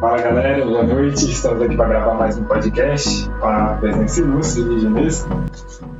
Fala 0.00 0.16
galera, 0.16 0.64
boa 0.64 0.82
noite. 0.82 1.30
Estamos 1.30 1.60
aqui 1.60 1.76
para 1.76 1.88
gravar 1.88 2.14
mais 2.14 2.38
um 2.38 2.44
podcast 2.44 3.28
com 3.38 3.46
a 3.46 3.76
presença 3.78 4.20
ilustre 4.20 4.64
de 4.64 4.80
Ginês. 4.80 5.26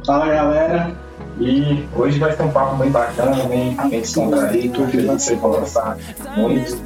Fala 0.07 0.27
galera, 0.27 0.91
E 1.39 1.87
hoje 1.95 2.19
vai 2.19 2.35
ter 2.35 2.43
um 2.43 2.51
papo 2.51 2.77
bem 2.77 2.91
bacana, 2.91 3.45
bem, 3.45 3.77
bem 3.77 4.01
descontraído, 4.01 4.87
que 4.87 5.03
você 5.03 5.35
gostar 5.35 5.99
muito. 6.35 6.79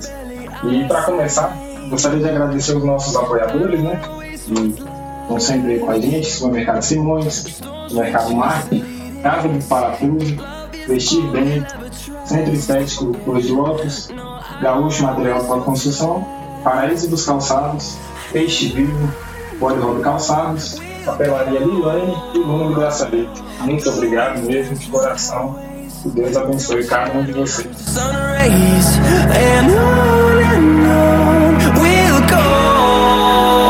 E 0.64 0.88
para 0.88 1.02
começar, 1.02 1.56
gostaria 1.88 2.18
de 2.18 2.28
agradecer 2.28 2.76
os 2.76 2.84
nossos 2.84 3.14
apoiadores, 3.14 3.80
né? 3.80 4.00
Que 4.44 4.74
estão 5.22 5.38
sempre 5.38 5.74
aí 5.74 5.78
com 5.78 5.90
a 5.92 6.00
gente, 6.00 6.28
Supermercado 6.28 6.82
Simões, 6.82 7.60
Mercado 7.92 8.34
Marque, 8.34 8.84
Casa 9.22 9.46
do 9.46 9.64
Parafuso, 9.68 10.36
Vestir 10.88 11.22
Bem, 11.30 11.64
Centro 12.24 12.52
Estético 12.52 13.14
Cruz 13.18 13.46
de 13.46 13.52
Lopes, 13.52 14.08
Gaúcho 14.60 15.04
Material 15.04 15.44
para 15.44 15.60
Construção, 15.60 16.43
Paraíso 16.64 17.08
dos 17.10 17.26
Calçados, 17.26 17.98
Peixe 18.32 18.68
Vivo, 18.68 19.12
Polirob 19.60 20.00
Calçados, 20.00 20.80
Papelaria 21.04 21.60
Lilane 21.60 22.16
e 22.34 22.38
Luna 22.38 22.68
do 22.68 22.74
Braçalete. 22.74 23.44
Muito 23.60 23.88
obrigado 23.90 24.40
mesmo, 24.40 24.74
de 24.74 24.88
coração. 24.88 25.58
Que 26.02 26.08
Deus 26.08 26.36
abençoe 26.36 26.84
cada 26.86 27.12
um 27.12 27.22
de 27.22 27.32
vocês. 27.32 27.96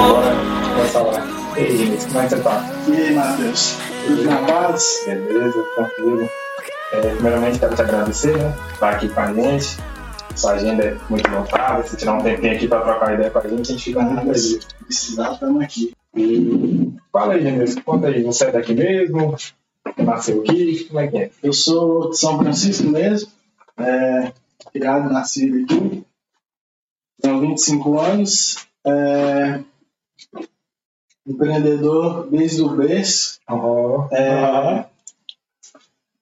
Agora, 0.07 0.37
começa 0.75 1.01
lá. 1.01 1.27
E 1.57 1.61
aí, 1.61 1.77
gente, 1.77 2.07
como 2.07 2.21
é 2.21 2.23
que 2.23 2.29
você 2.31 2.43
tá? 2.43 2.65
e 2.89 2.93
aí 2.97 3.15
Matheus? 3.15 3.77
Tudo 4.07 4.25
na 4.25 4.37
paz? 4.37 5.03
Beleza, 5.07 5.65
tranquilo. 5.75 6.31
É, 6.93 7.01
primeiramente, 7.01 7.59
quero 7.59 7.75
te 7.75 7.83
agradecer, 7.83 8.37
né? 8.37 8.55
Estar 8.73 8.91
aqui 8.91 9.09
com 9.09 9.21
a 9.21 9.33
gente. 9.33 9.77
Sua 10.37 10.53
agenda 10.53 10.85
é 10.85 10.99
muito 11.09 11.31
lotada. 11.31 11.83
Se 11.87 11.97
tirar 11.97 12.15
um 12.15 12.23
tempinho 12.23 12.55
aqui 12.55 12.69
para 12.69 12.83
trocar 12.83 13.15
ideia 13.15 13.31
com 13.31 13.39
a 13.39 13.49
gente, 13.49 13.61
a 13.61 13.73
gente 13.73 13.85
fica 13.85 14.03
muito 14.03 14.21
feliz. 14.27 14.65
Precisar, 14.85 15.33
estamos 15.33 15.63
aqui. 15.63 15.93
E 16.17 16.93
fala 17.13 17.35
aí, 17.35 17.43
Genilson, 17.43 17.81
conta 17.83 18.09
aí, 18.09 18.23
você 18.23 18.45
é 18.45 18.53
daqui 18.53 18.75
mesmo? 18.75 19.37
Nasceu 19.99 20.41
aqui? 20.41 20.85
Como 20.85 21.01
é 21.01 21.09
que 21.09 21.17
é? 21.17 21.31
Eu 21.43 21.53
sou 21.53 22.11
de 22.11 22.19
São 22.19 22.39
Francisco 22.39 22.89
mesmo, 22.89 23.31
é, 23.77 24.33
criado 24.73 25.11
e 25.11 25.13
nascido 25.13 25.65
aqui. 25.65 26.05
Tenho 27.21 27.41
25 27.41 27.99
anos, 27.99 28.67
é, 28.85 29.61
empreendedor 31.27 32.29
desde 32.31 32.63
o 32.63 32.69
berço. 32.71 33.39
Oh, 33.49 34.09
É, 34.13 34.85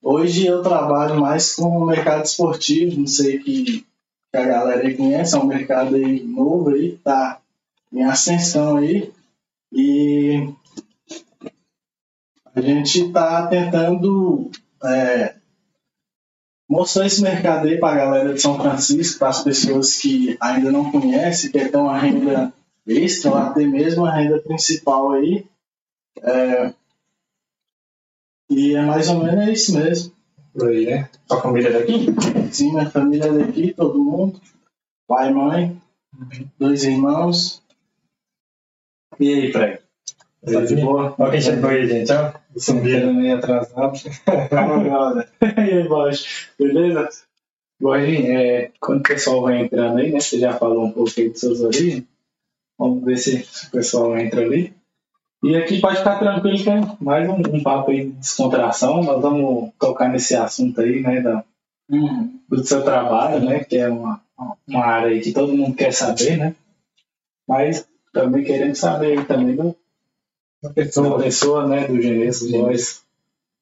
Hoje 0.02 0.46
eu 0.46 0.62
trabalho 0.62 1.20
mais 1.20 1.54
com 1.54 1.68
o 1.78 1.86
mercado 1.86 2.24
esportivo, 2.24 2.98
não 2.98 3.06
sei 3.06 3.38
que, 3.38 3.86
que 4.32 4.38
a 4.38 4.46
galera 4.46 4.96
conhece, 4.96 5.34
é 5.34 5.38
um 5.38 5.44
mercado 5.44 5.94
aí 5.94 6.22
novo 6.24 6.70
aí, 6.70 6.96
tá 7.04 7.38
em 7.92 8.02
ascensão 8.02 8.78
aí. 8.78 9.12
E 9.70 10.48
a 12.54 12.60
gente 12.62 13.12
tá 13.12 13.46
tentando 13.46 14.50
é, 14.82 15.34
mostrar 16.66 17.04
esse 17.06 17.20
mercado 17.20 17.68
aí 17.68 17.78
para 17.78 17.92
a 17.92 18.06
galera 18.06 18.32
de 18.32 18.40
São 18.40 18.58
Francisco, 18.58 19.18
para 19.18 19.28
as 19.28 19.44
pessoas 19.44 19.96
que 19.96 20.34
ainda 20.40 20.72
não 20.72 20.90
conhecem, 20.90 21.52
que 21.52 21.68
tem 21.68 21.80
uma 21.80 21.98
renda 21.98 22.54
extra, 22.86 23.30
ou 23.30 23.36
até 23.36 23.66
mesmo 23.66 24.06
a 24.06 24.14
renda 24.14 24.40
principal 24.40 25.12
aí. 25.12 25.46
É, 26.22 26.72
e 28.48 28.74
é 28.74 28.82
mais 28.82 29.10
ou 29.10 29.22
menos 29.22 29.46
isso 29.48 29.78
mesmo. 29.78 30.14
Por 30.52 30.68
aí, 30.68 30.86
né? 30.86 31.08
Sua 31.26 31.40
família 31.40 31.72
daqui? 31.72 32.06
Sim, 32.52 32.72
minha 32.72 32.90
família 32.90 33.26
é 33.26 33.38
daqui, 33.38 33.74
todo 33.74 33.98
mundo. 33.98 34.40
Pai 35.06 35.32
mãe, 35.32 35.80
dois 36.58 36.84
irmãos. 36.84 37.62
E 39.18 39.32
aí, 39.32 39.52
Fred? 39.52 39.80
Tá 40.44 40.60
de 40.60 40.76
boa? 40.76 41.14
Olha 41.18 41.30
quem 41.30 41.40
chegou 41.40 41.70
aí, 41.70 41.86
gente, 41.86 42.12
ó. 42.12 42.32
Subiram 42.56 43.14
meio 43.14 43.36
atrasado. 43.36 43.92
E 45.40 45.72
aí, 45.72 45.88
Bosch, 45.88 46.50
beleza? 46.58 47.08
Borginho, 47.80 48.38
é, 48.38 48.70
quando 48.80 49.00
o 49.00 49.02
pessoal 49.02 49.42
vai 49.42 49.60
entrando 49.60 49.98
aí, 49.98 50.12
né? 50.12 50.20
Você 50.20 50.38
já 50.38 50.52
falou 50.52 50.86
um 50.86 51.04
aí 51.04 51.30
de 51.30 51.38
suas 51.38 51.60
origens. 51.60 52.04
Vamos 52.78 53.04
ver 53.04 53.16
se 53.16 53.44
o 53.66 53.70
pessoal 53.70 54.16
entra 54.18 54.42
ali. 54.42 54.74
E 55.42 55.56
aqui 55.56 55.80
pode 55.80 55.98
ficar 55.98 56.18
tranquilo 56.18 56.62
que 56.62 56.70
é 56.70 56.80
mais 57.00 57.28
um, 57.28 57.34
um 57.34 57.62
papo 57.62 57.90
aí 57.90 58.06
de 58.06 58.12
descontração. 58.12 59.02
Nós 59.02 59.20
vamos 59.20 59.70
tocar 59.78 60.08
nesse 60.08 60.36
assunto 60.36 60.80
aí, 60.80 61.00
né? 61.00 61.20
Da, 61.20 61.44
Uhum. 61.90 62.40
do 62.48 62.64
seu 62.64 62.82
trabalho, 62.82 63.44
né? 63.44 63.64
Que 63.64 63.76
é 63.76 63.88
uma, 63.88 64.20
uma 64.66 64.84
área 64.84 65.08
aí 65.08 65.20
que 65.20 65.32
todo 65.32 65.52
mundo 65.52 65.74
quer 65.76 65.92
saber, 65.92 66.38
né? 66.38 66.54
Mas 67.46 67.86
também 68.12 68.44
queremos 68.44 68.78
saber 68.78 69.18
aí 69.18 69.24
também 69.24 69.54
do, 69.56 69.76
da 70.62 70.70
pessoa. 70.70 71.20
pessoa, 71.20 71.66
né? 71.66 71.86
Do 71.86 72.00
Genesco, 72.00 72.48
nós. 72.50 73.02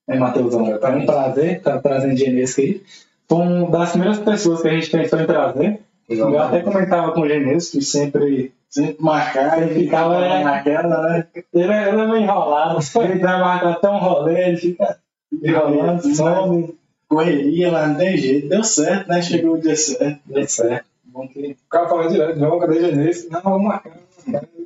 É, 0.09 0.19
Matheusão, 0.19 0.67
é 0.67 0.89
um 0.91 1.07
prazer 1.07 1.59
estar 1.59 1.81
trazendo 1.81 2.17
Genesco 2.17 2.61
aí. 2.61 2.83
Foi 3.29 3.39
uma 3.39 3.71
das 3.71 3.91
primeiras 3.91 4.19
pessoas 4.19 4.61
que 4.61 4.69
a 4.69 4.73
gente 4.73 4.91
pensou 4.91 5.21
em 5.21 5.27
trazer. 5.27 5.81
Eu 6.11 6.39
até 6.39 6.61
comentava 6.61 7.13
com 7.13 7.21
o 7.21 7.29
Genesco 7.29 7.79
que 7.79 7.85
sempre 7.85 8.53
Sempre 8.71 9.03
marcar 9.03 9.61
Ele 9.61 9.83
ficava, 9.83 10.25
é. 10.25 10.45
naquela, 10.45 11.03
né? 11.03 11.27
ele, 11.35 11.65
ele 11.65 11.73
é 11.73 11.93
meio 11.93 12.19
enrolado. 12.19 12.79
Ele 13.03 13.19
vai 13.19 13.41
marcar 13.41 13.73
até 13.73 13.91
um 13.91 13.99
rolê, 13.99 14.49
ele 14.49 14.57
fica 14.59 14.97
enrolando, 15.43 16.15
some, 16.15 16.79
Correria, 17.09 17.73
mas 17.73 17.89
não 17.89 17.97
tem 17.97 18.17
jeito. 18.17 18.49
Deu 18.49 18.63
certo, 18.63 19.09
né? 19.09 19.21
Chegou 19.21 19.55
o 19.55 19.61
dia 19.61 19.75
certo. 19.75 20.21
deu 20.25 20.47
certo. 20.47 20.87
Bom 21.03 21.27
que 21.27 21.57
O 21.67 21.69
cara 21.69 21.89
falando 21.89 22.13
direto, 22.13 22.39
não, 22.39 22.61
cadê 22.61 22.81
Genês? 22.81 23.29
Não, 23.29 23.41
vamos 23.43 23.67
marcar. 23.67 23.99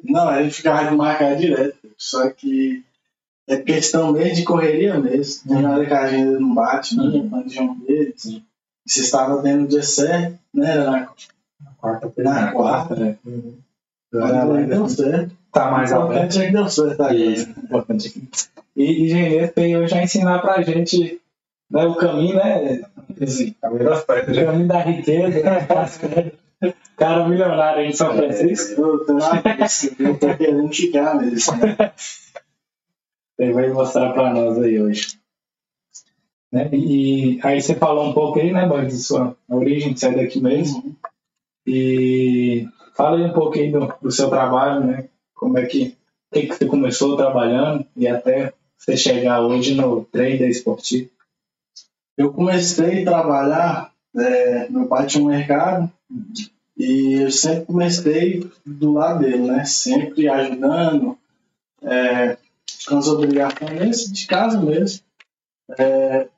Não, 0.05 0.43
gente 0.43 0.57
ficava 0.57 0.91
de 0.91 0.95
marcar 0.95 1.37
direto. 1.37 1.79
Só 1.97 2.29
que 2.29 2.85
é 3.49 3.57
questão 3.57 4.13
mesmo 4.13 4.35
de 4.35 4.45
correria 4.45 4.99
mesmo. 4.99 5.49
Tem 5.49 5.67
hora 5.67 5.87
que 5.87 5.95
a 5.95 6.03
agenda 6.03 6.39
não 6.39 6.55
bate, 6.55 6.95
né? 6.95 7.27
Quando 7.31 7.49
de 7.49 7.59
um 7.59 7.79
deles. 7.79 8.43
Você 8.87 9.01
estava 9.01 9.43
tendo 9.43 9.65
o 9.65 9.69
dia 9.69 9.83
certo, 9.83 10.39
né? 10.53 10.73
Era 10.73 10.91
na 10.91 11.07
Quarta-feira. 11.85 12.31
Na 12.31 12.53
quarta. 12.53 12.97
né? 12.97 13.17
Mas 14.13 14.69
deu 14.69 14.89
certo. 14.89 15.37
Tá 15.53 15.71
mais 15.71 15.93
aberto. 15.93 16.39
é 16.41 16.47
que 16.47 16.53
deu 16.53 16.69
certo 16.69 17.03
importante 17.63 18.09
aqui. 18.09 18.29
E, 18.77 19.05
e 19.05 19.09
Genesco 19.09 19.53
veio 19.55 19.87
já 19.87 20.03
ensinar 20.03 20.41
pra 20.41 20.61
gente 20.63 21.21
né, 21.71 21.85
o 21.87 21.95
caminho, 21.95 22.35
né? 22.35 22.83
Esse, 23.21 23.53
Caminho 23.53 23.85
das 23.85 24.05
pedras. 24.05 24.37
o 24.37 24.45
caminho 24.47 24.67
da 24.67 24.81
riqueza, 24.81 25.43
né? 25.45 26.73
Cara 26.99 27.29
milionário 27.29 27.83
aí 27.83 27.89
em 27.91 27.93
São 27.93 28.13
Francisco. 28.17 28.81
Eu 28.83 29.07
tô, 29.07 29.13
na- 29.15 29.43
eu 30.01 30.19
tô 30.19 30.37
querendo 30.37 30.69
ficar 30.75 31.15
mesmo. 31.15 31.57
né? 31.59 31.77
Ele 33.39 33.53
vai 33.53 33.69
mostrar 33.69 34.13
para 34.13 34.33
nós 34.35 34.59
aí 34.59 34.81
hoje. 34.83 35.21
Né? 36.53 36.69
E 36.73 37.39
aí 37.45 37.63
você 37.63 37.77
falou 37.77 38.09
um 38.09 38.13
pouco 38.13 38.41
aí, 38.41 38.53
né, 38.53 38.67
Boris, 38.67 38.93
de 38.93 39.03
sua 39.05 39.37
origem, 39.49 39.93
de 39.93 40.01
ser 40.01 40.17
daqui 40.17 40.41
mesmo. 40.41 40.97
E 41.67 42.69
fala 42.95 43.17
aí 43.17 43.25
um 43.25 43.71
do, 43.71 43.95
do 44.03 44.11
seu 44.11 44.29
trabalho, 44.29 44.85
né? 44.85 45.09
Como 45.35 45.59
é 45.59 45.67
que, 45.67 45.97
que, 46.33 46.47
que 46.47 46.55
você 46.55 46.67
começou 46.67 47.17
trabalhando 47.17 47.87
e 47.97 48.07
até 48.07 48.53
você 48.79 48.97
chegar 48.97 49.41
hoje 49.41 49.75
no 49.75 50.05
trader 50.05 50.49
esportivo. 50.49 51.11
Eu 52.17 52.33
comecei 52.33 53.03
a 53.03 53.05
trabalhar, 53.05 53.93
é, 54.17 54.69
meu 54.69 54.87
pai 54.87 55.07
tinha 55.07 55.25
um 55.25 55.29
mercado 55.29 55.91
e 56.77 57.15
eu 57.15 57.31
sempre 57.31 57.65
comecei 57.65 58.51
do 58.65 58.93
lado 58.93 59.21
dele, 59.21 59.39
né? 59.39 59.65
Sempre 59.65 60.29
ajudando, 60.29 61.19
é, 61.83 62.37
com 62.87 62.99
as 62.99 63.09
obrigações 63.09 64.13
de 64.13 64.27
casa 64.27 64.61
mesmo. 64.61 65.01
É, 65.79 66.29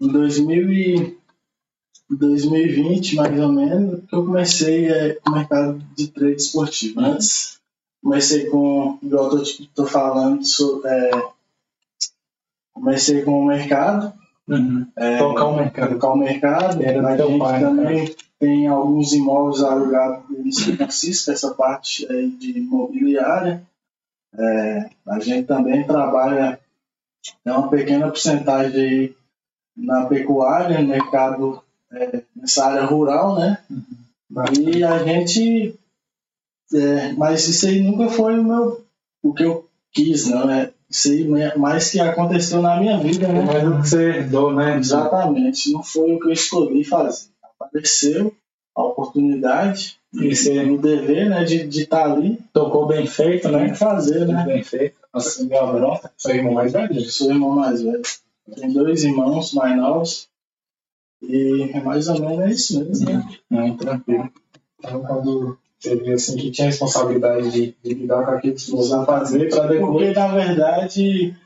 em 0.00 0.08
2000 0.08 0.72
e 0.72 1.19
2020, 2.16 3.16
mais 3.16 3.38
ou 3.40 3.52
menos, 3.52 4.00
que 4.08 4.14
eu 4.14 4.24
comecei 4.24 4.88
é, 4.88 5.14
com 5.14 5.30
o 5.30 5.34
mercado 5.34 5.78
de 5.96 6.08
trade 6.08 6.36
esportivo. 6.36 7.00
Antes, 7.00 7.58
comecei 8.02 8.46
com, 8.46 8.98
igual 9.02 9.36
eu 9.36 9.44
tô 9.74 9.86
falando, 9.86 10.44
so- 10.44 10.82
é, 10.86 11.10
comecei 12.72 13.22
com 13.22 13.40
o 13.42 13.46
mercado, 13.46 14.12
é, 14.96 15.18
Tocar 15.18 15.44
o 15.46 15.56
mercado. 15.56 15.90
tocar 15.92 16.08
o 16.12 16.16
mercado. 16.16 16.82
Era 16.82 17.06
a 17.08 17.16
gente 17.16 17.38
pai, 17.38 17.60
né, 17.60 17.66
também 17.68 18.14
tem 18.38 18.66
alguns 18.66 19.12
imóveis 19.12 19.62
alugados 19.62 20.24
em 20.36 20.50
São 20.50 20.76
Francisco, 20.76 21.30
essa 21.30 21.54
parte 21.54 22.10
aí 22.10 22.28
de 22.30 22.58
imobiliária. 22.58 23.62
É, 24.34 24.90
a 25.06 25.20
gente 25.20 25.46
também 25.46 25.86
trabalha, 25.86 26.58
tem 27.44 27.52
uma 27.52 27.68
pequena 27.68 28.08
porcentagem 28.08 28.80
aí 28.80 29.16
na 29.76 30.06
pecuária, 30.06 30.80
no 30.80 30.88
mercado, 30.88 31.62
é, 31.92 32.22
nessa 32.34 32.66
área 32.66 32.84
rural, 32.84 33.38
né? 33.38 33.58
E 34.58 34.84
a 34.84 34.98
gente. 35.02 35.74
é, 36.72 37.12
mas 37.14 37.48
isso 37.48 37.66
aí 37.66 37.80
nunca 37.80 38.08
foi 38.08 38.38
o 38.38 38.44
meu. 38.44 38.84
O 39.22 39.34
que 39.34 39.42
eu 39.42 39.68
quis, 39.92 40.26
não, 40.28 40.50
é 40.50 40.72
Isso 40.88 41.10
aí 41.10 41.26
mais 41.58 41.90
que 41.90 42.00
aconteceu 42.00 42.62
na 42.62 42.78
minha 42.78 42.98
vida, 42.98 43.28
né? 43.28 43.42
Mais 43.42 43.64
do 43.64 43.82
que 43.82 43.88
você 43.88 44.02
herdou, 44.10 44.54
né? 44.54 44.78
Exatamente. 44.78 45.72
Não 45.72 45.82
foi 45.82 46.12
o 46.14 46.20
que 46.20 46.28
eu 46.28 46.32
escolhi 46.32 46.84
fazer. 46.84 47.28
Apareceu 47.42 48.32
a 48.74 48.82
oportunidade 48.84 49.98
E 50.14 50.34
você 50.34 50.64
o 50.64 50.78
dever, 50.78 51.28
né, 51.28 51.44
de 51.44 51.66
de 51.66 51.82
estar 51.82 52.10
ali, 52.10 52.38
tocou 52.52 52.86
bem 52.86 53.06
feito, 53.06 53.48
tem 53.48 53.52
né? 53.52 53.70
que 53.70 53.76
fazer, 53.76 54.26
né? 54.26 54.44
bem 54.44 54.62
feito. 54.62 54.96
Nossa, 55.12 55.44
deu 55.44 55.72
bronca. 55.72 56.10
Seu 56.16 56.34
irmão 56.36 56.54
mais 56.54 56.72
velho? 56.72 57.00
Sou 57.10 57.30
irmão 57.30 57.50
mais 57.50 57.82
velho. 57.82 58.02
Tenho 58.54 58.72
dois 58.72 59.04
irmãos 59.04 59.52
mais 59.52 59.76
novos. 59.76 60.29
E 61.22 61.70
é 61.72 61.80
mais 61.80 62.08
ou 62.08 62.20
menos 62.20 62.50
isso 62.50 62.84
mesmo, 62.84 63.06
né? 63.06 63.28
Não, 63.50 63.76
tranquilo. 63.76 64.30
Então, 64.78 65.02
quando 65.02 65.58
você 65.80 65.96
viu 65.96 66.14
assim 66.14 66.36
que 66.36 66.50
tinha 66.50 66.66
responsabilidade 66.66 67.50
de, 67.50 67.74
de 67.82 67.94
lidar 67.94 68.24
com 68.24 68.32
aquilo 68.32 68.54
que 68.54 68.60
você 68.60 68.72
precisava 68.72 69.06
fazer 69.06 69.48
para 69.48 69.66
depois. 69.66 69.90
Porque, 69.90 70.12
na 70.12 70.28
verdade, 70.28 71.36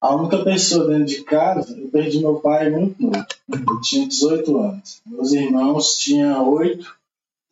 a 0.00 0.14
única 0.16 0.44
pessoa 0.44 0.88
dentro 0.88 1.06
de 1.06 1.22
casa, 1.22 1.78
eu 1.78 1.88
perdi 1.88 2.18
meu 2.18 2.36
pai 2.36 2.70
muito 2.70 3.00
novo. 3.00 3.24
Eu 3.48 3.80
tinha 3.80 4.08
18 4.08 4.56
anos. 4.58 5.00
Meus 5.06 5.32
irmãos 5.32 5.96
tinham 5.96 6.52
8, 6.52 6.96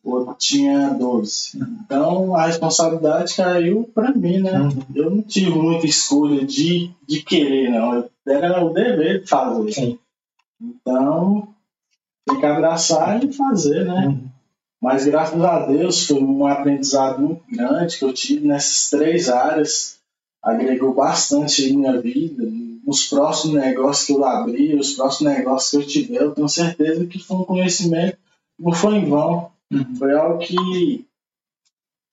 o 0.03 0.11
outro 0.11 0.35
tinha 0.37 0.89
12. 0.89 1.59
Então, 1.85 2.35
a 2.35 2.45
responsabilidade 2.45 3.35
caiu 3.35 3.89
para 3.95 4.11
mim, 4.11 4.39
né? 4.39 4.69
Eu 4.93 5.09
não 5.09 5.21
tive 5.21 5.51
muita 5.51 5.85
escolha 5.85 6.45
de, 6.45 6.91
de 7.07 7.21
querer, 7.21 7.69
não. 7.69 8.09
Era 8.27 8.63
o 8.63 8.73
dever 8.73 9.21
de 9.21 9.27
fazer. 9.27 9.97
Então, 10.61 11.52
tem 12.27 12.39
que 12.39 12.45
abraçar 12.45 13.23
e 13.23 13.31
fazer, 13.31 13.85
né? 13.85 14.17
Mas 14.81 15.05
graças 15.05 15.41
a 15.41 15.65
Deus 15.65 16.05
foi 16.05 16.21
um 16.21 16.45
aprendizado 16.45 17.21
muito 17.21 17.43
grande 17.49 17.97
que 17.97 18.03
eu 18.03 18.13
tive 18.13 18.45
nessas 18.45 18.89
três 18.89 19.29
áreas. 19.29 19.97
Agregou 20.43 20.93
bastante 20.93 21.69
em 21.69 21.77
minha 21.77 22.01
vida. 22.01 22.43
Nos 22.85 23.07
próximos 23.07 23.55
negócios 23.55 24.05
que 24.05 24.11
eu 24.11 24.25
abri, 24.25 24.75
os 24.75 24.91
próximos 24.91 25.33
negócios 25.33 25.69
que 25.71 25.77
eu 25.77 25.87
tiver, 25.87 26.21
eu 26.21 26.31
tenho 26.31 26.49
certeza 26.49 27.05
que 27.05 27.17
foi 27.17 27.37
um 27.37 27.45
conhecimento, 27.45 28.17
não 28.59 28.73
foi 28.73 28.95
em 28.95 29.09
vão. 29.09 29.51
Uhum. 29.71 29.95
Foi 29.95 30.13
algo 30.13 30.39
que 30.39 31.05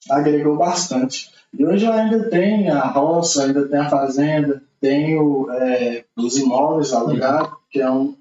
agregou 0.08 0.56
bastante. 0.56 1.28
E 1.52 1.66
hoje 1.66 1.84
eu 1.84 1.92
ainda 1.92 2.30
tenho 2.30 2.72
a 2.72 2.86
roça, 2.86 3.44
ainda 3.44 3.66
tenho 3.66 3.82
a 3.82 3.90
fazenda, 3.90 4.62
tenho 4.80 5.50
é, 5.50 6.04
os 6.16 6.38
imóveis 6.38 6.92
alugados, 6.92 7.58
que 7.68 7.80
é 7.80 7.90
um, 7.90 8.16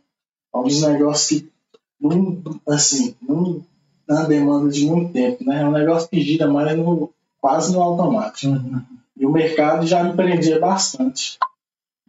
é 0.53 0.57
um 0.57 0.63
dos 0.63 0.81
negócios 0.81 1.41
que 1.41 1.51
não, 2.00 2.42
assim, 2.68 3.16
não 3.22 3.63
na 4.07 4.24
demanda 4.24 4.69
de 4.69 4.86
muito 4.86 5.13
tempo, 5.13 5.44
né? 5.44 5.62
É 5.62 5.68
um 5.68 5.72
negócio 5.72 6.10
que 6.10 6.22
gira 6.22 6.48
mais 6.48 6.75
no, 6.75 7.12
quase 7.40 7.72
no 7.72 7.81
automático. 7.81 8.54
E 9.16 9.25
o 9.25 9.31
mercado 9.31 9.86
já 9.86 10.04
me 10.04 10.16
prendia 10.16 10.60
bastante. 10.60 11.38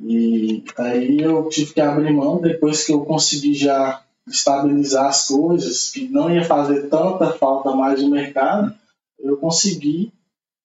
E 0.00 0.64
aí 0.78 1.20
eu 1.20 1.46
tive 1.50 1.74
que 1.74 1.80
abrir 1.80 2.10
mão 2.12 2.40
depois 2.40 2.84
que 2.84 2.92
eu 2.92 3.04
consegui 3.04 3.52
já 3.52 4.02
estabilizar 4.26 5.06
as 5.06 5.26
coisas, 5.28 5.90
que 5.90 6.08
não 6.08 6.30
ia 6.30 6.44
fazer 6.44 6.88
tanta 6.88 7.32
falta 7.32 7.72
mais 7.72 8.02
no 8.02 8.10
mercado, 8.10 8.74
eu 9.18 9.36
consegui 9.36 10.12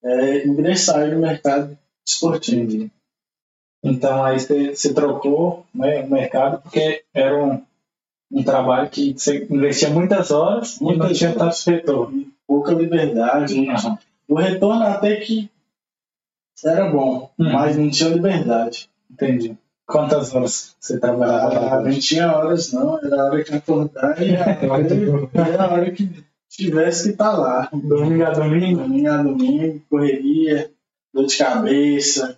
é, 0.03 0.47
ingressar 0.47 1.09
no 1.09 1.19
mercado 1.19 1.77
esportivo. 2.07 2.89
Então 3.83 4.23
aí 4.23 4.39
você 4.39 4.93
trocou 4.93 5.65
né, 5.73 6.03
o 6.03 6.09
mercado 6.09 6.61
porque 6.61 7.03
era 7.13 7.43
um, 7.43 7.61
um 8.31 8.43
trabalho 8.43 8.89
que 8.89 9.13
você 9.13 9.45
investia 9.49 9.89
muitas 9.89 10.31
horas 10.31 10.77
e 10.77 10.83
não 10.83 10.89
Muitas 10.97 11.17
tinha 11.17 11.33
tanto 11.33 11.55
retorno. 11.67 12.25
Pouca 12.47 12.73
liberdade. 12.73 13.59
né? 13.65 13.75
Uhum. 13.75 13.97
O 14.27 14.35
retorno 14.35 14.83
até 14.83 15.15
que 15.17 15.49
era 16.63 16.89
bom, 16.89 17.29
Uhum. 17.37 17.51
mas 17.53 17.77
não 17.77 17.89
tinha 17.89 18.09
liberdade. 18.09 18.89
Entendi. 19.11 19.55
Quantas 19.87 20.33
horas 20.33 20.75
você 20.79 20.99
trabalhava 20.99 21.75
Ah, 21.77 21.81
não 21.81 21.91
tinha 21.99 22.31
horas 22.35 22.71
não, 22.73 22.97
era 22.97 23.21
a 23.21 23.25
hora 23.25 23.43
que 23.43 23.53
acordar 23.53 24.19
e 24.21 24.31
era 24.33 25.63
a 25.63 25.71
hora 25.73 25.91
que 25.91 26.09
tivesse 26.49 27.03
que 27.03 27.09
estar 27.11 27.33
lá. 27.37 27.69
Domingo 27.71 28.23
a 28.25 28.31
domingo? 28.31 28.81
Domingo 28.81 29.09
a 29.11 29.17
domingo, 29.21 29.81
correria, 29.89 30.71
dor 31.13 31.25
de 31.27 31.37
cabeça. 31.37 32.37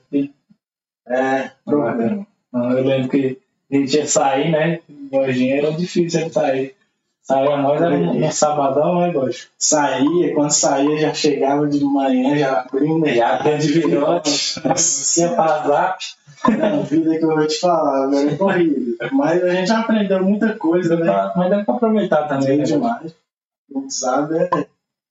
É, 1.07 1.51
problema. 1.63 2.27
Eu 2.53 2.83
lembro 2.85 3.09
que 3.09 3.39
a 3.71 3.75
gente 3.75 3.95
ia 3.95 4.07
sair, 4.07 4.51
né? 4.51 4.79
Hoje 5.11 5.49
era 5.49 5.71
difícil 5.71 6.27
de 6.27 6.33
sair. 6.33 6.75
Saía 7.21 7.57
mais 7.57 7.81
era 7.81 7.97
no, 7.97 8.13
no 8.13 8.31
sabadão, 8.31 9.01
né, 9.01 9.11
Gosto? 9.11 9.49
Saía, 9.59 10.33
quando 10.33 10.51
saía 10.51 10.97
já 10.97 11.13
chegava 11.13 11.67
de 11.67 11.83
manhã, 11.83 12.37
já 12.37 12.65
um 12.73 13.05
Já 13.05 13.43
tem 13.43 13.57
de 13.57 13.67
virote. 13.73 14.61
Ia 14.63 15.29
pra 15.35 15.67
zap. 15.67 16.05
A 16.45 16.77
vida 16.83 17.17
que 17.17 17.25
eu 17.25 17.35
vou 17.35 17.45
te 17.45 17.59
falar, 17.59 18.05
agora 18.05 18.31
é 18.31 18.35
corrida. 18.35 19.09
Mas 19.11 19.43
a 19.43 19.49
gente 19.49 19.71
aprendeu 19.71 20.23
muita 20.23 20.53
coisa, 20.53 20.95
né? 20.95 21.31
Mas 21.35 21.49
dá 21.49 21.65
pra 21.65 21.75
aproveitar 21.75 22.27
também, 22.29 22.59
né? 22.59 22.63
demais. 22.63 23.13
Não 23.69 23.89
sabe, 23.89 24.37
é 24.37 24.49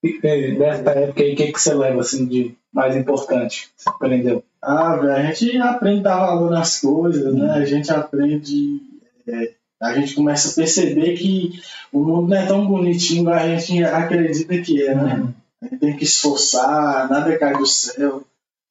E, 0.02 0.18
Dessa 0.56 0.90
época 0.92 1.22
aí, 1.22 1.34
o 1.34 1.36
que, 1.36 1.52
que 1.52 1.60
você 1.60 1.74
leva 1.74 2.00
assim 2.00 2.24
de 2.26 2.56
mais 2.72 2.96
importante? 2.96 3.68
Você 3.76 3.90
aprendeu? 3.90 4.42
Ah, 4.68 4.96
velho, 4.96 5.12
a 5.12 5.32
gente 5.32 5.58
aprende 5.58 6.00
a 6.00 6.02
dar 6.02 6.26
valor 6.26 6.50
nas 6.50 6.80
coisas, 6.80 7.32
né? 7.32 7.52
A 7.52 7.64
gente 7.64 7.88
aprende. 7.88 8.80
é, 9.24 9.52
a 9.80 9.94
gente 9.94 10.16
começa 10.16 10.50
a 10.50 10.54
perceber 10.54 11.16
que 11.16 11.60
o 11.92 12.00
mundo 12.00 12.30
não 12.30 12.36
é 12.36 12.46
tão 12.46 12.66
bonitinho 12.66 13.22
como 13.22 13.36
a 13.36 13.46
gente 13.46 13.84
acredita 13.84 14.58
que 14.58 14.82
é, 14.82 14.92
né? 14.92 15.32
A 15.62 15.66
gente 15.66 15.78
tem 15.78 15.96
que 15.96 16.02
esforçar, 16.02 17.08
nada 17.08 17.38
cai 17.38 17.56
do 17.56 17.64
céu. 17.64 18.24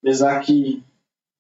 Apesar 0.03 0.41
que 0.41 0.83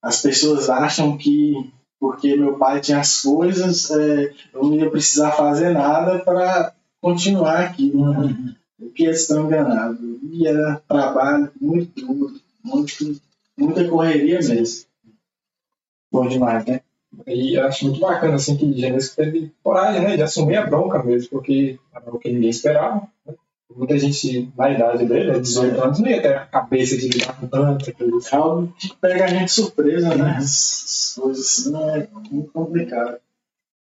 as 0.01 0.21
pessoas 0.21 0.69
acham 0.69 1.17
que 1.17 1.69
porque 1.99 2.37
meu 2.37 2.57
pai 2.57 2.79
tinha 2.79 2.99
as 2.99 3.21
coisas, 3.21 3.91
é, 3.91 4.33
eu 4.53 4.63
não 4.63 4.75
ia 4.75 4.89
precisar 4.89 5.31
fazer 5.31 5.71
nada 5.71 6.19
para 6.19 6.73
continuar 7.01 7.59
aqui. 7.59 7.91
Né? 7.93 8.55
Porque 8.79 9.03
eles 9.03 9.21
estão 9.21 9.47
enganados. 9.47 9.99
E 10.31 10.47
era 10.47 10.81
trabalho 10.87 11.51
muito 11.59 12.05
duro, 12.05 12.39
muito, 12.63 13.19
muita 13.57 13.87
correria 13.87 14.39
mesmo. 14.39 14.85
Bom 16.11 16.27
demais, 16.27 16.65
né? 16.65 16.81
E 17.27 17.55
eu 17.57 17.65
acho 17.65 17.85
muito 17.85 17.99
bacana 17.99 18.35
assim 18.35 18.57
que 18.57 18.73
Genesco 18.73 19.15
teve 19.15 19.51
coragem, 19.63 20.01
né, 20.01 20.15
de 20.17 20.23
assumir 20.23 20.57
a 20.57 20.65
bronca 20.65 21.01
mesmo, 21.01 21.29
porque 21.29 21.79
era 21.93 22.13
o 22.13 22.19
que 22.19 22.31
ninguém 22.31 22.49
esperava. 22.49 23.07
né? 23.25 23.33
Muita 23.75 23.97
gente 23.97 24.49
na 24.57 24.69
idade 24.71 25.05
dele, 25.05 25.31
né, 25.33 25.39
18 25.39 25.81
anos, 25.81 25.99
não 25.99 26.07
ia 26.07 26.21
ter 26.21 26.35
a 26.35 26.45
cabeça 26.45 26.97
de 26.97 27.09
lidar 27.09 27.37
com 27.39 27.47
tanta 27.47 27.91
coisa. 27.91 28.29
É 28.31 28.35
algo 28.35 28.73
que 28.77 28.95
pega 28.95 29.25
a 29.25 29.27
gente 29.27 29.45
de 29.45 29.51
surpresa, 29.51 30.15
né? 30.15 30.35
Essas 30.37 31.15
coisas 31.19 31.45
assim 31.45 31.75
é 31.75 32.07
muito 32.31 32.51
complicado. 32.51 33.17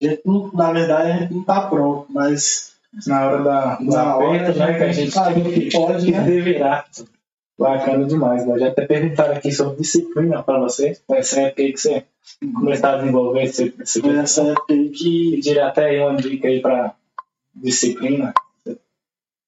A 0.02 0.06
gente 0.06 0.22
não, 0.26 0.52
na 0.54 0.72
verdade, 0.72 1.12
a 1.12 1.18
gente 1.18 1.34
não 1.34 1.44
tá 1.44 1.68
pronto, 1.68 2.06
mas 2.10 2.74
Na 3.08 3.26
hora 3.26 3.44
da, 3.44 3.78
Na 3.82 4.16
hora, 4.18 4.42
aperto, 4.42 4.60
né? 4.60 4.78
Que 4.78 4.84
a 4.84 4.92
gente 4.92 5.12
sabe 5.12 5.42
tem 5.42 5.54
que 5.54 5.72
pode, 5.72 6.12
né? 6.12 6.26
se 6.26 6.42
virar. 6.42 6.86
Bacana 7.60 8.06
demais. 8.06 8.48
né? 8.48 8.58
Já 8.58 8.70
até 8.70 8.86
perguntaram 8.86 9.34
aqui 9.34 9.52
sobre 9.52 9.82
disciplina 9.82 10.42
para 10.42 10.60
você. 10.60 10.98
Essa 11.12 11.42
época 11.42 11.62
aí 11.62 11.74
que 11.74 11.80
você 11.82 12.06
começar 12.56 12.94
a 12.94 12.98
desenvolver 13.00 13.44
esse, 13.44 13.74
esse 13.82 14.02
nessa 14.02 14.44
época 14.44 14.74
aí 14.74 14.90
que, 14.90 15.32
pedir 15.32 15.60
até 15.60 15.88
aí 15.88 16.00
uma 16.00 16.16
dica 16.16 16.48
aí 16.48 16.62
para 16.62 16.96
disciplina. 17.54 18.34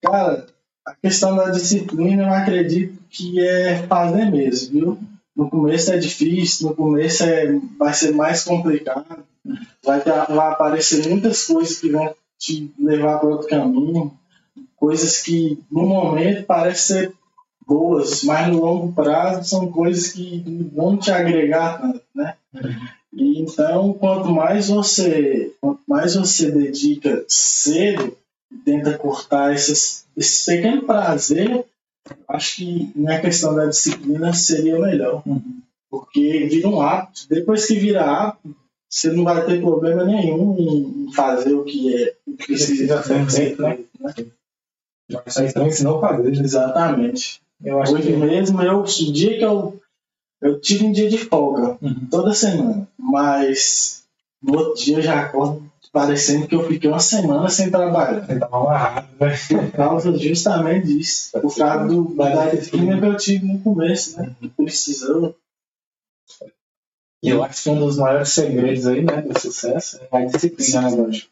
cara, 0.04 0.46
a 0.86 0.94
questão 0.96 1.38
da 1.38 1.52
disciplina 1.52 2.24
eu 2.24 2.34
acredito 2.34 3.00
que 3.10 3.40
é 3.40 3.78
fazer 3.84 4.26
mesmo, 4.26 4.74
viu? 4.74 5.00
No 5.34 5.50
começo 5.50 5.94
é 5.94 5.98
difícil, 5.98 6.68
no 6.68 6.76
começo 6.76 7.24
é, 7.24 7.58
vai 7.80 7.94
ser 7.94 8.14
mais 8.14 8.44
complicado, 8.44 9.24
vai, 9.86 10.02
ter, 10.02 10.12
vai 10.12 10.52
aparecer 10.52 11.08
muitas 11.08 11.46
coisas 11.48 11.80
que 11.80 11.90
vão 11.90 12.14
te 12.38 12.74
levar 12.78 13.20
para 13.20 13.30
outro 13.30 13.48
caminho, 13.48 14.12
coisas 14.76 15.22
que 15.22 15.58
no 15.72 15.86
momento 15.86 16.46
parecem 16.46 16.98
ser 16.98 17.21
boas, 17.72 18.24
mas 18.24 18.50
no 18.50 18.60
longo 18.60 18.92
prazo 18.92 19.48
são 19.48 19.72
coisas 19.72 20.10
que 20.10 20.44
vão 20.76 20.98
te 20.98 21.10
agregar 21.10 21.80
tanto, 21.80 22.02
né? 22.14 22.36
E 23.14 23.40
então, 23.40 23.94
quanto 23.94 24.30
mais 24.30 24.68
você, 24.68 25.54
quanto 25.62 25.82
mais 25.88 26.16
você 26.16 26.52
dedica 26.52 27.24
cedo 27.30 28.18
e 28.52 28.56
tenta 28.58 28.98
cortar 28.98 29.54
esses, 29.54 30.06
esse 30.18 30.54
pequeno 30.54 30.84
prazer, 30.84 31.64
acho 32.28 32.58
que 32.58 32.92
na 32.94 33.20
questão 33.20 33.56
da 33.56 33.68
disciplina 33.68 34.34
seria 34.34 34.78
o 34.78 34.82
melhor. 34.82 35.24
Porque 35.90 36.48
vira 36.50 36.68
um 36.68 36.82
hábito. 36.82 37.28
Depois 37.30 37.66
que 37.66 37.76
vira 37.76 38.04
hábito, 38.04 38.56
você 38.90 39.12
não 39.14 39.24
vai 39.24 39.46
ter 39.46 39.62
problema 39.62 40.04
nenhum 40.04 40.58
em 40.58 41.14
fazer 41.14 41.54
o 41.54 41.64
que 41.64 41.96
é 41.96 42.14
o 42.28 42.36
que 42.36 42.48
precisa 42.48 43.02
ser 43.02 43.30
feito, 43.30 43.62
né? 43.62 43.78
Já 45.10 45.24
sai 45.28 45.46
estranho 45.46 45.72
se 45.72 45.84
não 45.84 46.00
fazer. 46.00 46.32
né? 46.32 46.40
Exatamente. 46.42 47.41
Eu 47.64 47.82
acho 47.82 47.94
Hoje 47.94 48.04
que 48.04 48.18
mesmo, 48.18 48.62
eu, 48.62 48.80
o 48.82 48.86
dia 48.86 49.38
que 49.38 49.46
eu. 49.46 49.80
Eu 50.42 50.60
tiro 50.60 50.86
um 50.86 50.92
dia 50.92 51.08
de 51.08 51.20
folga, 51.20 51.78
Uhum. 51.82 52.08
toda 52.10 52.34
semana. 52.34 52.88
Mas 52.98 54.04
no 54.42 54.58
outro 54.58 54.84
dia 54.84 54.98
eu 54.98 55.02
já 55.02 55.22
acordo 55.22 55.70
parecendo 55.92 56.48
que 56.48 56.56
eu 56.56 56.68
fiquei 56.68 56.90
uma 56.90 57.00
semana 57.00 57.48
sem 57.50 57.70
trabalhar. 57.70 58.26
Você 58.26 58.40
tava 58.40 58.58
amarrado, 58.58 59.08
né? 59.20 59.36
Por 59.48 59.72
causa 59.72 60.18
justamente 60.18 60.88
disso. 60.88 61.32
Por 61.40 61.56
causa 61.56 61.88
do, 61.88 62.16
da 62.16 62.50
disciplina 62.50 63.00
que 63.00 63.06
eu 63.06 63.18
tive 63.18 63.46
no 63.46 63.60
começo, 63.60 64.20
né? 64.20 64.34
Precisou. 64.58 65.36
E 67.24 67.30
eu 67.30 67.44
acho 67.44 67.62
que 67.64 67.70
um 67.70 67.80
dos 67.80 67.98
maiores 67.98 68.30
segredos 68.30 68.88
aí, 68.88 69.04
né, 69.04 69.22
do 69.22 69.38
sucesso 69.40 70.00
é 70.12 70.18
a 70.18 70.26
disciplina, 70.26 70.82
né, 70.82 70.90
Jorge? 70.90 71.30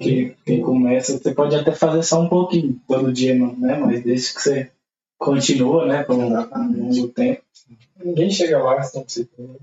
que, 0.00 0.36
que 0.44 0.58
começa, 0.60 1.16
você 1.16 1.32
pode 1.32 1.54
até 1.54 1.70
fazer 1.72 2.02
só 2.02 2.20
um 2.20 2.28
pouquinho 2.28 2.80
todo 2.88 3.12
dia, 3.12 3.34
né? 3.34 3.76
Mas 3.78 4.02
desde 4.02 4.34
que 4.34 4.42
você 4.42 4.70
continua, 5.24 5.86
né? 5.86 6.02
Por 6.02 6.16
um 6.16 6.28
longo 6.28 7.08
tempo, 7.08 7.42
Ninguém 8.04 8.30
chega 8.30 8.62
lá 8.62 8.82
sem 8.82 9.04
disciplina. 9.04 9.54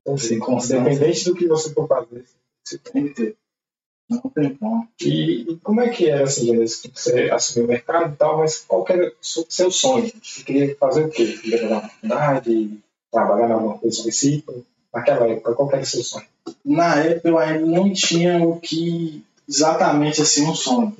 Então, 0.00 0.14
constância. 0.40 0.76
independente 0.78 1.24
do 1.24 1.34
que 1.34 1.46
você 1.46 1.72
for 1.72 1.86
fazer, 1.86 2.24
você 2.64 2.78
tem 2.78 3.08
que 3.08 3.14
ter. 3.14 3.36
Não 4.08 4.20
tem 4.20 4.54
como. 4.56 4.88
E, 5.00 5.42
e 5.52 5.56
como 5.62 5.80
é 5.80 5.88
que 5.88 6.08
era 6.08 6.24
assim, 6.24 6.46
Gênesis? 6.46 6.82
Você 6.94 7.30
assumiu 7.30 7.66
o 7.66 7.68
mercado 7.68 8.12
e 8.12 8.16
tal, 8.16 8.38
mas 8.38 8.58
qual 8.66 8.84
era 8.88 9.08
o 9.08 9.12
seu- 9.48 9.70
sonho? 9.70 10.10
Você 10.22 10.42
queria 10.44 10.76
fazer 10.76 11.04
o 11.06 11.08
quê? 11.10 11.38
Queria 11.38 11.58
fazer 11.62 11.72
uma 11.72 11.80
faculdade, 11.82 12.78
trabalhar 13.12 13.48
em 13.48 13.52
alguma 13.52 13.78
coisa 13.78 13.96
específica? 13.96 14.54
Naquela 14.92 15.26
época, 15.28 15.54
qual 15.54 15.70
era 15.72 15.82
o 15.82 15.86
seu 15.86 16.02
sonho? 16.02 16.26
Na 16.64 16.96
época 16.96 17.28
eu 17.28 17.38
ainda 17.38 17.64
não 17.66 17.92
tinha 17.92 18.42
o 18.46 18.58
que 18.60 19.24
exatamente 19.48 20.20
assim 20.22 20.46
um 20.46 20.54
sonho. 20.54 20.94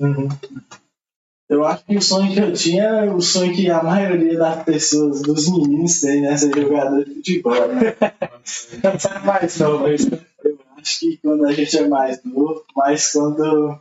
Eu 1.49 1.65
acho 1.65 1.85
que 1.85 1.97
o 1.97 2.01
sonho 2.01 2.33
que 2.33 2.39
eu 2.39 2.53
tinha 2.53 2.83
era 2.83 3.13
o 3.13 3.21
sonho 3.21 3.53
que 3.53 3.69
a 3.69 3.83
maioria 3.83 4.37
das 4.37 4.63
pessoas, 4.63 5.21
dos 5.21 5.49
meninos 5.51 5.99
tem, 5.99 6.21
né? 6.21 6.35
Ser 6.37 6.53
jogador 6.55 7.03
de 7.03 7.15
futebol. 7.15 7.67
Né? 7.67 7.95
É 8.01 9.19
mais 9.25 9.59
novo, 9.59 9.89
isso. 9.89 10.09
Eu 10.43 10.57
acho 10.77 10.99
que 10.99 11.17
quando 11.17 11.45
a 11.45 11.51
gente 11.51 11.77
é 11.77 11.87
mais 11.87 12.23
novo, 12.23 12.63
mas 12.75 13.11
quando 13.11 13.77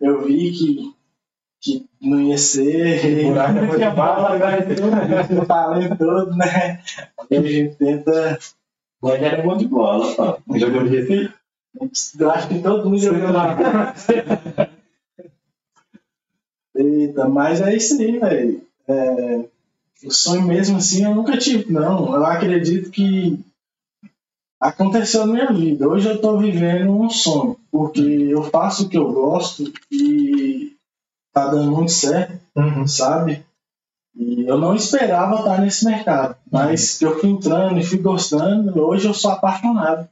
eu 0.00 0.24
vi 0.24 0.52
que, 0.52 0.94
que 1.60 1.88
não 2.00 2.20
ia 2.20 2.38
ser, 2.38 3.26
buraco 3.26 3.58
é 3.58 3.62
muito 3.62 3.76
que 3.76 3.84
a 3.84 3.90
bola 3.90 4.38
vai 4.38 4.62
tudo, 4.62 5.42
o 5.42 5.46
talento 5.46 5.98
todo, 5.98 6.36
né? 6.36 6.82
E 7.30 7.36
a 7.36 7.42
gente 7.42 7.76
tenta. 7.76 8.38
Mas 9.02 9.22
era 9.22 9.42
bom 9.42 9.56
de 9.56 9.66
bola, 9.66 10.14
pô. 10.14 10.58
Jogou 10.58 10.88
de? 10.88 11.30
Eu 12.18 12.30
acho 12.30 12.48
que 12.48 12.58
todo 12.60 12.88
mundo 12.88 12.98
jogou 12.98 13.32
lá. 13.32 13.56
Eita, 16.80 17.28
mas 17.28 17.60
é 17.60 17.76
isso 17.76 18.00
aí, 18.00 18.18
velho. 18.18 18.62
É, 18.88 19.44
o 20.04 20.10
sonho 20.10 20.42
mesmo 20.42 20.78
assim 20.78 21.04
eu 21.04 21.14
nunca 21.14 21.36
tive, 21.36 21.70
não. 21.70 22.14
Eu 22.14 22.24
acredito 22.24 22.90
que 22.90 23.38
aconteceu 24.58 25.26
na 25.26 25.32
minha 25.32 25.52
vida. 25.52 25.86
Hoje 25.86 26.08
eu 26.08 26.20
tô 26.20 26.38
vivendo 26.38 26.90
um 26.90 27.10
sonho, 27.10 27.56
porque 27.70 28.00
eu 28.00 28.42
faço 28.44 28.84
o 28.84 28.88
que 28.88 28.96
eu 28.96 29.12
gosto 29.12 29.70
e 29.90 30.74
tá 31.32 31.48
dando 31.48 31.70
muito 31.70 31.92
certo, 31.92 32.40
sabe? 32.86 33.44
E 34.16 34.44
eu 34.46 34.58
não 34.58 34.74
esperava 34.74 35.36
estar 35.36 35.60
nesse 35.60 35.84
mercado, 35.84 36.36
mas 36.50 37.00
eu 37.00 37.18
fui 37.18 37.30
entrando 37.30 37.78
e 37.78 37.84
fui 37.84 37.98
gostando. 37.98 38.80
Hoje 38.80 39.06
eu 39.06 39.14
sou 39.14 39.30
apaixonado. 39.30 40.08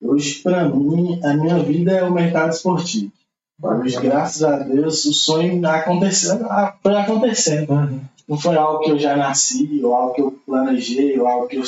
Hoje, 0.00 0.40
para 0.40 0.68
mim, 0.68 1.20
a 1.22 1.34
minha 1.34 1.58
vida 1.58 1.92
é 1.92 2.02
o 2.02 2.12
mercado 2.12 2.52
esportivo. 2.52 3.12
Hoje, 3.62 4.00
graças 4.00 4.42
a 4.42 4.58
Deus, 4.58 5.04
o 5.04 5.12
sonho 5.12 5.66
aconteceu, 5.68 6.46
ah, 6.50 6.74
foi 6.82 6.96
acontecendo. 6.96 8.00
Não 8.26 8.38
foi 8.38 8.56
algo 8.56 8.80
que 8.80 8.90
eu 8.90 8.98
já 8.98 9.16
nasci, 9.16 9.80
ou 9.82 9.94
algo 9.94 10.14
que 10.14 10.20
eu 10.22 10.32
planejei, 10.46 11.18
ou 11.20 11.26
algo 11.26 11.46
que 11.46 11.56
eu. 11.56 11.64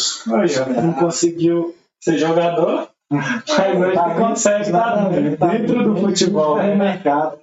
Não 0.83 0.95
conseguiu 0.95 1.75
ser 2.01 2.17
jogador, 2.17 2.89
mas 3.11 3.79
hoje 3.79 3.95
Tá 3.95 4.15
consegue 4.15 4.63
estar 4.63 4.97
exatamente, 4.97 5.37
tá 5.37 5.47
dentro 5.49 5.85
do 5.85 6.01
futebol. 6.01 6.59
É 6.59 6.75
mercado. 6.75 7.39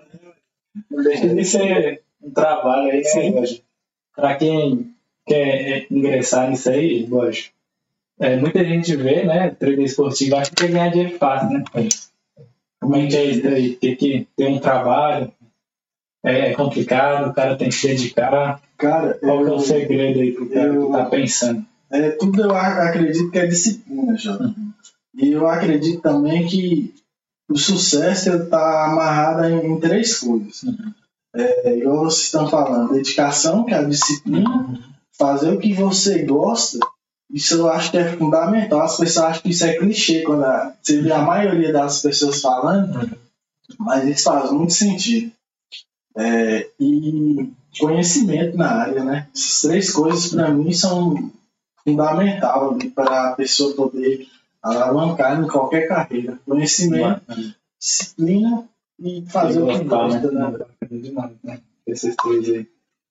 Não 0.90 1.04
deixa 1.04 1.28
de 1.28 1.46
ser 1.46 2.02
um 2.22 2.32
trabalho 2.32 2.92
aí, 2.92 3.02
né, 3.02 3.40
hoje. 3.40 3.64
Para 4.16 4.36
quem 4.36 4.96
quer 5.28 5.86
ingressar 5.92 6.50
nisso 6.50 6.72
aí, 6.72 7.06
lógico. 7.06 7.54
É, 8.20 8.36
muita 8.36 8.66
gente 8.66 8.96
vê, 8.96 9.24
né, 9.24 9.52
treino 9.52 9.84
esportivo, 9.84 10.36
acha 10.36 10.50
que 10.50 10.56
quer 10.56 10.72
ganhar 10.72 10.90
dinheiro 10.90 11.18
fácil, 11.18 11.50
né? 11.50 11.64
Como 12.82 12.96
é 12.96 13.06
é 13.08 13.26
isso 13.26 13.48
aí? 13.48 13.76
Tem 13.76 13.96
que 13.96 14.28
ter 14.36 14.48
um 14.48 14.60
trabalho, 14.60 15.32
é 16.24 16.54
complicado, 16.54 17.30
o 17.30 17.34
cara 17.34 17.56
tem 17.58 17.70
que 17.70 17.76
se 17.76 17.88
dedicar. 17.88 18.62
Cara, 18.78 19.14
Qual 19.16 19.46
é 19.48 19.52
o 19.52 19.60
segredo 19.60 20.20
aí 20.20 20.32
pro 20.32 20.50
cara 20.50 20.68
eu- 20.74 20.88
que 20.88 20.92
tá 20.94 21.06
pensando? 21.06 21.66
é, 21.92 22.12
tudo 22.12 22.42
eu 22.44 22.56
ac- 22.56 22.80
acredito 22.90 23.32
que 23.32 23.40
é 23.40 23.48
disciplina, 23.48 24.16
Jota. 24.18 24.54
E 25.16 25.32
eu 25.32 25.48
acredito 25.48 26.02
também 26.02 26.48
que 26.48 26.94
o 27.50 27.58
sucesso 27.58 28.30
está 28.34 28.86
amarrado 28.86 29.44
em, 29.46 29.66
em 29.74 29.80
três 29.80 30.20
coisas. 30.20 30.64
É, 31.36 31.78
igual 31.78 32.06
vocês 32.06 32.26
estão 32.26 32.48
falando, 32.48 32.94
dedicação, 32.94 33.66
que 33.66 33.74
é 33.74 33.78
a 33.78 33.84
disciplina, 33.84 34.80
fazer 35.18 35.52
o 35.54 35.60
que 35.60 35.74
você 35.74 36.24
gosta, 36.24 36.80
isso 37.32 37.56
eu 37.56 37.70
acho 37.70 37.92
que 37.92 37.98
é 37.98 38.18
fundamental. 38.18 38.82
As 38.82 38.98
pessoas 38.98 39.26
acham 39.26 39.42
que 39.44 39.50
isso 39.50 39.66
é 39.66 39.78
clichê 39.78 40.22
quando 40.24 40.44
a- 40.44 40.74
você 40.82 41.02
vê 41.02 41.12
a 41.12 41.22
maioria 41.22 41.72
das 41.72 42.02
pessoas 42.02 42.42
falando, 42.42 43.10
mas 43.78 44.08
isso 44.08 44.24
faz 44.24 44.52
muito 44.52 44.74
sentido. 44.74 45.32
É, 46.18 46.68
e 46.80 47.52
conhecimento 47.80 48.58
na 48.58 48.72
área, 48.72 49.04
né? 49.04 49.28
Essas 49.34 49.62
três 49.62 49.92
coisas 49.92 50.34
para 50.34 50.50
mim 50.50 50.74
são 50.74 51.32
fundamental 51.84 52.78
para 52.96 53.30
a 53.30 53.36
pessoa 53.36 53.74
poder 53.76 54.28
alavancar 54.62 55.40
em 55.42 55.48
qualquer 55.48 55.88
carreira. 55.88 56.40
Conhecimento, 56.46 57.22
disciplina 57.80 58.68
e 59.00 59.24
fazer 59.30 59.62
o 59.62 59.68
que 59.68 59.84
gosta, 59.86 60.32
né? 60.32 60.58
Demais, 60.92 61.32
né? 61.44 61.60
Esses 61.88 62.16
três 62.16 62.50
aí. 62.50 62.68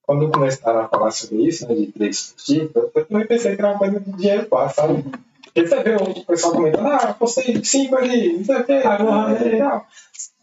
Quando 0.08 0.30
começaram 0.30 0.80
a 0.80 0.88
falar 0.88 1.10
sobre 1.10 1.46
isso, 1.46 1.68
né, 1.68 1.74
de 1.74 1.88
trade 1.88 2.14
esportivo, 2.14 2.70
eu 2.94 3.04
também 3.04 3.26
pensei 3.26 3.54
que 3.54 3.60
era 3.60 3.72
uma 3.72 3.78
coisa 3.78 4.00
de 4.00 4.10
dinheiro 4.12 4.46
fácil, 4.48 4.74
sabe? 4.74 5.04
Porque 5.44 5.66
você 5.66 5.82
vê 5.82 5.96
o 5.96 6.24
pessoal 6.24 6.54
comentando, 6.54 6.86
ah, 6.86 7.12
postei 7.18 7.62
cinco 7.62 7.94
ali, 7.94 8.38
não 8.38 8.42
sei 8.42 8.56
o 8.56 8.64
que, 8.64 8.72
Agora, 8.72 9.32
agora, 9.32 9.46
é. 9.46 9.58
tal. 9.58 9.86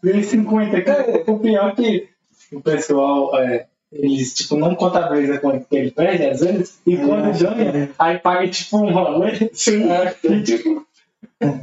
Ganhei 0.04 0.22
50, 0.22 0.82
cara. 0.82 1.24
O 1.26 1.38
pior 1.40 1.70
é 1.70 1.74
que 1.74 2.08
o 2.52 2.60
pessoal, 2.60 3.36
é, 3.40 3.66
eles, 3.90 4.34
tipo, 4.34 4.54
não 4.54 4.72
contabilizam 4.76 5.38
quanto 5.38 5.66
que 5.66 5.76
ele 5.76 5.90
perde, 5.90 6.26
às 6.26 6.38
vezes, 6.38 6.78
e 6.86 6.96
quando 6.96 7.36
ganha, 7.36 7.90
aí 7.98 8.18
paga, 8.20 8.46
tipo, 8.46 8.78
um 8.78 8.92
rolê, 8.92 9.32
e, 9.50 10.42
tipo, 10.44 10.86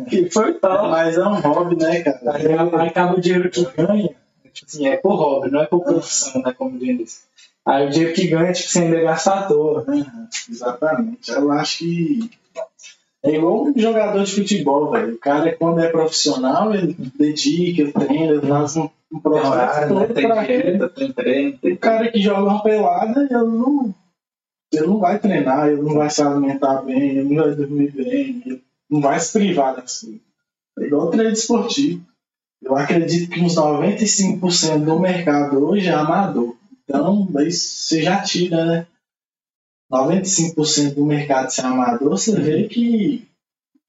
que 0.10 0.30
foi 0.30 0.56
tal. 0.56 0.90
Mas 0.90 1.18
é 1.18 1.26
um 1.26 1.40
hobby, 1.40 1.78
né, 1.78 2.02
cara? 2.02 2.20
Aí, 2.34 2.48
aí 2.48 2.88
acaba 2.90 3.16
o 3.16 3.22
dinheiro 3.22 3.50
que 3.50 3.64
ganha, 3.64 4.10
tipo 4.52 4.68
assim, 4.68 4.88
é 4.88 4.98
por 4.98 5.16
hobby, 5.16 5.50
não 5.50 5.62
é 5.62 5.66
por 5.68 5.82
profissão, 5.86 6.42
né, 6.42 6.52
como 6.52 6.78
diz. 6.78 7.32
Aí 7.66 7.88
o 7.88 7.90
dinheiro 7.90 8.14
que 8.14 8.28
ganha, 8.28 8.52
tipo, 8.52 8.70
você 8.70 8.80
ainda 8.80 9.02
gasta 9.02 9.34
à 9.34 9.44
toa. 9.44 9.86
Exatamente. 10.50 11.32
Eu 11.32 11.52
acho 11.52 11.78
que 11.80 12.30
é 13.24 13.36
igual 13.36 13.64
um 13.64 13.74
jogador 13.80 14.22
de 14.24 14.36
futebol, 14.36 14.92
velho. 14.92 15.14
O 15.14 15.18
cara, 15.18 15.56
quando 15.56 15.80
é 15.80 15.88
profissional, 15.90 16.74
ele 16.74 16.94
dedica, 17.18 17.82
ele 17.82 17.94
treina, 17.94 18.34
ele 18.34 18.48
faz 18.48 18.76
um, 18.76 18.90
processo 19.22 19.80
né? 19.80 19.88
todo 19.88 20.14
Tem 20.14 20.28
pra 20.28 20.44
dieta, 20.44 20.90
tem 20.90 21.12
treino, 21.14 21.60
O 21.64 21.78
cara 21.78 22.12
que 22.12 22.20
joga 22.20 22.44
uma 22.44 22.62
pelada, 22.62 23.22
ele 23.22 23.34
não, 23.34 23.96
ele 24.74 24.88
não 24.88 25.00
vai 25.00 25.20
treinar, 25.20 25.70
ele 25.70 25.82
não 25.82 25.94
vai 25.94 26.10
se 26.10 26.22
alimentar 26.22 26.82
bem, 26.82 27.18
ele 27.18 27.34
não 27.34 27.44
vai 27.44 27.56
dormir 27.56 27.92
bem, 27.92 28.44
ele 28.46 28.64
não 28.90 29.00
vai 29.00 29.18
se 29.22 29.32
privar 29.32 29.76
coisas. 29.76 30.06
É 30.78 30.84
igual 30.84 31.08
o 31.08 31.12
treino 31.12 31.32
esportivo. 31.32 32.04
Eu 32.62 32.76
acredito 32.76 33.30
que 33.30 33.40
uns 33.40 33.56
95% 33.56 34.84
do 34.84 35.00
mercado 35.00 35.66
hoje 35.66 35.88
é 35.88 35.94
amador. 35.94 36.53
Então, 36.84 37.30
aí 37.38 37.52
você 37.52 38.02
já 38.02 38.22
tira, 38.22 38.66
né? 38.66 38.88
95% 39.92 40.96
do 40.96 41.06
mercado 41.06 41.50
ser 41.50 41.66
amador, 41.66 42.10
você 42.10 42.36
vê 42.40 42.68
que 42.68 43.28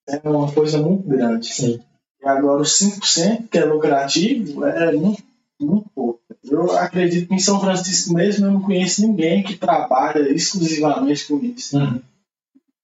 é 0.07 0.29
uma 0.29 0.53
coisa 0.53 0.79
muito 0.79 1.09
grande. 1.09 1.47
Sim. 1.47 1.81
E 2.21 2.27
agora 2.27 2.63
os 2.63 2.79
5% 2.79 3.49
que 3.49 3.59
é 3.59 3.65
lucrativo 3.65 4.65
é 4.67 4.93
muito, 4.93 5.23
muito 5.61 5.89
pouco. 5.95 6.21
Eu 6.45 6.77
acredito 6.77 7.29
que 7.29 7.35
em 7.35 7.39
São 7.39 7.59
Francisco 7.59 8.13
mesmo 8.13 8.47
eu 8.47 8.53
não 8.53 8.63
conheço 8.63 9.07
ninguém 9.07 9.43
que 9.43 9.57
trabalha 9.57 10.31
exclusivamente 10.31 11.27
com 11.27 11.39
isso. 11.39 11.79
Uhum. 11.79 12.01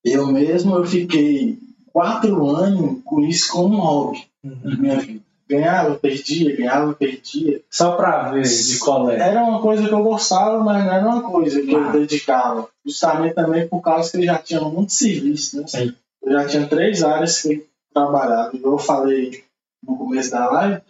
Eu 0.02 0.26
mesmo 0.29 0.75
eu 0.75 0.87
fiquei 0.87 1.59
quatro 1.93 2.47
anos 2.47 3.02
com 3.05 3.21
isso 3.21 3.52
como 3.52 3.81
hobby 3.81 4.26
na 4.43 4.76
minha 4.76 4.99
vida. 4.99 5.20
Ganhava, 5.50 5.97
perdia, 5.97 6.54
ganhava, 6.57 6.92
perdia. 6.95 7.61
Só 7.69 7.97
pra 7.97 8.30
ver 8.30 8.42
de 8.42 8.78
colégio. 8.78 9.21
Era 9.21 9.42
uma 9.42 9.61
coisa 9.61 9.88
que 9.88 9.92
eu 9.92 10.02
gostava, 10.04 10.62
mas 10.62 10.85
não 10.85 10.92
era 10.92 11.04
uma 11.09 11.23
coisa 11.23 11.61
que 11.61 11.73
eu 11.73 11.90
dedicava. 11.90 12.69
Justamente 12.87 13.35
também 13.35 13.66
por 13.66 13.80
causa 13.80 14.09
que 14.12 14.19
eu 14.19 14.23
já 14.23 14.38
tinha 14.38 14.61
muito 14.61 14.92
serviço, 14.92 15.61
né? 15.61 15.66
Sim. 15.66 15.92
Eu 16.23 16.33
já 16.35 16.47
tinha 16.47 16.66
três 16.69 17.02
áreas 17.02 17.42
que 17.42 17.52
eu 17.54 17.66
trabalhava. 17.92 18.52
Eu 18.62 18.78
falei 18.78 19.42
no 19.85 19.97
começo 19.97 20.30
da 20.30 20.49
live, 20.50 20.80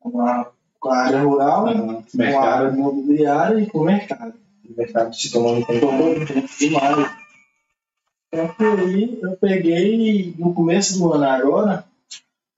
com 0.00 0.20
a, 0.20 0.50
com 0.80 0.88
a 0.90 0.96
área 0.96 1.22
rural, 1.22 1.66
Uhum. 1.66 2.02
com 2.02 2.38
a 2.40 2.42
área 2.50 2.68
imobiliária 2.70 3.60
e 3.60 3.66
com 3.66 3.78
o 3.78 3.84
mercado. 3.84 4.34
O 4.68 4.76
mercado 4.76 5.10
te 5.12 5.30
tomando 5.30 5.64
tempo. 5.64 5.86
Tomou 5.86 6.14
tempo 6.26 6.48
demais. 6.58 7.10
Então, 8.34 8.50
aí, 8.78 9.18
eu 9.22 9.36
peguei, 9.36 10.34
no 10.38 10.52
começo 10.54 10.98
do 10.98 11.12
ano 11.12 11.24
agora, 11.24 11.84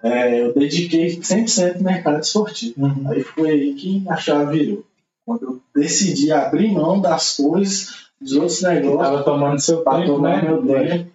é, 0.05 0.43
eu 0.43 0.53
dediquei 0.53 1.17
100% 1.17 1.77
no 1.79 1.85
mercado 1.85 2.21
esportivo. 2.21 2.85
Uhum. 2.85 3.11
Aí 3.11 3.23
foi 3.23 3.51
aí 3.51 3.75
que 3.75 4.05
a 4.07 4.17
chave 4.17 4.59
virou. 4.59 4.85
Quando 5.25 5.43
eu 5.43 5.61
decidi 5.75 6.31
abrir 6.31 6.71
mão 6.71 7.01
das 7.01 7.37
coisas, 7.39 8.05
dos 8.21 8.33
outros 8.35 8.63
negócios, 8.63 8.99
Tava 8.99 9.23
tomando 9.23 9.59
seu 9.59 9.79
tempo, 9.79 10.07
tomar 10.07 10.43
né? 10.43 10.51
meu 10.51 10.63
tempo 10.67 11.11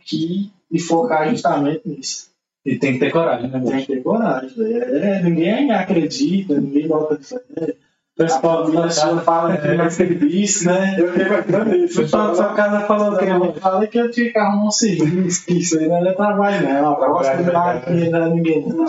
e 0.71 0.79
focar 0.79 1.29
justamente 1.29 1.87
nisso. 1.87 2.29
E 2.65 2.77
tem 2.77 2.93
que 2.93 2.99
ter 2.99 3.11
coragem, 3.11 3.49
né? 3.49 3.61
Tem 3.63 3.79
que 3.81 3.87
ter 3.87 4.03
coragem. 4.03 4.51
É, 4.59 5.21
ninguém 5.23 5.71
acredita, 5.71 6.59
ninguém 6.59 6.87
bota 6.87 7.19
fé. 7.21 7.75
O 8.19 8.21
A 8.21 8.25
pessoal 8.25 8.65
família 8.65 8.91
sua 8.91 9.21
fala 9.21 9.57
que 9.57 9.67
não 9.69 9.85
acredita, 9.85 10.65
né? 10.65 10.95
Eu 10.99 11.07
fiquei 11.07 11.25
imaginando 11.25 11.75
isso. 11.77 12.01
Da 12.01 12.35
sua 12.35 12.53
casa 12.53 12.81
falou 12.81 13.17
que 13.17 13.23
eu 13.23 13.53
falei 13.53 13.87
que 13.87 13.97
eu 13.97 14.11
tinha 14.11 14.33
que 14.33 14.37
arrumar 14.37 14.67
um 14.67 14.71
serviço, 14.71 15.45
que 15.45 15.53
isso 15.53 15.79
aí 15.79 15.87
não 15.87 16.05
é 16.05 16.13
trabalho, 16.13 16.67
não. 16.67 17.01
Eu 17.01 17.09
gosto 17.11 17.37
de 17.37 17.43
dar 17.43 17.77
aqui, 17.77 18.09
não 18.09 18.23
é 18.23 18.29
ninguém, 18.29 18.67
não. 18.67 18.85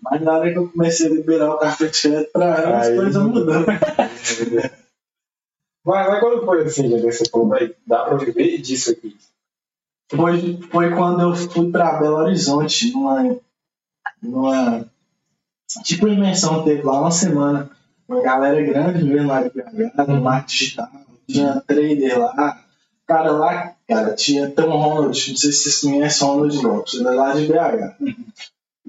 Mas 0.00 0.20
na 0.22 0.38
hora 0.38 0.52
que 0.52 0.58
eu 0.58 0.68
comecei 0.68 1.08
a 1.08 1.10
liberar 1.10 1.56
o 1.56 1.58
de 1.58 1.76
crédito 1.76 2.30
pra 2.32 2.44
ela, 2.44 2.78
as 2.78 2.88
coisas 2.90 3.20
mudaram. 3.20 3.66
Mas, 5.84 6.08
mas 6.08 6.20
quando 6.20 6.44
foi 6.44 6.62
assim, 6.62 6.88
gente, 6.88 7.02
você 7.02 7.24
falou, 7.28 7.48
vai, 7.48 7.74
dá 7.84 8.04
pra 8.04 8.16
viver 8.16 8.58
disso 8.58 8.92
aqui. 8.92 9.16
Foi, 10.10 10.60
foi 10.70 10.94
quando 10.94 11.22
eu 11.22 11.34
fui 11.34 11.70
pra 11.72 11.98
Belo 11.98 12.18
Horizonte, 12.18 12.92
numa, 12.92 13.36
numa 14.22 14.86
tipo 15.82 16.06
imersão, 16.06 16.62
teve 16.62 16.82
lá 16.82 17.00
uma 17.00 17.10
semana. 17.10 17.70
Uma 18.08 18.22
galera 18.22 18.62
grande 18.62 19.04
mesmo 19.04 19.28
lá 19.28 19.42
de 19.42 19.50
BH, 19.50 20.08
no 20.08 20.20
marketing 20.22 20.64
digital. 20.64 20.88
Tinha 21.28 21.62
trader 21.66 22.18
lá. 22.18 22.64
Cara, 23.06 23.32
lá, 23.32 23.74
cara, 23.86 24.14
tinha 24.14 24.50
Tom 24.50 24.70
Ronald, 24.70 25.06
não 25.06 25.14
sei 25.14 25.34
se 25.34 25.52
vocês 25.52 25.80
conhecem 25.80 26.26
o 26.26 26.30
Ronald 26.30 26.62
Lopes, 26.62 26.94
ele 26.94 27.08
é 27.08 27.10
lá 27.10 27.34
de 27.34 27.46
BH. 27.46 28.16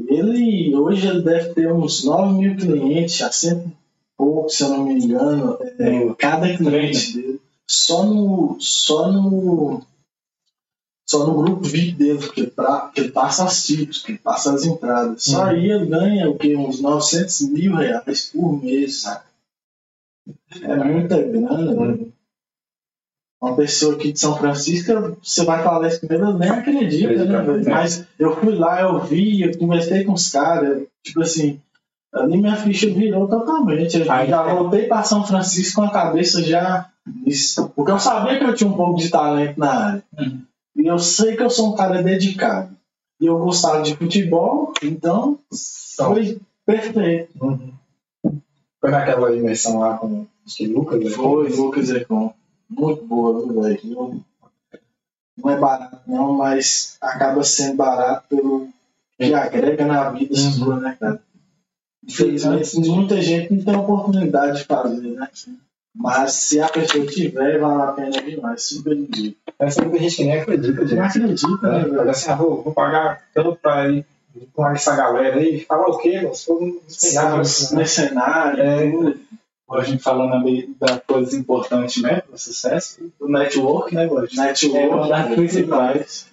Ele, 0.08 0.76
hoje 0.76 1.08
ele 1.08 1.22
deve 1.22 1.54
ter 1.54 1.72
uns 1.72 2.04
9 2.04 2.34
mil 2.34 2.56
clientes, 2.56 3.22
há 3.22 3.32
sempre 3.32 3.72
pouco, 4.18 4.50
se 4.50 4.64
eu 4.64 4.70
não 4.70 4.84
me 4.86 4.94
engano, 4.94 5.58
é, 5.80 6.14
cada 6.18 6.56
cliente 6.56 7.14
dele. 7.14 7.42
Só 7.68 8.04
no, 8.04 8.58
só 8.60 9.12
no, 9.12 9.82
só 11.10 11.26
no 11.26 11.42
grupo 11.42 11.64
VIP 11.64 11.94
dele, 11.94 12.20
que 12.30 12.42
ele, 12.42 12.52
pra- 12.52 12.92
que 12.94 13.10
passa 13.10 13.44
as 13.44 13.66
tipos, 13.66 14.04
que 14.04 14.16
passa 14.16 14.54
as 14.54 14.64
entradas. 14.64 15.24
Só 15.24 15.46
aí 15.46 15.72
ele 15.72 15.88
ganha 15.88 16.30
o 16.30 16.38
que? 16.38 16.56
Uns 16.56 16.80
900 16.80 17.42
mil 17.50 17.74
reais 17.76 18.30
por 18.32 18.64
mês, 18.64 19.02
sabe? 19.02 19.24
É 20.62 20.76
muita 20.76 21.20
grana, 21.20 21.74
velho. 21.76 22.14
Uma 23.42 23.56
pessoa 23.56 23.96
aqui 23.96 24.12
de 24.12 24.20
São 24.20 24.38
Francisco, 24.38 25.18
você 25.24 25.44
vai 25.46 25.64
falar 25.64 25.88
isso 25.88 26.00
primeiro, 26.02 26.26
eu 26.26 26.38
nem 26.38 26.50
acredita, 26.50 27.26
né, 27.26 27.42
velho? 27.42 27.70
Mas 27.72 28.06
eu 28.20 28.36
fui 28.40 28.54
lá, 28.54 28.82
eu 28.82 29.00
vi, 29.04 29.42
eu 29.42 29.58
conversei 29.58 30.04
com 30.04 30.14
os 30.14 30.30
caras, 30.30 30.84
tipo 31.02 31.22
assim, 31.22 31.60
ali 32.14 32.38
minha 32.38 32.56
ficha 32.58 32.88
virou 32.88 33.28
totalmente. 33.28 33.98
Eu 33.98 34.06
já 34.06 34.44
voltei 34.44 34.84
para 34.88 35.02
São 35.04 35.26
Francisco 35.26 35.82
com 35.82 35.88
a 35.88 35.92
cabeça 35.92 36.44
já. 36.44 36.88
Porque 37.76 37.92
eu 37.92 38.00
sabia 38.00 38.38
que 38.38 38.44
eu 38.46 38.54
tinha 38.54 38.70
um 38.70 38.74
pouco 38.74 39.00
de 39.00 39.10
talento 39.10 39.58
na 39.58 39.72
área. 39.74 40.04
Uhum. 40.20 40.42
E 40.80 40.88
eu 40.88 40.98
sei 40.98 41.36
que 41.36 41.44
eu 41.44 41.50
sou 41.50 41.74
um 41.74 41.76
cara 41.76 42.02
dedicado. 42.02 42.74
E 43.20 43.26
eu 43.26 43.38
gostava 43.38 43.82
de 43.84 43.98
futebol, 43.98 44.74
então 44.82 45.38
foi 45.98 46.40
perfeito. 46.66 47.34
Foi 48.80 48.90
naquela 48.90 49.36
imersão 49.36 49.80
lá 49.80 49.98
com 49.98 50.26
Lucas, 50.62 51.04
né? 51.04 51.10
Foi, 51.10 51.50
Lucas 51.50 51.90
Econ. 51.90 52.34
Muito 52.70 53.06
boa, 53.06 53.42
viu, 53.46 53.62
velho? 53.62 53.82
Não- 53.84 55.52
é 55.52 55.58
barato, 55.58 56.00
não, 56.08 56.34
mas 56.34 56.98
acaba 57.02 57.44
sendo 57.44 57.76
barato 57.78 58.24
pelo 58.30 58.70
que 59.18 59.34
agrega 59.34 59.86
na 59.86 60.10
vida 60.12 60.36
sua, 60.36 60.80
né, 60.80 60.96
cara? 60.98 61.22
Infelizmente, 62.06 62.78
muita 62.90 63.22
gente 63.22 63.54
não 63.54 63.64
tem 63.64 63.76
oportunidade 63.76 64.60
de 64.60 64.64
fazer, 64.66 65.10
né? 65.12 65.30
Mas 65.96 66.34
se 66.34 66.62
a 66.62 66.70
pessoa 66.70 67.06
tiver, 67.06 67.60
vale 67.60 67.82
a 67.82 67.92
pena 67.92 68.22
demais, 68.22 68.64
super 68.64 68.96
indico. 68.96 69.38
Tem 69.58 69.88
muita 69.88 70.04
gente 70.04 70.16
que 70.16 70.24
nem 70.24 70.40
acredita, 70.40 70.88
gente. 70.88 70.96
Não 70.96 71.06
acredita, 71.06 71.72
né, 71.72 71.80
né? 71.80 71.90
velho? 71.90 72.10
Assim, 72.10 72.32
ah, 72.32 72.36
vou, 72.36 72.64
vou 72.64 72.74
pagar 72.74 73.24
tanto 73.34 73.56
pra 73.56 73.90
ir 73.90 74.06
com 74.54 74.68
essa 74.70 74.96
galera 74.96 75.38
aí. 75.38 75.60
Falar 75.66 75.88
o 75.88 75.98
quê? 75.98 76.30
For 76.46 76.60
tem 76.60 77.14
nada 77.14 77.42
Os 77.42 77.72
né? 77.72 77.78
mercenários, 77.78 78.66
É. 78.66 79.30
A 79.72 79.84
gente 79.84 80.02
falando 80.02 80.34
ali 80.34 80.76
da 80.80 81.00
coisa 81.00 81.38
importante, 81.38 82.02
né? 82.02 82.22
Para 82.22 82.34
o 82.34 82.40
sucesso, 82.40 83.12
o 83.20 83.28
network, 83.28 83.94
né, 83.94 84.08
Boris? 84.08 84.36
network, 84.36 84.78
É 84.78 84.88
uma 84.88 85.08
das 85.08 85.36
principais. 85.36 86.28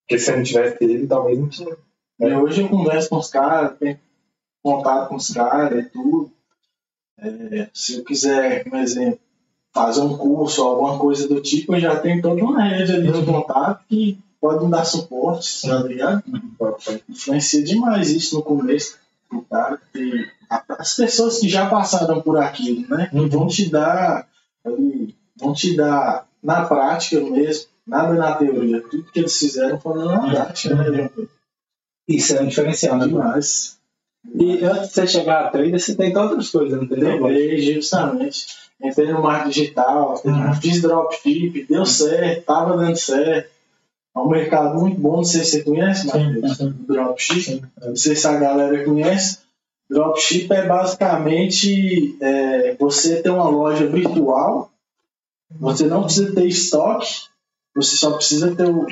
Porque 0.00 0.18
se 0.18 0.32
eu 0.32 0.36
não 0.38 0.42
tivesse 0.42 0.82
ele, 0.82 1.06
talvez 1.06 1.38
não 1.38 1.48
tinha. 1.48 1.76
E 2.18 2.34
hoje 2.34 2.62
eu 2.62 2.68
converso 2.68 3.10
com 3.10 3.18
os 3.18 3.28
caras, 3.28 3.78
tenho 3.78 3.96
contato 4.60 5.08
com 5.08 5.14
os 5.14 5.32
caras 5.32 5.84
e 5.84 5.88
tudo. 5.88 6.31
É, 7.22 7.68
se 7.72 7.98
eu 7.98 8.04
quiser, 8.04 8.64
por 8.64 8.78
exemplo, 8.78 9.18
fazer 9.72 10.00
um 10.00 10.16
curso 10.16 10.62
ou 10.62 10.70
alguma 10.70 10.98
coisa 10.98 11.28
do 11.28 11.40
tipo, 11.40 11.74
eu 11.74 11.80
já 11.80 11.96
tenho 11.98 12.20
toda 12.20 12.42
uma 12.42 12.62
rede 12.62 12.92
ali 12.92 13.10
de 13.12 13.24
contato 13.24 13.84
que 13.88 14.18
pode 14.40 14.64
me 14.64 14.70
dar 14.70 14.84
suporte, 14.84 15.66
tá 15.66 15.78
ligado? 15.82 16.22
Influencia 17.08 17.62
demais 17.62 18.10
isso 18.10 18.34
no 18.34 18.42
começo 18.42 18.98
do 19.30 19.42
cara. 19.42 19.80
As 20.68 20.94
pessoas 20.94 21.38
que 21.38 21.48
já 21.48 21.70
passaram 21.70 22.20
por 22.20 22.36
aquilo, 22.38 22.86
né? 22.88 23.08
Vão 23.12 23.46
te 23.46 23.70
dar, 23.70 24.28
vão 25.36 25.52
te 25.54 25.76
dar 25.76 26.26
na 26.42 26.64
prática 26.64 27.20
mesmo, 27.20 27.66
nada 27.86 28.14
na 28.14 28.34
teoria. 28.34 28.82
Tudo 28.82 29.04
que 29.04 29.20
eles 29.20 29.38
fizeram 29.38 29.80
foi 29.80 30.04
na 30.04 30.30
prática, 30.30 30.74
né, 30.74 30.84
João? 30.84 31.28
Isso 32.08 32.36
é 32.36 32.42
um 32.42 32.48
diferencial, 32.48 32.98
né? 32.98 33.06
Demais. 33.06 33.78
E 34.34 34.64
antes 34.64 34.88
de 34.88 34.94
você 34.94 35.06
chegar 35.06 35.46
a 35.46 35.48
trader, 35.50 35.78
você 35.80 35.94
tem 35.94 36.16
outras 36.16 36.50
coisas, 36.50 36.80
entendeu? 36.82 37.14
Lembrei, 37.24 37.60
justamente. 37.60 38.46
Entrei 38.82 39.12
no 39.12 39.22
marketing 39.22 39.50
digital, 39.50 40.20
Uhum. 40.24 40.54
fiz 40.54 40.80
dropship, 40.82 41.66
deu 41.68 41.86
certo, 41.86 42.44
tava 42.44 42.76
dando 42.76 42.96
certo. 42.96 43.50
É 44.14 44.18
um 44.18 44.28
mercado 44.28 44.78
muito 44.78 45.00
bom, 45.00 45.16
não 45.16 45.24
sei 45.24 45.44
se 45.44 45.50
você 45.52 45.62
conhece, 45.62 46.06
Matheus, 46.06 46.58
dropship. 46.86 47.62
Não 47.80 47.96
sei 47.96 48.14
se 48.16 48.26
a 48.26 48.36
galera 48.38 48.84
conhece. 48.84 49.38
Dropship 49.88 50.52
é 50.52 50.66
basicamente 50.66 52.16
é, 52.20 52.74
você 52.74 53.22
ter 53.22 53.30
uma 53.30 53.48
loja 53.48 53.86
virtual, 53.86 54.70
você 55.60 55.86
não 55.86 56.04
precisa 56.04 56.34
ter 56.34 56.46
estoque, 56.46 57.08
você 57.74 57.96
só 57.96 58.12
precisa 58.12 58.54
ter 58.54 58.68
o, 58.68 58.86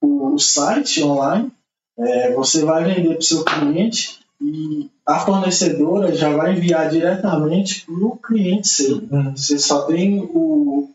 o, 0.00 0.34
o 0.34 0.38
site 0.38 1.02
online, 1.02 1.50
é, 1.98 2.32
você 2.34 2.64
vai 2.64 2.84
vender 2.84 3.10
para 3.10 3.18
o 3.18 3.22
seu 3.22 3.44
cliente 3.44 4.23
e 4.44 4.90
a 5.06 5.20
fornecedora 5.20 6.14
já 6.14 6.30
vai 6.36 6.52
enviar 6.52 6.90
diretamente 6.90 7.86
para 7.86 7.94
o 7.94 8.16
cliente 8.16 8.68
seu. 8.68 9.00
Você 9.34 9.58
só 9.58 9.82
tem 9.82 10.20
o 10.20 10.90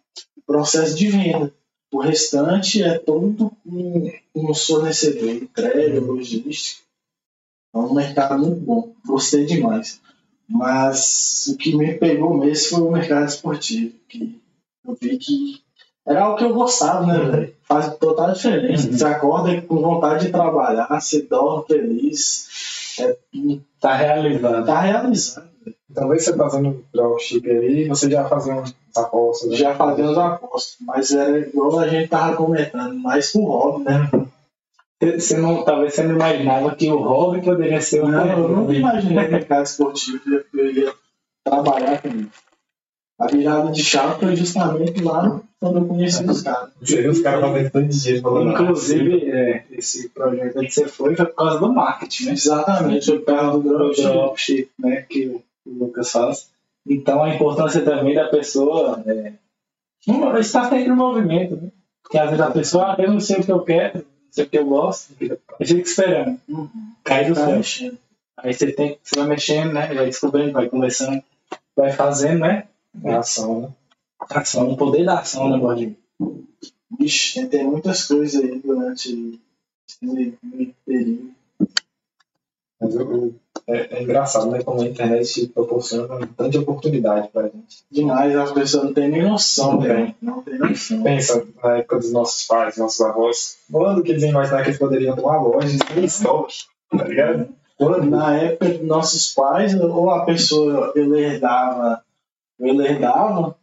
processo 0.45 0.95
de 0.95 1.07
venda. 1.07 1.51
O 1.91 1.99
restante 1.99 2.83
é 2.83 2.99
todo 2.99 3.51
com, 3.63 4.11
com 4.31 4.51
os 4.51 4.67
fornecedores, 4.67 5.41
entrega, 5.41 5.99
logística. 5.99 6.83
É 7.73 7.77
um 7.79 7.93
mercado 7.93 8.37
muito 8.37 8.61
bom. 8.61 8.93
Gostei 9.05 9.45
demais. 9.45 9.99
Mas 10.47 11.47
o 11.47 11.57
que 11.57 11.75
me 11.75 11.93
pegou 11.95 12.37
mesmo 12.37 12.69
foi 12.69 12.81
o 12.81 12.91
mercado 12.91 13.27
esportivo. 13.27 13.95
Que 14.07 14.39
eu 14.85 14.97
vi 14.99 15.17
que 15.17 15.61
era 16.05 16.23
algo 16.23 16.37
que 16.37 16.43
eu 16.43 16.53
gostava, 16.53 17.05
né, 17.05 17.19
velho? 17.19 17.55
Faz 17.63 17.95
total 17.97 18.31
diferença. 18.33 18.87
Uhum. 18.87 18.97
Você 18.97 19.05
acorda 19.05 19.61
com 19.61 19.81
vontade 19.81 20.25
de 20.25 20.31
trabalhar, 20.31 20.87
você 20.99 21.23
dorme 21.23 21.65
feliz. 21.67 22.47
Tá 23.79 23.95
realizado. 23.95 24.65
tá 24.65 24.79
realizado. 24.81 25.49
Talvez 25.93 26.23
você 26.23 26.35
fazendo 26.35 26.85
dropship 26.93 27.49
aí, 27.49 27.87
você 27.87 28.09
já 28.09 28.25
fazia 28.25 28.53
uns 28.55 28.75
apostas. 28.95 29.49
né? 29.49 29.55
Já 29.55 29.75
fazendo 29.75 30.11
as 30.11 30.17
apostas. 30.17 30.77
Mas 30.81 31.11
era 31.11 31.39
igual 31.39 31.79
a 31.79 31.87
gente 31.87 32.09
tava 32.09 32.35
comentando, 32.35 32.95
mais 32.95 33.31
pro 33.31 33.41
hobby, 33.41 33.85
né? 33.85 34.09
Você 35.01 35.37
não, 35.37 35.63
talvez 35.63 35.93
você 35.93 36.03
não 36.03 36.15
imaginava 36.15 36.75
que 36.75 36.91
o 36.91 36.97
hobby 36.97 37.41
poderia 37.41 37.79
ser 37.81 38.03
um 38.03 38.09
Não, 38.09 38.27
eu 38.27 38.49
nunca 38.49 38.73
imaginei 38.73 39.27
o 39.27 39.31
mercado 39.31 39.63
esportivo 39.63 40.19
que 40.19 40.59
eu 40.59 40.71
ia 40.71 40.93
trabalhar 41.43 42.01
com 42.01 42.09
isso. 42.09 42.29
A 43.19 43.27
virada 43.27 43.71
de 43.71 43.83
chave 43.83 44.19
foi 44.19 44.35
justamente 44.35 45.01
lá 45.01 45.41
quando 45.59 45.79
eu 45.79 45.85
conheci 45.85 46.23
os 46.25 46.41
caras. 46.41 46.69
Você 46.81 47.01
viu 47.01 47.11
os 47.11 47.19
caras 47.21 47.41
fazendo 47.41 47.71
todos 47.71 48.01
dias 48.01 48.21
falando. 48.21 48.51
Inclusive, 48.51 49.31
é, 49.31 49.65
esse 49.79 50.09
projeto 50.09 50.59
que 50.59 50.69
você 50.69 50.87
foi 50.87 51.15
foi 51.15 51.25
por 51.25 51.35
causa 51.35 51.59
do 51.59 51.73
marketing, 51.73 52.25
né? 52.25 52.31
Exatamente, 52.33 53.11
o 53.11 53.21
carro 53.23 53.59
do 53.59 53.69
O 53.87 53.91
dropship. 53.93 54.69
né? 54.77 55.01
Que 55.09 55.27
o 55.27 55.43
Lucas 55.65 56.11
faz. 56.11 56.49
Então, 56.87 57.23
a 57.23 57.33
importância 57.35 57.81
também 57.81 58.15
da 58.15 58.27
pessoa 58.29 59.03
é, 59.07 59.33
estar 60.39 60.69
sempre 60.69 60.85
em 60.89 60.95
movimento, 60.95 61.55
né? 61.55 61.69
Porque 62.01 62.17
às 62.17 62.29
vezes 62.29 62.43
a 62.45 62.51
pessoa, 62.51 62.93
ah, 62.93 62.95
eu 63.01 63.11
não 63.11 63.19
sei 63.19 63.37
o 63.37 63.43
que 63.43 63.51
eu 63.51 63.61
quero, 63.61 63.97
não 63.99 64.03
sei 64.31 64.45
o 64.45 64.49
que 64.49 64.57
eu 64.57 64.65
gosto, 64.65 65.13
eu 65.19 65.37
fico 65.65 65.81
esperando. 65.81 66.39
Cai 67.03 67.25
do 67.25 67.35
Tá 67.35 67.61
céu. 67.63 67.91
Aí 68.37 68.53
você 68.53 68.71
tem, 68.71 68.97
você 69.03 69.19
vai 69.19 69.27
mexendo, 69.27 69.73
né? 69.73 69.93
Vai 69.93 70.05
descobrindo, 70.05 70.53
vai 70.53 70.69
conversando, 70.69 71.21
vai 71.75 71.91
fazendo, 71.91 72.39
né? 72.39 72.63
É 73.03 73.13
ação, 73.13 73.61
né? 73.61 73.69
Ação, 74.29 74.71
o 74.71 74.77
poder 74.77 75.05
da 75.05 75.19
ação, 75.19 75.49
né, 75.49 75.57
Gordinho? 75.59 75.95
Vixe, 76.99 77.45
tem 77.47 77.65
muitas 77.65 78.05
coisas 78.05 78.41
aí 78.43 78.59
durante 78.59 79.39
Mas 82.81 82.95
eu- 82.95 83.11
eu- 83.11 83.35
é, 83.67 83.97
é 83.97 84.03
engraçado, 84.03 84.49
né? 84.49 84.63
Como 84.63 84.81
a 84.81 84.85
internet 84.85 85.47
proporciona 85.47 86.27
tanta 86.37 86.59
oportunidade 86.59 87.27
pra 87.29 87.43
gente. 87.43 87.83
Demais, 87.91 88.35
as 88.35 88.51
pessoas 88.51 88.85
não 88.85 88.93
têm 88.93 89.09
nem 89.09 89.23
noção, 89.23 89.79
velho. 89.79 90.15
Não 90.21 90.41
tem 90.41 90.57
noção. 90.57 91.03
Pensa 91.03 91.45
na 91.61 91.77
época 91.77 91.97
dos 91.97 92.11
nossos 92.11 92.47
pais, 92.47 92.77
nossos 92.77 93.01
avós. 93.01 93.57
Quando 93.71 94.01
que 94.01 94.11
eles 94.11 94.23
iam 94.23 94.31
imaginar 94.31 94.63
que 94.63 94.69
eles 94.69 94.79
poderiam 94.79 95.15
ter 95.15 95.21
uma 95.21 95.41
loja 95.41 95.77
em 95.95 96.03
estoque? 96.05 96.55
Tá 96.89 97.03
ligado? 97.03 97.49
Quando? 97.77 98.09
Na 98.09 98.35
época 98.35 98.69
dos 98.69 98.87
nossos 98.87 99.33
pais, 99.33 99.73
ou 99.79 100.09
a 100.09 100.25
pessoa 100.25 100.91
ele 100.95 101.19
herdava, 101.19 102.01
ele 102.59 102.87
herdava, 102.87 103.55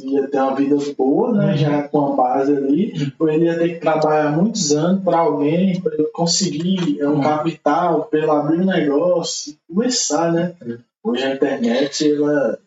ia 0.00 0.28
ter 0.28 0.38
uma 0.38 0.54
vida 0.54 0.76
boa, 0.96 1.32
né? 1.32 1.56
Já 1.56 1.88
com 1.88 2.12
a 2.12 2.16
base 2.16 2.54
ali, 2.56 3.12
ou 3.18 3.28
ele 3.28 3.46
ia 3.46 3.58
ter 3.58 3.74
que 3.74 3.80
trabalhar 3.80 4.36
muitos 4.36 4.72
anos 4.72 5.02
para 5.02 5.18
alguém, 5.18 5.80
para 5.80 5.94
ele 5.94 6.04
conseguir 6.12 7.00
é, 7.00 7.08
um 7.08 7.20
capital, 7.20 8.04
para 8.04 8.18
ele 8.18 8.30
abrir 8.30 8.60
um 8.60 8.66
negócio 8.66 9.52
e 9.52 9.72
começar, 9.74 10.32
né? 10.32 10.54
Hoje 11.02 11.24
a 11.24 11.34
internet 11.34 12.12
ela 12.12 12.58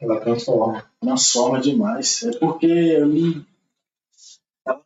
Ela 0.00 0.20
transforma. 0.20 0.84
transforma 1.00 1.60
demais. 1.60 2.22
É 2.24 2.38
porque 2.38 2.98
ali 3.00 3.44
ela, 4.66 4.80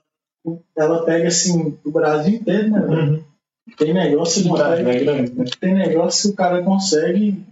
ela 0.76 1.04
pega 1.04 1.28
assim 1.28 1.78
o 1.84 1.90
Brasil 1.90 2.34
inteiro, 2.34 2.70
né? 2.70 2.80
velho? 2.80 3.24
Tem 3.78 3.94
negócio 3.94 4.44
O 4.46 4.52
Brasil 4.52 4.84
consegue, 4.84 4.90
é 4.90 5.04
grande, 5.04 5.32
né? 5.34 5.44
tem 5.60 5.74
negócio 5.74 6.28
que 6.28 6.34
o 6.34 6.36
cara 6.36 6.62
consegue 6.62 7.42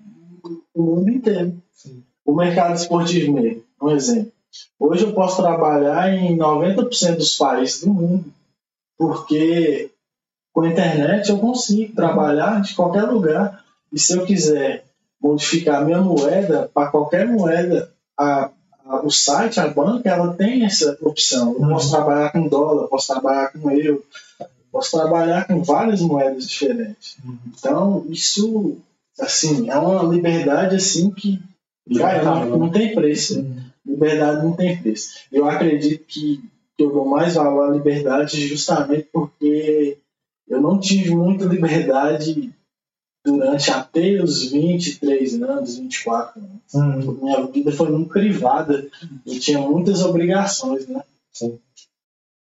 o 0.75 0.83
mundo 0.83 1.09
inteiro. 1.11 1.55
Sim. 1.73 2.03
O 2.27 2.35
mercado 2.35 2.75
esportivo 2.75 3.33
mesmo, 3.33 3.63
um 3.81 3.91
exemplo. 3.91 4.33
Hoje 4.79 5.05
eu 5.05 5.13
posso 5.13 5.37
trabalhar 5.43 6.13
em 6.13 6.37
90% 6.37 7.17
dos 7.17 7.37
países 7.37 7.81
do 7.83 7.93
mundo, 7.93 8.25
porque 8.99 9.91
com 10.53 10.63
a 10.63 10.69
internet 10.69 11.31
eu 11.31 11.39
consigo 11.39 11.95
trabalhar 11.95 12.61
de 12.61 12.75
qualquer 12.75 13.05
lugar. 13.05 13.65
E 13.93 13.99
se 13.99 14.17
eu 14.17 14.25
quiser 14.27 14.85
modificar 15.23 15.85
minha 15.85 16.01
moeda 16.01 16.71
para 16.75 16.91
qualquer 16.91 17.27
moeda, 17.27 17.91
a, 18.19 18.51
a- 18.87 19.01
o 19.05 19.11
site, 19.11 19.61
a 19.61 19.69
banca, 19.69 20.09
ela 20.11 20.35
tem 20.35 20.65
essa 20.65 20.97
opção. 21.01 21.53
Eu 21.55 21.69
posso 21.69 21.91
trabalhar 21.91 22.33
com 22.33 22.49
dólar, 22.49 22.89
posso 22.89 23.07
trabalhar 23.13 23.53
com 23.53 23.71
euro, 23.71 24.05
posso 24.73 24.91
trabalhar 24.97 25.47
com 25.47 25.63
várias 25.63 26.01
moedas 26.01 26.49
diferentes. 26.49 27.17
Então, 27.47 28.05
isso, 28.09 28.77
assim, 29.21 29.71
é 29.71 29.77
uma 29.79 30.03
liberdade, 30.03 30.77
assim, 30.77 31.11
que 31.11 31.41
cara, 31.99 32.23
não, 32.25 32.59
não 32.59 32.71
tem 32.71 32.95
preço. 32.95 33.45
Liberdade 33.85 34.45
não 34.45 34.53
tem 34.55 34.81
preço. 34.81 35.21
Eu 35.33 35.49
acredito 35.49 36.05
que, 36.07 36.43
que 36.77 36.83
eu 36.83 36.93
dou 36.93 37.07
mais 37.07 37.35
valor 37.35 37.71
à 37.71 37.73
liberdade 37.73 38.47
justamente 38.47 39.09
porque 39.13 39.99
eu 40.49 40.61
não 40.61 40.79
tive 40.79 41.15
muita 41.15 41.45
liberdade 41.45 42.53
durante 43.25 43.71
até 43.71 44.23
os 44.23 44.51
23 44.51 45.43
anos, 45.43 45.77
24 45.77 46.41
anos. 46.41 46.75
Uhum. 46.75 47.19
Minha 47.23 47.47
vida 47.47 47.73
foi 47.73 47.91
muito 47.91 48.11
privada. 48.11 48.89
Eu 49.27 49.39
tinha 49.39 49.59
muitas 49.59 50.03
obrigações, 50.03 50.87
né? 50.87 51.03
Sim. 51.33 51.59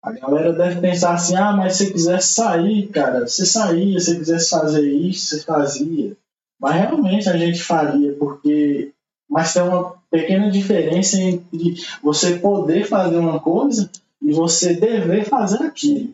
A 0.03 0.11
galera 0.11 0.53
deve 0.53 0.81
pensar 0.81 1.15
assim, 1.15 1.35
ah, 1.35 1.51
mas 1.51 1.77
se 1.77 1.85
você 1.85 1.91
quisesse 1.93 2.33
sair, 2.33 2.87
cara, 2.89 3.27
você 3.27 3.43
saía, 3.43 3.99
se 3.99 4.11
você 4.11 4.19
quisesse 4.19 4.49
fazer 4.51 4.87
isso, 4.87 5.35
você 5.35 5.41
fazia. 5.41 6.15
Mas 6.59 6.75
realmente 6.75 7.27
a 7.27 7.35
gente 7.35 7.61
faria, 7.61 8.13
porque. 8.13 8.93
Mas 9.27 9.53
tem 9.53 9.63
uma 9.63 9.94
pequena 10.09 10.49
diferença 10.51 11.19
entre 11.19 11.75
você 12.01 12.37
poder 12.37 12.85
fazer 12.85 13.17
uma 13.17 13.39
coisa 13.39 13.89
e 14.21 14.31
você 14.33 14.73
dever 14.73 15.25
fazer 15.25 15.63
aquilo. 15.63 16.13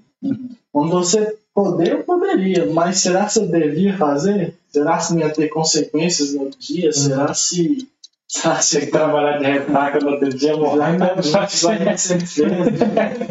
Quando 0.71 0.91
você 0.91 1.37
poder, 1.53 1.91
eu 1.91 2.03
poderia, 2.03 2.65
mas 2.71 2.99
será 2.99 3.25
que 3.25 3.39
eu 3.39 3.47
devia 3.47 3.97
fazer? 3.97 4.57
Será 4.69 4.97
que 4.97 5.13
não 5.13 5.19
ia 5.19 5.29
ter 5.29 5.49
consequências 5.49 6.33
no 6.33 6.49
dia? 6.49 6.91
Será 6.91 7.33
se. 7.33 7.87
Será 8.27 8.61
se 8.61 8.79
que 8.79 8.87
trabalhar 8.87 9.39
de 9.39 9.45
retaca 9.45 9.99
no 9.99 10.11
outro 10.11 10.29
dia, 10.29 10.55
morrer. 10.55 10.97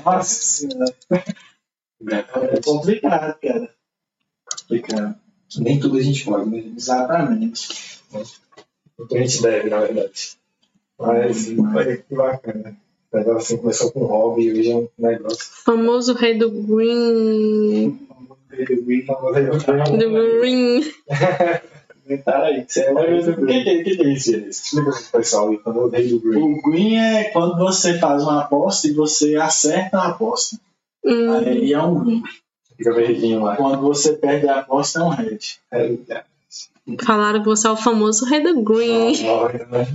Nossa 0.05 0.25
senhora. 0.25 0.94
É 2.07 2.61
complicado, 2.61 3.38
cara. 3.40 3.70
Complicado. 4.61 5.14
Nem 5.59 5.81
tudo 5.81 5.96
a 5.96 6.03
gente 6.03 6.25
pode, 6.25 6.51
né? 6.51 6.64
Exatamente. 6.77 8.01
O 8.99 9.07
que 9.07 9.16
a 9.16 9.20
gente 9.20 9.40
deve, 9.40 9.70
na 9.70 9.81
verdade. 9.81 10.38
Mas, 11.01 11.49
olha 11.75 11.97
que 11.97 12.15
bacana. 12.15 12.77
O 13.13 13.17
negócio 13.17 13.39
assim 13.39 13.57
começou 13.57 13.91
com 13.91 14.01
um 14.01 14.07
hobby 14.07 14.43
e 14.43 14.53
hoje 14.53 14.71
é 14.71 14.77
um 14.77 14.89
negócio. 14.99 15.39
Famoso 15.65 16.15
rei 16.15 16.39
do 16.39 16.51
green. 16.51 17.99
Do 19.99 20.11
green. 20.11 20.85
Comentaram 22.05 22.45
aí. 22.45 22.65
que 22.65 22.73
Você 22.73 22.81
é 22.83 22.93
O 22.93 22.97
o 22.97 23.47
que, 23.47 23.65
que, 23.65 23.97
que, 23.97 24.03
é 24.03 24.13
isso, 24.13 24.35
Elis? 24.35 24.65
Explica 24.65 24.91
pro 24.93 25.19
pessoal 25.19 25.49
aí, 25.49 25.61
eu 25.65 25.91
dei 25.91 26.09
do 26.09 26.21
Green. 26.21 26.53
O 26.53 26.63
green 26.63 26.97
é 26.99 27.25
quando 27.31 27.59
você 27.59 27.99
faz 27.99 28.23
uma 28.23 28.43
aposta 28.43 28.87
e 28.87 28.93
você 28.93 29.37
acerta 29.37 29.99
a 29.99 30.09
aposta. 30.09 30.57
Hum, 31.05 31.33
Aí 31.33 31.73
é 31.73 31.83
um 31.83 32.05
green. 32.05 32.23
Fica 32.77 32.93
verdinho 32.95 33.43
lá. 33.43 33.57
Quando 33.57 33.81
você 33.81 34.13
perde 34.13 34.49
a 34.49 34.61
aposta 34.61 35.01
é 35.01 35.03
um 35.03 35.09
red. 35.09 35.39
É, 35.73 35.97
falaram 37.05 37.41
que 37.41 37.47
você 37.47 37.67
é 37.67 37.71
o 37.71 37.77
famoso 37.77 38.25
rei 38.25 38.43
do 38.43 38.63
green. 38.63 39.29
Olha, 39.29 39.67
né? 39.67 39.87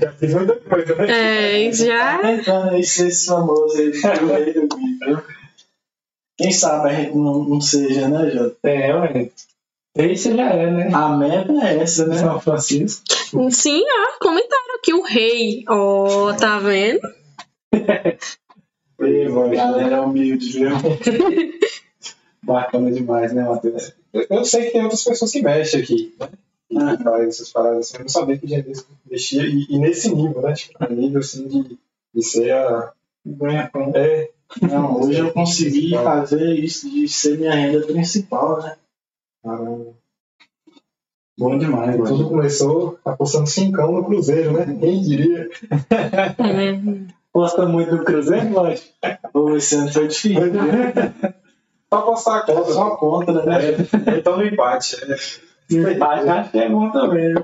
Já 0.00 0.12
fiz 0.12 0.34
muita 0.34 0.56
coisa, 0.56 0.94
né? 0.94 1.66
É, 1.66 1.72
já. 1.72 2.18
Tá 2.44 2.78
esse 2.78 3.26
famoso 3.26 3.76
rei 3.76 4.52
do 4.52 4.68
green, 4.68 4.98
viu? 5.04 5.22
Quem 6.36 6.52
sabe 6.52 6.90
a 6.90 6.94
gente 6.94 7.16
não, 7.16 7.42
não 7.44 7.60
seja, 7.60 8.08
né, 8.08 8.30
Jota? 8.30 8.56
É, 8.62 8.94
ué. 8.94 9.30
Esse 9.96 10.36
já 10.36 10.50
é, 10.50 10.70
né? 10.70 10.90
A 10.94 11.08
meta 11.16 11.52
é 11.52 11.78
essa, 11.78 12.06
né? 12.06 12.16
São 12.16 12.40
Francisco. 12.40 13.02
Sim, 13.50 13.82
ó, 13.82 14.18
comentaram 14.24 14.76
aqui 14.78 14.94
o 14.94 15.02
rei. 15.02 15.64
Ó, 15.68 16.32
tá 16.34 16.60
vendo? 16.60 17.00
E, 19.00 19.28
mano, 19.28 19.50
Galera 19.50 19.96
é 19.96 20.00
humilde, 20.00 20.52
viu? 20.52 20.70
Bacana 22.42 22.92
demais, 22.92 23.32
né, 23.32 23.42
Matheus? 23.42 23.92
Eu- 24.12 24.26
Eu 24.30 24.44
sei 24.44 24.66
que 24.66 24.72
tem 24.72 24.82
outras 24.82 25.04
pessoas 25.04 25.30
que 25.32 25.42
mexem 25.42 25.82
aqui, 25.82 26.14
né? 26.20 26.28
E 26.70 26.78
Ah. 26.78 26.96
que 26.96 27.02
fazem 27.02 27.28
essas 27.28 27.50
paradas 27.50 27.78
assim. 27.86 27.96
Eu 27.96 28.00
não 28.02 28.08
sabia 28.08 28.38
que 28.38 28.46
gente 28.46 28.66
desse 28.66 28.84
mexia. 29.10 29.42
E, 29.42 29.66
e 29.70 29.78
nesse 29.78 30.14
nível, 30.14 30.42
né? 30.42 30.52
Tipo, 30.52 30.92
nível 30.94 31.20
assim 31.20 31.46
de, 31.48 31.78
de 32.14 32.22
ser 32.22 32.50
a. 32.52 32.92
Ganha 33.26 33.68
pão. 33.70 33.92
É, 33.94 34.30
Não, 34.62 35.00
hoje 35.02 35.18
eu 35.18 35.32
consegui 35.32 35.90
fazer 36.02 36.54
isso 36.54 36.88
de 36.90 37.06
ser 37.08 37.36
minha 37.38 37.54
renda 37.54 37.86
principal, 37.86 38.62
né? 38.62 38.76
caramba. 39.42 39.92
Bom 41.38 41.56
demais, 41.56 41.94
E 41.94 42.02
tudo 42.02 42.28
começou 42.28 42.98
apostando 43.04 43.46
cincão 43.46 43.92
no 43.92 44.04
Cruzeiro, 44.04 44.52
né? 44.54 44.76
Quem 44.80 45.00
diria? 45.02 45.48
É, 45.80 47.08
Gosta 47.32 47.64
muito 47.66 47.96
do 47.96 48.04
Cruzeiro, 48.04 48.50
lógico. 48.52 48.88
Pô, 49.32 49.56
esse 49.56 49.76
ano 49.76 49.92
foi 49.92 50.08
difícil. 50.08 50.50
viu? 50.50 50.52
Só 51.90 51.98
apostar 51.98 52.38
a 52.38 52.42
conta. 52.42 52.72
Só 52.72 52.96
contra, 52.96 53.44
né? 53.44 53.58
É, 53.70 54.18
então 54.18 54.36
no 54.36 54.44
empate. 54.44 54.96
É. 55.04 55.74
Empate 55.74 56.28
acho 56.28 56.50
que 56.50 56.58
é 56.58 56.68
bom 56.68 56.90
também? 56.90 57.34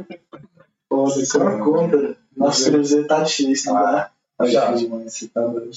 Pô, 0.88 1.08
só 1.08 1.58
contra. 1.58 2.16
Nosso 2.36 2.70
Cruzeiro 2.70 3.06
tá 3.06 3.22
difícil, 3.22 3.72
não 3.72 3.82
dá? 3.82 4.10
Tá 4.36 4.46
Já. 4.46 4.72
difícil 4.72 4.90
você 4.90 5.28
tá 5.28 5.40
doido. 5.46 5.70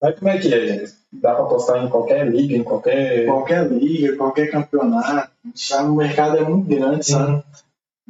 Mas 0.00 0.18
como 0.18 0.30
é 0.30 0.38
que 0.38 0.52
é, 0.52 0.66
gente? 0.66 0.94
Dá 1.12 1.34
pra 1.34 1.44
apostar 1.44 1.82
em 1.82 1.88
qualquer 1.88 2.26
liga, 2.28 2.54
em 2.54 2.62
qualquer. 2.62 3.26
Qualquer 3.26 3.70
liga, 3.70 4.16
qualquer 4.16 4.50
campeonato. 4.50 5.30
Já 5.54 5.82
o 5.82 5.96
mercado 5.96 6.36
é 6.36 6.42
muito 6.42 6.68
grande, 6.68 7.06
sabe? 7.06 7.42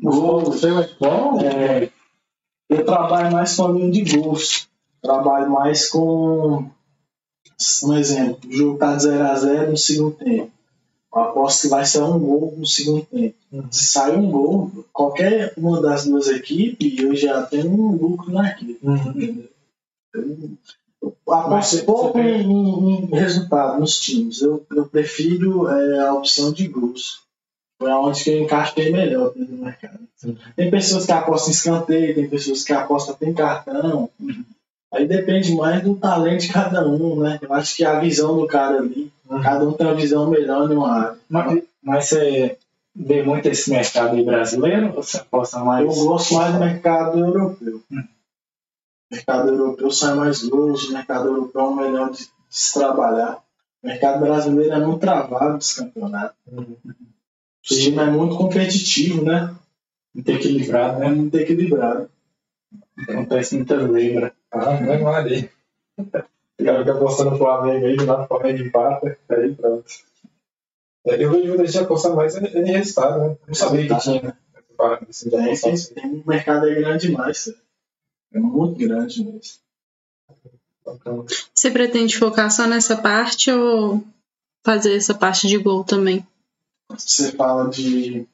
Gol, 0.03 0.53
Seu 0.53 0.81
é 0.81 0.89
bom? 1.01 1.41
É, 1.41 1.89
eu 2.69 2.85
trabalho 2.85 3.33
mais 3.33 3.57
com 3.57 3.67
a 3.67 3.73
linha 3.73 3.91
de 3.91 4.17
gols. 4.17 4.69
Trabalho 5.01 5.51
mais 5.51 5.89
com. 5.89 6.69
Um 7.85 7.95
exemplo, 7.97 8.49
o 8.49 8.53
jogo 8.53 8.79
tá 8.79 8.97
0x0 8.97 9.71
no 9.71 9.77
segundo 9.77 10.15
tempo. 10.17 10.51
Eu 11.15 11.21
aposto 11.23 11.63
que 11.63 11.69
vai 11.69 11.87
ser 11.87 12.03
um 12.03 12.19
gol 12.19 12.55
no 12.57 12.67
segundo 12.67 13.05
tempo. 13.07 13.35
Se 13.71 13.85
sair 13.85 14.17
um 14.19 14.31
gol, 14.31 14.71
qualquer 14.93 15.55
uma 15.57 15.81
das 15.81 16.05
duas 16.05 16.29
equipes, 16.29 16.99
eu 16.99 17.15
já 17.17 17.43
tenho 17.43 17.71
um 17.71 17.93
lucro 17.93 18.31
naquilo. 18.33 18.77
Uhum. 18.83 19.47
Eu 21.01 21.17
aposto 21.33 21.85
pouco 21.85 22.19
em, 22.19 22.43
em- 22.43 23.07
resultado 23.07 23.81
nos 23.81 23.99
times. 23.99 24.43
Eu, 24.43 24.67
eu 24.71 24.87
prefiro 24.87 25.69
é, 25.69 26.01
a 26.01 26.13
opção 26.15 26.53
de 26.53 26.69
gols. 26.69 27.23
Foi 27.79 27.91
onde 27.93 28.23
que 28.25 28.31
eu 28.31 28.43
encaixei 28.43 28.91
melhor 28.91 29.33
do 29.35 29.47
mercado. 29.57 30.01
Tem 30.55 30.71
pessoas 30.71 31.05
que 31.07 31.13
apostam 31.13 31.49
em 31.49 31.53
escanteio, 31.53 32.15
tem 32.15 32.29
pessoas 32.29 32.65
que 32.65 32.73
apostam 32.73 33.17
em 33.23 33.33
cartão. 33.35 34.11
Aí 34.93 35.07
depende 35.07 35.55
mais 35.55 35.83
do 35.83 35.97
talento 35.97 36.43
de 36.43 36.53
cada 36.53 36.87
um, 36.87 37.21
né? 37.21 37.39
Eu 37.43 37.53
acho 37.53 37.77
que 37.77 37.85
a 37.85 37.99
visão 37.99 38.37
do 38.37 38.47
cara 38.47 38.79
ali, 38.79 39.13
cada 39.43 39.67
um 39.67 39.73
tem 39.73 39.87
uma 39.87 39.95
visão 39.97 40.31
melhor 40.31 40.71
em 40.71 40.77
uma 40.77 40.93
área. 40.93 41.19
Mas, 41.29 41.63
mas 41.83 42.09
você 42.09 42.57
vê 42.95 43.23
muito 43.23 43.47
esse 43.49 43.71
mercado 43.71 44.17
aí 44.17 44.25
brasileiro? 44.25 44.93
Você 44.93 45.19
aposta 45.19 45.59
mais? 45.59 45.85
Eu 45.85 46.05
gosto 46.05 46.35
mais 46.35 46.55
do 46.55 46.61
mercado 46.61 47.19
europeu. 47.19 47.83
O 47.91 49.15
mercado 49.15 49.49
europeu 49.49 49.91
sai 49.91 50.15
mais 50.15 50.43
longe, 50.43 50.89
o 50.89 50.93
mercado 50.93 51.29
europeu 51.29 51.61
é 51.61 51.65
o 51.65 51.77
melhor 51.77 52.11
de, 52.11 52.19
de 52.19 52.31
se 52.49 52.75
trabalhar. 52.75 53.39
O 53.83 53.87
mercado 53.87 54.21
brasileiro 54.21 54.73
é 54.73 54.81
muito 54.81 55.01
travado 55.01 55.59
dos 55.59 55.73
campeonatos. 55.73 56.37
time 57.63 57.99
é 57.99 58.07
muito 58.07 58.37
competitivo, 58.37 59.25
né? 59.25 59.55
Muito 60.15 60.31
equilibrado, 60.31 61.03
É 61.03 61.09
né? 61.09 61.15
muito 61.15 61.37
equilibrado. 61.37 62.09
Acontece 63.09 63.57
muita 63.57 63.87
zebra. 63.93 64.33
Ah, 64.57 64.81
não 64.81 64.93
é 64.93 64.99
mal 64.99 65.15
ali. 65.15 65.51
O 65.99 66.65
cara 66.65 66.79
fica 66.79 66.93
apostando 66.95 67.31
no 67.31 67.39
Flamengo 67.39 67.87
aí, 67.87 67.97
lado 67.97 68.23
do 68.23 68.29
Flamengo 68.29 68.63
empata, 68.63 69.19
aí 69.29 69.55
pronto. 69.55 69.85
É, 71.07 71.23
Eu 71.23 71.31
vejo 71.31 71.49
muita 71.49 71.67
gente 71.67 71.85
apostar 71.85 72.15
mais 72.15 72.37
em 72.37 72.47
em 72.47 72.73
resultado, 72.73 73.21
né? 73.21 73.37
Não 73.47 73.55
sabia 73.55 73.87
que 73.89 74.01
tinha, 74.01 74.23
né? 74.23 74.37
Assim, 75.09 75.31
tem, 75.31 75.53
assim. 75.53 75.95
tem 75.95 76.07
um 76.07 76.23
mercado 76.27 76.67
aí 76.67 76.75
grande 76.75 77.09
demais. 77.09 77.45
cara. 77.45 77.57
É 78.35 78.39
muito 78.39 78.79
grande 78.79 79.25
mesmo. 79.25 79.67
Você 81.55 81.71
pretende 81.71 82.19
focar 82.19 82.51
só 82.51 82.67
nessa 82.67 82.97
parte 82.97 83.51
ou 83.51 84.03
fazer 84.65 84.97
essa 84.97 85.15
parte 85.15 85.49
de 85.49 85.59
gol 85.59 85.83
também? 85.85 86.27
Você 86.91 87.33
fala 87.33 87.69
de 87.69 88.27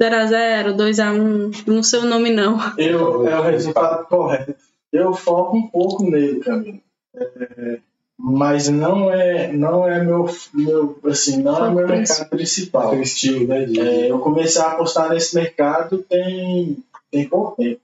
0x0, 0.00 0.76
2x1, 0.76 1.66
não 1.66 1.82
sei 1.82 2.00
o 2.00 2.06
nome 2.06 2.30
não. 2.30 2.58
Eu, 2.78 3.26
é 3.26 3.38
o 3.38 3.42
resultado 3.42 4.06
correto. 4.06 4.54
Eu 4.92 5.14
foco 5.14 5.56
um 5.56 5.66
pouco 5.68 6.04
nele, 6.04 6.40
Camilo. 6.40 6.80
É, 7.16 7.78
mas 8.18 8.68
não 8.68 9.10
é, 9.10 9.52
não 9.52 9.88
é 9.88 10.02
meu, 10.04 10.26
meu, 10.54 10.98
assim, 11.04 11.42
não 11.42 11.64
é 11.64 11.70
meu 11.74 11.88
mercado 11.88 12.28
principal. 12.28 12.94
Estilo, 13.00 13.46
né? 13.48 13.64
É, 13.64 14.10
eu 14.10 14.18
comecei 14.20 14.60
a 14.62 14.72
apostar 14.72 15.10
nesse 15.10 15.34
mercado 15.34 15.98
tem, 16.08 16.76
tem 17.10 17.28
pouco 17.28 17.56
tempo. 17.56 17.80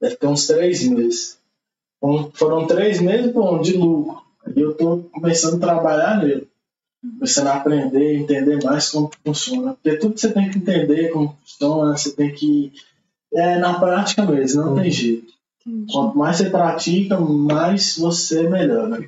Deve 0.00 0.16
ter 0.16 0.26
uns 0.26 0.46
três 0.46 0.86
meses. 0.88 1.38
Foram- 2.00 2.30
Foram 2.34 2.66
três 2.66 3.00
meses 3.00 3.32
bom, 3.32 3.60
de 3.60 3.76
lucro. 3.76 4.22
E 4.54 4.60
eu 4.60 4.72
estou 4.72 5.04
começando 5.12 5.54
a 5.62 5.66
trabalhar 5.66 6.18
nele. 6.22 6.48
Começando 7.18 7.46
a 7.48 7.54
aprender, 7.56 8.16
entender 8.16 8.62
mais 8.62 8.90
como 8.90 9.10
funciona. 9.24 9.74
Porque 9.74 9.96
tudo 9.98 10.18
você 10.18 10.32
tem 10.32 10.50
que 10.50 10.58
entender 10.58 11.10
como 11.10 11.36
funciona, 11.42 11.96
você 11.96 12.12
tem 12.12 12.32
que. 12.32 12.72
É 13.32 13.56
na 13.58 13.78
prática 13.80 14.24
mesmo, 14.26 14.62
não 14.64 14.74
tem 14.76 14.90
jeito. 14.90 15.32
Quanto 15.90 16.18
mais 16.18 16.36
você 16.36 16.50
pratica, 16.50 17.18
mais 17.18 17.96
você 17.96 18.48
melhora. 18.48 19.06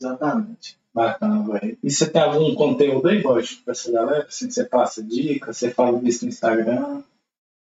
Exatamente. 0.00 0.78
Bacana, 0.94 1.42
velho. 1.52 1.78
E 1.82 1.90
você 1.90 2.08
tem 2.08 2.22
algum 2.22 2.54
conteúdo 2.54 3.08
aí, 3.08 3.22
Bosch, 3.22 3.56
pra 3.64 3.72
essa 3.72 3.90
galera? 3.90 4.26
Assim, 4.26 4.50
você 4.50 4.64
passa 4.64 5.02
dicas, 5.02 5.56
você 5.56 5.70
fala 5.70 5.98
disso 5.98 6.24
no 6.24 6.30
Instagram, 6.30 7.02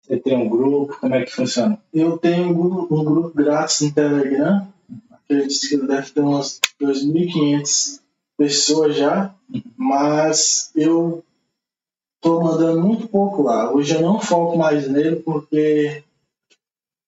você 0.02 0.16
tem 0.16 0.36
um 0.36 0.48
grupo, 0.48 0.98
como 1.00 1.14
é 1.14 1.24
que 1.24 1.32
funciona? 1.32 1.78
Eu 1.94 2.18
tenho 2.18 2.48
um 2.48 2.54
grupo, 2.54 2.94
um 2.94 3.04
grupo 3.04 3.36
grátis 3.36 3.80
no 3.82 3.92
Telegram. 3.92 4.66
Acredito 5.10 5.68
que 5.68 5.76
deve 5.86 6.10
ter 6.10 6.20
umas 6.20 6.60
2.500 6.80 8.00
pessoas 8.36 8.96
já. 8.96 9.32
Mas 9.76 10.72
eu 10.74 11.24
tô 12.20 12.42
mandando 12.42 12.80
muito 12.80 13.06
pouco 13.06 13.42
lá. 13.42 13.72
Hoje 13.72 13.94
eu 13.94 14.02
não 14.02 14.20
foco 14.20 14.58
mais 14.58 14.88
nele 14.88 15.16
porque 15.16 16.02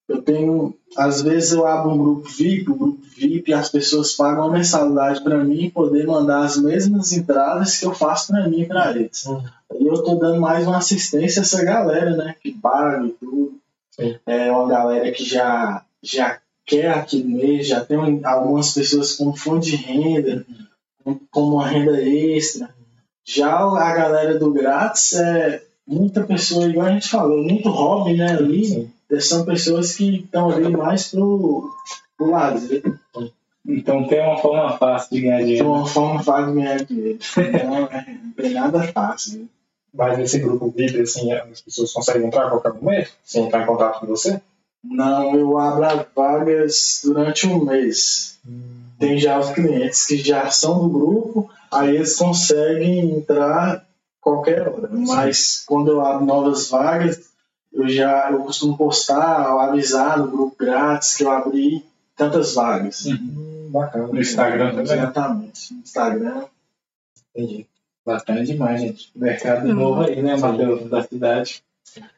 eu 0.08 0.22
tenho. 0.22 0.74
Às 0.96 1.22
vezes 1.22 1.52
eu 1.52 1.66
abro 1.66 1.90
um 1.90 1.98
grupo 1.98 2.28
VIP, 2.28 2.70
o 2.70 2.74
grupo 2.74 3.02
VIP, 3.16 3.52
as 3.52 3.68
pessoas 3.68 4.12
pagam 4.12 4.44
uma 4.44 4.52
mensalidade 4.52 5.22
para 5.22 5.42
mim 5.42 5.70
poder 5.70 6.06
mandar 6.06 6.44
as 6.44 6.56
mesmas 6.56 7.12
entradas 7.12 7.78
que 7.78 7.86
eu 7.86 7.94
faço 7.94 8.28
para 8.28 8.48
mim 8.48 8.62
e 8.62 8.66
para 8.66 8.90
eles. 8.90 9.24
Uhum. 9.24 9.42
E 9.80 9.86
eu 9.86 10.02
tô 10.02 10.14
dando 10.16 10.40
mais 10.40 10.66
uma 10.66 10.78
assistência 10.78 11.40
a 11.40 11.44
essa 11.44 11.64
galera, 11.64 12.16
né? 12.16 12.34
Que 12.40 12.52
paga 12.52 13.06
e 13.06 13.10
tudo. 13.10 13.58
Sim. 13.90 14.16
É 14.26 14.50
uma 14.52 14.68
galera 14.68 15.10
que 15.10 15.24
já, 15.24 15.84
já 16.02 16.38
quer 16.66 16.90
aquele 16.90 17.24
mês, 17.24 17.66
já 17.66 17.84
tem 17.84 18.20
algumas 18.24 18.72
pessoas 18.72 19.12
com 19.14 19.34
fonte 19.34 19.70
de 19.70 19.76
renda, 19.76 20.44
com, 21.02 21.18
com 21.30 21.40
uma 21.40 21.66
renda 21.66 22.00
extra. 22.02 22.70
Já 23.24 23.56
a 23.56 23.94
galera 23.94 24.38
do 24.38 24.52
grátis 24.52 25.14
é 25.14 25.62
muita 25.86 26.24
pessoa, 26.24 26.66
igual 26.66 26.86
a 26.86 26.92
gente 26.92 27.08
falou, 27.08 27.42
muito 27.42 27.70
hobby, 27.70 28.14
né? 28.14 28.32
Ali, 28.32 28.66
Sim. 28.66 28.90
São 29.20 29.44
pessoas 29.44 29.96
que 29.96 30.16
estão 30.20 30.50
ali 30.50 30.68
mais 30.70 31.08
pro, 31.08 31.70
pro 32.16 32.30
lazer. 32.30 32.82
Então 33.66 34.06
tem 34.06 34.20
uma 34.20 34.36
forma 34.38 34.76
fácil 34.76 35.10
de 35.10 35.20
ganhar 35.22 35.38
dinheiro. 35.38 35.72
uma 35.72 35.86
forma 35.86 36.22
fácil 36.22 36.52
de 36.52 36.60
ganhar 36.60 36.84
dinheiro. 36.84 37.18
Então, 37.38 37.88
é, 37.90 38.18
não 38.22 38.32
tem 38.32 38.50
nada 38.52 38.82
fácil. 38.92 39.40
né? 39.40 39.46
Mas 39.92 40.18
nesse 40.18 40.38
grupo 40.40 40.70
VIP, 40.70 41.00
assim, 41.00 41.32
as 41.32 41.60
pessoas 41.60 41.92
conseguem 41.92 42.26
entrar 42.26 42.46
a 42.46 42.50
qualquer 42.50 42.72
momento, 42.74 43.10
sem 43.24 43.46
entrar 43.46 43.62
em 43.62 43.66
contato 43.66 44.00
com 44.00 44.06
você? 44.06 44.40
Não, 44.82 45.34
eu 45.34 45.56
abro 45.56 45.84
as 45.84 46.06
vagas 46.14 47.00
durante 47.04 47.46
um 47.46 47.64
mês. 47.64 48.38
Tem 48.98 49.18
já 49.18 49.38
os 49.38 49.50
clientes 49.50 50.04
que 50.06 50.18
já 50.18 50.50
são 50.50 50.80
do 50.80 50.88
grupo, 50.88 51.50
aí 51.72 51.96
eles 51.96 52.16
conseguem 52.16 53.16
entrar 53.16 53.86
qualquer 54.20 54.68
hora. 54.68 54.88
Mas 54.90 55.62
quando 55.66 55.92
eu 55.92 56.00
abro 56.04 56.26
novas 56.26 56.68
vagas, 56.68 57.20
eu 57.74 57.88
já 57.88 58.30
eu 58.30 58.38
costumo 58.44 58.76
postar 58.76 59.52
ou 59.52 59.60
avisar 59.60 60.18
no 60.18 60.28
grupo 60.28 60.56
grátis 60.58 61.16
que 61.16 61.24
eu 61.24 61.30
abri 61.30 61.84
tantas 62.16 62.54
vagas. 62.54 63.06
Hum, 63.06 63.68
bacana. 63.70 64.06
No 64.06 64.20
Instagram 64.20 64.70
também? 64.70 64.82
Exatamente. 64.84 65.74
No 65.74 65.80
Instagram. 65.80 66.44
Entendi. 67.34 67.66
Bacana 68.06 68.44
demais, 68.44 68.80
gente. 68.80 69.10
Mercado 69.16 69.68
Hum. 69.68 69.74
novo 69.74 70.02
aí, 70.02 70.22
né, 70.22 70.36
Matheus, 70.36 70.88
da 70.88 71.02
cidade. 71.02 71.62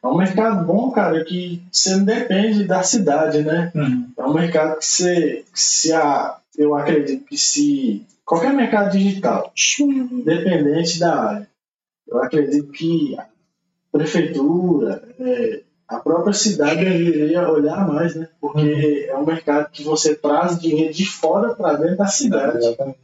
É 0.03 0.07
um 0.07 0.17
mercado 0.17 0.65
bom, 0.65 0.91
cara, 0.91 1.23
que 1.23 1.61
você 1.71 1.95
não 1.95 2.03
depende 2.05 2.63
da 2.65 2.83
cidade, 2.83 3.41
né? 3.43 3.71
É 4.17 4.23
um 4.23 4.33
mercado 4.33 4.77
que 4.79 4.85
você, 4.85 5.43
que 5.53 5.59
se 5.59 5.93
a, 5.93 6.37
eu 6.57 6.75
acredito 6.75 7.25
que 7.25 7.37
se 7.37 8.05
qualquer 8.25 8.53
mercado 8.53 8.91
digital, 8.91 9.53
independente 9.79 10.99
da 10.99 11.15
área, 11.15 11.49
eu 12.07 12.23
acredito 12.23 12.71
que 12.71 13.15
prefeitura, 13.91 15.03
é, 15.19 15.61
a 15.87 15.97
própria 15.99 16.33
cidade 16.33 16.83
deveria 16.83 17.49
olhar 17.49 17.87
mais, 17.87 18.15
né? 18.15 18.27
Porque 18.41 19.07
é 19.09 19.15
um 19.15 19.25
mercado 19.25 19.71
que 19.71 19.83
você 19.83 20.15
traz 20.15 20.59
dinheiro 20.59 20.93
de 20.93 21.05
fora 21.05 21.55
para 21.55 21.73
dentro 21.75 21.97
da 21.97 22.07
cidade. 22.07 22.57
Exatamente. 22.57 22.99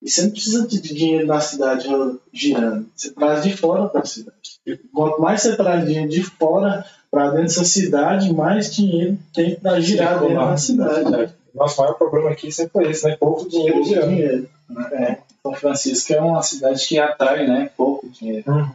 E 0.00 0.08
você 0.10 0.22
não 0.22 0.30
precisa 0.30 0.66
de 0.68 0.80
dinheiro 0.80 1.26
na 1.26 1.40
cidade 1.40 1.88
girando, 2.32 2.88
você 2.94 3.10
traz 3.10 3.42
de 3.42 3.56
fora 3.56 3.88
para 3.88 4.02
a 4.02 4.06
cidade. 4.06 4.60
Quanto 4.94 5.20
mais 5.20 5.42
você 5.42 5.56
traz 5.56 5.84
dinheiro 5.84 6.08
de 6.08 6.22
fora 6.22 6.84
para 7.10 7.30
dentro 7.30 7.44
dessa 7.44 7.64
cidade, 7.64 8.32
mais 8.32 8.72
dinheiro 8.72 9.18
tem 9.34 9.56
para 9.56 9.80
girar 9.80 10.20
dentro 10.20 10.36
da 10.36 10.56
cidade. 10.56 11.34
Nosso 11.54 11.80
maior 11.80 11.94
problema 11.94 12.30
aqui 12.30 12.52
sempre 12.52 12.72
foi 12.72 12.90
esse, 12.90 13.04
né? 13.06 13.16
Pouco 13.18 13.48
dinheiro 13.48 13.74
Pouco 13.74 13.88
girando. 13.88 14.08
dinheiro. 14.10 14.48
É, 14.92 15.16
São 15.42 15.54
Francisco 15.54 16.12
é 16.12 16.20
uma 16.20 16.42
cidade 16.42 16.86
que 16.86 16.98
atrai, 16.98 17.46
né, 17.48 17.70
pouco 17.76 18.08
dinheiro. 18.08 18.44
Hum. 18.52 18.68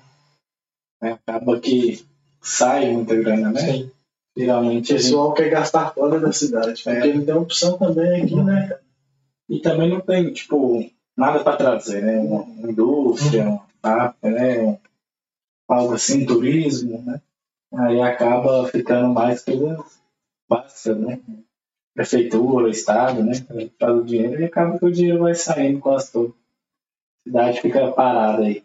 Né? 1.03 1.19
Acaba 1.27 1.59
que 1.59 2.05
sai 2.41 2.91
muita 2.91 3.15
grana, 3.15 3.51
né? 3.51 3.59
Sim. 3.59 3.91
O 4.35 4.39
Geralmente 4.39 4.87
gente... 4.87 5.03
pessoal 5.03 5.33
quer 5.33 5.49
gastar 5.49 5.93
fora 5.93 6.19
da 6.19 6.31
cidade, 6.31 6.81
porque 6.83 7.13
não 7.13 7.25
tem 7.25 7.35
opção 7.35 7.77
também 7.77 8.23
aqui, 8.23 8.35
né? 8.35 8.79
E 9.49 9.59
também 9.59 9.89
não 9.89 9.99
tem, 9.99 10.31
tipo, 10.31 10.89
nada 11.15 11.43
para 11.43 11.57
trazer, 11.57 12.01
né? 12.01 12.19
Uma, 12.19 12.69
indústria, 12.69 13.47
uma 13.47 13.65
fábrica, 13.81 14.29
né? 14.31 14.79
Algo 15.67 15.93
assim, 15.93 16.25
turismo, 16.25 17.03
né? 17.05 17.21
Aí 17.73 18.01
acaba 18.01 18.67
ficando 18.67 19.13
mais 19.13 19.43
coisas 19.43 19.79
básicas, 20.49 20.97
né? 20.97 21.19
Prefeitura, 21.93 22.69
Estado, 22.69 23.23
né? 23.23 23.33
Faz 23.79 23.95
o 23.95 24.03
dinheiro 24.03 24.41
e 24.41 24.45
acaba 24.45 24.79
que 24.79 24.85
o 24.85 24.91
dinheiro 24.91 25.19
vai 25.19 25.35
saindo 25.35 25.79
quase 25.79 26.11
todo. 26.11 26.35
A 27.25 27.29
cidade 27.29 27.61
fica 27.61 27.91
parada 27.91 28.43
aí. 28.43 28.63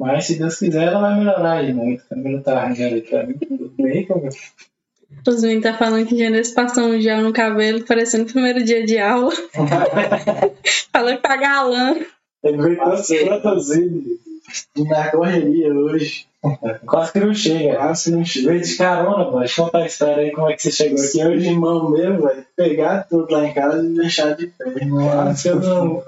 Mas 0.00 0.24
se 0.24 0.38
Deus 0.38 0.58
quiser, 0.58 0.84
ela 0.88 0.98
vai 0.98 1.18
melhorar 1.18 1.58
aí 1.58 1.74
muito. 1.74 2.02
Também 2.08 2.32
não 2.32 2.42
tá 2.42 2.58
arranjando 2.58 2.94
aí 2.94 3.02
pra 3.02 3.26
mim. 3.26 3.34
Tudo 3.34 3.70
bem, 3.76 4.06
como 4.06 4.28
Os 5.28 5.42
meninos 5.42 5.62
tá 5.62 5.74
falando 5.74 6.06
que 6.06 6.16
Genesis 6.16 6.54
passou 6.54 6.84
um 6.84 6.98
gel 6.98 7.20
no 7.20 7.34
cabelo, 7.34 7.84
parecendo 7.84 8.24
o 8.24 8.32
primeiro 8.32 8.64
dia 8.64 8.82
de 8.86 8.98
aula. 8.98 9.30
Falou 10.90 11.16
que 11.16 11.22
tá 11.22 11.36
galã. 11.36 11.96
Ele 12.42 12.56
veio. 12.56 12.78
E 14.74 14.84
na 14.84 15.10
correria 15.10 15.72
hoje, 15.72 16.26
Quase 16.86 17.12
que 17.12 17.20
não 17.20 17.34
chega. 17.34 17.76
quase 17.76 18.10
não 18.10 18.24
chega. 18.24 18.48
Veio 18.48 18.62
de 18.62 18.76
carona, 18.76 19.30
mas 19.30 19.54
conta 19.54 19.78
a 19.78 19.86
história 19.86 20.24
aí, 20.24 20.30
como 20.32 20.50
é 20.50 20.54
que 20.54 20.62
você 20.62 20.72
chegou 20.72 20.98
aqui 20.98 21.18
hoje. 21.18 21.26
hoje, 21.28 21.48
irmão 21.50 21.90
meu, 21.90 22.22
vai 22.22 22.42
pegar 22.56 23.06
tudo 23.06 23.30
lá 23.30 23.46
em 23.46 23.52
casa 23.52 23.84
e 23.84 23.94
deixar 23.94 24.34
de 24.34 24.46
pé. 24.46 24.64
Quase 24.88 25.42
que 25.42 25.48
eu 25.50 25.60
não. 25.60 26.02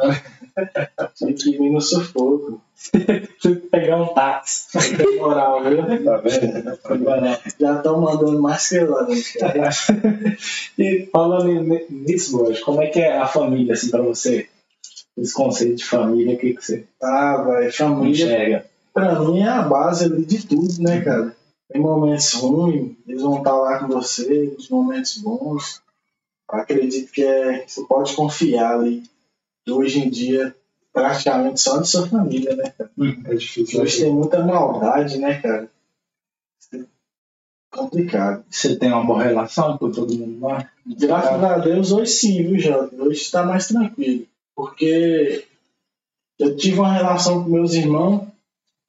Tinha 1.14 1.32
que 1.34 1.50
vir 1.58 1.70
no 1.70 1.80
sufoco. 1.80 2.60
Tive 3.40 3.60
que 3.60 3.66
pegar 3.68 4.02
um 4.02 4.08
táxi. 4.14 4.96
Tem 4.96 5.16
moral, 5.18 5.62
viu? 5.64 6.04
Tá 6.04 6.16
vendo? 6.18 7.38
Já 7.60 7.76
estão 7.76 8.00
mandando 8.00 8.40
mais 8.42 8.68
que 8.68 8.80
lá, 8.80 9.06
né? 9.06 9.14
E 10.78 11.08
falando 11.12 11.62
ni- 11.62 11.86
nisso, 11.90 12.36
Borges, 12.36 12.62
como 12.62 12.82
é 12.82 12.88
que 12.88 13.00
é 13.00 13.16
a 13.18 13.26
família, 13.26 13.74
assim, 13.74 13.90
pra 13.90 14.02
você? 14.02 14.48
Esse 15.16 15.34
conceito 15.34 15.76
de 15.76 15.84
família, 15.84 16.34
o 16.34 16.38
que, 16.38 16.54
que 16.54 16.64
você 16.64 16.84
Ah, 17.02 17.36
vai, 17.46 17.70
família 17.70 18.24
enxerga? 18.24 18.66
pra 18.94 19.20
mim 19.20 19.40
é 19.40 19.48
a 19.48 19.62
base 19.62 20.06
ali 20.06 20.24
de 20.24 20.46
tudo, 20.46 20.72
né, 20.80 21.00
cara? 21.02 21.36
Tem 21.70 21.80
momentos 21.80 22.32
ruins, 22.34 22.96
eles 23.06 23.22
vão 23.22 23.38
estar 23.38 23.54
lá 23.54 23.78
com 23.78 23.88
você, 23.88 24.54
os 24.58 24.68
momentos 24.68 25.18
bons. 25.18 25.80
Acredito 26.48 27.10
que 27.12 27.22
é, 27.24 27.64
você 27.66 27.82
pode 27.84 28.14
confiar 28.14 28.74
ali. 28.74 29.02
Hoje 29.68 30.01
em 30.01 30.11
dia, 30.11 30.55
praticamente 30.92 31.61
só 31.61 31.81
de 31.81 31.88
sua 31.88 32.07
família, 32.09 32.55
né, 32.57 32.70
cara? 32.77 32.90
É 33.27 33.35
difícil. 33.35 33.81
Hoje 33.81 34.03
tem 34.03 34.12
muita 34.12 34.44
maldade, 34.44 35.18
né, 35.18 35.40
cara? 35.40 35.70
É 36.75 36.81
complicado. 37.70 38.44
Você 38.51 38.77
tem 38.77 38.92
uma 38.92 39.05
boa 39.05 39.22
relação 39.22 39.79
com 39.79 39.90
todo 39.90 40.16
mundo 40.16 40.44
lá? 40.46 40.68
Graças 40.87 41.44
a 41.44 41.59
Deus, 41.59 41.92
hoje 41.92 42.12
sim, 42.12 42.42
viu, 42.42 42.59
Jota? 42.59 42.94
Hoje 42.96 43.20
está 43.20 43.44
mais 43.44 43.68
tranquilo. 43.68 44.27
Porque 44.55 45.44
eu 46.38 46.57
tive 46.57 46.81
uma 46.81 46.92
relação 46.92 47.42
com 47.42 47.51
meus 47.51 47.75
irmãos 47.75 48.27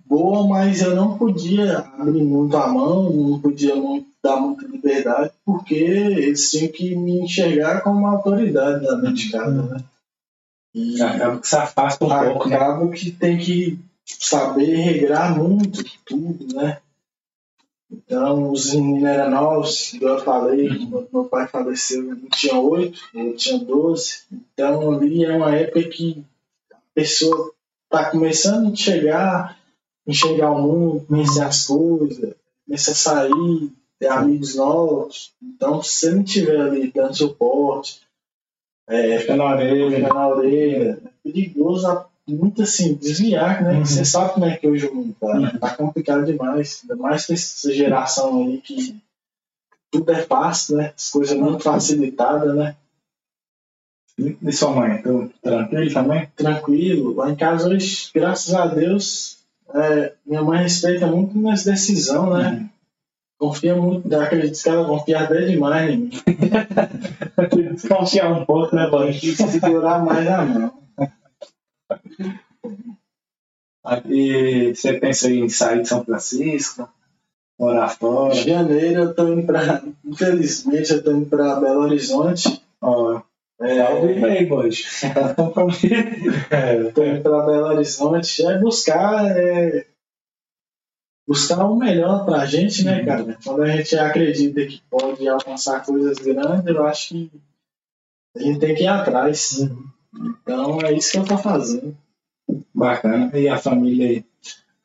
boa, 0.05 0.47
mas 0.47 0.81
eu 0.81 0.95
não 0.95 1.17
podia 1.17 1.79
abrir 1.97 2.23
muito 2.23 2.55
a 2.55 2.67
mão, 2.67 3.11
não 3.11 3.39
podia 3.39 3.75
muito, 3.75 4.07
dar 4.23 4.37
muita 4.37 4.67
liberdade, 4.67 5.31
porque 5.45 5.73
eles 5.73 6.51
tinham 6.51 6.71
que 6.71 6.95
me 6.95 7.21
enxergar 7.21 7.81
como 7.81 7.99
uma 7.99 8.11
autoridade 8.11 8.81
dentro 8.81 9.13
de 9.13 9.31
casa, 9.31 9.61
né? 9.63 9.83
Acaba 11.01 11.39
que 11.39 11.47
se 11.47 11.55
afasta 11.55 12.03
um 12.03 12.09
pouco, 12.09 12.49
né? 12.49 12.55
acaba 12.55 12.89
que 12.89 13.11
tem 13.11 13.37
que 13.37 13.79
saber 14.05 14.75
regrar 14.75 15.37
muito 15.37 15.83
tudo, 16.05 16.53
né? 16.55 16.79
Então, 17.91 18.51
os 18.51 18.73
meninos 18.73 19.03
eram 19.03 19.29
novos, 19.29 19.93
igual 19.93 20.17
eu 20.17 20.23
falei, 20.23 20.67
quando 20.89 21.09
meu 21.13 21.25
pai 21.25 21.47
faleceu, 21.47 22.09
eu 22.09 22.17
tinha 22.31 22.59
oito, 22.59 22.99
eu 23.13 23.35
tinha 23.35 23.59
doze. 23.59 24.23
Então, 24.31 24.91
ali 24.91 25.23
é 25.23 25.31
uma 25.31 25.55
época 25.55 25.83
que 25.83 26.23
a 26.71 26.77
pessoa 26.95 27.53
está 27.85 28.09
começando 28.09 28.73
a 28.73 28.75
chegar, 28.75 29.59
enxergar 30.07 30.51
o 30.51 30.61
mundo, 30.61 31.05
conhecer 31.05 31.43
as 31.43 31.67
coisas, 31.67 32.33
começar 32.65 32.91
a 32.91 32.95
sair, 32.95 33.71
ter 33.99 34.07
amigos 34.07 34.55
novos. 34.55 35.31
Então, 35.41 35.83
se 35.83 35.91
você 35.91 36.11
não 36.11 36.23
estiver 36.23 36.59
ali 36.59 36.91
dando 36.91 37.15
suporte, 37.15 38.01
é, 38.87 39.19
Fica 39.19 39.35
na 39.35 39.45
orelha. 39.45 39.95
fica 39.95 40.13
na 40.13 40.27
orelha. 40.27 41.01
É 41.05 41.09
perigoso, 41.23 42.05
muito 42.27 42.63
assim, 42.63 42.95
desviar, 42.95 43.63
né? 43.63 43.77
Uhum. 43.77 43.85
Você 43.85 44.05
sabe 44.05 44.33
como 44.33 44.45
é 44.45 44.57
que 44.57 44.67
hoje 44.67 44.87
o 44.87 44.95
mundo 44.95 45.15
tá. 45.19 45.57
Tá 45.59 45.75
complicado 45.75 46.25
demais. 46.25 46.81
Ainda 46.83 46.95
mais 46.95 47.25
com 47.25 47.33
essa 47.33 47.73
geração 47.73 48.45
aí 48.45 48.57
que 48.59 48.95
tudo 49.91 50.11
é 50.11 50.21
fácil, 50.21 50.77
né? 50.77 50.93
As 50.95 51.09
coisas 51.09 51.37
muito 51.37 51.63
facilitadas, 51.63 52.55
né? 52.55 52.75
E 54.17 54.51
sua 54.51 54.71
mãe? 54.71 55.01
Tô 55.01 55.29
tranquilo 55.41 55.93
também? 55.93 56.27
Tranquilo. 56.35 57.15
Lá 57.15 57.29
em 57.29 57.35
casa 57.35 57.69
hoje, 57.69 58.09
graças 58.13 58.53
a 58.53 58.67
Deus, 58.67 59.39
é, 59.73 60.13
minha 60.25 60.41
mãe 60.41 60.61
respeita 60.61 61.07
muito 61.07 61.37
minhas 61.37 61.63
decisões, 61.63 62.43
né? 62.43 62.69
Confia 63.43 63.75
muito, 63.75 64.15
acredito 64.15 64.63
que 64.63 64.69
ela 64.69 64.87
confia 64.87 65.19
até 65.19 65.41
demais 65.41 65.89
em 65.89 65.97
mim. 65.97 66.11
Desconfiar 67.73 68.31
um 68.31 68.45
pouco, 68.45 68.73
né, 68.73 68.89
que 69.19 69.35
segurar 69.35 69.99
mais 69.99 70.25
a 70.29 70.45
mão. 70.45 70.73
E 74.07 74.73
você 74.73 74.93
pensa 74.93 75.29
em 75.29 75.49
sair 75.49 75.81
de 75.81 75.89
São 75.89 76.05
Francisco? 76.05 76.87
Morar 77.59 77.91
Em 77.91 77.95
fora? 77.97 78.33
janeiro 78.33 79.01
eu 79.01 79.13
tô 79.13 79.27
indo 79.27 79.45
pra. 79.45 79.83
Infelizmente, 80.05 80.93
eu 80.93 81.03
tô 81.03 81.11
indo 81.11 81.25
pra 81.25 81.59
Belo 81.59 81.81
Horizonte. 81.81 82.63
Ó, 82.81 83.21
É, 83.59 83.77
tá 83.77 83.89
ao 83.89 84.07
vivo 84.07 84.25
aí, 84.25 84.45
boy. 84.45 84.69
É, 86.49 86.83
tô 86.91 87.03
indo 87.03 87.21
para 87.21 87.45
Belo 87.45 87.65
Horizonte 87.67 88.45
é 88.45 88.57
buscar 88.57 89.37
é, 89.37 89.85
buscar 91.27 91.65
o 91.65 91.75
melhor 91.75 92.25
para 92.25 92.41
a 92.41 92.45
gente, 92.45 92.83
né, 92.83 93.03
cara? 93.05 93.37
Quando 93.43 93.63
a 93.63 93.67
gente 93.75 93.97
acredita 93.97 94.65
que 94.65 94.81
pode 94.89 95.27
alcançar 95.27 95.85
coisas 95.85 96.17
grandes, 96.19 96.65
eu 96.67 96.85
acho 96.85 97.09
que 97.09 97.31
a 98.35 98.39
gente 98.41 98.59
tem 98.59 98.75
que 98.75 98.83
ir 98.83 98.87
atrás. 98.87 99.59
Então 100.41 100.79
é 100.81 100.93
isso 100.93 101.11
que 101.11 101.17
eu 101.19 101.25
tô 101.25 101.37
fazendo. 101.37 101.95
Bacana. 102.73 103.31
E 103.37 103.47
a 103.47 103.57
família 103.57 104.07
aí? 104.09 104.25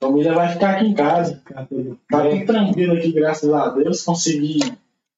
A 0.01 0.07
família 0.07 0.33
vai 0.33 0.53
ficar 0.53 0.77
aqui 0.77 0.87
em 0.87 0.94
casa. 0.94 1.42
Tá 1.53 1.66
tudo 1.66 1.98
Tá 2.09 2.22
bem? 2.22 2.46
tranquilo 2.46 2.94
aqui, 2.94 3.12
graças 3.12 3.53
a 3.53 3.68
Deus. 3.70 4.03
Consegui 4.03 4.61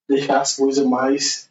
deixar 0.08 0.40
as 0.40 0.56
coisas 0.56 0.84
mais. 0.86 1.50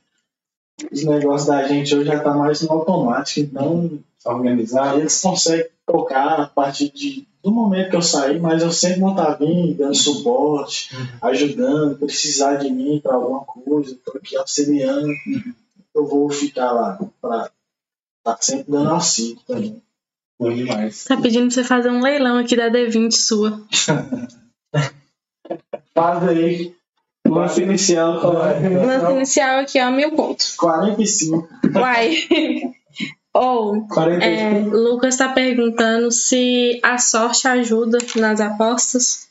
Os 0.92 1.04
negócios 1.04 1.48
da 1.48 1.68
gente 1.68 1.94
hoje 1.96 2.06
já 2.08 2.20
tá 2.22 2.34
mais 2.34 2.62
no 2.62 2.72
automático, 2.72 3.40
então 3.42 4.00
Organizado? 4.26 4.96
Aí 4.96 5.00
eles 5.02 5.22
conseguem 5.22 5.68
tocar 5.86 6.42
a 6.42 6.48
partir 6.48 6.92
de, 6.92 7.26
do 7.44 7.52
momento 7.52 7.90
que 7.90 7.96
eu 7.96 8.02
saí, 8.02 8.40
mas 8.40 8.62
eu 8.62 8.72
sempre 8.72 9.00
vou 9.00 9.12
estar 9.12 9.36
vindo, 9.36 9.78
dando 9.78 9.96
suporte, 9.96 10.90
ajudando, 11.22 11.98
precisar 11.98 12.56
de 12.56 12.70
mim 12.70 13.00
para 13.02 13.16
alguma 13.16 13.42
coisa, 13.42 13.94
estou 13.94 14.16
aqui 14.18 14.36
auxiliando, 14.36 15.08
eu 15.96 16.06
vou 16.06 16.30
ficar 16.30 16.72
lá 16.72 17.00
para 17.22 17.50
estar 18.20 18.38
sempre 18.42 18.72
dando 18.72 18.90
auxílio 18.90 19.40
também. 19.48 19.82
Bom 20.40 20.54
demais. 20.54 21.06
Tá 21.06 21.18
pedindo 21.18 21.48
pra 21.48 21.56
você 21.56 21.64
fazer 21.64 21.90
um 21.90 22.02
leilão 22.02 22.38
aqui 22.38 22.56
da 22.56 22.70
D20 22.70 23.12
sua. 23.12 23.62
Faz 25.94 26.24
aí, 26.28 26.74
lance 27.28 27.62
inicial, 27.62 28.20
O 28.26 28.86
lance 28.86 29.12
inicial 29.12 29.60
aqui, 29.60 29.82
ó, 29.82 29.92
mil 29.92 30.16
pontos. 30.16 30.56
45. 30.56 31.48
Uai. 31.76 32.16
Ou, 33.34 33.88
40 33.88 34.26
é, 34.26 34.60
Lucas 34.62 35.18
tá 35.18 35.30
perguntando 35.30 36.12
se 36.12 36.80
a 36.84 36.98
sorte 36.98 37.48
ajuda 37.48 38.00
nas 38.16 38.42
apostas. 38.42 39.30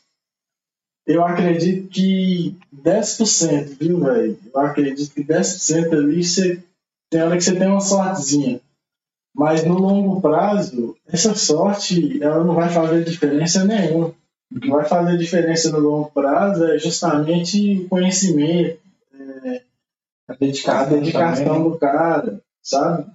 Eu 1.05 1.23
acredito 1.23 1.89
que 1.89 2.55
10%, 2.73 3.77
viu, 3.79 3.99
velho? 3.99 4.37
Eu 4.53 4.61
acredito 4.61 5.13
que 5.13 5.23
10% 5.23 5.91
ali 5.91 6.23
você 6.23 6.63
tem 7.09 7.23
hora 7.23 7.35
que 7.35 7.43
você 7.43 7.55
tem 7.55 7.67
uma 7.67 7.81
sortezinha. 7.81 8.61
Mas 9.35 9.63
no 9.63 9.77
longo 9.77 10.21
prazo, 10.21 10.95
essa 11.07 11.35
sorte 11.35 12.21
ela 12.21 12.43
não 12.43 12.53
vai 12.53 12.69
fazer 12.69 13.03
diferença 13.03 13.65
nenhuma. 13.65 14.13
O 14.51 14.59
que 14.59 14.69
vai 14.69 14.85
fazer 14.85 15.17
diferença 15.17 15.71
no 15.71 15.79
longo 15.79 16.11
prazo 16.11 16.65
é 16.65 16.77
justamente 16.79 17.81
o 17.81 17.89
conhecimento, 17.89 18.79
A 20.27 20.33
a 20.33 20.35
dedicação, 20.35 20.99
dedicação 20.99 21.45
também, 21.45 21.63
né? 21.63 21.69
do 21.69 21.77
cara, 21.77 22.41
sabe? 22.61 23.05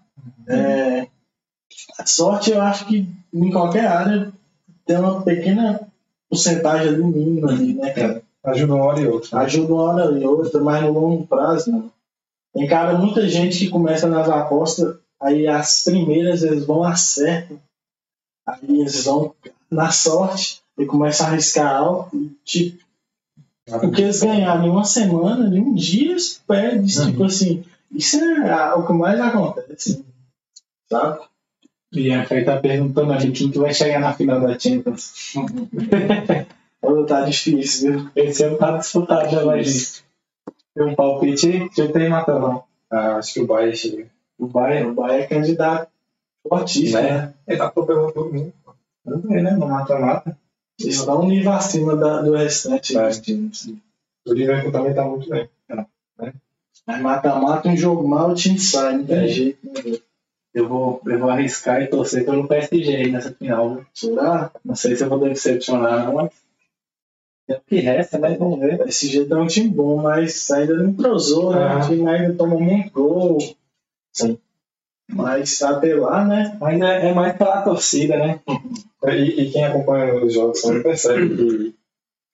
É, 0.49 1.09
a 1.99 2.07
sorte 2.07 2.51
eu 2.51 2.61
acho 2.61 2.87
que 2.87 3.09
em 3.33 3.51
qualquer 3.51 3.87
área 3.87 4.33
tem 4.87 4.97
uma 4.97 5.23
pequena 5.23 5.81
porcentagem 6.29 6.89
ali 6.89 7.03
mínima 7.03 7.51
ali, 7.51 7.75
né, 7.75 7.91
cara? 7.91 8.23
Ajuda 8.45 8.75
uma 8.75 8.85
hora 8.85 9.01
e 9.01 9.07
outra. 9.07 9.39
ajuda 9.41 9.73
uma 9.73 9.83
hora 9.83 10.19
e 10.19 10.25
outra, 10.25 10.61
mas 10.61 10.83
no 10.83 10.93
longo 10.93 11.27
prazo 11.27 11.71
não. 11.71 11.91
Tem 12.53 12.67
cara, 12.69 12.97
muita 12.97 13.29
gente 13.29 13.59
que 13.59 13.71
começa 13.71 14.07
nas 14.07 14.29
apostas, 14.29 14.97
aí 15.21 15.47
as 15.49 15.83
primeiras 15.85 16.43
eles 16.43 16.65
vão 16.65 16.85
acertam, 16.85 17.59
aí 18.47 18.81
eles 18.81 19.05
vão 19.05 19.35
na 19.71 19.91
sorte 19.91 20.63
e 20.79 20.85
começam 20.85 21.27
a 21.27 21.31
arriscar 21.31 21.75
alto, 21.75 22.31
tipo, 22.45 22.85
o 23.83 23.91
que 23.91 24.03
eles 24.03 24.21
ganharam 24.21 24.67
em 24.67 24.71
uma 24.71 24.85
semana, 24.85 25.47
em 25.47 25.61
um 25.61 25.75
dia, 25.75 26.13
eles 26.13 26.41
perdem, 26.47 26.85
tipo 26.85 27.25
assim, 27.25 27.65
isso 27.95 28.17
é 28.19 28.75
o 28.75 28.87
que 28.87 28.93
mais 28.93 29.21
acontece, 29.21 30.05
sabe? 30.91 31.21
E 31.93 32.13
a 32.13 32.27
Fê 32.27 32.43
tá 32.45 32.57
perguntando 32.59 33.13
ali 33.13 33.31
quem 33.31 33.51
que 33.51 33.59
vai 33.59 33.73
chegar 33.73 34.01
na 34.01 34.13
final 34.13 34.41
da 34.41 34.59
Champions. 34.59 35.35
Ô, 36.83 37.05
Tá 37.05 37.23
difícil, 37.23 37.93
viu? 37.93 38.11
Esse 38.17 38.45
ano 38.45 38.59
tá 38.59 38.77
disputado, 38.77 39.35
né, 39.35 39.43
mas 39.45 40.05
tem 40.75 40.85
um 40.87 40.95
palpite 40.95 41.47
aí? 41.49 41.71
Já 41.77 41.91
tem 41.93 42.09
Matalão. 42.09 42.65
Ah, 42.91 43.17
acho 43.17 43.35
que 43.35 43.41
o 43.41 43.47
Bahia 43.47 43.75
chega. 43.75 44.07
O 44.39 44.47
Bayern. 44.47 44.91
O 44.91 44.95
Bahia 44.95 45.21
é 45.23 45.27
candidato 45.27 45.89
fortíssimo, 46.47 47.01
né? 47.01 47.11
Né? 47.13 47.35
Ele 47.49 47.59
tá 47.59 47.67
atropelando 47.67 48.13
todo 48.13 48.33
mundo. 48.33 48.53
Vamos 49.05 49.25
ver, 49.29 49.43
né? 49.43 49.51
No 49.53 49.69
mata-mata. 49.69 50.37
Eles 50.81 50.97
estão 50.97 51.21
um 51.23 51.29
nível 51.29 51.53
acima 51.53 51.95
da- 51.97 52.21
do 52.21 52.35
restante 52.37 52.97
É. 52.99 53.09
O 54.27 54.33
Liverpool 54.33 54.73
também 54.73 54.95
tá 54.95 55.05
muito 55.05 55.29
bem. 55.31 55.49
Mas 56.87 57.01
mata-mata, 57.01 57.69
um 57.69 57.77
jogo 57.77 58.07
mal, 58.07 58.31
o 58.31 58.35
time 58.35 58.59
sai, 58.59 58.99
não 58.99 59.05
tem 59.05 59.25
É. 59.25 59.29
jeito, 59.29 59.59
né? 59.67 59.99
Eu 60.53 60.69
vou, 60.69 61.01
eu 61.07 61.19
vou 61.19 61.31
arriscar 61.31 61.83
e 61.83 61.89
torcer 61.89 62.25
pelo 62.25 62.47
PSG 62.47 63.11
nessa 63.11 63.33
final. 63.33 63.85
Será? 63.93 64.53
Não 64.65 64.77
sei 64.77 64.95
se 64.95 65.03
eu 65.03 65.09
vou 65.09 65.19
decepcionar, 65.19 66.13
mas. 66.13 66.31
É 67.49 67.55
o 67.57 67.61
que 67.61 67.77
resta, 67.81 68.19
né? 68.19 68.37
Vamos 68.39 68.61
ver. 68.61 68.81
Esse 68.87 69.09
jeito 69.09 69.35
é 69.35 69.37
um 69.37 69.47
time 69.47 69.69
bom, 69.69 70.01
mas 70.01 70.51
ainda 70.51 70.75
não 70.75 70.91
entrosou, 70.91 71.53
né? 71.53 71.65
Ah. 71.65 71.79
O 71.79 71.89
time 71.89 72.09
ainda 72.09 72.35
tomou 72.35 72.61
muito 72.61 72.91
gol. 72.93 73.39
Sim. 74.13 74.39
Mas 75.11 75.61
até 75.63 75.95
lá, 75.95 76.25
né? 76.25 76.57
Mas 76.61 76.81
é, 76.81 77.11
é 77.11 77.15
mais 77.15 77.37
pela 77.37 77.63
torcida, 77.63 78.17
né? 78.17 78.41
E, 79.07 79.43
e 79.43 79.51
quem 79.51 79.65
acompanha 79.65 80.15
os 80.25 80.33
jogos 80.33 80.63
também 80.63 80.83
percebe 80.83 81.37
que 81.37 81.75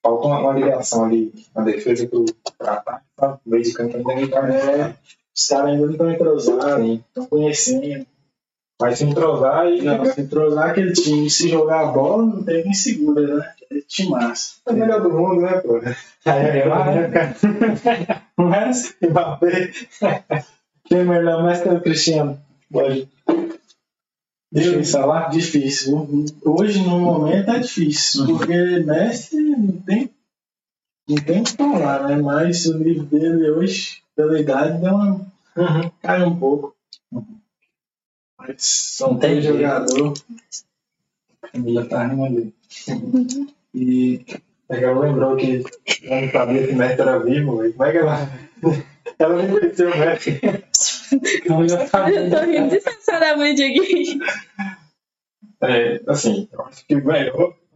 falta 0.01 0.27
uma, 0.27 0.53
ligação 0.53 1.05
ali 1.05 1.33
na 1.55 1.63
defesa 1.63 2.07
pro 2.07 2.25
ataque, 2.59 3.05
tá? 3.15 3.39
O 3.45 3.49
meio 3.49 3.63
de 3.63 3.73
campo 3.73 3.97
ainda 3.97 4.15
não 4.15 4.27
tá 4.27 4.47
É, 4.47 4.95
os 5.35 5.47
caras 5.47 5.65
ainda 5.67 5.85
não 5.85 5.91
estão 5.91 6.11
entrosados, 6.11 6.99
estão 7.07 7.25
conhecendo. 7.27 8.05
Vai 8.79 8.95
se 8.95 9.03
entrosar 9.03 9.67
e 9.67 9.83
Não, 9.83 10.03
se 10.05 10.21
entrosar 10.21 10.71
aquele 10.71 10.91
time, 10.93 11.29
se 11.29 11.47
jogar 11.47 11.81
a 11.81 11.91
bola, 11.91 12.25
não 12.25 12.43
tem 12.43 12.63
quem 12.63 12.73
segura, 12.73 13.37
né? 13.37 13.53
É 13.71 13.79
time 13.87 14.09
massa. 14.09 14.55
é 14.65 14.71
o 14.71 14.75
melhor 14.75 15.01
do 15.01 15.11
mundo, 15.11 15.41
né, 15.41 15.59
pô? 15.59 15.79
É, 16.25 16.65
mas, 18.35 18.95
Mbappé. 19.01 19.71
Quem 20.85 20.97
é 20.97 21.03
melhor 21.03 21.43
mestre 21.43 21.69
é 21.69 21.73
o 21.73 21.81
Cristiano. 21.81 22.41
Pode. 22.71 23.07
Difícil 24.51 24.99
falar? 24.99 25.29
Difícil. 25.29 26.25
Hoje, 26.43 26.83
no 26.83 26.99
momento, 26.99 27.51
é 27.51 27.59
difícil, 27.59 28.25
porque 28.25 28.79
mestre 28.79 29.39
não 29.39 29.77
tem, 29.77 30.09
não 31.07 31.15
tem 31.15 31.41
o 31.41 31.43
que 31.43 31.53
falar, 31.53 32.07
né? 32.07 32.17
Mas 32.17 32.65
o 32.65 32.77
nível 32.77 33.05
dele 33.05 33.49
hoje, 33.51 34.01
pela 34.13 34.39
idade, 34.39 34.81
deu 34.81 34.93
uma, 34.93 35.25
cai 36.01 36.23
um 36.23 36.37
pouco. 36.37 36.75
Mas 38.37 38.63
são 38.63 39.17
três 39.17 39.45
jogadores. 39.45 40.23
Camila 41.53 41.85
tá 41.85 42.07
rindo 42.07 42.25
ali. 42.25 42.53
E 43.73 44.25
ela 44.67 44.99
lembrou 44.99 45.37
que 45.37 45.63
ela 46.03 46.21
não 46.21 46.31
sabia 46.31 46.67
que 46.67 46.73
o 46.73 46.77
Messi 46.77 47.01
era 47.01 47.19
vivo. 47.19 47.71
Como 47.71 47.83
é 47.83 47.91
que 47.91 47.97
ela. 47.97 48.29
Ela 49.19 49.35
nem 49.35 49.51
conheceu 49.51 49.89
o 49.89 49.93
Eu 51.11 52.29
tô 52.29 52.45
rindo 52.45 52.69
desnecessariamente 52.69 53.63
aqui. 53.63 54.19
É, 55.61 56.01
assim, 56.07 56.47
eu 56.51 56.61
acho 56.65 56.85
que 56.85 56.95
o 56.95 57.05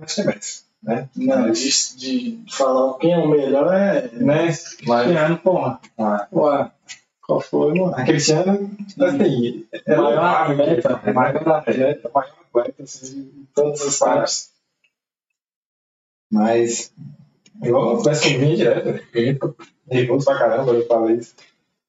que 0.06 0.22
é 0.22 0.24
Messi. 0.24 0.66
Né? 0.82 1.10
Não, 1.16 1.52
de, 1.52 1.98
de 1.98 2.44
falar 2.50 2.98
quem 3.00 3.14
é 3.14 3.18
o 3.18 3.28
melhor 3.28 3.74
é. 3.74 4.10
Né? 4.14 4.48
Cristiano, 4.48 5.38
porra. 5.40 5.80
Ah, 5.98 6.28
Ué, 6.32 6.72
qual 7.22 7.42
foi, 7.42 7.74
mano? 7.74 7.96
A 7.96 8.04
Cristiano, 8.04 8.70
assim, 9.00 9.66
é 9.72 9.96
Maior 9.96 10.24
atleta, 10.24 11.02
é 11.04 11.12
maior 11.12 11.48
atleta. 11.48 12.08
o 12.08 12.14
maior 12.14 12.36
atleta 12.54 12.84
assim, 12.84 13.20
em 13.20 13.48
todos 13.54 13.82
os 13.82 13.98
partes. 13.98 14.52
Mas 16.32 16.94
eu 17.64 17.74
converso 17.74 18.24
com 18.24 18.36
o 18.36 18.40
Vini 18.40 18.56
direto, 18.58 19.56
nervoso 19.88 20.26
pra 20.26 20.38
caramba 20.38 20.74
eu 20.74 20.86
falo 20.88 21.10
isso. 21.12 21.36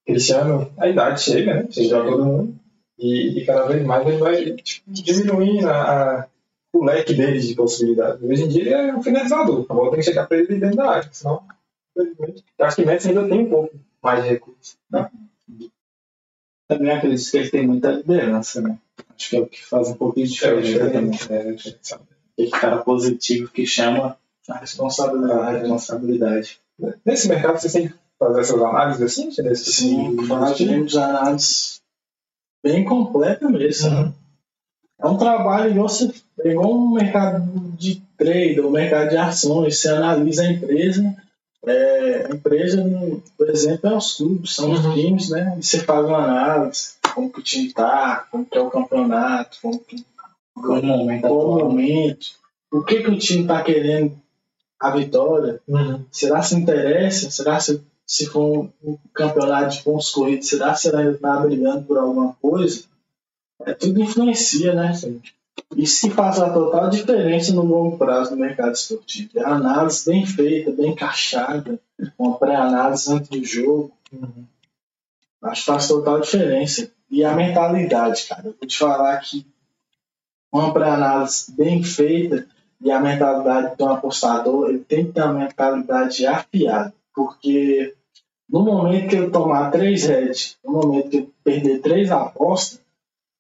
Cristiano, 0.07 0.73
a 0.79 0.89
idade 0.89 1.21
chega, 1.21 1.55
né? 1.55 1.67
Chega 1.71 2.03
todo 2.05 2.25
mundo. 2.25 2.55
E, 2.99 3.41
e 3.41 3.45
cada 3.45 3.67
vez 3.67 3.85
mais 3.85 4.07
ele 4.07 4.17
vai 4.19 4.53
tipo, 4.57 4.91
diminuindo 4.91 5.69
a, 5.69 6.21
a- 6.21 6.27
o 6.73 6.85
leque 6.85 7.15
dele 7.15 7.41
de 7.41 7.55
possibilidades. 7.55 8.23
Hoje 8.23 8.45
em 8.45 8.49
dia 8.49 8.63
ele 8.63 8.75
é 8.75 8.95
um 8.95 9.03
finalizador. 9.03 9.67
A 9.69 9.75
bola 9.75 9.91
tem 9.91 10.01
que 10.01 10.05
chegar 10.07 10.27
pra 10.27 10.37
ele 10.39 10.59
dentro 10.59 10.77
da 10.77 10.91
área. 10.91 11.09
Senão, 11.13 11.43
infelizmente, 11.97 12.45
acho 12.61 12.77
que 12.77 12.85
Messi 12.87 13.09
ainda 13.09 13.29
tem 13.29 13.41
um 13.41 13.49
pouco 13.51 13.75
mais 14.03 14.23
de 14.23 14.29
recursos. 14.31 14.77
Né? 14.91 15.11
Também 16.69 16.91
acredito 16.91 17.31
que 17.31 17.37
ele 17.37 17.51
tem 17.51 17.67
muita 17.67 17.91
liderança, 17.93 18.61
né? 18.61 18.79
Acho 19.17 19.31
que 19.31 19.37
é 19.37 19.41
o 19.41 19.47
que 19.47 19.65
faz 19.65 19.89
um 19.89 19.95
pouquinho 19.95 20.27
de 20.27 20.33
diferença 20.35 20.91
também. 20.91 21.19
É, 21.31 21.35
é. 21.51 21.57
Aquele 22.35 22.51
cara 22.51 22.79
positivo 22.79 23.51
que 23.51 23.65
chama 23.67 24.19
a 24.49 24.59
responsabilidade, 24.59 25.57
a 25.57 25.59
responsabilidade. 25.61 26.59
Nesse 27.05 27.29
mercado, 27.29 27.59
você 27.59 27.73
tem 27.73 27.93
fazer 28.19 28.41
essas 28.41 28.63
análises 28.63 29.03
assim? 29.03 29.43
Nesse 29.43 29.73
Sim, 29.73 30.17
fazemos 30.27 30.97
análises 30.97 31.81
bem 32.63 32.85
completa 32.85 33.49
mesmo. 33.49 33.91
Uhum. 33.91 34.13
É 34.99 35.07
um 35.07 35.19
trabalho 35.19 35.71
igual 35.73 35.89
você 35.89 36.13
igual 36.45 36.73
um 36.73 36.91
mercado 36.93 37.43
de 37.77 38.03
trade, 38.17 38.61
ou 38.61 38.71
mercado 38.71 39.11
de 39.11 39.17
ações, 39.17 39.79
você 39.81 39.89
analisa 39.89 40.43
a 40.43 40.51
empresa. 40.53 41.17
É, 41.67 42.27
a 42.31 42.35
empresa, 42.35 42.83
por 43.37 43.51
exemplo, 43.51 43.91
é 43.91 43.97
os 43.97 44.13
clubes, 44.17 44.55
são 44.55 44.71
os 44.71 44.85
Uhum. 44.85 44.95
times, 44.95 45.31
né? 45.31 45.57
E 45.59 45.63
você 45.65 45.81
faz 45.81 46.07
uma 46.07 46.19
análise, 46.23 46.93
como 47.13 47.31
que 47.33 47.41
o 47.41 47.43
time 47.43 47.73
tá, 47.73 48.27
como 48.31 48.47
que 48.47 48.57
é 48.57 48.61
o 48.61 48.71
campeonato, 48.71 49.59
como 49.61 49.79
que 49.81 50.05
Qual 50.55 50.79
o 50.81 50.87
momento 50.87 51.21
qual 51.23 51.49
momento, 51.69 52.27
o 52.73 52.83
que, 52.83 53.03
que 53.03 53.11
o 53.11 53.19
time 53.19 53.43
está 53.43 53.63
querendo 53.63 54.17
a 54.81 54.91
vitória, 54.91 55.61
Uhum. 55.67 56.05
será 56.11 56.41
se 56.43 56.55
interessa, 56.55 57.31
será 57.31 57.59
se, 57.59 57.83
se 58.07 58.27
for 58.27 58.71
um, 58.85 58.97
campeonato 59.13 59.77
de 59.77 59.83
pontos 59.83 60.11
corridos, 60.11 60.49
será 60.49 60.75
se 60.75 60.89
ela 60.89 61.01
ainda 61.01 61.13
está 61.13 61.37
brigando 61.39 61.85
por 61.85 61.99
alguma 61.99 62.35
coisa? 62.35 62.85
É, 63.63 63.75
tudo 63.75 64.01
influencia, 64.01 64.75
né? 64.75 64.93
Isso 65.75 66.09
que 66.09 66.15
faz 66.15 66.39
a 66.39 66.53
total 66.53 66.89
diferença 66.89 67.53
no 67.53 67.63
longo 67.63 67.99
prazo 67.99 68.31
no 68.31 68.37
mercado 68.37 68.75
esportivo. 68.75 69.31
É 69.35 69.43
a 69.43 69.55
análise 69.55 70.09
bem 70.09 70.25
feita, 70.25 70.71
bem 70.71 70.93
encaixada, 70.93 71.81
uma 72.17 72.39
pré-análise 72.39 73.13
antes 73.13 73.29
do 73.29 73.45
jogo. 73.45 73.93
Acho 75.43 75.61
que 75.63 75.67
faz 75.67 75.89
total 75.89 76.21
diferença. 76.21 76.91
E 77.11 77.25
a 77.25 77.35
mentalidade, 77.35 78.25
cara. 78.27 78.47
Eu 78.47 78.55
vou 78.59 78.69
te 78.69 78.79
falar 78.79 79.17
que 79.19 79.47
uma 80.53 80.73
pré-análise 80.73 81.53
bem 81.53 81.83
feita 81.83 82.47
e 82.81 82.91
a 82.91 83.01
mentalidade 83.01 83.77
de 83.77 83.83
um 83.83 83.89
apostador, 83.89 84.69
ele 84.69 84.81
tem 84.81 85.07
que 85.07 85.13
ter 85.13 85.23
uma 85.23 85.35
mentalidade 85.35 86.27
afiada. 86.27 86.93
Porque 87.17 87.95
no 88.49 88.63
momento 88.63 89.09
que 89.09 89.17
ele 89.17 89.31
tomar 89.31 89.71
três 89.71 90.05
heads, 90.05 90.57
no 90.63 90.73
momento 90.73 91.09
que 91.09 91.17
ele 91.17 91.29
perder 91.43 91.81
três 91.81 92.11
apostas, 92.11 92.79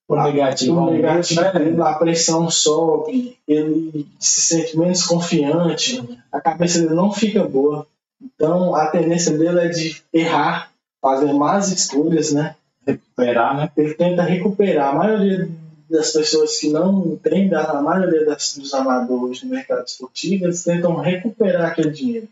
O 0.09 0.16
negativo, 0.16 0.81
o 0.81 0.91
negativo 0.91 1.43
né? 1.43 1.83
a 1.83 1.95
pressão 1.95 2.49
sobe, 2.49 3.37
ele 3.47 4.07
se 4.18 4.41
sente 4.41 4.79
menos 4.79 5.05
confiante, 5.05 6.03
a 6.33 6.41
cabeça 6.41 6.81
dele 6.81 6.95
não 6.95 7.12
fica 7.12 7.45
boa. 7.45 7.87
Então 8.22 8.74
a 8.74 8.87
tendência 8.87 9.37
dele 9.37 9.61
é 9.61 9.68
de 9.68 10.03
errar, 10.12 10.72
fazer 11.03 11.33
más 11.35 11.70
escolhas, 11.70 12.33
né? 12.33 12.57
recuperar, 12.87 13.57
né? 13.57 13.70
Ele 13.77 13.95
tenta 13.95 14.22
recuperar. 14.22 14.95
A 14.95 14.95
maioria 14.95 15.49
das 15.91 16.12
pessoas 16.12 16.59
que 16.59 16.70
não 16.70 17.05
entendem, 17.07 17.59
a 17.59 17.83
maioria 17.83 18.24
das, 18.24 18.57
dos 18.57 18.72
amadores 18.72 19.43
no 19.43 19.51
mercado 19.51 19.85
esportivo, 19.87 20.45
eles 20.45 20.62
tentam 20.62 20.97
recuperar 20.97 21.70
aquele 21.70 21.91
dinheiro. 21.91 22.29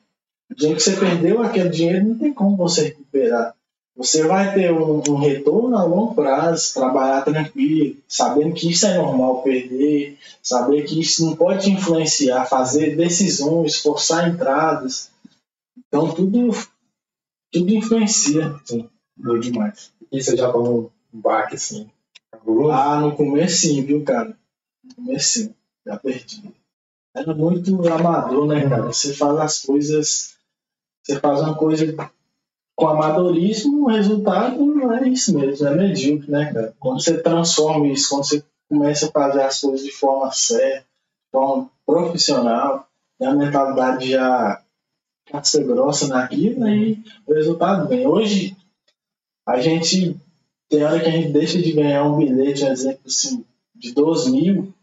O 0.50 0.54
dinheiro 0.54 0.78
que 0.78 0.84
você 0.84 0.96
perdeu, 0.96 1.42
aquele 1.42 1.68
dinheiro 1.68 2.04
não 2.04 2.18
tem 2.18 2.32
como 2.32 2.56
você 2.56 2.84
recuperar. 2.84 3.54
Você 3.96 4.26
vai 4.26 4.52
ter 4.52 4.72
um, 4.72 5.02
um 5.08 5.16
retorno 5.16 5.76
a 5.76 5.84
longo 5.84 6.14
prazo, 6.14 6.74
trabalhar 6.74 7.22
tranquilo, 7.22 7.96
sabendo 8.08 8.52
que 8.52 8.70
isso 8.70 8.86
é 8.86 8.96
normal 8.96 9.42
perder, 9.42 10.18
saber 10.42 10.82
que 10.82 11.00
isso 11.00 11.24
não 11.24 11.36
pode 11.36 11.64
te 11.64 11.70
influenciar, 11.70 12.44
fazer 12.46 12.96
decisões, 12.96 13.76
forçar 13.76 14.28
entradas. 14.28 15.10
Então 15.78 16.12
tudo, 16.12 16.50
tudo 17.52 17.72
influencia. 17.72 18.54
Boa 19.16 19.38
demais. 19.38 19.92
E 20.10 20.20
você 20.22 20.36
já 20.36 20.50
tomou 20.50 20.92
um 21.12 21.20
baque 21.20 21.54
assim, 21.54 21.88
cabuloso? 22.32 22.72
Ah, 22.72 23.00
no 23.00 23.14
começo 23.14 23.58
sim, 23.58 23.82
viu, 23.82 24.02
cara? 24.02 24.36
No 24.82 24.94
começo 24.96 25.28
sim, 25.28 25.54
já 25.86 25.96
perdi. 25.96 26.52
Era 27.14 27.32
muito 27.32 27.86
amador, 27.88 28.48
né, 28.48 28.68
cara? 28.68 28.82
Você 28.82 29.14
faz 29.14 29.38
as 29.38 29.60
coisas, 29.60 30.33
você 31.04 31.20
faz 31.20 31.40
uma 31.40 31.54
coisa 31.54 31.94
com 32.76 32.88
amadorismo, 32.88 33.84
o 33.84 33.88
resultado 33.88 34.64
não 34.64 34.92
é 34.92 35.08
isso 35.08 35.38
mesmo, 35.38 35.66
é 35.66 35.74
medíocre, 35.74 36.30
né, 36.30 36.52
cara? 36.52 36.74
Quando 36.80 37.02
você 37.02 37.20
transforma 37.20 37.86
isso, 37.86 38.08
quando 38.08 38.24
você 38.24 38.44
começa 38.68 39.06
a 39.06 39.12
fazer 39.12 39.42
as 39.42 39.60
coisas 39.60 39.84
de 39.84 39.92
forma 39.92 40.32
séria, 40.32 40.80
de 40.80 41.30
forma 41.30 41.70
profissional, 41.86 42.88
e 43.20 43.24
a 43.24 43.34
mentalidade 43.34 44.10
já 44.10 44.60
casca 45.26 45.62
grossa 45.62 46.08
naquilo, 46.08 46.64
aí 46.64 46.98
o 47.26 47.34
resultado 47.34 47.88
vem. 47.88 48.06
Hoje, 48.06 48.56
a 49.46 49.60
gente 49.60 50.16
tem 50.68 50.82
hora 50.82 51.00
que 51.00 51.08
a 51.08 51.12
gente 51.12 51.32
deixa 51.32 51.60
de 51.60 51.72
ganhar 51.72 52.04
um 52.04 52.16
bilhete, 52.16 52.64
um 52.64 52.72
exemplo 52.72 53.02
assim, 53.06 53.44
de 53.74 53.92
12 53.92 54.32
mil. 54.32 54.74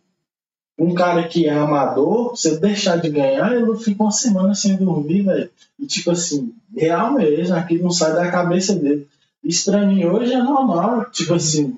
Um 0.82 0.96
cara 0.96 1.28
que 1.28 1.48
é 1.48 1.54
amador, 1.54 2.32
você 2.32 2.58
deixar 2.60 2.98
de 2.98 3.08
ganhar, 3.10 3.54
ele 3.54 3.78
fica 3.78 4.02
uma 4.02 4.12
semana 4.12 4.56
sem 4.56 4.78
dormir, 4.78 5.22
velho. 5.22 5.50
E 5.80 5.86
tipo 5.86 6.10
assim, 6.10 6.54
real 6.76 7.14
mesmo, 7.14 7.56
aquilo 7.56 7.84
não 7.84 7.92
sai 7.92 8.14
da 8.14 8.32
cabeça 8.32 8.74
dele. 8.74 9.08
Isso 9.44 9.70
pra 9.70 9.86
mim 9.86 10.04
hoje 10.06 10.34
é 10.34 10.42
normal, 10.42 11.06
tipo 11.12 11.36
assim, 11.36 11.78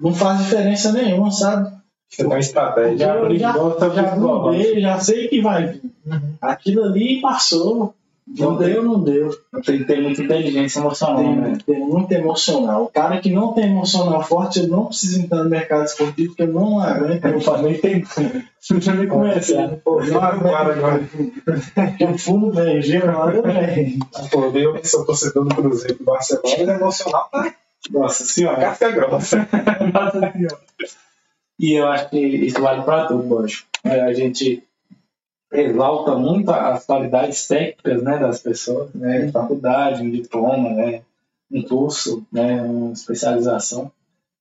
não 0.00 0.12
faz 0.12 0.40
diferença 0.42 0.90
nenhuma, 0.90 1.30
sabe? 1.30 1.70
Você 2.08 2.16
tem 2.16 2.26
uma 2.26 2.38
estratégia. 2.40 3.06
Eu 3.06 3.38
já, 3.38 3.52
gosta 3.52 3.90
de 3.90 3.96
já 3.96 4.16
mudei, 4.16 4.80
já 4.80 4.98
sei 4.98 5.28
que 5.28 5.40
vai 5.40 5.66
vir. 5.66 5.82
Aquilo 6.40 6.84
ali 6.84 7.20
passou. 7.20 7.94
Não 8.26 8.56
deu, 8.56 8.82
não 8.82 9.02
deu. 9.02 9.30
Tem 9.64 9.78
que 9.78 9.84
ter 9.84 10.00
muita 10.00 10.22
inteligência 10.22 10.80
emocional, 10.80 11.36
né? 11.36 11.58
Tem, 11.64 11.76
tem 11.76 11.86
muito 11.86 12.10
emocional. 12.12 12.84
O 12.84 12.88
cara 12.88 13.20
que 13.20 13.30
não 13.30 13.52
tem 13.52 13.70
emocional 13.70 14.22
forte, 14.22 14.60
ele 14.60 14.68
não 14.68 14.86
precisa 14.86 15.20
entrar 15.20 15.44
no 15.44 15.50
mercado 15.50 15.84
esportivo, 15.84 16.34
porque 16.34 16.50
não 16.50 16.80
aguenta. 16.80 17.28
Eu 17.28 17.40
falo, 17.40 17.64
nem 17.68 17.78
tem. 17.78 18.02
Você 18.58 18.80
já 18.80 18.94
me 18.94 19.06
conhece, 19.06 19.54
não 19.54 20.56
aguenta. 20.56 21.08
Eu 22.00 22.18
fumo 22.18 22.50
bem, 22.50 22.80
gelado 22.80 23.42
bem. 23.42 23.98
Pô, 24.30 24.46
eu 24.56 24.74
que 24.74 24.88
sou 24.88 25.04
torcedor 25.04 25.44
do 25.44 25.54
Cruzeiro 25.54 25.98
do 25.98 26.04
Barcelona, 26.04 26.72
é 26.72 26.76
emocional 26.76 27.28
tá 27.30 27.54
Nossa 27.90 28.24
senhora. 28.24 28.60
casca 28.60 28.90
grossa. 28.90 29.48
E 31.56 31.78
eu 31.78 31.86
acho 31.86 32.10
que 32.10 32.18
isso 32.18 32.60
vale 32.60 32.82
para 32.82 33.06
tudo, 33.06 33.28
lógico. 33.28 33.68
É, 33.84 34.00
A 34.00 34.12
gente 34.12 34.64
exalta 35.54 36.16
muito 36.16 36.50
as 36.50 36.84
qualidades 36.84 37.46
técnicas 37.46 38.02
né, 38.02 38.18
das 38.18 38.40
pessoas, 38.40 38.92
né? 38.94 39.30
Faculdade, 39.30 40.02
um 40.02 40.10
diploma, 40.10 40.70
né? 40.70 41.02
um 41.50 41.62
curso, 41.62 42.26
né? 42.32 42.60
uma 42.62 42.92
especialização. 42.92 43.90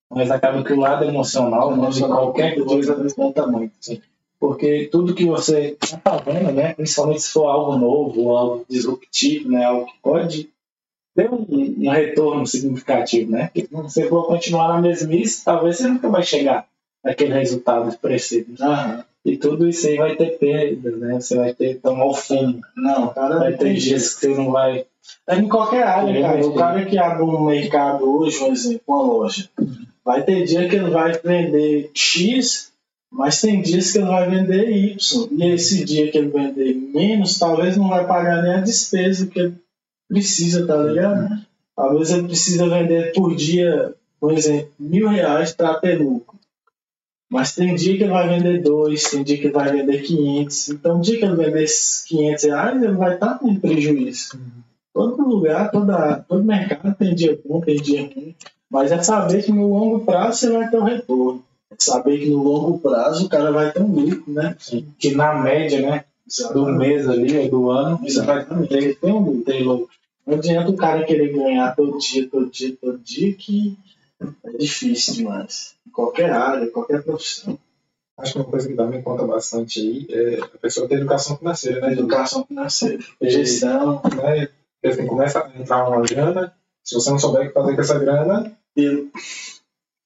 Mas 0.10 0.30
acaba 0.30 0.64
que 0.64 0.74
o 0.74 0.80
lado 0.80 1.06
emocional, 1.06 1.76
né, 1.76 1.90
de 1.90 2.02
qualquer 2.02 2.56
coisa, 2.64 2.96
conta 3.16 3.48
muito. 3.48 3.74
assim. 3.80 4.02
Porque 4.40 4.90
tudo 4.92 5.16
que 5.16 5.26
você 5.26 5.78
está 5.82 5.98
fazendo, 5.98 6.52
né, 6.52 6.74
principalmente 6.74 7.22
se 7.22 7.30
for 7.32 7.48
algo 7.48 7.78
novo, 7.78 8.36
algo 8.36 8.66
disruptivo, 8.70 9.50
né, 9.50 9.64
algo 9.64 9.86
que 9.86 9.98
pode 10.02 10.50
ter 11.16 11.32
um, 11.32 11.46
um 11.50 11.90
retorno 11.90 12.46
significativo, 12.46 13.32
né? 13.32 13.50
Porque 13.54 13.68
se 13.68 13.74
você 13.74 14.10
for 14.10 14.28
continuar 14.28 14.68
na 14.70 14.82
mesmice, 14.82 15.46
talvez 15.46 15.78
você 15.78 15.88
nunca 15.88 16.10
vai 16.10 16.24
chegar 16.24 16.68
aquele 17.04 17.34
resultado 17.34 17.88
expressivo. 17.90 18.54
Aham. 18.60 19.06
E 19.26 19.38
tudo 19.38 19.68
isso 19.68 19.88
aí 19.88 19.98
vai 19.98 20.16
ter 20.16 20.38
perdas, 20.38 21.00
né? 21.00 21.20
Você 21.20 21.36
vai 21.36 21.54
ter 21.54 21.76
que 21.76 21.80
tomar 21.80 22.06
o 22.06 22.14
fumo. 22.14 22.60
Não, 22.76 23.08
cara, 23.14 23.40
Vai 23.40 23.54
ter 23.54 23.74
dias 23.74 24.14
que 24.14 24.22
você 24.22 24.28
não 24.36 24.52
vai. 24.52 24.86
É 25.28 25.36
em 25.38 25.48
qualquer 25.48 25.84
área, 25.84 26.22
cara. 26.22 26.46
O 26.46 26.54
cara 26.56 26.86
que 26.86 26.98
abre 26.98 27.24
um 27.24 27.46
mercado 27.46 28.04
hoje, 28.04 28.44
um 28.44 28.52
exemplo, 28.52 28.82
uma 28.88 29.02
loja, 29.02 29.50
vai 30.04 30.24
ter 30.24 30.44
dia 30.44 30.68
que 30.68 30.76
ele 30.76 30.90
vai 30.90 31.14
vender 31.14 31.90
X, 31.94 32.72
mas 33.10 33.40
tem 33.40 33.62
dias 33.62 33.92
que 33.92 34.00
ele 34.00 34.08
vai 34.08 34.30
vender 34.30 34.70
Y. 34.70 35.28
E 35.32 35.52
esse 35.52 35.86
dia 35.86 36.12
que 36.12 36.18
ele 36.18 36.30
vender 36.30 36.74
menos, 36.74 37.40
talvez 37.40 37.78
não 37.78 37.88
vai 37.88 38.06
pagar 38.06 38.42
nem 38.42 38.56
a 38.56 38.62
despesa 38.62 39.28
que 39.28 39.40
ele 39.40 39.56
precisa, 40.10 40.68
tá 40.68 40.76
ligado? 40.78 41.44
Talvez 41.76 42.12
ele 42.12 42.28
precisa 42.28 42.68
vender 42.68 43.14
por 43.14 43.34
dia, 43.36 43.96
por 44.20 44.34
exemplo, 44.34 44.70
mil 44.78 45.08
reais 45.08 45.54
para 45.54 45.76
ter 45.76 46.02
lucro. 46.02 46.33
Mas 47.34 47.56
tem 47.56 47.74
dia 47.74 47.98
que 47.98 48.04
ele 48.04 48.12
vai 48.12 48.30
vender 48.30 48.62
dois, 48.62 49.10
tem 49.10 49.24
dia 49.24 49.38
que 49.40 49.46
ele 49.48 49.54
vai 49.54 49.72
vender 49.72 50.04
500. 50.04 50.70
Então, 50.70 51.00
o 51.00 51.02
dia 51.02 51.18
que 51.18 51.26
ele 51.26 51.36
vender 51.36 51.64
esses 51.64 52.04
500 52.06 52.44
reais, 52.44 52.84
ele 52.84 52.94
vai 52.94 53.16
estar 53.16 53.40
em 53.44 53.56
prejuízo. 53.60 54.40
Todo 54.94 55.28
lugar, 55.28 55.72
toda, 55.72 56.24
todo 56.30 56.44
mercado 56.44 56.96
tem 56.96 57.16
dia 57.16 57.40
bom, 57.44 57.60
tem 57.60 57.78
dia 57.78 58.04
ruim. 58.04 58.36
Mas 58.70 58.92
é 58.92 59.02
saber 59.02 59.42
que 59.42 59.52
no 59.52 59.68
longo 59.68 60.02
prazo 60.02 60.38
você 60.38 60.52
vai 60.52 60.70
ter 60.70 60.78
um 60.78 60.84
retorno. 60.84 61.44
É 61.72 61.76
saber 61.80 62.20
que 62.20 62.30
no 62.30 62.44
longo 62.44 62.78
prazo 62.78 63.26
o 63.26 63.30
cara 63.30 63.52
vai 63.52 63.72
ter 63.72 63.82
um 63.82 63.92
lucro, 63.92 64.32
né? 64.32 64.56
Que 65.00 65.16
na 65.16 65.42
média, 65.42 65.82
né? 65.82 66.06
Do 66.54 66.68
mês 66.68 67.10
ali, 67.10 67.36
ou 67.36 67.50
do 67.50 67.72
ano, 67.72 68.00
Exatamente. 68.04 68.72
Ele 68.72 68.94
tem 68.94 69.12
um 69.12 69.20
lucro. 69.20 69.44
tem 69.44 69.64
lucro. 69.64 69.90
Não 70.28 70.36
adianta 70.36 70.70
o 70.70 70.76
cara 70.76 71.04
querer 71.04 71.34
ganhar 71.34 71.76
todo 71.76 71.98
dia, 71.98 72.30
todo 72.30 72.52
dia, 72.52 72.78
todo 72.80 73.00
dia, 73.00 73.34
que 73.34 73.76
é 74.46 74.58
difícil 74.58 75.14
demais. 75.16 75.76
Em 75.88 75.92
qualquer 75.92 76.32
área, 76.32 76.70
qualquer 76.72 77.04
profissão. 77.04 77.58
Acho 78.18 78.34
que 78.34 78.40
uma 78.40 78.46
coisa 78.46 78.68
que 78.68 78.76
também 78.76 79.02
conta 79.02 79.26
bastante 79.26 79.80
aí 79.80 80.06
é 80.10 80.40
a 80.42 80.48
pessoa 80.60 80.88
ter 80.88 80.96
educação 80.96 81.36
financeira, 81.38 81.82
né? 81.82 81.94
Educação 81.94 82.46
financeira, 82.46 83.04
gestão. 83.22 84.02
né? 84.16 84.50
Assim, 84.86 85.08
começa 85.08 85.40
a 85.44 85.60
entrar 85.60 85.88
uma 85.90 86.02
grana, 86.02 86.54
se 86.84 86.94
você 86.94 87.10
não 87.10 87.18
souber 87.18 87.44
o 87.44 87.48
que 87.48 87.54
fazer 87.54 87.76
com 87.76 87.82
essa 87.82 87.98
grana, 88.00 88.56
E 88.78 89.08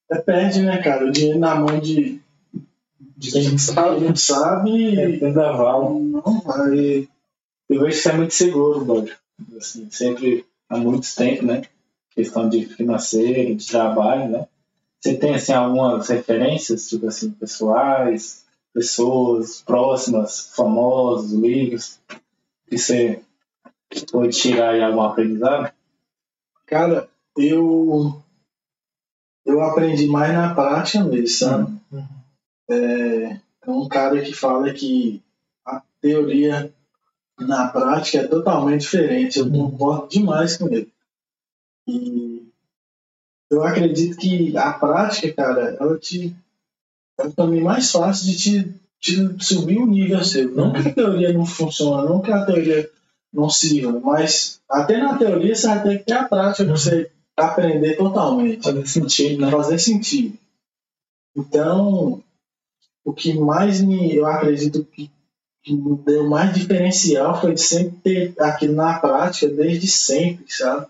é 0.09 0.18
perde, 0.20 0.61
né, 0.61 0.82
cara? 0.82 1.05
O 1.05 1.11
dinheiro 1.11 1.39
na 1.39 1.55
mão 1.55 1.80
de, 1.80 2.22
de 3.18 3.32
quem 3.32 3.57
sabe, 3.57 4.01
não 4.05 4.15
sabe, 4.15 4.97
É, 4.99 5.18
tem 5.20 5.34
da 5.34 5.51
Val. 5.51 5.99
não 5.99 6.39
vai. 6.41 7.07
Eu 7.70 7.82
vejo 7.82 7.86
que 7.88 7.93
você 8.03 8.09
é 8.09 8.13
muito 8.13 8.34
seguro, 8.34 8.86
Dódio. 8.86 9.15
Assim, 9.57 9.89
sempre 9.91 10.45
há 10.70 10.78
muito 10.78 11.07
tempo, 11.15 11.45
né? 11.45 11.63
Questão 12.18 12.49
de 12.49 12.65
financeiro, 12.65 13.55
de 13.55 13.68
trabalho, 13.68 14.28
né? 14.28 14.47
Você 14.99 15.15
tem, 15.15 15.36
assim, 15.36 15.53
algumas 15.53 16.09
referências, 16.09 16.89
tipo 16.89 17.05
assim, 17.05 17.30
pessoais, 17.30 18.43
pessoas 18.74 19.61
próximas, 19.61 20.51
famosos, 20.55 21.32
livros, 21.32 21.99
que 22.68 22.76
você 22.76 23.22
pode 24.11 24.36
tirar 24.36 24.72
aí 24.72 24.82
algum 24.82 25.01
aprendizado? 25.01 25.72
Cara, 26.65 27.07
eu 27.38 28.20
eu 29.45 29.61
aprendi 29.61 30.07
mais 30.07 30.34
na 30.34 30.55
prática 30.55 31.03
mesmo, 31.03 31.28
sabe? 31.28 31.80
É, 32.68 33.39
é 33.61 33.70
um 33.70 33.88
cara 33.88 34.20
que 34.24 34.34
fala 34.34 34.74
que 34.74 35.22
a 35.63 35.84
teoria 36.01 36.74
na 37.39 37.68
prática 37.68 38.18
é 38.18 38.28
totalmente 38.28 38.82
diferente. 38.82 39.38
Eu 39.38 39.51
concordo 39.51 40.07
demais 40.09 40.57
com 40.57 40.68
ele. 40.68 40.91
E 41.88 42.46
eu 43.50 43.64
acredito 43.64 44.18
que 44.18 44.56
a 44.58 44.74
prática, 44.74 45.32
cara, 45.34 45.78
ela 45.80 45.98
te 45.98 46.36
é 47.20 47.26
o 47.26 47.34
caminho 47.34 47.64
mais 47.64 47.92
fácil 47.92 48.28
de 48.28 48.38
te, 48.38 48.80
te 49.00 49.44
subir 49.44 49.78
o 49.80 49.88
nível 49.88 50.24
seu. 50.24 50.54
Não 50.54 50.72
que 50.72 50.90
a 50.90 50.94
teoria 50.94 51.34
não 51.34 51.46
funciona, 51.46 52.08
não 52.08 52.22
que 52.22 52.32
a 52.32 52.46
teoria 52.46 52.90
não 53.34 53.50
sirva, 53.50 54.00
mas 54.00 54.62
até 54.70 54.98
na 54.98 55.18
teoria 55.18 55.56
você 55.56 55.68
vai 55.68 55.84
ter 55.84 55.98
que 56.00 56.06
ter 56.06 56.14
a 56.14 56.26
prática 56.26 56.66
para 56.66 56.74
você 56.74 57.12
aprender 57.36 57.96
totalmente 57.96 58.64
Fazer 58.64 58.88
sentido, 58.88 59.42
né? 59.42 59.52
fazer 59.52 59.80
sentido. 59.80 60.38
Então, 61.36 62.24
o 63.06 63.14
que 63.14 63.34
mais 63.34 63.80
me, 63.82 64.16
eu 64.16 64.26
acredito 64.26 64.84
que, 64.84 65.10
que 65.64 65.74
me 65.74 65.98
deu 65.98 66.28
mais 66.28 66.54
diferencial 66.54 67.40
foi 67.40 67.54
de 67.54 67.62
sempre 67.62 67.98
ter 68.04 68.42
aquilo 68.42 68.76
na 68.76 69.00
prática 69.00 69.48
desde 69.48 69.88
sempre, 69.88 70.46
sabe? 70.48 70.88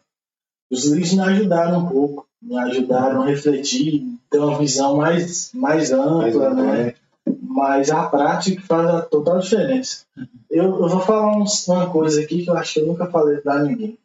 Os 0.70 0.86
livros 0.86 1.14
me 1.14 1.22
ajudaram 1.22 1.80
um 1.80 1.88
pouco, 1.88 2.28
me 2.42 2.58
ajudaram 2.60 3.22
a 3.22 3.26
refletir, 3.26 4.06
ter 4.30 4.40
uma 4.40 4.58
visão 4.58 4.98
mais, 4.98 5.52
mais 5.54 5.92
ampla, 5.92 6.54
né? 6.54 6.94
Mas 7.42 7.90
a 7.90 8.08
prática 8.08 8.62
faz 8.62 8.88
a 8.90 9.02
total 9.02 9.40
diferença. 9.40 10.06
Eu, 10.50 10.66
eu 10.80 10.88
vou 10.90 11.00
falar 11.02 11.38
uns- 11.38 11.68
uma 11.68 11.90
coisa 11.90 12.22
aqui 12.22 12.44
que 12.44 12.50
eu 12.50 12.56
acho 12.58 12.74
que 12.76 12.80
eu 12.82 12.88
nunca 12.88 13.08
falei 13.08 13.38
pra 13.38 13.64
ninguém. 13.64 13.98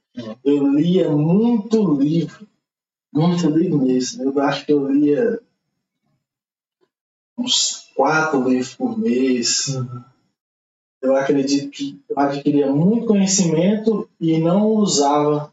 Eu 0.44 0.66
lia 0.68 1.10
muito 1.10 1.94
livro, 1.94 2.46
muito 3.12 3.48
livro 3.50 3.78
mesmo. 3.78 4.22
Eu 4.24 4.40
acho 4.40 4.64
que 4.66 4.72
eu 4.72 4.86
lia 4.90 5.40
uns 7.38 7.90
quatro 7.94 8.48
livros 8.48 8.74
por 8.74 8.98
mês. 8.98 9.76
Eu 11.00 11.16
acredito 11.16 11.70
que 11.70 12.00
eu 12.08 12.18
adquiria 12.18 12.70
muito 12.72 13.06
conhecimento 13.06 14.08
e 14.20 14.38
não 14.38 14.68
usava. 14.68 15.52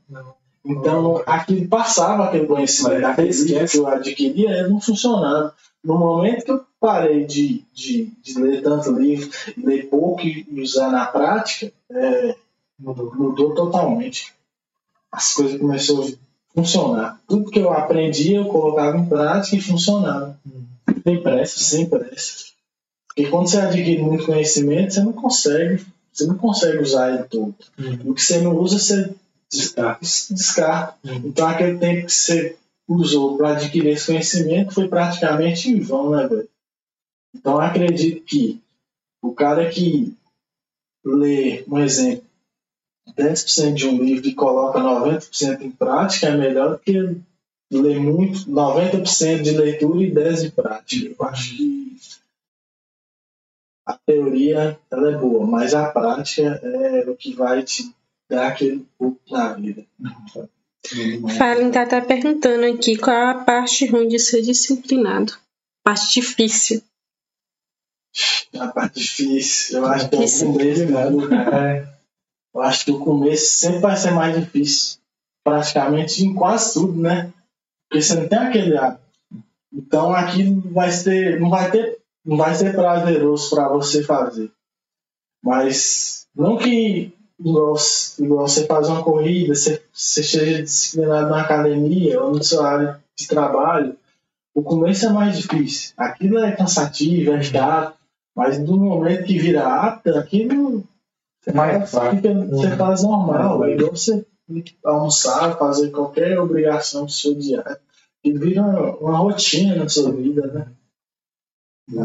Então, 0.66 1.24
aquilo 1.26 1.68
passava 1.68 2.26
aquele 2.26 2.46
conhecimento, 2.46 3.06
aquele 3.06 3.68
que 3.68 3.78
eu 3.78 3.88
adquiria, 3.88 4.52
ele 4.52 4.70
não 4.70 4.82
funcionava. 4.82 5.54
No 5.84 5.98
momento 5.98 6.44
que 6.44 6.52
eu 6.52 6.66
parei 6.80 7.26
de, 7.26 7.64
de, 7.74 8.12
de 8.22 8.40
ler 8.40 8.62
tanto 8.62 8.92
livro, 8.92 9.30
ler 9.58 9.88
pouco 9.90 10.22
e 10.22 10.46
usar 10.62 10.92
na 10.92 11.06
prática, 11.06 11.72
é, 11.90 12.36
Mudou. 12.80 13.14
mudou 13.16 13.54
totalmente. 13.54 14.34
As 15.12 15.34
coisas 15.34 15.60
começaram 15.60 16.04
a 16.04 16.08
funcionar. 16.54 17.22
Tudo 17.28 17.52
que 17.52 17.60
eu 17.60 17.72
aprendi, 17.72 18.34
eu 18.34 18.46
colocava 18.46 18.98
em 18.98 19.06
prática 19.06 19.56
e 19.56 19.62
funcionava. 19.62 20.40
Tem 21.04 21.22
pressa. 21.22 21.60
Sem 21.60 21.86
pressa. 21.86 22.50
Porque 23.08 23.30
quando 23.30 23.50
você 23.50 23.60
adquire 23.60 24.02
muito 24.02 24.26
conhecimento, 24.26 24.94
você 24.94 25.04
não 25.04 25.14
consegue, 25.14 25.86
você 26.12 26.26
não 26.26 26.36
consegue 26.38 26.82
usar 26.82 27.14
ele 27.14 27.24
todo. 27.24 27.56
O 28.06 28.14
que 28.14 28.22
você 28.22 28.40
não 28.40 28.56
usa, 28.56 28.80
você 28.80 29.14
Descarta. 29.52 30.96
Então 31.26 31.48
aquele 31.48 31.78
tempo 31.78 32.06
que 32.06 32.12
você 32.12 32.58
usou 32.88 33.38
para 33.38 33.52
adquirir 33.52 33.94
esse 33.94 34.08
conhecimento 34.08 34.74
foi 34.74 34.88
praticamente 34.88 35.70
em 35.70 35.80
vão, 35.80 36.12
né, 36.12 36.28
velho? 36.28 36.50
Então 37.36 37.60
acredito 37.60 38.24
que 38.26 38.62
o 39.22 39.34
cara 39.34 39.70
que 39.70 40.16
lê, 41.04 41.64
um 41.68 41.80
exemplo, 41.80 42.26
10% 43.18 43.74
de 43.74 43.88
um 43.88 44.04
livro 44.04 44.28
e 44.28 44.36
coloca 44.36 44.80
90% 44.80 45.62
em 45.62 45.72
prática 45.72 46.28
é 46.28 46.38
melhor 46.38 46.72
do 46.72 46.80
que 46.80 46.94
ler 47.72 48.00
muito, 48.00 48.50
90% 48.50 49.42
de 49.42 49.52
leitura 49.52 50.04
e 50.04 50.12
10% 50.12 50.42
de 50.44 50.52
prática. 50.52 51.16
Eu 51.20 51.28
acho 51.28 51.58
que 51.58 51.98
a 53.86 53.98
teoria 53.98 54.80
ela 54.92 55.12
é 55.12 55.18
boa, 55.18 55.46
mas 55.46 55.74
a 55.74 55.92
prática 55.92 56.60
é 56.64 57.10
o 57.10 57.16
que 57.16 57.34
vai 57.34 57.64
te 57.64 57.92
dar 58.30 58.48
aquele 58.48 58.86
pouco 58.98 59.20
na 59.30 59.54
vida. 59.54 59.86
Fallen 61.38 61.72
tá 61.72 61.82
até 61.84 62.00
perguntando 62.00 62.66
aqui 62.66 62.98
qual 62.98 63.16
é 63.16 63.32
a 63.32 63.44
parte 63.44 63.86
ruim 63.88 64.08
de 64.08 64.20
ser 64.20 64.42
disciplinado. 64.42 65.34
Parte 65.84 66.22
difícil. 66.22 66.82
A 68.58 68.68
parte 68.68 69.00
difícil, 69.00 69.80
eu 69.80 69.86
acho 69.86 70.10
que 70.10 70.16
é 70.16 70.20
o 70.20 70.54
começo, 70.54 70.86
né? 70.86 71.78
É, 71.78 71.88
Eu 72.54 72.62
acho 72.62 72.86
que 72.86 72.92
o 72.92 73.00
começo 73.00 73.58
sempre 73.58 73.80
vai 73.80 73.98
ser 73.98 74.12
mais 74.12 74.40
difícil. 74.40 75.00
Praticamente 75.44 76.24
em 76.24 76.34
quase 76.34 76.74
tudo, 76.74 77.00
né? 77.00 77.32
Porque 77.88 78.04
você 78.04 78.16
não 78.16 78.28
tem 78.28 78.40
aquele 78.40 78.78
hábito. 78.78 79.04
Então 79.72 80.12
aquilo 80.14 80.62
vai 80.72 80.92
ser, 80.92 81.40
não 81.40 81.50
vai 81.50 81.70
ter, 81.72 82.00
não 82.26 82.38
vai 82.38 82.54
ser 82.56 82.74
prazeroso 82.74 83.50
para 83.50 83.70
você 83.70 84.04
fazer. 84.04 84.52
Mas 85.44 86.28
não 86.36 86.58
que 86.58 87.14
igual, 87.40 87.76
igual 88.20 88.48
você 88.48 88.66
fazer 88.66 88.92
uma 88.92 89.04
corrida, 89.04 89.54
você, 89.56 89.82
você 89.94 90.24
seja 90.24 90.62
disciplinado 90.64 91.30
na 91.30 91.42
academia 91.42 92.22
ou 92.22 92.32
no 92.34 92.44
seu 92.44 92.64
área 92.64 93.00
de 93.18 93.28
trabalho, 93.28 93.96
o 94.54 94.62
começo 94.62 95.06
é 95.06 95.10
mais 95.10 95.38
difícil. 95.38 95.94
Aquilo 95.98 96.40
é 96.40 96.52
cansativo, 96.56 97.32
é 97.32 97.42
chato, 97.42 97.98
mas 98.36 98.60
no 98.60 98.78
momento 98.78 99.26
que 99.26 99.38
vira 99.40 99.68
apto, 99.68 100.10
aquilo 100.18 100.84
você 101.42 101.52
Mais 101.54 101.90
faz, 101.90 102.20
fácil. 102.22 102.50
você 102.50 102.76
faz 102.76 103.04
normal. 103.04 103.64
É. 103.64 103.72
É 103.72 103.76
igual 103.76 103.92
você 103.92 104.26
almoçar, 104.84 105.58
fazer 105.58 105.90
qualquer 105.92 106.40
obrigação 106.40 107.06
do 107.06 107.12
seu 107.12 107.34
dia. 107.36 107.64
E 108.24 108.34
vira 108.34 108.62
uma 108.98 109.18
rotina 109.18 109.76
na 109.76 109.88
sua 109.88 110.12
vida, 110.12 110.48
né? 110.48 110.68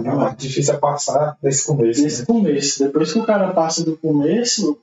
A 0.07 0.17
parte 0.17 0.47
difícil 0.49 0.75
é 0.75 0.79
passar 0.79 1.37
desse 1.43 1.67
começo. 1.67 2.01
né? 2.01 2.07
Desde 2.07 2.23
o 2.23 2.27
começo. 2.27 2.85
Depois 2.85 3.13
que 3.13 3.19
o 3.19 3.27
cara 3.27 3.53
passa 3.53 3.85
do 3.85 3.97
começo, 3.97 4.73
é 4.73 4.75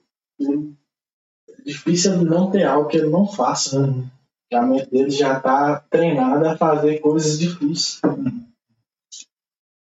difícil 1.66 2.14
ele 2.14 2.26
não 2.26 2.50
ter 2.52 2.64
algo 2.64 2.88
que 2.90 2.98
ele 2.98 3.10
não 3.10 3.28
faça. 3.28 3.88
Né? 3.88 4.06
Porque 4.42 4.56
A 4.56 4.62
mente 4.62 4.90
dele 4.90 5.10
já 5.10 5.38
está 5.38 5.80
treinada 5.90 6.52
a 6.52 6.58
fazer 6.58 7.00
coisas 7.00 7.40
difíceis. 7.40 8.02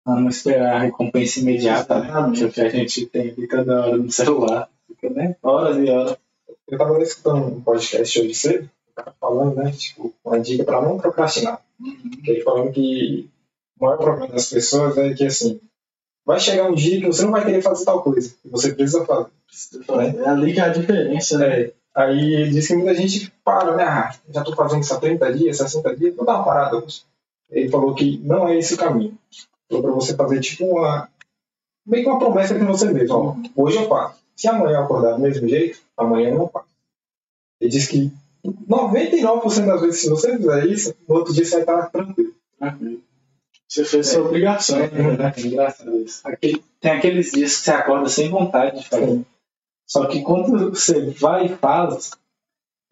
a 0.05 0.15
não 0.15 0.29
esperar 0.29 0.75
a 0.75 0.79
recompensa 0.79 1.39
imediata, 1.39 1.99
né? 1.99 2.07
Exatamente. 2.07 2.37
Que 2.37 2.43
é 2.43 2.47
o 2.47 2.51
que 2.51 2.61
a 2.61 2.79
gente 2.79 3.05
tem 3.07 3.29
ali 3.31 3.47
toda 3.47 3.85
hora 3.85 3.97
no 3.97 4.11
celular. 4.11 4.69
Fica, 4.87 5.09
né? 5.09 5.35
Horas 5.41 5.77
e 5.77 5.89
horas. 5.89 6.17
Eu 6.67 6.77
tava 6.77 7.01
escutando 7.01 7.45
um 7.47 7.61
podcast 7.61 8.19
hoje 8.19 8.33
cedo, 8.33 8.69
o 8.91 8.95
cara 8.95 9.13
falando, 9.19 9.55
né? 9.55 9.71
Tipo, 9.71 10.13
uma 10.23 10.39
dica 10.39 10.63
pra 10.63 10.81
não 10.81 10.97
procrastinar. 10.97 11.61
Que 12.23 12.31
Ele 12.31 12.41
falando 12.41 12.71
que 12.71 13.29
o 13.79 13.85
maior 13.85 13.97
problema 13.97 14.31
das 14.31 14.49
pessoas 14.49 14.97
é 14.97 15.13
que, 15.13 15.25
assim, 15.25 15.59
vai 16.25 16.39
chegar 16.39 16.69
um 16.69 16.73
dia 16.73 16.99
que 16.99 17.07
você 17.07 17.23
não 17.23 17.31
vai 17.31 17.43
querer 17.43 17.61
fazer 17.61 17.85
tal 17.85 18.01
coisa, 18.01 18.33
você 18.45 18.73
precisa 18.73 19.05
fazer. 19.05 19.29
É 20.19 20.27
ali 20.27 20.53
que 20.53 20.59
é 20.59 20.63
a 20.63 20.69
diferença, 20.69 21.37
né? 21.37 21.61
É, 21.61 21.73
aí 21.93 22.33
ele 22.35 22.51
disse 22.51 22.69
que 22.69 22.75
muita 22.75 22.95
gente 22.95 23.31
para, 23.43 23.75
né? 23.75 23.83
Ah, 23.83 24.15
já 24.29 24.43
tô 24.43 24.55
fazendo 24.55 24.81
isso 24.81 24.93
há 24.93 24.99
30 24.99 25.33
dias, 25.33 25.57
60 25.57 25.95
dias, 25.95 26.15
vou 26.15 26.25
dar 26.25 26.35
uma 26.35 26.45
parada 26.45 26.77
hoje. 26.77 27.03
Ele 27.49 27.69
falou 27.69 27.93
que 27.93 28.19
não 28.23 28.47
é 28.47 28.57
esse 28.57 28.73
o 28.73 28.77
caminho. 28.77 29.17
Falou 29.69 29.83
pra 29.83 29.91
você 29.91 30.15
fazer 30.15 30.39
tipo 30.39 30.65
uma. 30.65 31.07
meio 31.85 32.03
que 32.03 32.09
uma 32.09 32.19
promessa 32.19 32.57
com 32.57 32.65
você 32.65 32.91
mesmo. 32.91 33.15
Ó, 33.15 33.63
hoje 33.63 33.77
eu 33.77 33.87
faço. 33.87 34.19
Se 34.35 34.47
amanhã 34.47 34.77
eu 34.77 34.83
acordar 34.83 35.13
do 35.13 35.21
mesmo 35.21 35.47
jeito, 35.47 35.79
amanhã 35.95 36.29
eu 36.29 36.37
não 36.37 36.47
faço. 36.47 36.65
Ele 37.61 37.69
disse 37.69 37.89
que 37.89 38.11
99% 38.67 39.65
das 39.65 39.81
vezes, 39.81 40.01
se 40.01 40.09
você 40.09 40.35
fizer 40.35 40.65
isso, 40.65 40.95
no 41.07 41.15
outro 41.15 41.33
dia 41.33 41.45
você 41.45 41.51
vai 41.51 41.61
estar 41.61 41.89
tranquilo. 41.91 42.33
Você 43.73 43.85
fez 43.85 44.07
sua 44.09 44.21
obrigação. 44.21 44.77
É, 44.79 44.83
é 44.85 45.41
engraçado 45.47 45.97
isso. 45.97 46.21
Aquele- 46.23 46.63
tem 46.79 46.91
aqueles 46.91 47.31
dias 47.31 47.57
que 47.57 47.63
você 47.63 47.71
acorda 47.71 48.07
sem 48.07 48.29
vontade 48.29 48.77
de 48.79 48.87
fazer. 48.87 49.25
Só 49.87 50.05
que 50.05 50.21
quando 50.21 50.69
você 50.69 51.09
vai 51.09 51.47
e 51.47 51.55
faz, 51.57 52.11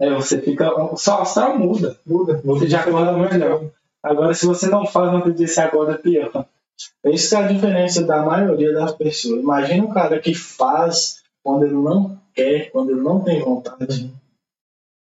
é, 0.01 0.09
você 0.11 0.41
fica. 0.41 0.67
Só 0.97 1.19
o 1.19 1.21
astral 1.21 1.59
muda. 1.59 1.99
Muda. 2.03 2.41
Você 2.43 2.67
já 2.67 2.82
acorda 2.82 3.11
melhor. 3.13 3.69
Agora, 4.03 4.34
se 4.34 4.47
você 4.47 4.67
não 4.69 4.88
faz 4.88 5.11
no 5.11 5.17
outro 5.17 5.32
dia, 5.34 5.47
você 5.47 5.61
acorda 5.61 5.99
pior. 5.99 6.47
Isso 7.05 7.29
que 7.29 7.36
é 7.36 7.38
a 7.45 7.47
diferença 7.47 8.03
da 8.03 8.23
maioria 8.25 8.73
das 8.73 8.91
pessoas. 8.93 9.39
Imagina 9.39 9.86
um 9.86 9.93
cara 9.93 10.19
que 10.19 10.34
faz 10.34 11.21
quando 11.43 11.63
ele 11.65 11.75
não 11.75 12.19
quer, 12.34 12.71
quando 12.71 12.89
ele 12.89 13.01
não 13.01 13.23
tem 13.23 13.39
vontade. 13.39 14.11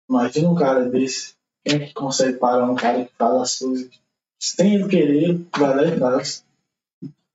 Imagina 0.07 0.47
um 0.49 0.55
cara 0.55 0.86
desse. 0.86 1.34
Quem 1.66 1.82
é 1.82 1.88
que 1.88 1.93
consegue 1.95 2.38
parar 2.38 2.70
um 2.70 2.76
cara 2.76 3.03
que 3.03 3.11
faz 3.18 3.34
as 3.41 3.57
coisas 3.59 3.89
sem 4.39 4.75
ele 4.75 4.88
querer, 4.88 5.41
vai 5.57 5.75
lá 5.75 5.83
e 5.86 5.99
faz. 5.99 6.43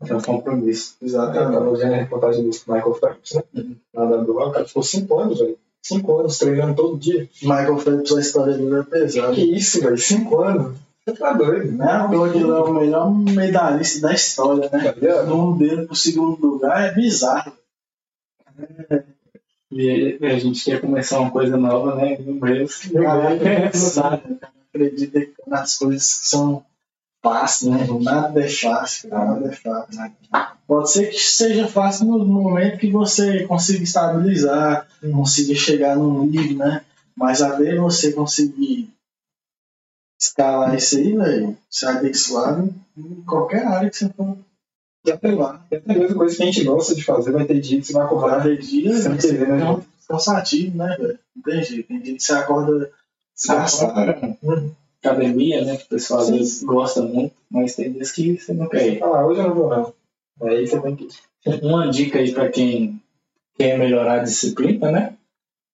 É 0.07 0.15
um 0.15 0.21
compromisso. 0.21 0.97
Eu 1.01 1.07
Exatamente. 1.09 1.53
tava 1.53 1.77
vendo 1.77 1.93
a 1.93 1.97
reportagem 1.97 2.43
do 2.43 2.49
Michael 2.49 2.95
Phelps, 2.95 3.35
né? 3.35 3.43
Nadador 3.93 4.37
lá, 4.37 4.49
o 4.49 4.53
cara 4.53 4.65
ficou 4.67 4.83
5 4.83 5.19
anos, 5.19 5.39
velho. 5.39 5.59
5 5.83 6.19
anos 6.19 6.39
treinando 6.39 6.75
todo 6.75 6.99
dia. 6.99 7.29
Michael 7.43 7.79
Phelps, 7.79 8.13
a 8.17 8.21
história 8.21 8.57
dele 8.57 8.81
é 8.81 8.83
pesada. 8.83 9.35
Que 9.35 9.43
isso, 9.57 9.81
velho? 9.83 9.99
5 9.99 10.39
anos? 10.43 10.79
Você 11.05 11.17
tá 11.17 11.33
doido, 11.33 11.73
Não 11.73 11.87
é 11.89 11.93
à 11.93 12.09
toa 12.09 12.31
que 12.31 12.39
ele 12.39 12.49
é 12.51 12.53
o 12.55 12.73
melhor 12.73 13.11
medalhista 13.15 14.01
da 14.01 14.15
história, 14.15 14.71
né? 14.73 14.93
Tá? 14.93 15.23
O 15.23 15.27
nome 15.27 15.59
dele 15.59 15.87
pro 15.87 15.97
segundo 15.97 16.47
lugar 16.47 16.89
é 16.89 16.95
bizarro. 16.95 17.53
E 19.73 20.19
a 20.23 20.39
gente 20.39 20.65
quer 20.65 20.81
começar 20.81 21.21
uma 21.21 21.31
coisa 21.31 21.57
nova, 21.57 21.95
né? 21.95 22.17
No 22.19 22.35
mês. 22.35 22.85
O 22.91 23.03
cara 23.03 23.35
É, 23.35 23.67
acredita, 23.67 23.89
o 23.89 23.95
cara 24.03 24.23
acredita 24.73 25.27
nas 25.47 25.79
coisas 25.79 26.19
que 26.21 26.29
são 26.29 26.65
fáceis, 27.23 27.71
né? 27.71 27.87
Nada 28.01 28.41
é 28.41 28.49
fácil, 28.49 29.11
nada 29.11 29.49
é 29.49 29.53
fácil. 29.53 30.13
Pode 30.67 30.91
ser 30.91 31.07
que 31.11 31.19
seja 31.19 31.67
fácil 31.67 32.07
no 32.07 32.25
momento 32.25 32.79
que 32.79 32.91
você 32.91 33.45
consiga 33.45 33.83
estabilizar, 33.83 34.89
consiga 35.13 35.55
chegar 35.55 35.97
num 35.97 36.25
nível, 36.25 36.59
né? 36.59 36.83
Mas 37.17 37.43
até 37.43 37.75
você 37.77 38.13
conseguir 38.13 38.89
escalar 40.21 40.75
isso 40.75 40.97
aí, 40.97 41.17
velho, 41.17 41.57
você 41.69 41.87
vai 41.87 42.01
ter 42.01 42.11
que 42.11 42.19
suar 42.19 42.63
em 42.97 43.23
qualquer 43.23 43.67
área 43.67 43.91
que 43.91 43.97
você 43.97 44.09
for 44.11 44.39
E 45.05 45.11
até 45.11 45.33
lá. 45.33 45.67
E 45.71 45.77
até 45.77 45.95
mesmo 45.95 46.17
coisa 46.17 46.37
que 46.37 46.43
a 46.43 46.47
gente 46.47 46.65
gosta 46.65 46.95
de 46.95 47.03
fazer, 47.03 47.33
vai 47.33 47.45
ter 47.45 47.61
dia 47.61 47.81
que 47.81 47.87
você 47.87 47.93
vai 47.93 48.05
acordar 48.05 48.39
acordar. 48.39 48.57
de 48.57 48.67
dia, 48.67 48.97
você 48.97 49.17
querer, 49.17 49.49
né? 49.49 49.61
é 49.63 49.71
um 49.71 49.83
cansativo, 50.09 50.77
né, 50.77 50.97
velho? 50.99 51.19
Não 51.35 51.43
tem 51.43 51.65
jeito. 51.65 51.89
Tem 51.89 52.01
dia 52.01 52.17
que 52.17 52.23
você 52.23 52.33
acorda. 52.33 52.91
Uhum. 54.43 54.75
Academia, 55.03 55.65
né? 55.65 55.77
Que 55.77 55.85
o 55.85 55.89
pessoal 55.89 56.21
às 56.21 56.27
Sim. 56.27 56.39
vezes 56.39 56.63
gosta 56.63 57.03
muito, 57.03 57.35
mas 57.51 57.75
tem 57.75 57.93
dias 57.93 58.13
que 58.13 58.39
você 58.39 58.53
não 58.53 58.69
quer 58.69 58.95
ir. 58.95 59.03
Ah, 59.03 59.27
hoje 59.27 59.41
eu 59.41 59.49
não 59.49 59.55
vou 59.55 59.69
não. 59.71 59.95
Aí 60.49 60.67
você 60.67 60.81
tem 60.81 60.97
que. 60.97 61.09
Uma 61.63 61.91
dica 61.91 62.19
aí 62.19 62.33
para 62.33 62.49
quem 62.51 63.01
quer 63.59 63.79
melhorar 63.79 64.21
a 64.21 64.25
disciplina, 64.25 64.91
né? 64.91 65.15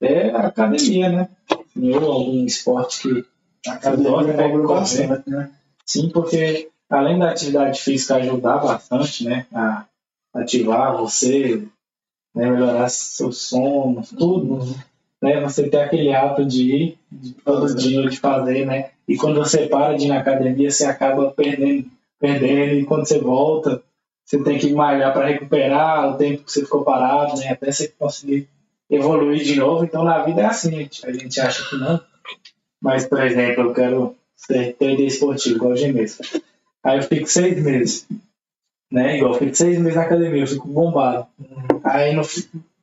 É 0.01 0.31
a 0.31 0.47
academia, 0.47 1.09
né? 1.09 1.29
Ou 1.77 2.13
algum 2.13 2.45
esporte 2.45 3.03
que 3.03 3.25
A 3.69 3.75
academia 3.75 4.09
é 4.09 4.13
cobra 4.13 4.33
correr. 4.63 4.67
bastante, 4.67 5.31
né? 5.31 5.51
Sim, 5.85 6.09
porque 6.11 6.69
além 6.89 7.19
da 7.19 7.31
atividade 7.31 7.81
física 7.81 8.17
ajudar 8.17 8.59
bastante, 8.59 9.25
né, 9.25 9.47
a 9.53 9.85
ativar 10.35 10.97
você, 10.97 11.67
né, 12.35 12.51
melhorar 12.51 12.89
seu 12.89 13.33
sono, 13.33 14.03
tudo, 14.17 14.65
né, 15.23 15.41
você 15.41 15.69
ter 15.69 15.79
aquele 15.81 16.13
hábito 16.15 16.45
de 16.45 16.63
ir 16.75 16.99
de 17.11 17.33
todo 17.33 17.75
dia 17.75 18.09
de 18.09 18.17
fazer, 18.19 18.67
né, 18.67 18.91
e 19.09 19.17
quando 19.17 19.37
você 19.37 19.67
para 19.67 19.97
de 19.97 20.07
ir 20.07 20.09
na 20.09 20.19
academia, 20.19 20.71
você 20.71 20.85
acaba 20.85 21.31
perdendo, 21.31 21.87
perdendo, 22.19 22.75
e 22.75 22.85
quando 22.85 23.07
você 23.07 23.19
volta, 23.19 23.83
você 24.25 24.43
tem 24.43 24.59
que 24.59 24.73
malhar 24.73 25.13
para 25.13 25.29
recuperar 25.29 26.11
o 26.11 26.17
tempo 26.17 26.43
que 26.43 26.51
você 26.51 26.63
ficou 26.63 26.83
parado, 26.83 27.39
né, 27.39 27.51
até 27.51 27.71
você 27.71 27.89
conseguir 27.89 28.49
evoluir 28.91 29.45
de 29.45 29.57
novo. 29.57 29.85
Então, 29.85 30.03
na 30.03 30.23
vida 30.23 30.43
é 30.43 30.47
assim, 30.47 30.89
a 31.05 31.13
gente, 31.13 31.41
acha 31.41 31.69
que 31.69 31.77
não. 31.77 32.01
Mas, 32.81 33.07
por 33.07 33.25
exemplo, 33.25 33.65
eu 33.65 33.73
quero 33.75 34.17
ser 34.35 34.75
trader 34.75 35.07
esportivo, 35.07 35.57
igual 35.57 35.73
o 35.73 35.77
Gemes. 35.77 36.19
Aí 36.83 36.99
eu 36.99 37.03
fico 37.03 37.27
seis 37.27 37.63
meses, 37.63 38.07
né? 38.91 39.17
Igual 39.17 39.35
eu 39.35 39.39
fico 39.39 39.55
seis 39.55 39.79
meses 39.79 39.95
na 39.95 40.03
academia, 40.03 40.43
eu 40.43 40.47
fico 40.47 40.69
bombado. 40.69 41.27
Aí 41.83 42.15
no, 42.15 42.23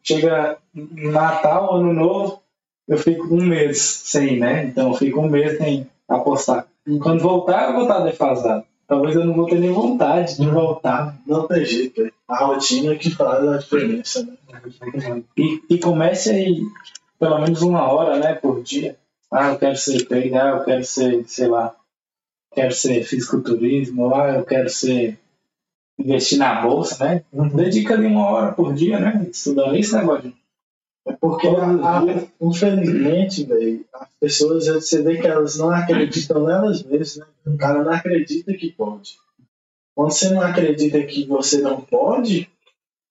chega 0.01 0.57
Natal, 0.73 1.75
Ano 1.75 1.93
Novo, 1.93 2.41
eu 2.87 2.97
fico 2.97 3.33
um 3.33 3.45
mês 3.45 3.79
sem, 3.81 4.39
né? 4.39 4.65
Então 4.65 4.89
eu 4.89 4.93
fico 4.95 5.21
um 5.21 5.29
mês 5.29 5.57
sem 5.57 5.87
apostar. 6.07 6.67
Quando 7.01 7.21
voltar, 7.21 7.69
eu 7.69 7.73
vou 7.73 7.83
estar 7.83 7.99
defasado. 7.99 8.65
Talvez 8.87 9.15
eu 9.15 9.25
não 9.25 9.33
vou 9.33 9.45
ter 9.45 9.59
nem 9.59 9.71
vontade 9.71 10.37
de 10.37 10.47
voltar. 10.47 11.17
Não 11.25 11.47
tem 11.47 11.65
jeito, 11.65 12.01
velho. 12.01 12.13
A 12.27 12.45
rotina 12.45 12.95
que 12.95 13.09
faz 13.09 13.47
a 13.47 13.57
diferença, 13.57 14.23
né? 14.23 15.23
E, 15.37 15.61
e 15.69 15.79
comece 15.79 16.29
aí, 16.29 16.61
pelo 17.19 17.39
menos 17.39 17.61
uma 17.61 17.91
hora, 17.91 18.19
né, 18.19 18.33
por 18.33 18.61
dia. 18.61 18.97
Ah, 19.31 19.49
eu 19.49 19.57
quero 19.57 19.75
ser 19.75 20.05
trader, 20.05 20.35
ah, 20.35 20.49
eu 20.49 20.63
quero 20.63 20.83
ser, 20.83 21.23
sei 21.27 21.47
lá, 21.47 21.75
quero 22.53 22.71
ser 22.71 23.03
fisiculturismo, 23.03 24.13
ah, 24.13 24.35
eu 24.35 24.45
quero 24.45 24.69
ser 24.69 25.17
investir 25.97 26.37
na 26.37 26.61
bolsa, 26.61 27.03
né? 27.03 27.23
Dedica 27.53 27.93
ali 27.93 28.05
uma 28.05 28.27
hora 28.29 28.51
por 28.51 28.73
dia, 28.73 28.99
né? 28.99 29.27
Estudando 29.31 29.75
isso, 29.75 29.95
né, 29.95 30.03
Godinho? 30.03 30.35
É 31.05 31.11
porque, 31.13 31.47
a- 31.47 31.99
a- 31.99 32.23
infelizmente, 32.41 33.43
velho, 33.43 33.85
as 33.93 34.07
pessoas, 34.19 34.67
você 34.67 35.01
vê 35.01 35.17
que 35.19 35.27
elas 35.27 35.57
não 35.57 35.69
acreditam 35.69 36.45
nelas 36.45 36.81
mesmas, 36.83 37.17
né? 37.17 37.53
O 37.53 37.57
cara 37.57 37.83
não 37.83 37.91
acredita 37.91 38.53
que 38.53 38.71
pode. 38.71 39.17
Quando 39.95 40.11
você 40.11 40.29
não 40.29 40.41
acredita 40.41 41.01
que 41.03 41.25
você 41.25 41.61
não 41.61 41.81
pode, 41.81 42.49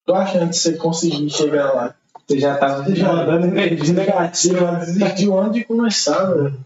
tô 0.07 0.15
achando 0.15 0.49
que 0.51 0.57
você 0.57 0.73
conseguir 0.75 1.29
chegar 1.31 1.73
lá. 1.73 1.95
Você 2.27 2.39
já 2.39 2.57
tá 2.57 2.83
Você 2.83 2.95
já 2.97 3.13
mandando 3.13 3.47
energia 3.47 3.93
negativa. 3.95 4.63
negativo, 4.73 4.77
desistiu 4.87 5.39
antes 5.39 5.55
de 5.55 5.65
começar, 5.65 6.25
velho. 6.33 6.59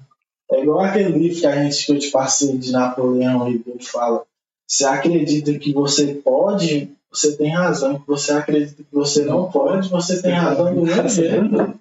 É 0.53 0.62
igual 0.62 0.81
aquele 0.81 1.18
livro 1.18 1.41
que 1.41 1.47
a 1.47 1.57
gente 1.64 1.85
que 1.87 1.93
eu 1.93 1.99
te 1.99 2.11
passei 2.11 2.57
de 2.57 2.70
Napoleão 2.70 3.49
e 3.51 3.55
ele 3.66 3.83
fala. 3.83 4.22
Você 4.68 4.85
acredita 4.85 5.59
que 5.59 5.72
você 5.72 6.14
pode, 6.14 6.91
você 7.16 7.36
tem 7.36 7.50
razão. 7.50 7.98
Que 7.98 8.06
você 8.06 8.32
acredita 8.32 8.82
que 8.82 8.94
você 8.94 9.24
não 9.24 9.50
pode, 9.50 9.88
você 9.88 10.20
tem 10.20 10.32
razão 10.32 10.74
do 10.74 10.82
mesmo 10.82 11.08
jeito. 11.08 11.80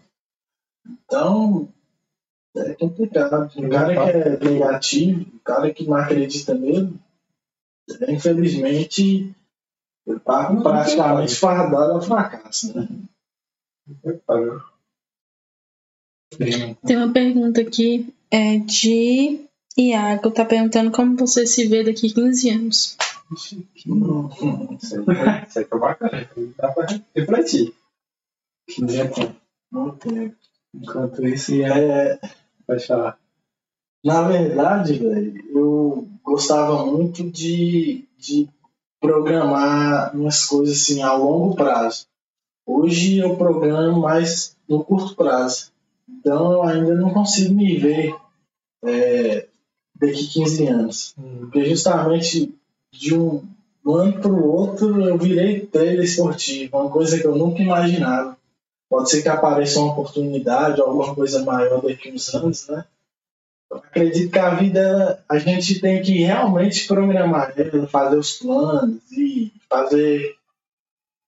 Então, 0.88 1.68
é 2.56 2.74
complicado. 2.74 3.52
O 3.58 3.70
cara 3.70 3.94
que 3.94 4.18
é 4.18 4.52
negativo, 4.52 5.22
o 5.36 5.40
cara 5.40 5.74
que 5.74 5.86
não 5.86 5.96
acredita 5.96 6.54
mesmo, 6.54 7.00
é, 8.02 8.12
infelizmente, 8.14 9.36
ele 10.08 10.20
tá 10.20 10.54
praticamente 10.56 11.36
fardado 11.36 11.94
ao 11.94 12.02
fracasso. 12.02 12.76
Né? 12.76 12.88
Tem 16.86 16.98
uma 16.98 17.14
pergunta 17.14 17.62
aqui 17.62 18.14
é 18.32 18.58
de 18.58 19.45
Iago. 19.78 20.32
Tá 20.32 20.46
perguntando 20.46 20.92
como 20.92 21.18
você 21.18 21.46
se 21.46 21.68
vê 21.68 21.84
daqui 21.84 22.14
15 22.14 22.50
anos. 22.50 22.98
Isso 23.34 23.66
aí 25.60 25.66
foi 25.66 25.80
bacana. 25.80 26.30
Dá 26.58 26.72
pra 26.72 26.86
refletir. 27.16 27.74
Não 29.72 29.92
tem. 29.92 30.36
Enquanto 30.74 31.26
isso. 31.26 31.54
É, 31.64 32.20
pode 32.66 32.86
falar. 32.86 33.18
Na 34.04 34.28
verdade, 34.28 35.00
velho, 35.00 35.44
eu 35.50 36.08
gostava 36.24 36.86
muito 36.86 37.24
de, 37.24 38.08
de 38.18 38.48
programar 39.00 40.16
minhas 40.16 40.46
coisas 40.46 40.78
assim 40.78 41.02
a 41.02 41.14
longo 41.14 41.56
prazo. 41.56 42.06
Hoje 42.66 43.18
eu 43.18 43.36
programo 43.36 44.02
mais 44.02 44.56
no 44.70 44.84
curto 44.84 45.16
prazo. 45.16 45.72
Então 46.08 46.54
eu 46.54 46.64
ainda 46.64 46.96
não 46.96 47.12
consigo 47.12 47.54
me 47.54 47.78
ver 47.78 48.16
é, 48.84 49.48
daqui 50.00 50.28
15 50.28 50.68
anos. 50.68 51.16
Porque 51.40 51.66
justamente 51.66 52.54
de 52.92 53.16
um, 53.16 53.44
ano 53.86 54.14
para 54.20 54.32
o 54.32 54.52
outro 54.52 55.02
eu 55.02 55.18
virei 55.18 55.60
trailer 55.62 56.04
esportivo, 56.04 56.78
uma 56.78 56.90
coisa 56.90 57.20
que 57.20 57.26
eu 57.26 57.36
nunca 57.36 57.62
imaginava. 57.62 58.38
Pode 58.90 59.10
ser 59.10 59.22
que 59.22 59.30
apareça 59.30 59.80
uma 59.80 59.92
oportunidade, 59.94 60.80
alguma 60.82 61.14
coisa 61.16 61.44
maior 61.44 61.82
daqui 61.82 62.12
uns 62.12 62.34
anos, 62.34 62.68
né? 62.68 62.86
Eu 63.70 63.78
acredito 63.78 64.32
que 64.32 64.40
a 64.40 64.54
vida, 64.54 64.80
ela- 64.80 65.20
a 65.28 65.40
gente 65.40 65.82
tem 65.82 66.02
que 66.02 66.24
realmente 66.24 66.88
programar 66.88 67.54
ela, 67.58 67.88
fazer 67.88 68.18
os 68.18 68.34
planos 68.34 69.02
e 69.12 69.52
fazer. 69.68 70.36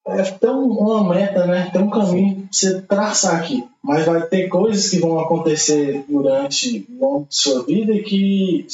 É, 0.07 0.51
um- 0.51 0.79
uma 0.79 1.13
meta, 1.13 1.45
né? 1.45 1.69
Ter 1.73 1.79
um 1.79 1.89
caminho 1.89 2.35
pra 2.35 2.47
você 2.51 2.81
traçar 2.83 3.35
aqui. 3.41 3.67
Mas 3.87 4.05
vai 4.05 4.27
ter 4.27 4.49
coisas 4.49 4.89
que 4.89 4.99
vão 4.99 5.17
acontecer 5.17 6.03
durante 6.09 6.85
o 6.89 6.99
longo 6.99 7.27
de 7.29 7.37
sua 7.37 7.63
vida 7.63 7.97
que 7.99 8.67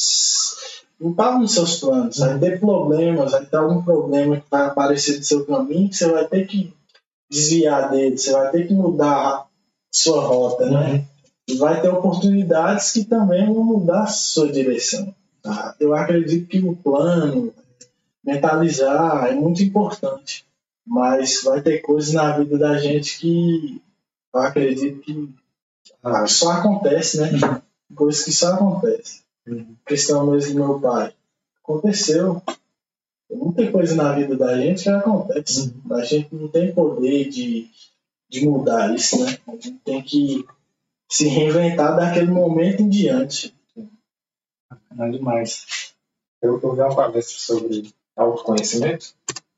não 1.00 1.12
estavam 1.12 1.42
nos 1.42 1.54
seus 1.54 1.80
planos. 1.80 2.18
Vai 2.18 2.40
ter 2.40 2.60
problemas, 2.60 3.32
vai 3.32 3.46
ter 3.46 3.58
algum 3.58 3.84
problema 3.84 4.38
que 4.38 4.46
vai 4.50 4.66
aparecer 4.66 5.20
do 5.20 5.24
seu 5.24 5.46
caminho 5.46 5.88
que 5.88 5.98
você 5.98 6.10
vai 6.10 6.26
ter 6.26 6.48
que 6.48 6.74
desviar 7.30 7.92
dele, 7.92 8.18
você 8.18 8.32
vai 8.32 8.50
ter 8.50 8.68
que 8.68 8.74
mudar 8.74 9.46
sua 9.92 10.26
rota, 10.26 10.66
né? 10.66 11.06
E 11.48 11.58
vai 11.58 11.80
ter 11.80 11.90
oportunidades 11.90 12.92
que 12.92 13.06
também 13.06 13.46
vão 13.46 13.64
mudar 13.64 14.08
sua 14.08 14.52
direção. 14.52 15.14
tá? 15.44 15.76
Eu 15.80 15.94
acredito 15.94 16.48
que 16.48 16.58
o 16.58 16.76
plano, 16.76 17.54
mentalizar, 18.26 19.28
é 19.28 19.36
muito 19.36 19.62
importante. 19.62 20.44
Mas 20.84 21.44
vai 21.44 21.62
ter 21.62 21.82
coisas 21.82 22.12
na 22.14 22.36
vida 22.36 22.58
da 22.58 22.80
gente 22.80 23.20
que 23.20 23.80
eu 24.34 24.40
acredito 24.42 25.02
que 25.02 25.30
ah, 26.02 26.28
só 26.28 26.54
acontece, 26.54 27.22
né? 27.22 27.30
Coisas 27.96 28.24
que 28.24 28.32
só 28.32 28.54
acontecem. 28.54 29.22
Questão 29.86 30.26
mesmo 30.26 30.54
do 30.54 30.66
meu 30.66 30.80
pai. 30.80 31.14
Aconteceu. 31.64 32.42
Muita 33.30 33.72
coisa 33.72 33.96
na 33.96 34.14
vida 34.14 34.36
da 34.36 34.58
gente 34.58 34.84
que 34.84 34.90
acontece. 34.90 35.74
A 35.92 36.04
gente 36.04 36.34
não 36.34 36.48
tem 36.48 36.74
poder 36.74 37.30
de, 37.30 37.70
de 38.30 38.48
mudar 38.48 38.94
isso, 38.94 39.24
né? 39.24 39.38
A 39.48 39.52
gente 39.52 39.74
tem 39.80 40.02
que 40.02 40.46
se 41.10 41.28
reinventar 41.28 41.96
daquele 41.96 42.32
momento 42.32 42.82
em 42.82 42.90
diante. 42.90 43.54
Não 44.92 45.06
é 45.06 45.12
demais. 45.12 45.94
Eu, 46.42 46.60
eu 46.62 46.74
vi 46.74 46.82
uma 46.82 46.96
palestra 46.96 47.40
sobre 47.40 47.94
autoconhecimento 48.16 49.14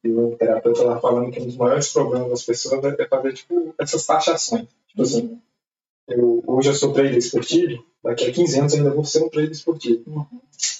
e 0.06 0.12
o 0.12 0.36
terapeuta 0.36 0.82
estava 0.82 1.02
falando 1.02 1.32
que 1.32 1.42
um 1.42 1.46
dos 1.46 1.58
maiores 1.58 1.92
problemas 1.92 2.30
das 2.30 2.44
pessoas 2.44 2.84
é 2.84 3.08
fazer 3.08 3.34
tipo, 3.34 3.74
essas 3.80 4.06
taxações. 4.06 4.68
Tipo 4.88 5.02
assim, 5.02 5.40
eu, 6.08 6.44
hoje 6.46 6.70
eu 6.70 6.76
sou 6.76 6.94
trader 6.94 7.18
esportivo, 7.18 7.84
daqui 8.04 8.30
a 8.30 8.32
15 8.32 8.60
anos 8.60 8.74
eu 8.74 8.80
ainda 8.80 8.92
vou 8.92 9.04
ser 9.04 9.24
um 9.24 9.30
trader 9.30 9.52
esportivo. 9.52 10.28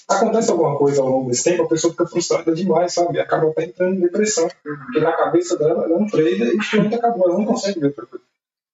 Acontece 0.08 0.50
alguma 0.52 0.78
coisa 0.78 1.02
ao 1.02 1.08
longo 1.08 1.28
desse 1.28 1.42
tempo, 1.42 1.64
a 1.64 1.68
pessoa 1.68 1.92
fica 1.92 2.06
frustrada 2.06 2.54
demais, 2.54 2.94
sabe? 2.94 3.18
Acaba 3.18 3.48
até 3.48 3.64
entrando 3.64 3.96
em 3.96 4.00
depressão. 4.00 4.48
Porque 4.62 5.00
na 5.00 5.12
cabeça 5.12 5.58
dela, 5.58 5.84
ela 5.84 5.94
é 5.94 5.96
um 5.96 6.06
trader 6.06 6.54
e 6.54 6.58
pronto, 6.70 6.94
acabou. 6.94 7.28
Ela 7.28 7.38
não 7.38 7.44
consegue 7.44 7.80
ver 7.80 7.86
outra 7.86 8.06
coisa. 8.06 8.24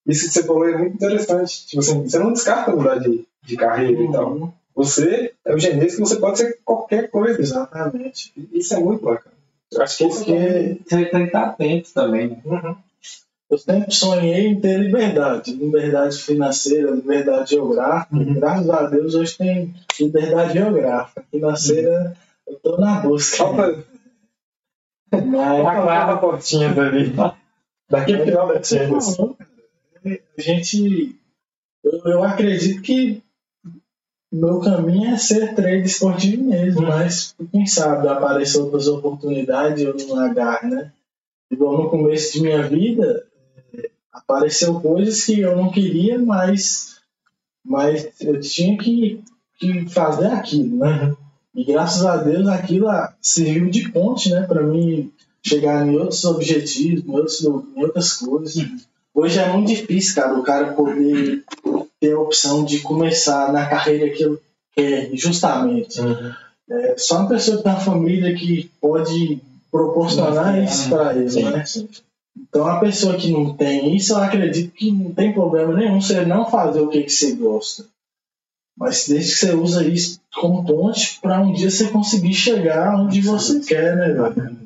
Isso 0.06 0.26
que 0.26 0.34
você 0.34 0.42
falou 0.44 0.68
é 0.68 0.76
muito 0.76 0.96
interessante. 0.96 1.66
Tipo 1.66 1.80
assim, 1.80 2.02
você 2.02 2.18
não 2.18 2.32
descarta 2.34 2.76
mudar 2.76 2.98
de, 2.98 3.26
de 3.42 3.56
carreira 3.56 4.02
e 4.02 4.12
tal. 4.12 4.52
Você 4.74 5.32
é 5.46 5.54
o 5.54 5.58
genês 5.58 5.94
que 5.94 6.00
você 6.00 6.16
pode 6.16 6.38
ser 6.38 6.58
qualquer 6.62 7.10
coisa. 7.10 7.40
Exatamente. 7.40 8.34
Isso 8.52 8.74
é 8.74 8.80
muito 8.80 9.02
bacana. 9.02 9.31
Acho 9.78 9.98
que 9.98 10.04
isso 10.04 10.34
é 10.34 10.76
Você 10.84 11.06
tem 11.06 11.20
que 11.20 11.26
estar 11.26 11.44
atento 11.44 11.92
também, 11.94 12.28
né? 12.28 12.40
Uhum. 12.44 12.76
eu 13.50 13.58
sempre 13.58 13.94
sonhei 13.94 14.46
em 14.46 14.60
ter 14.60 14.78
liberdade. 14.78 15.52
Liberdade 15.54 16.18
financeira, 16.18 16.90
liberdade 16.90 17.50
geográfica. 17.50 18.16
Uhum. 18.16 18.34
Graças 18.34 18.70
a 18.70 18.86
Deus 18.86 19.14
hoje 19.14 19.36
tem 19.36 19.74
liberdade 19.98 20.52
geográfica. 20.54 21.24
Financeira, 21.30 22.16
eu 22.46 22.56
tô 22.56 22.76
na 22.78 23.00
busca. 23.00 23.38
Falta 23.38 23.84
Mas, 25.10 26.10
a 26.10 26.16
portinha 26.16 26.70
ali. 26.70 27.12
Daqui 27.90 28.14
a 28.14 28.24
final 28.24 28.48
da 28.48 28.62
Champions. 28.62 29.18
a 29.18 30.40
gente. 30.40 31.18
Eu, 31.84 32.00
eu 32.04 32.24
acredito 32.24 32.80
que 32.80 33.22
meu 34.32 34.60
caminho 34.60 35.14
é 35.14 35.18
ser 35.18 35.54
trader 35.54 35.84
esportivo 35.84 36.42
mesmo, 36.42 36.82
mas 36.82 37.34
quem 37.52 37.66
sabe 37.66 38.08
aparecer 38.08 38.60
outras 38.60 38.88
oportunidades 38.88 39.84
eu 39.84 39.94
não 40.08 40.18
agarro, 40.18 40.70
né? 40.70 40.90
Igual 41.50 41.82
no 41.82 41.90
começo 41.90 42.32
de 42.32 42.40
minha 42.40 42.62
vida, 42.62 43.26
eh, 43.74 43.90
apareceu 44.10 44.80
coisas 44.80 45.22
que 45.22 45.40
eu 45.40 45.54
não 45.54 45.70
queria, 45.70 46.18
mas, 46.18 46.96
mas 47.62 48.08
eu 48.22 48.40
tinha 48.40 48.78
que, 48.78 49.22
que 49.58 49.86
fazer 49.90 50.28
aquilo, 50.28 50.78
né? 50.78 51.14
E 51.54 51.64
graças 51.64 52.06
a 52.06 52.16
Deus 52.16 52.48
aquilo 52.48 52.88
ah, 52.88 53.14
serviu 53.20 53.68
de 53.68 53.90
ponte, 53.90 54.30
né, 54.30 54.42
para 54.42 54.62
mim 54.62 55.12
chegar 55.42 55.86
em 55.86 55.94
outros 55.96 56.24
objetivos, 56.24 57.04
em, 57.04 57.10
outros, 57.10 57.44
em 57.44 57.82
outras 57.82 58.14
coisas. 58.14 58.66
Hoje 59.14 59.38
é 59.38 59.52
muito 59.52 59.68
difícil, 59.68 60.14
cara, 60.14 60.38
o 60.38 60.42
cara 60.42 60.72
poder 60.72 61.44
ter 62.02 62.14
a 62.14 62.18
opção 62.18 62.64
de 62.64 62.80
começar 62.80 63.52
na 63.52 63.64
carreira 63.66 64.10
que 64.10 64.24
ele 64.24 64.38
quer, 64.74 65.10
justamente. 65.16 66.00
É 66.68 66.98
só 66.98 67.20
uma 67.20 67.28
pessoa 67.28 67.58
que 67.58 67.62
tem 67.62 67.72
uma 67.72 67.80
família 67.80 68.34
que 68.34 68.68
pode 68.80 69.40
proporcionar 69.70 70.60
isso 70.60 70.88
para 70.88 71.16
ele, 71.16 71.42
né? 71.44 71.62
Então, 72.36 72.66
a 72.66 72.80
pessoa 72.80 73.16
que 73.16 73.30
não 73.30 73.54
tem 73.54 73.94
isso, 73.94 74.14
eu 74.14 74.16
acredito 74.16 74.72
que 74.72 74.90
não 74.90 75.12
tem 75.14 75.32
problema 75.32 75.74
nenhum 75.74 76.00
você 76.00 76.24
não 76.24 76.50
fazer 76.50 76.80
o 76.80 76.88
que, 76.88 77.04
que 77.04 77.12
você 77.12 77.36
gosta. 77.36 77.84
Mas 78.76 79.06
desde 79.06 79.32
que 79.32 79.38
você 79.38 79.54
usa 79.54 79.86
isso 79.86 80.20
como 80.34 80.64
ponte 80.64 81.20
para 81.20 81.40
um 81.40 81.52
dia 81.52 81.70
você 81.70 81.88
conseguir 81.88 82.34
chegar 82.34 82.96
onde 82.98 83.20
você 83.20 83.60
quer, 83.60 83.96
né, 83.96 84.08
velho? 84.08 84.58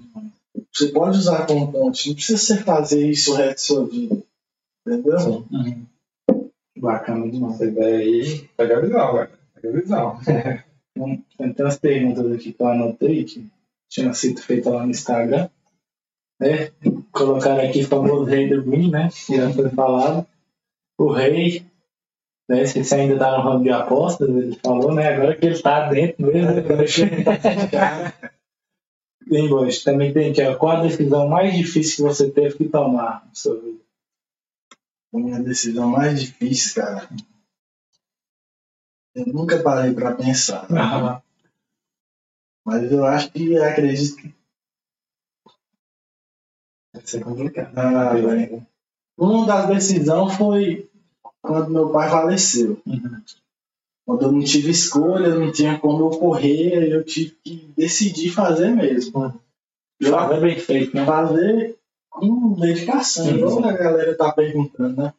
Você 0.72 0.88
pode 0.88 1.18
usar 1.18 1.44
como 1.44 1.70
ponte, 1.70 2.08
não 2.08 2.14
precisa 2.14 2.38
você 2.38 2.56
fazer 2.62 3.06
isso 3.06 3.32
o 3.32 3.34
resto 3.34 3.50
da 3.50 3.58
sua 3.58 3.86
vida. 3.86 4.18
Entendeu? 4.86 5.44
Uhum. 5.50 5.86
Bacana 6.76 7.30
demais. 7.30 7.54
Essa 7.54 7.64
ideia 7.64 7.98
aí, 7.98 8.48
pega 8.56 8.76
a 8.76 8.80
visão, 8.80 9.14
velho. 9.14 9.30
Pega 9.54 9.68
a 9.68 9.80
visão. 9.80 10.18
Tem 11.38 11.54
umas 11.58 11.78
perguntas 11.78 12.32
aqui 12.32 12.52
que 12.52 12.62
eu 12.62 12.68
anotei 12.68 13.24
que 13.24 13.46
tinham 13.88 14.14
sido 14.14 14.40
feitas 14.40 14.72
lá 14.72 14.84
no 14.84 14.90
Instagram. 14.90 15.48
Né? 16.40 16.70
Colocaram 17.12 17.68
aqui 17.68 17.82
o 17.82 17.86
famoso 17.86 18.24
rei 18.24 18.48
do 18.48 18.62
vinho, 18.62 18.90
né? 18.90 19.08
Que 19.26 19.36
já 19.36 19.52
foi 19.52 19.68
falado. 19.70 20.26
O 20.98 21.12
rei, 21.12 21.64
né? 22.48 22.64
Se 22.66 22.82
você 22.82 22.94
ainda 22.94 23.18
tá 23.18 23.36
no 23.36 23.44
ramo 23.44 23.62
de 23.62 23.70
apostas, 23.70 24.28
ele 24.28 24.56
falou, 24.56 24.94
né? 24.94 25.08
Agora 25.08 25.36
que 25.36 25.46
ele 25.46 25.58
tá 25.58 25.88
dentro 25.90 26.26
mesmo, 26.26 26.52
né? 26.52 26.62
Bem, 29.26 29.48
Boris, 29.48 29.84
também 29.84 30.12
tem 30.12 30.30
aqui, 30.30 30.42
ó, 30.42 30.54
qual 30.56 30.78
a 30.78 30.82
decisão 30.82 31.28
mais 31.28 31.54
difícil 31.54 31.96
que 31.96 32.14
você 32.14 32.30
teve 32.30 32.56
que 32.56 32.68
tomar 32.68 33.24
na 33.26 33.34
sua 33.34 33.60
vida? 33.60 33.85
A 35.16 35.18
minha 35.18 35.42
decisão 35.42 35.88
mais 35.88 36.20
difícil, 36.20 36.82
cara. 36.82 37.08
Eu 39.14 39.26
nunca 39.26 39.62
parei 39.62 39.94
para 39.94 40.14
pensar. 40.14 40.66
Ah, 40.70 41.22
Mas 42.62 42.92
eu 42.92 43.02
acho 43.02 43.32
que 43.32 43.56
acredito 43.56 44.16
que. 44.16 44.34
Vai 46.92 47.06
ser 47.06 47.24
complicado. 47.24 47.78
Ah, 47.78 48.12
velho. 48.12 48.66
Uma 49.16 49.46
das 49.46 49.68
decisões 49.68 50.36
foi 50.36 50.90
quando 51.40 51.70
meu 51.70 51.90
pai 51.90 52.10
faleceu. 52.10 52.82
Uhum. 52.84 53.22
Quando 54.04 54.22
eu 54.22 54.32
não 54.32 54.44
tive 54.44 54.70
escolha, 54.70 55.34
não 55.34 55.50
tinha 55.50 55.78
como 55.78 56.04
eu 56.04 56.18
correr, 56.18 56.92
eu 56.92 57.02
tive 57.02 57.30
que 57.42 57.72
decidir 57.74 58.30
fazer 58.32 58.68
mesmo. 58.68 59.40
Eu 59.98 60.10
Fazer 60.12 60.40
bem 60.42 60.58
feito, 60.58 60.94
né? 60.94 61.06
fazer 61.06 61.75
com 62.16 62.52
dedicação, 62.54 63.28
igual 63.28 63.64
a 63.64 63.72
galera 63.72 64.16
tá 64.16 64.32
perguntando, 64.32 64.96
né? 65.02 65.12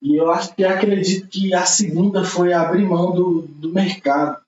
E 0.00 0.16
eu 0.16 0.30
acho 0.30 0.54
que 0.54 0.64
acredito 0.64 1.28
que 1.28 1.54
a 1.54 1.64
segunda 1.64 2.24
foi 2.24 2.52
abrir 2.52 2.84
mão 2.84 3.12
do, 3.12 3.42
do 3.42 3.72
mercado 3.72 4.38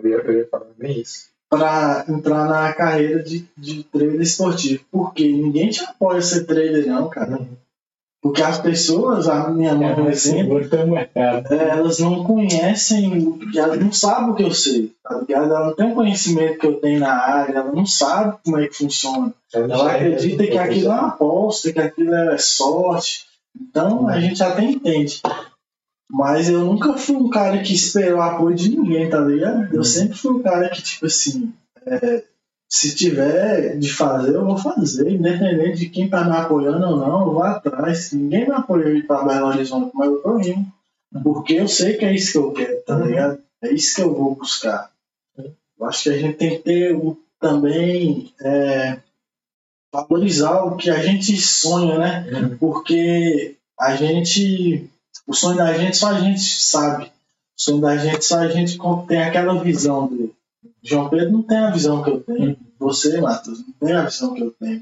Eu 0.00 0.10
ia, 0.10 0.16
eu 0.16 0.38
ia 0.38 0.48
falar 0.48 0.66
bem 0.76 1.00
isso. 1.00 1.28
para 1.48 2.04
entrar 2.08 2.46
na 2.48 2.72
carreira 2.72 3.22
de, 3.22 3.46
de 3.56 3.84
trader 3.84 4.20
esportivo. 4.20 4.84
Porque 4.90 5.30
ninguém 5.30 5.70
te 5.70 5.84
apoia 5.84 6.18
a 6.18 6.22
ser 6.22 6.44
trader, 6.44 6.86
não, 6.88 7.08
cara. 7.08 7.40
Porque 8.20 8.42
as 8.42 8.58
pessoas, 8.58 9.28
a 9.28 9.48
minha 9.48 9.74
mãe, 9.74 9.94
por 9.94 10.08
exemplo, 10.08 10.58
é, 11.14 11.42
elas 11.70 12.00
não 12.00 12.24
conhecem, 12.24 13.38
elas 13.56 13.78
não 13.78 13.92
sabem 13.92 14.30
o 14.30 14.34
que 14.34 14.42
eu 14.42 14.52
sei, 14.52 14.92
tá 15.10 15.20
ligado? 15.20 15.44
Ela 15.44 15.66
não 15.66 15.74
tem 15.74 15.92
o 15.92 15.94
conhecimento 15.94 16.58
que 16.58 16.66
eu 16.66 16.80
tenho 16.80 17.00
na 17.00 17.12
área, 17.12 17.52
ela 17.58 17.72
não 17.72 17.84
sabe 17.84 18.38
como 18.44 18.58
é 18.58 18.66
que 18.68 18.76
funciona. 18.76 19.34
Ela 19.52 19.92
acredita 19.92 20.46
que 20.46 20.56
aquilo 20.58 20.86
é 20.86 20.94
uma 20.94 21.08
aposta, 21.08 21.72
que 21.72 21.78
aquilo 21.80 22.14
é 22.14 22.38
sorte. 22.38 23.26
Então 23.60 24.08
a 24.08 24.20
gente 24.20 24.42
até 24.42 24.62
entende. 24.62 25.20
Mas 26.10 26.48
eu 26.48 26.60
nunca 26.64 26.94
fui 26.94 27.16
um 27.16 27.28
cara 27.30 27.62
que 27.62 27.72
esperou 27.74 28.20
apoio 28.20 28.56
de 28.56 28.76
ninguém, 28.76 29.08
tá 29.08 29.20
ligado? 29.20 29.74
Eu 29.74 29.84
sempre 29.84 30.16
fui 30.16 30.32
um 30.32 30.42
cara 30.42 30.68
que, 30.70 30.82
tipo 30.82 31.06
assim, 31.06 31.52
é, 31.86 32.24
se 32.68 32.94
tiver 32.96 33.76
de 33.78 33.92
fazer, 33.92 34.34
eu 34.34 34.44
vou 34.44 34.56
fazer. 34.56 35.08
Independente 35.10 35.78
de 35.78 35.88
quem 35.88 36.08
tá 36.08 36.24
me 36.24 36.36
apoiando 36.36 36.84
ou 36.84 36.96
não, 36.96 37.20
eu 37.26 37.32
vou 37.34 37.42
atrás. 37.44 38.12
Ninguém 38.12 38.46
me 38.46 38.52
apoiou 38.54 38.88
ir 38.90 39.06
pra 39.06 39.22
Belo 39.24 39.46
Horizonte, 39.48 39.92
mas 39.94 40.08
eu 40.08 40.18
tô 40.22 40.38
indo. 40.40 40.66
Porque 41.22 41.54
eu 41.54 41.68
sei 41.68 41.94
que 41.96 42.04
é 42.04 42.14
isso 42.14 42.32
que 42.32 42.38
eu 42.38 42.52
quero, 42.52 42.82
tá 42.82 42.96
Uhum. 42.96 43.04
ligado? 43.06 43.38
É 43.62 43.72
isso 43.72 43.94
que 43.96 44.02
eu 44.02 44.14
vou 44.14 44.34
buscar. 44.34 44.90
Eu 45.80 45.86
acho 45.86 46.02
que 46.04 46.10
a 46.10 46.18
gente 46.18 46.36
tem 46.36 46.50
que 46.50 46.58
ter 46.62 46.94
o- 46.94 47.16
também 47.40 48.32
é, 48.42 48.98
valorizar 49.92 50.62
o 50.64 50.76
que 50.76 50.90
a 50.90 51.00
gente 51.02 51.36
sonha, 51.38 51.98
né? 51.98 52.56
Porque 52.60 53.56
a 53.78 53.96
gente, 53.96 54.88
o 55.26 55.34
sonho 55.34 55.56
da 55.56 55.72
gente 55.76 55.96
só 55.96 56.08
a 56.10 56.20
gente 56.20 56.40
sabe. 56.40 57.06
O 57.06 57.10
sonho 57.62 57.80
da 57.80 57.96
gente 57.96 58.24
só 58.24 58.38
a 58.40 58.48
gente 58.48 58.78
tem 59.08 59.22
aquela 59.22 59.62
visão 59.62 60.06
dele. 60.06 60.34
João 60.82 61.08
Pedro 61.08 61.32
não 61.32 61.42
tem 61.42 61.56
a 61.58 61.70
visão 61.70 62.02
que 62.02 62.10
eu 62.10 62.20
tenho. 62.20 62.56
Você, 62.78 63.20
Matheus, 63.20 63.60
não 63.66 63.72
tem 63.72 63.92
a 63.96 64.04
visão 64.04 64.34
que 64.34 64.42
eu 64.42 64.50
tenho. 64.52 64.80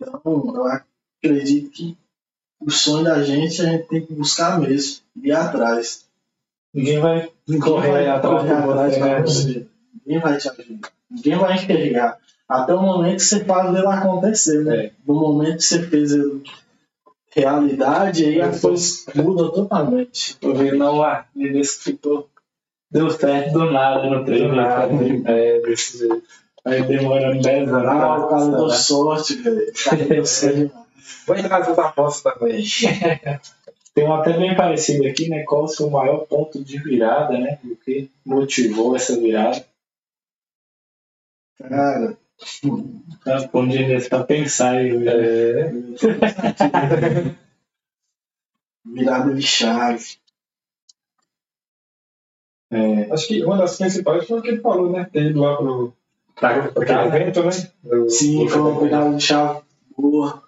Então, 0.00 0.20
eu 0.24 0.66
acredito 0.66 1.70
que 1.70 1.96
o 2.60 2.70
sonho 2.70 3.04
da 3.04 3.22
gente 3.22 3.60
a 3.60 3.66
gente 3.66 3.86
tem 3.88 4.04
que 4.04 4.12
buscar 4.14 4.58
mesmo, 4.60 5.02
ir 5.22 5.32
atrás. 5.32 6.04
Ninguém 6.74 6.98
vai 6.98 7.30
Ninguém 7.46 7.60
correr 7.60 7.90
vai 7.90 8.08
atrás 8.08 8.42
correr 8.42 8.46
de 8.48 8.52
atrás 8.62 8.92
você, 8.92 9.52
pra 9.52 9.60
né? 9.60 9.66
Ninguém 10.08 10.20
vai 10.20 10.38
te 10.38 10.48
ajudar. 10.48 10.90
Ninguém 11.10 11.36
vai 11.36 11.54
enxergar. 11.54 12.18
Até 12.48 12.72
o 12.72 12.80
momento 12.80 13.16
que 13.16 13.24
você 13.24 13.44
faz 13.44 13.76
ele 13.76 13.86
acontecer, 13.86 14.64
né? 14.64 14.86
É. 14.86 14.92
No 15.06 15.14
momento 15.14 15.58
que 15.58 15.64
você 15.64 15.82
fez 15.82 16.12
ele 16.12 16.42
realidade, 17.30 18.24
aí 18.24 18.40
a 18.40 18.58
coisa 18.58 19.12
muda 19.14 19.52
totalmente. 19.52 20.34
Tô 20.38 20.54
vendo 20.54 20.90
lá, 20.92 21.26
nesse 21.36 21.78
que 21.78 21.84
ficou. 21.92 22.26
Deu 22.90 23.10
certo 23.10 23.52
do 23.52 23.70
nada 23.70 24.08
no 24.08 24.24
treino. 24.24 24.56
Nada. 24.56 24.88
É, 25.26 25.60
desse 25.60 25.98
jeito. 25.98 26.22
Aí 26.64 26.82
demorando 26.82 27.42
10 27.42 27.68
anos. 27.68 27.86
Ah, 27.86 28.16
o 28.16 28.28
cara 28.28 28.46
deu 28.46 28.70
sorte, 28.70 29.34
velho. 29.36 29.70
Vou 31.26 31.36
entrar 31.36 31.58
nessas 31.58 31.78
apostas 31.78 32.32
também. 32.32 32.64
Tem 33.94 34.04
um 34.04 34.14
até 34.14 34.32
bem 34.32 34.56
parecido 34.56 35.06
aqui, 35.06 35.28
né? 35.28 35.44
Qual 35.46 35.64
o 35.64 35.68
seu 35.68 35.90
maior 35.90 36.26
ponto 36.26 36.64
de 36.64 36.78
virada, 36.78 37.36
né? 37.36 37.58
O 37.62 37.76
que 37.76 38.10
motivou 38.24 38.96
essa 38.96 39.18
virada? 39.18 39.62
Cara, 41.58 42.16
Tá, 43.24 43.50
Onde 43.52 43.78
ele 43.78 44.08
pra 44.08 44.22
pensar 44.24 44.76
aí. 44.76 45.08
É. 45.08 45.72
virada 48.84 49.34
de 49.34 49.42
chave. 49.42 50.04
É, 52.70 53.10
Acho 53.12 53.26
que 53.28 53.44
uma 53.44 53.56
das 53.56 53.76
principais 53.76 54.26
foi 54.26 54.38
o 54.38 54.42
que 54.42 54.48
ele 54.48 54.60
falou, 54.60 54.90
né? 54.92 55.04
Ter 55.12 55.30
ido 55.30 55.40
lá 55.40 55.56
pro, 55.56 55.92
pra, 56.36 56.68
pro 56.70 56.82
evento, 56.84 57.42
né? 57.42 57.50
Do- 57.82 58.08
Sim, 58.10 58.44
do- 58.44 58.50
foi 58.50 58.60
uma 58.60 58.80
virada 58.80 59.16
de 59.16 59.22
chave 59.24 59.60
boa. 59.96 60.42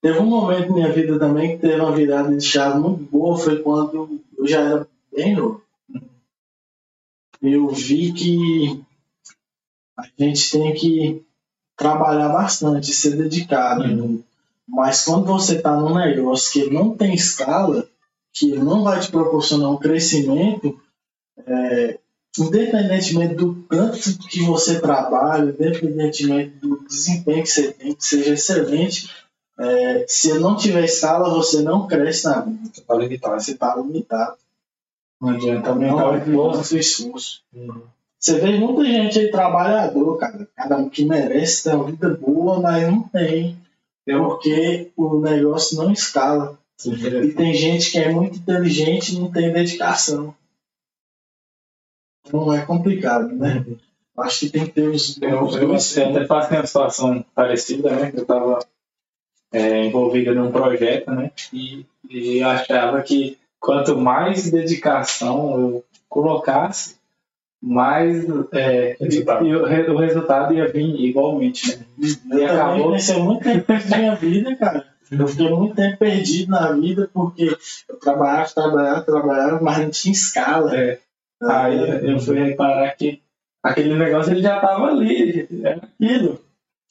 Teve 0.00 0.18
um 0.20 0.26
momento 0.26 0.68
na 0.68 0.74
minha 0.74 0.92
vida 0.92 1.18
também 1.18 1.56
que 1.56 1.62
teve 1.62 1.80
uma 1.80 1.92
virada 1.94 2.34
de 2.36 2.44
chave 2.44 2.78
muito 2.78 3.04
boa, 3.04 3.36
foi 3.38 3.62
quando 3.62 4.20
eu 4.36 4.46
já 4.46 4.60
era 4.60 4.88
bem 5.14 5.36
novo. 5.36 5.62
Eu 7.42 7.68
vi 7.68 8.12
que 8.12 8.84
a 9.98 10.06
gente 10.16 10.50
tem 10.52 10.72
que 10.74 11.26
trabalhar 11.76 12.28
bastante, 12.28 12.92
ser 12.92 13.16
dedicado. 13.16 13.82
Uhum. 13.82 14.22
Mas 14.66 15.04
quando 15.04 15.26
você 15.26 15.56
está 15.56 15.74
num 15.76 15.94
negócio 15.94 16.52
que 16.52 16.70
não 16.70 16.96
tem 16.96 17.14
escala, 17.14 17.88
que 18.32 18.56
não 18.56 18.84
vai 18.84 19.00
te 19.00 19.10
proporcionar 19.10 19.70
um 19.70 19.76
crescimento, 19.76 20.78
é, 21.46 21.98
independentemente 22.38 23.34
do 23.34 23.54
tanto 23.68 23.98
que 24.28 24.42
você 24.42 24.78
trabalha, 24.80 25.50
independentemente 25.50 26.56
do 26.58 26.84
desempenho 26.86 27.42
que 27.42 27.50
você 27.50 27.72
tem, 27.72 27.94
que 27.94 28.04
seja 28.04 28.34
excelente, 28.34 29.10
é, 29.58 30.04
se 30.06 30.38
não 30.38 30.56
tiver 30.56 30.84
escala, 30.84 31.34
você 31.34 31.62
não 31.62 31.88
cresce 31.88 32.26
na 32.26 32.40
vida. 32.42 32.70
Você 32.72 32.80
tá 32.82 32.94
limitado. 32.94 33.40
Você 33.40 33.52
está 33.52 33.76
limitado. 33.76 34.36
não 35.20 35.30
adianta 35.30 35.70
aumentar 35.70 36.10
o 36.10 36.16
esforço. 36.16 36.76
esforço. 36.78 37.42
Você 38.18 38.40
vê 38.40 38.58
muita 38.58 38.84
gente 38.84 39.18
aí 39.18 39.30
trabalhador, 39.30 40.16
cara, 40.16 40.48
cara 40.56 40.88
que 40.90 41.04
merece 41.04 41.64
ter 41.64 41.76
uma 41.76 41.84
vida 41.84 42.10
boa, 42.10 42.60
mas 42.60 42.86
não 42.88 43.02
tem. 43.02 43.56
É 44.06 44.16
porque 44.16 44.90
o 44.96 45.20
negócio 45.20 45.76
não 45.76 45.92
escala. 45.92 46.58
E 46.84 47.32
tem 47.32 47.54
gente 47.54 47.90
que 47.90 47.98
é 47.98 48.10
muito 48.10 48.38
inteligente 48.38 49.14
e 49.14 49.20
não 49.20 49.30
tem 49.30 49.52
dedicação. 49.52 50.34
Então 52.26 52.52
é 52.52 52.64
complicado, 52.64 53.34
né? 53.34 53.64
Acho 54.16 54.40
que 54.40 54.50
tem 54.50 54.66
que 54.66 54.72
ter 54.72 54.88
os, 54.88 55.20
Eu, 55.22 55.48
eu, 55.50 55.68
eu 55.68 55.74
até 55.74 56.24
passei 56.26 56.58
uma 56.58 56.66
situação 56.66 57.24
parecida, 57.34 57.90
né? 57.90 58.12
Eu 58.14 58.22
estava 58.22 58.58
envolvido 59.52 60.34
num 60.34 60.50
projeto, 60.50 61.10
né? 61.10 61.30
E, 61.52 61.86
e 62.08 62.42
achava 62.42 63.00
que 63.02 63.38
quanto 63.60 63.96
mais 63.96 64.50
dedicação 64.50 65.60
eu 65.60 65.84
colocasse, 66.08 66.97
mais 67.60 68.24
é, 68.52 68.96
Resultado. 69.00 69.46
e 69.46 69.54
o, 69.56 69.64
re- 69.64 69.90
o 69.90 69.98
resultado 69.98 70.54
ia 70.54 70.68
vir 70.68 70.94
igualmente, 71.00 71.76
né? 71.76 71.84
Eu 72.30 72.38
E 72.38 72.44
acabou. 72.44 72.92
pensei 72.92 73.16
muito 73.20 73.42
tempo 73.42 73.72
na 73.90 73.96
minha 73.98 74.14
vida, 74.14 74.56
cara. 74.56 74.86
Eu 75.10 75.26
fiquei 75.26 75.48
muito 75.50 75.74
tempo 75.74 75.96
perdido 75.98 76.50
na 76.50 76.70
vida 76.72 77.10
porque 77.12 77.56
eu 77.88 77.96
trabalhava, 77.96 78.50
trabalhava, 78.54 79.00
trabalhava, 79.02 79.60
mas 79.60 79.78
não 79.78 79.90
tinha 79.90 80.12
escala. 80.12 80.76
É. 80.76 80.98
Aí 81.42 82.10
eu 82.10 82.18
fui 82.20 82.38
reparar 82.38 82.94
que 82.96 83.20
aquele 83.62 83.96
negócio 83.96 84.32
ele 84.32 84.42
já 84.42 84.56
estava 84.56 84.86
ali, 84.86 85.48
era 85.64 85.76
aquilo. 85.78 86.40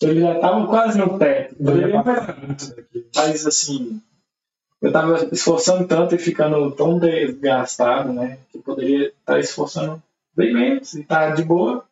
Ele 0.01 0.19
já 0.19 0.35
estava 0.35 0.67
quase 0.67 0.97
no 0.97 1.17
teto. 1.17 1.55
Eu. 1.59 2.03
Mas 3.15 3.45
assim, 3.45 4.01
eu 4.81 4.91
tava 4.91 5.27
esforçando 5.31 5.87
tanto 5.87 6.15
e 6.15 6.19
ficando 6.19 6.71
tão 6.71 6.99
desgastado, 6.99 8.11
né? 8.13 8.37
Que 8.51 8.59
poderia 8.59 9.07
estar 9.07 9.39
esforçando 9.39 10.01
bem 10.37 10.53
menos 10.53 10.93
e 10.93 11.03
tá 11.03 11.31
de 11.31 11.43
boa, 11.43 11.83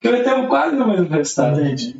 que 0.00 0.08
eu 0.08 0.22
ter 0.22 0.48
quase 0.48 0.76
o 0.76 0.86
mesmo 0.86 1.08
resultado, 1.08 1.60
Entendi. 1.60 1.96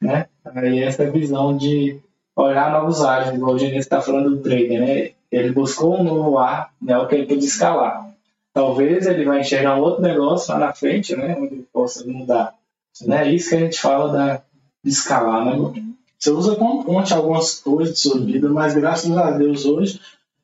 né? 0.00 0.26
Aí 0.44 0.82
essa 0.82 1.08
visão 1.10 1.54
de 1.54 2.00
olhar 2.34 2.72
novos 2.72 3.04
ares, 3.04 3.34
igual 3.34 3.54
o 3.54 3.58
Genês 3.58 3.84
está 3.84 4.00
falando 4.00 4.30
do 4.30 4.42
trader, 4.42 4.80
né? 4.80 5.10
Ele 5.30 5.52
buscou 5.52 6.00
um 6.00 6.02
novo 6.02 6.38
ar, 6.38 6.72
né? 6.80 6.96
O 6.96 7.06
que 7.06 7.14
ele 7.14 7.26
pôde 7.26 7.44
escalar. 7.44 8.08
Talvez 8.54 9.06
ele 9.06 9.24
vai 9.24 9.40
enxergar 9.40 9.76
um 9.76 9.82
outro 9.82 10.02
negócio 10.02 10.52
lá 10.52 10.58
na 10.58 10.72
frente, 10.72 11.14
né? 11.14 11.36
Onde 11.38 11.54
ele 11.54 11.68
possa 11.70 12.04
mudar. 12.06 12.54
Né? 13.02 13.28
É 13.28 13.32
isso 13.32 13.50
que 13.50 13.56
a 13.56 13.60
gente 13.60 13.78
fala 13.78 14.10
da, 14.10 14.42
de 14.82 14.90
escalar, 14.90 15.44
né? 15.44 15.82
Você 16.18 16.30
usa 16.30 16.56
como 16.56 16.82
ponte 16.84 17.12
algumas 17.12 17.60
coisas 17.60 17.94
de 17.94 18.00
sua 18.00 18.18
vida, 18.18 18.48
mas 18.48 18.74
graças 18.74 19.16
a 19.16 19.30
Deus 19.30 19.64
hoje 19.64 20.00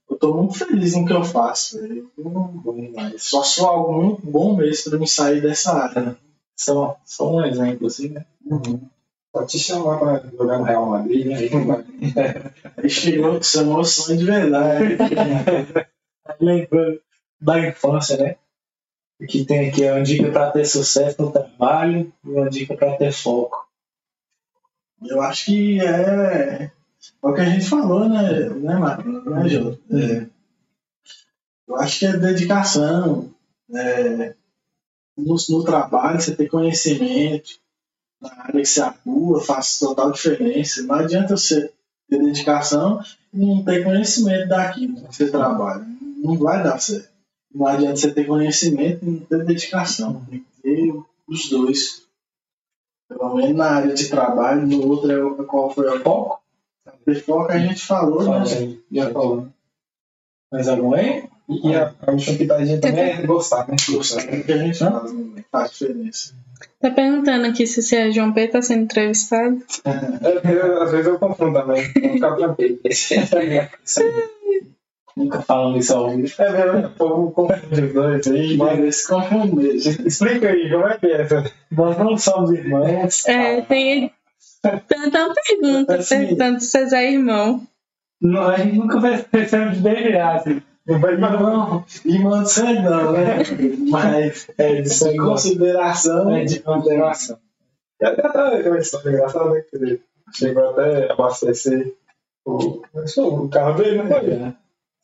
eu 0.09 0.16
tô 0.16 0.34
muito 0.34 0.55
feliz 0.55 0.94
no 0.94 1.07
que 1.07 1.12
eu 1.12 1.24
faço. 1.24 1.78
Eu 1.78 2.11
Bom 2.16 2.74
demais. 2.74 3.22
só 3.22 3.42
sou 3.42 3.66
algo 3.66 3.92
muito 3.92 4.26
bom 4.26 4.57
mesmo 4.57 4.90
para 4.90 4.98
me 4.98 5.09
sair 5.09 5.40
dessa 5.40 5.72
área. 5.72 6.16
Só, 6.57 6.96
só 7.05 7.34
um 7.34 7.44
exemplo, 7.44 7.86
assim, 7.86 8.11
né? 8.11 8.24
Pode 9.32 9.48
te 9.48 9.59
chamar 9.59 9.98
pra 9.98 10.30
jogar 10.30 10.59
no 10.59 10.64
Real 10.64 10.86
Madrid, 10.86 11.26
né? 11.26 11.38
Aí 12.76 12.88
chegou 12.88 13.36
é 13.36 13.64
meu 13.64 13.84
sonho 13.84 14.18
de 14.18 14.24
verdade. 14.24 14.96
lembrando 16.40 17.00
da 17.40 17.68
infância, 17.68 18.16
né? 18.16 18.36
Que 19.28 19.44
tem 19.44 19.68
aqui 19.68 19.84
uma 19.84 20.02
dica 20.02 20.30
para 20.30 20.50
ter 20.50 20.64
sucesso 20.64 21.20
no 21.20 21.32
trabalho 21.32 22.12
e 22.24 22.28
uma 22.28 22.48
dica 22.48 22.76
para 22.76 22.96
ter 22.96 23.12
foco. 23.12 23.66
Eu 25.02 25.20
acho 25.20 25.46
que 25.46 25.80
é, 25.80 26.70
é 27.22 27.26
o 27.26 27.34
que 27.34 27.40
a 27.40 27.44
gente 27.44 27.68
falou, 27.68 28.09
né, 28.09 28.48
né? 28.50 28.78
Né? 29.88 30.00
É, 30.05 30.26
eu 31.68 31.76
acho 31.76 31.98
que 31.98 32.07
é 32.07 32.16
dedicação. 32.16 33.30
É, 33.74 34.34
no, 35.16 35.36
no 35.48 35.64
trabalho, 35.64 36.20
você 36.20 36.34
ter 36.34 36.48
conhecimento, 36.48 37.59
na 38.20 38.30
área 38.42 38.61
que 38.61 38.66
você 38.66 38.80
atua, 38.80 39.40
faz 39.40 39.78
total 39.78 40.12
diferença. 40.12 40.82
Não 40.82 40.94
adianta 40.94 41.36
você 41.36 41.72
ter 42.09 42.18
dedicação 42.18 43.00
e 43.32 43.38
não 43.38 43.64
ter 43.64 43.84
conhecimento 43.84 44.48
daquilo 44.48 44.96
que 44.96 45.14
você 45.14 45.30
trabalha. 45.30 45.86
Não 46.22 46.36
vai 46.36 46.62
dar 46.62 46.78
certo. 46.78 47.09
Não 47.55 47.66
adianta 47.66 47.96
você 47.96 48.12
ter 48.12 48.26
conhecimento 48.26 49.05
e 49.05 49.11
não 49.11 49.20
ter 49.20 49.44
dedicação. 49.44 50.24
Tem 50.28 50.40
que 50.40 50.62
ter 50.62 51.02
os 51.28 51.48
dois. 51.48 52.02
Pelo 53.09 53.36
menos 53.36 53.57
na 53.57 53.70
área 53.70 53.94
de 53.94 54.09
trabalho, 54.09 54.66
no 54.66 54.88
outro 54.88 55.42
é 55.42 55.44
qual 55.44 55.70
foi 55.70 55.88
o 55.88 56.02
foco. 56.02 56.43
O 57.07 57.14
foco 57.14 57.51
a 57.53 57.59
gente 57.59 57.85
falou, 57.87 58.22
né? 58.41 58.45
Já 58.93 59.11
falou. 59.11 59.49
Mais 60.53 60.68
algum 60.68 60.95
aí? 60.95 61.24
E 61.49 61.74
a, 61.74 61.93
a 62.07 62.11
última 62.11 62.39
pitadinha 62.39 62.80
também 62.80 63.05
é 63.11 63.26
gostar, 63.26 63.66
né? 63.68 63.76
Gostar 63.91 64.24
do 64.24 64.45
que 64.45 64.53
a 64.53 64.59
gente 64.59 64.78
faz, 64.78 65.12
né? 65.12 65.45
faz 65.53 65.70
diferença. 65.72 66.35
Tá 66.80 66.91
perguntando 66.91 67.47
aqui 67.47 67.66
se 67.66 67.82
você 67.82 67.97
é 67.97 68.11
João 68.11 68.32
Pedro 68.32 68.53
tá 68.53 68.62
sendo 68.62 68.85
entrevistado. 68.85 69.62
É, 69.85 70.53
eu- 70.55 70.82
às 70.82 70.91
vezes 70.93 71.07
eu 71.07 71.18
confundo 71.18 71.53
também. 71.59 71.82
Vou 71.93 72.12
ficar 72.12 72.37
tranquilo. 72.37 72.78
Nunca 75.16 75.43
falando 75.43 75.78
isso 75.78 75.95
ao 75.95 76.11
vivo. 76.11 76.35
É 76.43 76.53
mesmo, 76.66 76.87
o 76.89 76.91
povo 76.91 77.30
confunde 77.32 77.82
os 77.85 77.93
dois 77.93 78.26
aí. 78.26 78.57
Mas 78.57 78.78
esse 78.80 79.09
confunde 79.09 79.55
mesmo. 79.55 80.07
Explica 80.07 80.49
aí, 80.49 80.70
como 80.70 80.87
é 80.89 80.99
que 80.99 81.07
é 81.07 81.22
essa? 81.22 81.53
Nós 81.70 81.97
não 81.99 82.16
somos 82.16 82.51
irmãos. 82.53 83.26
É, 83.28 83.61
tem. 83.62 84.11
Uma 84.64 85.34
pergunta 85.34 85.94
Assim. 85.96 86.18
perguntando 86.18 86.60
se 86.60 86.66
vocês 86.68 86.92
é 86.92 87.12
irmão. 87.12 87.62
Não, 88.20 88.48
a 88.48 88.56
gente 88.56 88.76
nunca 88.78 89.00
vai 89.00 89.14
esquecer 89.14 89.70
de 89.70 89.80
DNA, 89.80 90.32
assim. 90.34 90.62
Não 90.86 90.98
Não, 91.00 91.84
irmão 92.04 92.42
de 92.42 92.50
sangue 92.50 92.82
não, 92.82 93.12
né? 93.12 93.38
Mas 93.90 94.46
É, 94.58 94.82
de 94.82 94.90
sangue. 94.90 95.16
consideração. 95.18 96.30
É 96.36 96.44
de 96.44 96.60
consideração. 96.60 97.38
É 98.02 98.06
até 98.06 98.68
uma 98.68 98.78
história 98.78 99.10
engraçada, 99.10 99.50
né? 99.50 99.64
Dizer, 99.72 100.02
chegou 100.32 100.70
até 100.70 101.08
a 101.08 101.12
abastecer 101.14 101.94
o, 102.44 102.82
o 103.18 103.48
carro 103.48 103.78
dele, 103.78 104.02
né? 104.02 104.54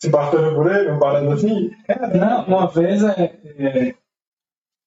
Se 0.02 0.10
passando 0.10 0.54
por 0.54 0.70
ele, 0.74 0.90
um 0.90 0.98
parando 0.98 1.32
assim. 1.32 1.70
Não, 2.18 2.44
uma 2.46 2.66
vez 2.68 3.02
é, 3.04 3.32
é, 3.58 3.94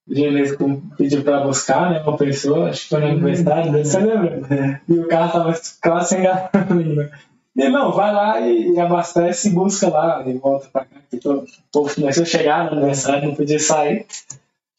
o 0.08 0.14
Genês 0.14 0.56
pediu 0.98 1.24
pra 1.24 1.42
buscar, 1.42 1.92
né? 1.92 2.02
Uma 2.02 2.18
pessoa, 2.18 2.70
acho 2.70 2.84
que 2.84 2.90
foi 2.90 3.02
no 3.02 3.08
aniversário 3.08 3.72
dele, 3.72 3.86
você 3.86 4.00
lembra? 4.00 4.82
E 4.88 4.94
o 5.00 5.08
carro 5.08 5.32
tava 5.32 5.62
quase 5.82 6.10
sem 6.10 6.24
gasolina. 6.24 7.10
E 7.56 7.70
não, 7.70 7.92
vai 7.92 8.12
lá 8.12 8.42
e 8.42 8.80
abastece 8.80 9.50
e 9.50 9.52
busca 9.52 9.88
lá, 9.88 10.24
e 10.26 10.34
volta 10.34 10.68
pra 10.74 10.86
cá. 10.86 10.96
que 11.10 11.28
O 11.28 11.46
povo 11.72 11.94
começou 11.94 12.24
a 12.24 12.26
chegar 12.26 12.66
no 12.66 12.72
aniversário, 12.72 13.30
não 13.30 13.36
podia 13.36 13.60
sair. 13.60 14.06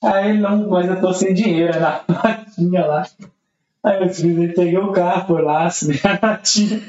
Aí 0.03 0.37
não, 0.39 0.69
mas 0.69 0.89
eu 0.89 1.01
tô 1.01 1.15
sem 1.15 1.33
dinheiro, 1.33 1.79
na 1.81 2.01
notinha 2.07 2.85
lá. 2.87 3.07
Aí 3.83 4.03
eu 4.03 4.13
simplesmente 4.13 4.55
peguei 4.55 4.79
o 4.79 4.93
carro, 4.93 5.27
foi 5.27 5.43
lá, 5.43 5.65
assinei 5.65 6.01
a 6.05 6.27
notinha. 6.27 6.83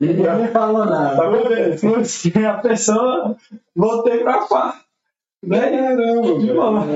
Ninguém 0.00 0.36
me 0.36 0.48
falou 0.48 0.84
nada. 0.84 1.16
Tá 1.16 1.28
a 2.50 2.54
pessoa, 2.54 3.36
voltei 3.76 4.18
pra 4.18 4.48
cá. 4.48 4.80
Boa. 5.42 6.86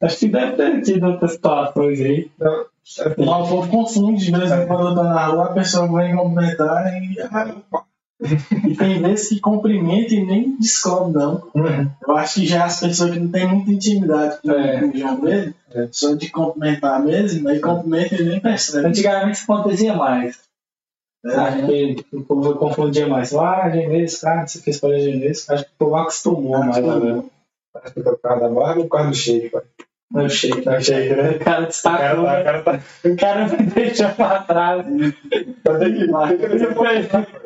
Acho 0.00 0.18
que 0.18 0.28
deve 0.28 0.52
ter 0.56 0.82
tido 0.82 1.06
outras 1.06 1.32
situações 1.32 2.00
aí. 2.00 2.30
Mas 2.40 3.16
o 3.18 3.48
povo 3.48 3.68
confunde, 3.68 4.24
de 4.26 4.30
vez 4.32 4.50
em 4.52 4.66
quando 4.66 4.88
eu 4.90 4.94
tô 4.94 5.02
na 5.02 5.26
rua, 5.26 5.44
a 5.46 5.52
pessoa 5.52 5.88
vem 5.98 6.16
cumprimentar 6.16 6.92
e. 7.02 7.16
E 8.66 8.74
tem 8.74 9.00
vezes 9.00 9.28
que 9.28 9.38
cumprimenta 9.40 10.12
e 10.12 10.24
nem 10.24 10.56
descobre, 10.58 11.12
não. 11.22 11.40
Eu 12.06 12.16
acho 12.16 12.34
que 12.40 12.46
já 12.46 12.64
as 12.64 12.80
pessoas 12.80 13.12
que 13.12 13.20
não 13.20 13.28
têm 13.30 13.46
muita 13.46 13.70
intimidade 13.70 14.38
com, 14.42 14.50
É. 14.50 14.84
o 14.84 14.96
João 14.96 15.22
mesmo, 15.22 15.54
É. 15.72 15.88
só 15.92 16.14
de 16.14 16.28
cumprimentar 16.28 17.00
mesmo, 17.04 17.48
aí 17.48 17.60
cumprimenta 17.60 18.16
e 18.16 18.24
nem 18.24 18.40
percebe. 18.40 18.88
Antigamente 18.88 19.38
isso 19.38 19.52
acontecia 19.52 19.94
mais. 19.94 20.36
Acho 21.26 21.58
É, 21.72 21.94
que 21.94 22.06
o 22.16 22.22
povo 22.24 22.54
confundia 22.56 23.06
mais. 23.08 23.34
Ah, 23.34 23.68
Genês, 23.70 24.20
cara, 24.20 24.46
você 24.46 24.60
fez 24.60 24.78
para 24.80 24.98
Genês. 25.00 25.48
Acho 25.50 25.64
que 25.64 25.70
o 25.70 25.78
povo 25.78 25.96
acostumou 25.96 26.58
mais 26.58 26.78
agora. 26.78 27.24
acho 27.74 27.94
que 27.94 28.02
foi 28.02 28.12
por 28.12 28.20
causa 28.20 28.40
da 28.40 28.48
barba 28.48 28.80
ou 28.80 28.88
por 28.88 28.96
causa 28.96 29.10
do 29.10 29.16
shake, 29.16 29.50
pai? 29.50 29.62
Não 30.10 30.26
shake, 30.26 30.62
Tá 30.62 30.80
shake, 30.80 31.14
né? 31.14 31.30
O 31.32 31.38
cara 31.40 31.62
O 31.62 31.66
destacou, 31.66 32.00
tá, 32.00 32.14
o 32.16 32.22
né? 32.24 32.42
cara 32.44 32.62
tá. 32.62 32.80
o 33.04 33.16
cara 33.16 33.46
me 33.48 33.56
deixou 33.66 34.08
pra 34.10 34.38
trás. 34.42 34.86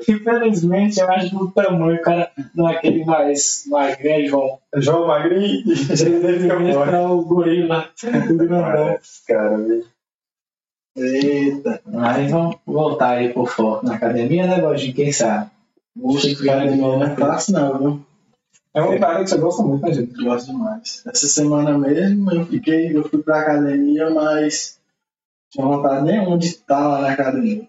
Que. 0.05 0.12
Infelizmente, 0.12 1.01
eu 1.01 1.11
acho 1.11 1.31
que 1.31 1.37
o 1.37 1.51
tamanho, 1.51 1.97
o 1.97 2.03
cara 2.03 2.31
não 2.55 2.68
é 2.68 2.77
aquele 2.77 3.05
mais 3.05 3.64
magrinho, 3.68 4.29
João. 4.29 4.59
João 4.77 5.07
Magrinho 5.09 5.62
e 5.66 5.75
Jesus 5.75 5.99
fica 6.43 6.62
Esse 6.62 6.73
fora. 6.73 6.97
é 6.97 7.01
o 7.01 7.23
gorila, 7.23 7.89
o 8.31 8.35
grandão. 8.37 8.99
Cara, 9.27 9.57
velho. 9.59 9.85
Eita. 10.97 11.80
Mas 11.86 12.30
vamos 12.30 12.57
voltar 12.66 13.16
aí 13.18 13.32
por 13.32 13.49
foco 13.49 13.84
na 13.86 13.95
academia, 13.95 14.47
né, 14.47 14.57
Lojinha? 14.57 14.95
Quem 14.95 15.12
sabe? 15.12 15.51
Puxa, 15.99 16.28
que 16.28 16.45
cara 16.45 16.66
de 16.70 16.76
mão 16.76 16.99
não 16.99 17.07
é 17.07 17.16
fácil, 17.16 17.53
não, 17.55 17.78
viu? 17.78 18.07
É 18.74 18.80
uma 18.80 19.07
área 19.07 19.24
que 19.24 19.30
você 19.30 19.36
gosta 19.38 19.62
muito, 19.62 19.82
né, 19.84 19.93
gente? 19.93 20.24
Gosto 20.24 20.51
demais. 20.51 21.03
Essa 21.07 21.26
semana 21.26 21.76
mesmo 21.78 22.32
eu 22.32 22.47
fiquei, 22.47 22.97
eu 22.97 23.07
fui 23.09 23.22
pra 23.22 23.40
academia, 23.40 24.09
mas 24.11 24.78
tinha 25.51 25.66
vontade 25.66 26.05
nenhuma 26.07 26.38
de 26.38 26.47
estar 26.47 26.88
lá 26.88 27.01
na 27.03 27.12
academia. 27.12 27.68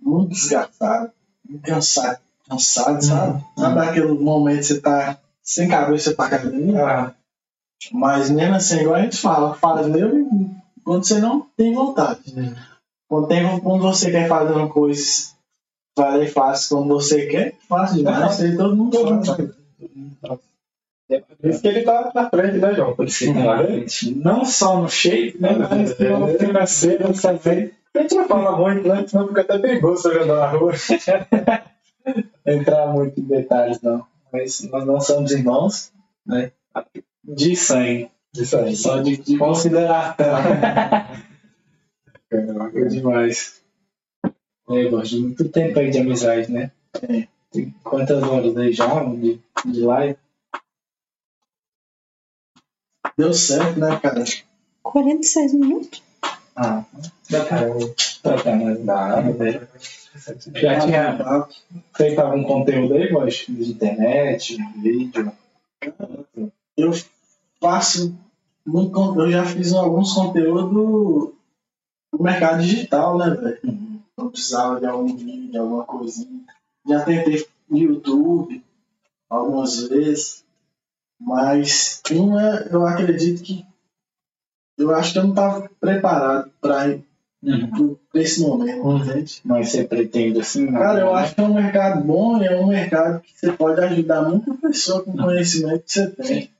Muito 0.00 0.30
desgastado, 0.30 1.10
muito 1.48 1.64
cansado, 1.64 2.18
cansado, 2.48 3.04
sabe? 3.04 3.44
Sabe 3.56 3.80
aquele 3.80 4.12
momento 4.12 4.58
que 4.58 4.64
você 4.64 4.80
tá 4.80 5.18
sem 5.42 5.68
cabeça 5.68 6.14
pra 6.14 6.26
academia? 6.26 6.84
Ah, 6.86 7.14
Mas 7.92 8.30
mesmo 8.30 8.54
assim, 8.54 8.80
igual 8.80 8.96
a 8.96 9.02
gente 9.02 9.16
fala, 9.16 9.54
faz 9.54 9.88
mesmo 9.88 10.61
quando 10.84 11.06
você 11.06 11.20
não 11.20 11.46
tem 11.56 11.74
vontade. 11.74 12.20
Quando, 13.08 13.28
tem, 13.28 13.60
quando 13.60 13.82
você 13.82 14.10
quer 14.10 14.28
fazer 14.28 14.54
uma 14.54 14.68
coisa, 14.68 15.02
vai 15.96 16.24
e 16.24 16.28
faz 16.28 16.68
quando 16.68 16.88
você 16.88 17.26
quer, 17.26 17.54
fácil 17.68 17.98
demais. 17.98 18.40
Aí 18.40 18.56
todo 18.56 18.76
mundo 18.76 18.90
todo 18.90 19.24
faz. 19.24 19.26
sabe. 19.26 19.52
Por 21.40 21.50
isso 21.50 21.60
que 21.60 21.68
ele 21.68 21.82
tá 21.82 22.10
na 22.14 22.30
frente, 22.30 22.58
né, 22.58 22.74
João? 22.74 22.94
Por 22.96 23.06
isso 23.06 23.18
que 23.18 23.34
tá. 23.34 23.58
Não 24.16 24.44
só 24.44 24.80
no 24.80 24.88
shape, 24.88 25.36
né, 25.38 25.50
mas 25.58 25.98
no 25.98 26.38
financeiro 26.38 27.12
também. 27.20 27.70
A 27.94 28.00
gente 28.00 28.14
não 28.14 28.26
fala 28.26 28.56
muito, 28.56 28.88
né? 28.88 29.06
Senão 29.06 29.28
fica 29.28 29.42
até 29.42 29.58
perigoso 29.58 30.08
andar 30.08 30.34
na 30.36 30.46
rua. 30.46 30.72
Entrar 32.46 32.86
muito 32.88 33.20
em 33.20 33.24
detalhes, 33.24 33.80
não. 33.82 34.06
Mas 34.32 34.62
nós 34.62 34.86
não 34.86 34.98
somos 34.98 35.30
irmãos, 35.32 35.92
né? 36.26 36.52
De 37.22 37.54
sangue, 37.54 38.10
Isso 38.34 38.56
aí. 38.56 38.74
só 38.74 38.98
de, 39.00 39.16
de 39.18 39.38
consideração. 39.38 40.26
É 42.30 42.84
demais. 42.86 43.60
É, 44.70 45.02
de 45.02 45.18
muito 45.18 45.48
tempo 45.50 45.78
aí 45.78 45.90
de 45.90 45.98
amizade, 45.98 46.50
né? 46.50 46.70
É. 47.02 47.28
Tem 47.50 47.70
quantas 47.84 48.22
horas 48.22 48.56
aí 48.56 48.72
já 48.72 49.04
de, 49.04 49.38
de 49.66 49.80
live? 49.82 50.16
Deu 53.18 53.34
certo, 53.34 53.78
né, 53.78 54.00
cara? 54.00 54.24
46 54.82 55.52
minutos? 55.52 56.02
Ah, 56.56 56.84
dá 57.28 57.44
pra, 57.44 58.38
pra 58.42 58.56
mais 58.56 58.82
dar, 58.82 59.22
né? 59.24 59.68
Já 60.54 60.80
tinha 60.80 61.46
feito 61.94 62.18
algum 62.18 62.42
conteúdo 62.44 62.94
aí, 62.94 63.12
voz? 63.12 63.44
De 63.48 63.70
internet, 63.72 64.56
vídeo? 64.76 65.32
Eu 66.76 66.92
faço 67.62 68.14
muito, 68.66 69.20
eu 69.20 69.30
já 69.30 69.44
fiz 69.44 69.72
alguns 69.72 70.12
conteúdos 70.12 70.72
no 70.72 71.32
mercado 72.20 72.60
digital, 72.60 73.16
né, 73.16 73.30
velho? 73.30 74.02
Eu 74.18 74.30
precisava 74.30 74.80
de 74.80 74.86
algum 74.86 75.16
vídeo, 75.16 75.60
alguma 75.60 75.84
coisinha. 75.84 76.42
Já 76.86 77.04
tentei 77.04 77.46
no 77.70 77.78
YouTube 77.78 78.62
algumas 79.30 79.88
vezes, 79.88 80.44
mas 81.18 82.02
uma 82.10 82.42
eu 82.70 82.86
acredito 82.86 83.42
que 83.42 83.64
eu 84.76 84.94
acho 84.94 85.12
que 85.12 85.18
eu 85.18 85.22
não 85.22 85.30
estava 85.30 85.70
preparado 85.80 86.50
para 86.60 86.98
esse 88.14 88.40
momento, 88.40 88.90
entende? 88.90 89.40
Mas 89.44 89.68
você 89.70 89.84
pretende 89.84 90.40
assim? 90.40 90.66
não? 90.66 90.80
Cara, 90.80 91.00
eu 91.00 91.14
acho 91.14 91.34
que 91.34 91.40
é 91.40 91.44
um 91.44 91.54
mercado 91.54 92.04
bom 92.04 92.42
e 92.42 92.46
é 92.46 92.60
um 92.60 92.66
mercado 92.66 93.20
que 93.20 93.32
você 93.34 93.52
pode 93.52 93.80
ajudar 93.80 94.22
muita 94.22 94.52
pessoa 94.54 95.02
com 95.02 95.12
o 95.12 95.16
conhecimento 95.16 95.84
que 95.84 95.92
você 95.92 96.10
tem. 96.10 96.50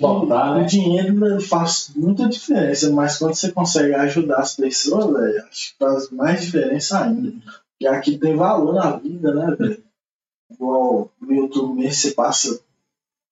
Voltar, 0.00 0.52
O 0.52 0.58
né? 0.58 0.64
dinheiro 0.64 1.26
ele 1.26 1.40
faz 1.40 1.92
muita 1.94 2.28
diferença, 2.28 2.90
mas 2.90 3.18
quando 3.18 3.34
você 3.34 3.52
consegue 3.52 3.94
ajudar 3.94 4.38
as 4.38 4.54
pessoas, 4.54 5.12
velho, 5.12 5.44
acho 5.44 5.72
que 5.72 5.78
faz 5.78 6.10
mais 6.10 6.42
diferença 6.42 7.04
ainda. 7.04 7.32
E 7.80 7.86
aqui 7.86 8.18
tem 8.18 8.36
valor 8.36 8.74
na 8.74 8.96
vida, 8.96 9.32
né, 9.34 9.56
velho? 9.56 9.82
Igual 10.50 11.10
no 11.20 11.32
YouTube 11.32 11.74
mesmo, 11.74 11.94
você 11.94 12.10
passa 12.12 12.60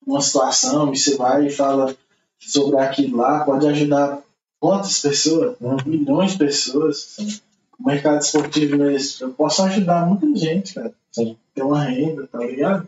uma 0.07 0.21
situação 0.21 0.93
e 0.93 0.97
você 0.99 1.17
vai 1.17 1.47
e 1.47 1.51
fala 1.51 1.95
sobre 2.39 2.79
aquilo 2.79 3.19
lá, 3.19 3.45
pode 3.45 3.67
ajudar 3.67 4.23
quantas 4.59 5.01
pessoas? 5.01 5.57
Milhões 5.85 6.33
de 6.33 6.39
pessoas. 6.39 7.17
O 7.79 7.87
mercado 7.87 8.21
esportivo 8.21 8.77
mesmo, 8.77 9.27
eu 9.27 9.33
posso 9.33 9.63
ajudar 9.63 10.07
muita 10.07 10.27
gente, 10.37 10.75
cara. 10.75 10.93
Ter 11.55 11.63
uma 11.63 11.83
renda, 11.83 12.27
tá 12.27 12.39
ligado? 12.39 12.87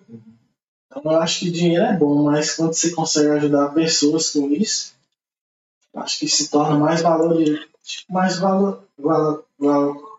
Então 0.95 1.13
eu 1.13 1.19
acho 1.21 1.41
que 1.41 1.51
dinheiro 1.51 1.85
é 1.85 1.97
bom, 1.97 2.23
mas 2.25 2.55
quando 2.55 2.75
você 2.75 2.91
consegue 2.91 3.31
ajudar 3.31 3.73
pessoas 3.73 4.31
com 4.31 4.49
isso, 4.51 4.93
acho 5.97 6.19
que 6.19 6.29
se 6.29 6.51
torna 6.51 6.79
mais 6.79 7.01
valor, 7.01 7.43
mais 8.11 8.39
valor, 8.39 8.85
valor, 8.99 9.45
valor 9.59 10.13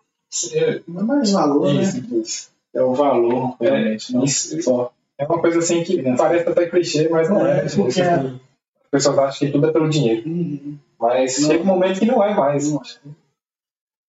mais 0.88 1.30
valor, 1.30 1.72
né? 1.72 1.82
Isso, 1.82 2.14
isso. 2.16 2.50
É 2.74 2.82
o 2.82 2.92
valor, 2.92 3.56
realmente. 3.60 4.12
Não 4.12 4.24
Isso. 4.24 4.60
só. 4.62 4.92
É 5.16 5.24
uma 5.24 5.40
coisa 5.40 5.60
assim 5.60 5.84
que 5.84 6.02
parece 6.16 6.48
até 6.48 6.66
clichê, 6.68 7.08
mas 7.08 7.30
não 7.30 7.46
é. 7.46 7.64
É, 7.66 7.68
porque- 7.68 8.00
As 8.02 8.90
pessoas 8.90 9.18
acham 9.18 9.46
que 9.46 9.52
tudo 9.52 9.68
é 9.68 9.72
pelo 9.72 9.88
dinheiro. 9.88 10.28
Uhum. 10.28 10.76
Mas 10.98 11.38
Não. 11.38 11.48
chega 11.50 11.62
um 11.62 11.66
momento 11.66 12.00
que 12.00 12.06
não 12.06 12.20
é 12.22 12.34
mais. 12.34 12.68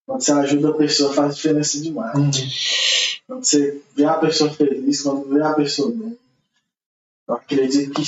Quando 0.04 0.20
você 0.20 0.32
ajuda 0.32 0.70
a 0.70 0.74
pessoa 0.74 1.12
faz 1.12 1.36
diferença 1.36 1.80
demais. 1.80 3.20
Quando 3.26 3.44
você 3.44 3.80
vê 3.94 4.04
a 4.04 4.14
pessoa 4.14 4.50
feliz, 4.52 5.02
quando 5.02 5.28
vê 5.28 5.42
a 5.42 5.52
pessoa 5.54 5.90
bem, 5.92 6.18
eu 7.28 7.34
acredito 7.34 7.92
que 7.92 8.02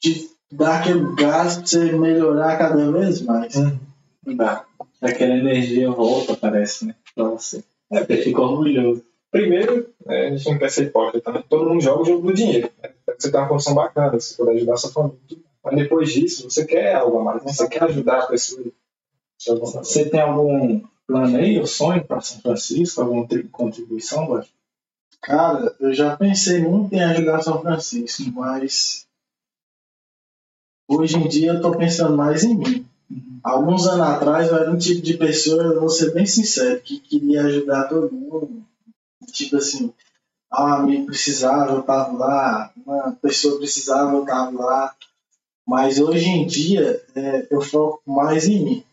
te 0.00 0.30
dá 0.52 0.78
aquele 0.78 1.14
gás 1.14 1.56
pra 1.56 1.66
você 1.66 1.92
melhorar 1.92 2.56
cada 2.58 2.90
vez 2.90 3.20
mais. 3.22 3.54
Não 3.54 4.36
dá. 4.36 4.64
Aquela 5.00 5.34
energia 5.36 5.90
volta, 5.90 6.36
parece, 6.36 6.86
né? 6.86 6.94
Pra 7.14 7.24
você. 7.28 7.62
É, 7.90 8.04
Você 8.04 8.16
fica 8.22 8.40
orgulhoso. 8.40 9.04
Primeiro, 9.30 9.88
é, 10.06 10.28
a 10.28 10.36
gente 10.36 10.50
não 10.50 10.58
quer 10.58 10.70
ser 10.70 10.84
hipócrita, 10.86 11.30
né? 11.32 11.44
todo 11.48 11.68
mundo 11.68 11.80
joga 11.82 12.02
o 12.02 12.04
jogo 12.04 12.26
do 12.28 12.32
dinheiro. 12.34 12.70
né? 12.82 12.90
Você 13.18 13.30
tem 13.30 13.40
uma 13.40 13.48
condição 13.48 13.74
bacana, 13.74 14.12
você 14.18 14.36
pode 14.36 14.56
ajudar 14.56 14.74
a 14.74 14.76
sua 14.76 14.90
família. 14.90 15.18
Mas 15.62 15.76
depois 15.76 16.12
disso, 16.12 16.50
você 16.50 16.64
quer 16.64 16.94
algo 16.94 17.18
a 17.18 17.24
mais, 17.24 17.44
né? 17.44 17.52
você 17.52 17.68
quer 17.68 17.82
ajudar 17.84 18.20
a 18.22 18.26
pessoa. 18.26 18.62
de. 18.62 18.72
Você 19.40 20.08
tem 20.08 20.20
algum 20.20 20.80
plano 21.06 21.36
aí, 21.36 21.58
ou 21.58 21.66
sonho 21.66 22.04
para 22.04 22.20
São 22.20 22.40
Francisco? 22.40 23.00
Alguma 23.02 23.26
tri- 23.28 23.44
contribuição, 23.44 24.26
Bob? 24.26 24.44
Cara, 25.22 25.74
eu 25.80 25.92
já 25.92 26.16
pensei 26.16 26.60
muito 26.62 26.94
em 26.94 27.02
ajudar 27.02 27.42
São 27.42 27.60
Francisco, 27.60 28.30
mas 28.32 29.06
hoje 30.88 31.16
em 31.16 31.28
dia 31.28 31.52
eu 31.52 31.60
tô 31.60 31.76
pensando 31.76 32.16
mais 32.16 32.44
em 32.44 32.56
mim. 32.56 32.88
Alguns 33.42 33.86
anos 33.86 34.06
atrás 34.06 34.48
eu 34.48 34.56
era 34.56 34.70
um 34.70 34.78
tipo 34.78 35.00
de 35.00 35.16
pessoa, 35.16 35.62
eu 35.62 35.80
vou 35.80 35.88
ser 35.88 36.12
bem 36.12 36.26
sincero, 36.26 36.80
que 36.80 36.98
queria 37.00 37.44
ajudar 37.44 37.88
todo 37.88 38.12
mundo. 38.12 38.64
Tipo 39.32 39.56
assim, 39.56 39.92
ah, 40.50 40.76
amigo 40.76 41.06
precisava, 41.06 41.72
eu 41.72 41.82
tava 41.82 42.16
lá, 42.16 42.72
uma 42.76 43.12
pessoa 43.12 43.58
precisava, 43.58 44.16
eu 44.16 44.24
tava 44.24 44.58
lá. 44.58 44.96
Mas 45.66 46.00
hoje 46.00 46.26
em 46.26 46.46
dia 46.46 47.04
é, 47.14 47.46
eu 47.50 47.60
foco 47.60 48.02
mais 48.06 48.48
em 48.48 48.64
mim. 48.64 48.84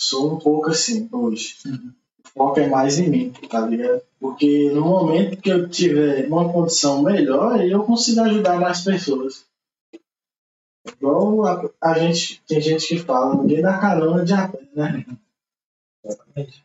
Sou 0.00 0.34
um 0.34 0.38
pouco 0.38 0.70
assim 0.70 1.08
hoje. 1.10 1.56
O 1.66 2.07
é 2.56 2.66
mais 2.68 2.98
em 2.98 3.08
mim, 3.08 3.32
tá 3.48 3.60
ligado? 3.60 4.02
Porque 4.20 4.70
no 4.70 4.82
momento 4.82 5.36
que 5.36 5.50
eu 5.50 5.68
tiver 5.68 6.26
uma 6.26 6.52
condição 6.52 7.02
melhor, 7.02 7.64
eu 7.64 7.84
consigo 7.84 8.20
ajudar 8.22 8.60
mais 8.60 8.80
pessoas. 8.82 9.46
Igual 10.86 11.46
a, 11.46 11.70
a 11.80 11.98
gente, 11.98 12.42
tem 12.46 12.60
gente 12.60 12.86
que 12.86 12.98
fala, 12.98 13.36
ninguém 13.36 13.60
dá 13.60 13.78
carona 13.78 14.24
de 14.24 14.32
a 14.32 14.48
pé, 14.48 14.58
né? 14.74 15.04
Exatamente. 16.04 16.64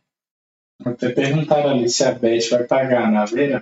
Até 0.85 1.09
perguntaram 1.09 1.69
ali 1.71 1.89
se 1.89 2.03
a 2.03 2.11
Beth 2.11 2.49
vai 2.49 2.63
pagar 2.63 3.11
na 3.11 3.25
veira. 3.25 3.61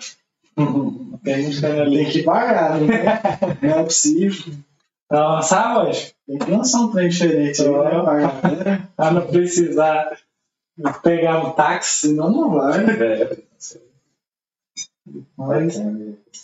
Perguntaram 1.23 1.81
ali. 1.81 1.97
Tem 1.97 2.11
que 2.11 2.23
pagar, 2.23 2.79
né? 2.79 3.21
Não 3.61 3.79
é 3.79 3.83
possível. 3.83 4.53
Lançar 5.11 5.85
hoje? 5.85 6.13
Tem 6.25 6.37
que 6.37 6.49
lançar 6.49 6.81
um 6.81 6.91
trem 6.91 7.09
diferente 7.09 7.61
aí, 7.61 7.69
né? 7.69 8.01
Pra 8.01 8.19
galera. 8.19 8.89
Pra 8.95 9.11
não 9.11 9.27
precisar 9.27 10.17
pegar 11.03 11.39
um 11.45 11.51
táxi. 11.51 12.07
Senão 12.07 12.31
não 12.31 12.49
vai. 12.51 12.85
Mas 15.35 15.79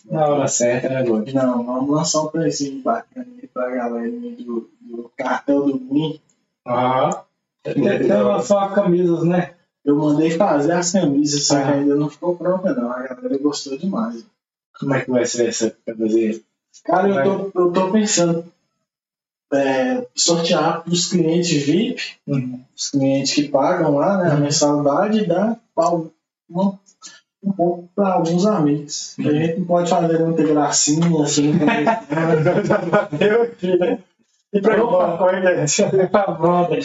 na 0.06 0.28
hora 0.28 0.48
certa, 0.48 0.90
né, 0.90 1.04
Lodi? 1.04 1.34
Não, 1.34 1.64
vamos 1.64 1.90
lançar 1.90 2.22
um 2.24 2.28
precinho 2.28 2.82
bacana 2.82 3.28
aí 3.42 3.48
pra 3.48 3.70
galera 3.70 4.10
do, 4.12 4.70
do 4.82 5.12
cartel 5.16 5.66
do 5.66 5.80
Min. 5.80 6.20
Aham. 6.66 7.24
Até 7.66 8.24
lançou 8.24 8.70
camisas, 8.70 9.24
né? 9.24 9.54
Eu 9.86 9.96
mandei 9.96 10.32
fazer 10.32 10.74
as 10.74 10.92
camisas, 10.92 11.46
só 11.46 11.56
que 11.56 11.62
Ah. 11.62 11.74
ainda 11.74 11.96
não 11.96 12.10
ficou 12.10 12.36
pronta 12.36 12.74
não. 12.74 12.92
A 12.92 13.04
galera 13.04 13.38
gostou 13.38 13.78
demais. 13.78 14.26
Como 14.80 14.94
é 14.94 15.04
que 15.04 15.12
vai 15.12 15.26
ser 15.26 15.48
essa 15.50 15.76
camiseta? 15.86 16.44
Cara, 16.84 17.08
eu 17.10 17.52
tô, 17.52 17.62
eu 17.62 17.72
tô 17.72 17.92
pensando 17.92 18.52
é, 19.54 20.06
sortear 20.16 20.84
pros 20.84 21.08
clientes 21.08 21.64
VIP, 21.64 22.02
Uhum. 22.28 22.62
os 22.76 22.90
clientes 22.90 23.34
que 23.34 23.48
pagam 23.48 23.96
lá, 23.96 24.18
né, 24.24 24.32
a 24.32 24.36
mensalidade, 24.36 25.20
e 25.20 25.28
dar 25.28 25.58
um, 25.78 26.10
uma- 26.50 26.80
um 27.44 27.52
pouco 27.54 27.90
para 27.96 28.14
alguns 28.14 28.46
amigos. 28.46 29.16
A 29.20 29.22
gente 29.32 29.60
não 29.60 29.66
pode 29.68 29.90
fazer 29.90 30.20
muita 30.20 30.44
gracinha 30.44 31.24
assim. 31.24 31.52
Eu 33.20 33.44
aqui, 33.44 33.78
né? 33.78 34.00
e 34.54 34.62
pra 34.62 34.84
Opa, 34.84 35.18
Pra 36.12 36.28
brother. 36.32 36.84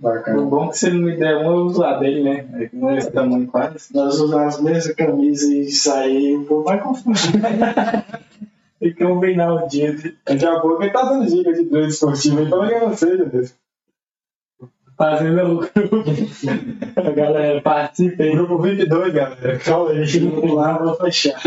Bacana. 0.00 0.40
O 0.40 0.46
bom 0.48 0.68
que 0.70 0.78
se 0.78 0.86
ele 0.86 0.98
me 0.98 1.16
der 1.16 1.36
um, 1.38 1.42
eu 1.44 1.66
uso 1.66 1.80
lá 1.80 1.98
dele, 1.98 2.22
né? 2.22 2.48
É 2.62 2.68
que 2.68 2.76
não 2.76 2.90
é 2.90 2.96
esse 2.98 3.10
tamanho 3.10 3.46
quase. 3.46 3.94
nós 3.94 4.18
usar 4.18 4.46
as 4.46 4.60
mesmas 4.60 4.94
camisas 4.94 5.50
e 5.50 5.70
sair, 5.70 6.36
um 6.38 6.44
pouco 6.44 6.68
mais 6.70 6.82
confundir. 6.82 7.20
Combinar 8.98 9.54
o 9.54 9.66
dia 9.66 9.94
de 9.94 10.16
Daqui 10.24 10.44
a 10.44 10.60
pouco 10.60 10.82
ele 10.82 10.92
tá 10.92 11.02
dando 11.02 11.26
dica 11.26 11.52
de 11.52 11.64
treino 11.64 11.88
esportivo 11.88 12.46
que 12.46 12.52
eu 12.52 12.80
não 12.80 12.96
sei, 12.96 13.16
meu 13.16 13.28
Deus. 13.28 13.54
fazer 14.96 15.30
meu 15.30 15.56
grupo. 15.58 15.70
A 16.96 17.10
galera 17.10 17.60
participa 17.60 18.22
aí. 18.22 18.32
Grupo 18.32 18.58
22, 18.58 19.14
galera. 19.14 19.58
Calma 19.58 19.90
aí. 19.90 20.18
Vamos 20.18 20.54
lá, 20.54 20.78
vou 20.78 20.94
fechar. 20.96 21.40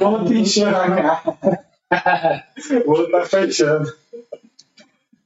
Vamos 0.00 0.28
te 0.28 0.38
enxergar. 0.38 1.22
O 2.86 2.90
outro 2.90 3.10
tá 3.10 3.26
fechando. 3.26 3.92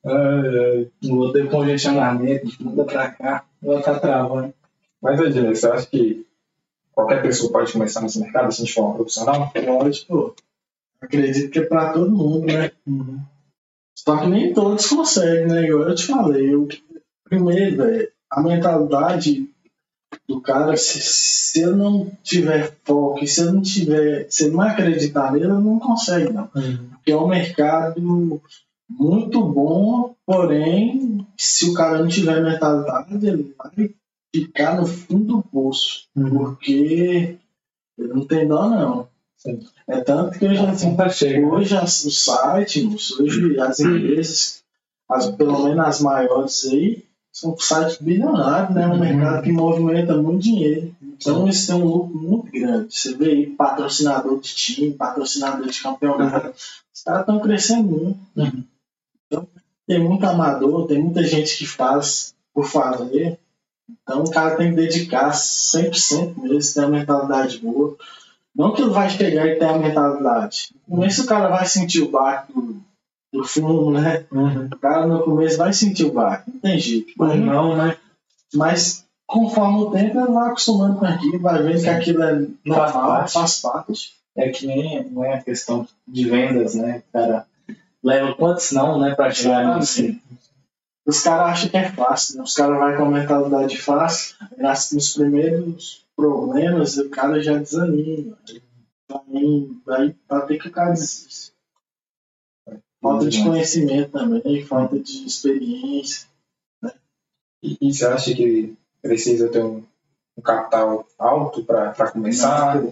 Ai, 0.05 0.13
ai. 0.15 0.91
O 1.05 1.17
outro 1.19 1.41
tem 1.41 1.49
congestionamento, 1.49 2.49
muda 2.61 2.85
pra 2.85 3.11
cá, 3.11 3.45
o 3.63 3.71
outro 3.71 3.85
tá 3.85 4.01
travando. 4.01 4.53
Mas, 5.01 5.21
Edilene, 5.21 5.55
você 5.55 5.69
acha 5.69 5.87
que 5.87 6.27
qualquer 6.93 7.23
pessoa 7.23 7.53
pode 7.53 7.73
começar 7.73 8.01
nesse 8.01 8.19
mercado 8.19 8.49
assim 8.49 8.65
de 8.65 8.73
forma 8.73 8.95
profissional? 8.95 9.53
Lógico, 9.65 10.35
acredito 11.01 11.51
que 11.51 11.59
é 11.59 11.67
pra 11.67 11.93
todo 11.93 12.11
mundo, 12.11 12.47
né? 12.47 12.71
Só 13.97 14.19
que 14.19 14.27
nem 14.29 14.53
todos 14.53 14.87
conseguem, 14.87 15.47
né? 15.47 15.65
Igual 15.67 15.89
eu 15.89 15.95
te 15.95 16.07
falei. 16.07 16.55
Eu, 16.55 16.69
primeiro, 17.25 17.77
velho, 17.77 18.09
a 18.31 18.43
mentalidade 18.43 19.49
do 20.29 20.41
cara, 20.41 20.77
se, 20.77 21.01
se 21.01 21.63
ele 21.63 21.77
não 21.77 22.11
tiver 22.23 22.75
foco, 22.85 23.27
se 23.27 23.41
ele 23.41 23.53
não 23.53 23.63
tiver, 23.63 24.27
se 24.31 24.45
ele 24.45 24.53
não 24.55 24.61
acreditar 24.61 25.33
nele, 25.33 25.45
ele 25.45 25.55
não 25.55 25.79
consegue, 25.79 26.33
não. 26.33 26.49
Porque 26.49 27.13
é 27.13 27.17
um 27.17 27.29
mercado 27.29 28.01
muito 28.89 29.43
bom, 29.43 30.15
porém, 30.25 31.27
se 31.37 31.71
o 31.71 31.75
cara 31.75 31.99
não 31.99 32.09
tiver 32.09 32.43
mentalidade, 32.43 33.15
ele 33.27 33.55
vai 33.59 33.91
ficar 34.35 34.77
no 34.77 34.87
fundo 34.87 35.37
do 35.37 35.43
poço. 35.43 36.09
Porque 36.15 37.39
ele 37.99 38.13
não 38.13 38.27
tem 38.27 38.47
dó, 38.47 38.69
não. 38.69 39.09
Sim. 39.37 39.61
É 39.87 40.01
tanto 40.01 40.39
que 40.39 40.55
já 40.55 40.71
Assim. 40.71 41.45
Hoje 41.45 41.77
as, 41.77 42.05
os 42.05 42.25
sites, 42.25 43.11
hoje 43.21 43.59
as 43.61 43.81
empresas, 43.81 44.63
as, 45.09 45.27
pelo 45.31 45.65
menos 45.65 45.85
as 45.87 46.01
maiores 46.01 46.67
aí, 46.67 47.05
são 47.33 47.57
sites 47.59 47.99
bilionários, 48.01 48.75
né? 48.75 48.87
Um 48.87 48.93
Uhum. 48.93 48.99
mercado 48.99 49.43
que 49.43 49.53
movimenta 49.53 50.17
muito 50.17 50.43
dinheiro. 50.43 50.95
Então 51.03 51.45
eles 51.45 51.67
têm 51.67 51.77
um 51.77 51.85
lucro 51.85 52.19
muito 52.19 52.51
grande. 52.51 52.95
Você 52.95 53.15
vê 53.15 53.31
aí 53.31 53.47
patrocinador 53.47 54.41
de 54.41 54.55
time, 54.55 54.93
patrocinador 54.95 55.67
de 55.69 55.83
campeonato. 55.83 56.55
Os 56.95 57.03
caras 57.03 57.21
estão 57.21 57.39
crescendo 57.41 57.83
muito. 57.89 58.19
Uhum. 58.37 58.65
Então, 59.27 59.47
tem 59.87 59.99
muito 60.03 60.25
amador, 60.25 60.87
tem 60.87 60.99
muita 61.03 61.23
gente 61.23 61.59
que 61.59 61.67
faz 61.67 62.35
por 62.55 62.65
fazer. 62.65 63.39
Então 64.03 64.25
o 64.25 64.31
cara 64.31 64.57
tem 64.57 64.71
que 64.71 64.77
dedicar 64.77 65.31
100% 65.31 66.35
mesmo, 66.39 66.75
ter 66.75 66.81
uma 66.81 66.99
mentalidade 66.99 67.59
boa. 67.59 67.97
Não 68.57 68.73
que 68.73 68.83
ele 68.83 68.91
vai 68.91 69.11
chegar 69.11 69.47
e 69.47 69.57
ter 69.57 69.65
a 69.65 69.79
mentalidade. 69.79 70.75
No 70.89 70.97
começo 70.97 71.25
o 71.25 71.27
cara 71.27 71.49
vai 71.49 71.67
sentir 71.67 72.03
o 72.03 72.11
baque 72.11 72.53
do, 72.53 72.81
do 73.33 73.45
fumo, 73.45 73.91
né? 73.91 74.25
O 74.31 74.77
cara 74.79 75.07
no 75.07 75.23
começo 75.23 75.59
vai 75.59 75.73
sentir 75.73 76.05
o 76.05 76.13
baque, 76.13 76.51
não 76.51 76.61
tem 76.61 76.79
jeito. 76.79 77.13
Mas 77.19 77.39
não, 77.39 77.77
né? 77.77 77.97
Mas 78.55 79.05
conforme 79.27 79.81
o 79.81 79.91
tempo 79.91 80.19
ele 80.19 80.33
vai 80.33 80.49
acostumando 80.49 80.99
com 80.99 81.05
aquilo, 81.05 81.39
vai 81.39 81.63
vendo 81.63 81.83
que 81.83 81.89
aquilo 81.89 82.23
é 82.23 82.47
normal, 82.65 83.29
faz 83.29 83.61
parte. 83.61 84.17
É 84.35 84.51
que 84.51 84.67
nem 84.67 85.05
não 85.11 85.25
é 85.25 85.35
a 85.35 85.43
questão 85.43 85.87
de 86.07 86.29
vendas, 86.29 86.75
né? 86.75 87.03
O 87.09 87.13
cara 87.13 87.47
leva 88.03 88.35
quantos 88.35 88.71
não, 88.73 89.01
né, 89.01 89.15
pra 89.15 89.31
chegar 89.31 89.79
nisso. 89.79 90.15
Os 91.07 91.23
caras 91.23 91.51
acham 91.53 91.71
que 91.71 91.77
é 91.77 91.89
fácil, 91.93 92.37
né? 92.39 92.43
Os 92.43 92.55
caras 92.55 92.79
vão 92.79 92.97
com 92.97 93.05
a 93.05 93.19
mentalidade 93.21 93.79
fácil, 93.79 94.37
nas- 94.57 94.91
nos 94.93 95.15
primeiros 95.15 96.05
problemas 96.17 96.97
o 96.97 97.09
cara 97.09 97.41
já 97.43 97.57
desanima. 97.59 98.37
Aí, 99.09 99.71
aí 99.89 100.17
vai 100.29 100.47
ter 100.47 100.59
que 100.59 100.69
o 100.69 100.73
cara 100.73 100.91
desiste. 100.91 101.53
Falta 103.01 103.29
de 103.29 103.43
conhecimento 103.45 104.11
também, 104.11 104.65
falta 104.67 104.99
de 104.99 105.27
experiência. 105.27 106.27
E, 107.63 107.77
e 107.81 107.93
você 107.95 108.05
acha 108.07 108.35
que 108.35 108.77
precisa 109.01 109.49
ter 109.49 109.63
um, 109.63 109.85
um 110.37 110.43
capital 110.43 111.07
alto 111.19 111.65
para 111.65 112.11
começar? 112.11 112.83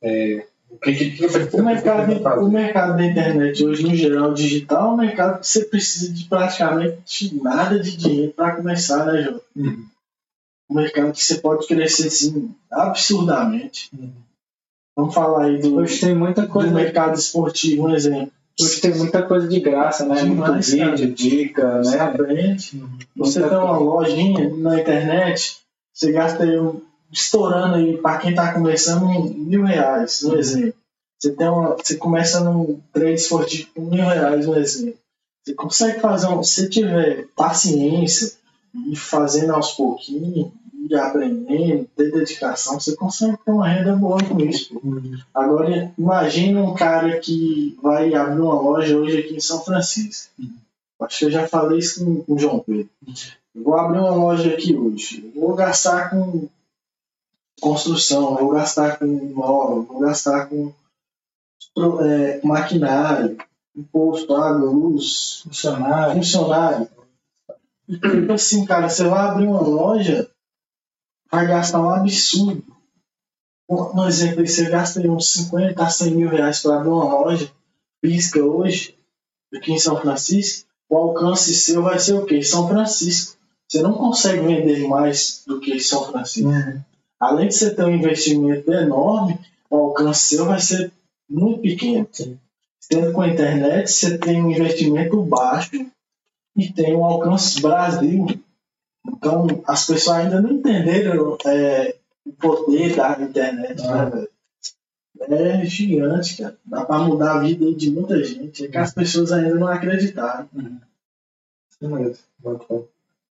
É, 0.00 0.46
que, 0.82 0.94
que, 0.94 1.10
que 1.12 1.26
você 1.26 1.48
O 1.56 1.64
mercado, 1.64 2.40
o 2.44 2.50
mercado 2.50 2.96
da 2.96 3.04
internet 3.06 3.64
hoje, 3.64 3.82
no 3.82 3.94
geral, 3.94 4.32
digital, 4.34 4.90
é 4.90 4.92
um 4.92 4.96
mercado 4.96 5.40
que 5.40 5.46
você 5.46 5.64
precisa 5.64 6.12
de 6.12 6.24
praticamente 6.24 7.34
nada 7.42 7.78
de 7.78 7.96
dinheiro 7.96 8.32
para 8.32 8.56
começar, 8.56 9.04
né, 9.06 9.22
Jô? 9.22 9.40
Uhum. 9.56 9.86
Um 10.70 10.74
mercado 10.76 11.12
que 11.12 11.22
você 11.22 11.36
pode 11.36 11.66
crescer, 11.66 12.08
assim, 12.08 12.50
absurdamente. 12.70 13.90
Vamos 14.96 15.14
falar 15.14 15.44
aí 15.46 15.60
do, 15.60 15.76
Hoje 15.76 16.00
tem 16.00 16.14
muita 16.14 16.42
do 16.42 16.48
coisa, 16.48 16.70
mercado 16.72 17.18
esportivo, 17.18 17.88
um 17.88 17.94
exemplo. 17.94 18.30
hoje 18.60 18.80
tem 18.80 18.94
muita 18.94 19.22
coisa 19.22 19.48
de 19.48 19.60
graça, 19.60 20.06
né? 20.06 20.22
Muito 20.22 20.42
Demais, 20.42 20.74
cara. 20.74 20.90
vídeo, 20.96 21.12
dica, 21.14 21.82
Você 21.82 21.96
né? 21.96 22.02
aprende. 22.04 22.82
Você 23.16 23.42
tem 23.42 23.58
uma 23.58 23.78
lojinha 23.78 24.48
na 24.56 24.80
internet, 24.80 25.56
você 25.92 26.12
gasta 26.12 26.44
aí, 26.44 26.58
um- 26.58 26.80
estourando 27.10 27.76
aí, 27.76 27.96
para 27.98 28.18
quem 28.18 28.30
está 28.30 28.52
começando, 28.52 29.06
mil 29.34 29.64
reais, 29.64 30.22
um 30.24 30.36
exemplo. 30.36 30.74
Você, 31.18 31.32
tem 31.32 31.48
uma, 31.48 31.76
você 31.76 31.96
começa 31.96 32.40
num 32.40 32.80
trade 32.92 33.14
esportivo 33.14 33.68
com 33.74 33.82
mil 33.82 34.04
reais, 34.04 34.46
um 34.46 34.56
exemplo. 34.56 34.98
Você 35.44 35.54
consegue 35.54 36.00
fazer, 36.00 36.26
um, 36.28 36.42
se 36.42 36.68
tiver 36.68 37.26
paciência 37.36 38.32
e 38.90 38.96
fazendo 38.96 39.54
aos 39.54 39.72
pouquinhos, 39.72 40.50
e 40.88 40.94
aprendendo, 40.96 41.88
ter 41.96 42.12
dedicação, 42.12 42.78
você 42.78 42.94
consegue 42.94 43.38
ter 43.44 43.50
uma 43.50 43.66
renda 43.66 43.96
boa 43.96 44.22
com 44.22 44.38
isso. 44.40 44.74
pô. 44.74 44.80
Agora, 45.34 45.92
imagina 45.96 46.62
um 46.62 46.74
cara 46.74 47.18
que 47.18 47.76
vai 47.82 48.14
abrir 48.14 48.40
uma 48.40 48.60
loja 48.60 48.96
hoje 48.96 49.18
aqui 49.18 49.36
em 49.36 49.40
São 49.40 49.64
Francisco. 49.64 50.30
Acho 51.00 51.18
que 51.18 51.24
eu 51.24 51.30
já 51.30 51.46
falei 51.46 51.78
isso 51.78 52.04
com, 52.04 52.22
com 52.22 52.34
o 52.34 52.38
João 52.38 52.58
Pedro. 52.58 52.88
Vou 53.54 53.74
abrir 53.74 53.98
uma 53.98 54.14
loja 54.14 54.52
aqui 54.52 54.76
hoje. 54.76 55.30
Vou 55.34 55.54
gastar 55.54 56.10
com 56.10 56.48
construção, 57.60 58.36
vou 58.36 58.50
gastar 58.50 58.98
com 58.98 59.06
móvel, 59.06 59.82
vou 59.84 60.00
gastar 60.00 60.46
com 60.46 60.72
é, 62.02 62.40
maquinário. 62.44 63.36
imposto, 63.76 64.34
água, 64.34 64.70
luz, 64.70 65.40
Funcionário. 65.42 66.14
funcionário. 66.14 66.88
Tipo 67.88 68.32
assim, 68.32 68.64
cara, 68.64 68.88
você 68.88 69.04
vai 69.04 69.20
abrir 69.26 69.46
uma 69.46 69.60
loja, 69.60 70.30
vai 71.30 71.46
gastar 71.46 71.80
um 71.80 71.90
absurdo. 71.90 72.64
Um 73.68 74.06
exemplo, 74.06 74.46
você 74.46 74.68
gasta 74.68 75.00
uns 75.00 75.32
50 75.32 75.82
a 75.82 75.90
100 75.90 76.10
mil 76.14 76.28
reais 76.28 76.60
para 76.60 76.76
abrir 76.76 76.90
uma 76.90 77.04
loja 77.04 77.50
física 78.04 78.42
hoje, 78.44 78.96
aqui 79.52 79.72
em 79.72 79.78
São 79.78 80.00
Francisco, 80.00 80.68
o 80.88 80.96
alcance 80.96 81.54
seu 81.54 81.82
vai 81.82 81.98
ser 81.98 82.12
o 82.14 82.26
quê? 82.26 82.42
São 82.42 82.68
Francisco. 82.68 83.36
Você 83.68 83.82
não 83.82 83.94
consegue 83.94 84.46
vender 84.46 84.86
mais 84.86 85.42
do 85.46 85.58
que 85.58 85.80
São 85.80 86.04
Francisco. 86.04 86.50
Além 87.20 87.48
de 87.48 87.54
você 87.54 87.74
ter 87.74 87.84
um 87.84 87.94
investimento 87.94 88.72
enorme, 88.72 89.38
o 89.70 89.76
alcance 89.76 90.28
seu 90.28 90.46
vai 90.46 90.60
ser 90.60 90.92
muito 91.28 91.60
pequeno. 91.60 92.08
Tendo 92.88 93.12
com 93.12 93.22
a 93.22 93.28
internet, 93.28 93.90
você 93.90 94.18
tem 94.18 94.42
um 94.42 94.50
investimento 94.50 95.22
baixo 95.22 95.86
e 96.56 96.72
tem 96.72 96.94
um 96.94 97.04
alcance 97.04 97.60
Brasil. 97.60 98.26
Então, 99.06 99.46
as 99.66 99.86
pessoas 99.86 100.18
ainda 100.18 100.40
não 100.40 100.52
entenderam 100.52 101.36
é, 101.46 101.96
o 102.24 102.32
poder 102.32 102.94
da 102.94 103.20
internet, 103.20 103.82
né, 103.82 104.10
velho? 104.10 104.28
É 105.20 105.64
gigante, 105.64 106.36
cara. 106.36 106.58
Dá 106.64 106.84
pra 106.84 106.98
mudar 106.98 107.36
a 107.36 107.38
vida 107.38 107.72
de 107.72 107.90
muita 107.90 108.22
gente. 108.22 108.64
É 108.64 108.68
que 108.68 108.76
as 108.76 108.92
pessoas 108.92 109.32
ainda 109.32 109.54
não 109.54 109.68
acreditaram. 109.68 110.48
Isso 111.70 111.88
mesmo. 111.88 112.88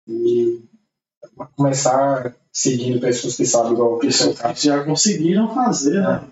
E 0.07 0.63
começar 1.57 2.35
seguindo 2.55 3.01
pessoas 3.01 3.37
que 3.37 3.45
sabem 3.45 3.73
igual 3.73 3.99
que 3.99 4.13
seu 4.13 4.33
Pessoas 4.33 4.61
que 4.61 4.67
já 4.69 4.85
conseguiram 4.85 5.53
fazer, 5.53 6.01
né? 6.01 6.25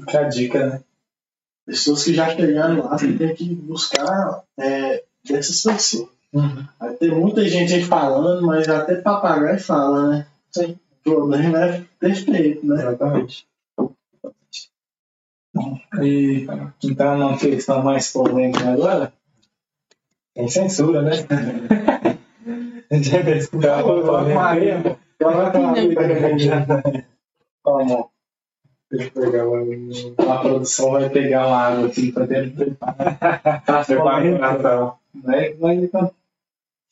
Fica 0.00 0.20
a 0.20 0.28
dica, 0.28 0.66
né? 0.66 0.82
Pessoas 1.66 2.02
que 2.02 2.14
já 2.14 2.34
chegaram 2.34 2.82
lá, 2.82 2.96
você 2.96 3.12
tem 3.12 3.34
que 3.34 3.54
buscar 3.54 4.42
é, 4.56 5.04
dessas 5.22 5.62
pessoas. 5.62 6.08
Vai 6.32 6.94
ter 6.94 7.14
muita 7.14 7.46
gente 7.46 7.74
aí 7.74 7.84
falando, 7.84 8.46
mas 8.46 8.68
até 8.68 8.96
papagaio 8.96 9.60
fala, 9.60 10.08
né? 10.08 10.26
Sim. 10.50 10.78
O 11.04 11.10
problema 11.10 11.64
é 11.64 11.84
perfeito, 12.00 12.66
né? 12.66 12.80
Exatamente. 12.80 13.46
E 16.00 16.46
então 16.84 17.16
uma 17.18 17.38
questão 17.38 17.82
mais 17.82 18.10
polêmica 18.12 18.70
agora. 18.70 19.12
Tem 20.34 20.48
censura, 20.48 21.02
né? 21.02 21.12
Já 22.90 23.20
descobriu 23.20 23.72
lá, 25.20 25.72
Vitor. 25.72 27.04
Como 27.62 28.10
Deixa 28.90 29.12
eu 29.14 29.30
pegar 29.30 29.44
lá. 29.44 30.34
a 30.34 30.38
produção 30.38 30.92
vai 30.92 31.10
pegar 31.10 31.46
uma 31.46 31.56
água 31.58 31.86
aqui 31.88 32.10
pra 32.10 32.24
dentro 32.24 32.56
preparar. 32.56 33.62
Tá 33.66 33.84
Preparação. 33.84 34.98
Vai, 35.14 35.52
vai, 35.54 35.90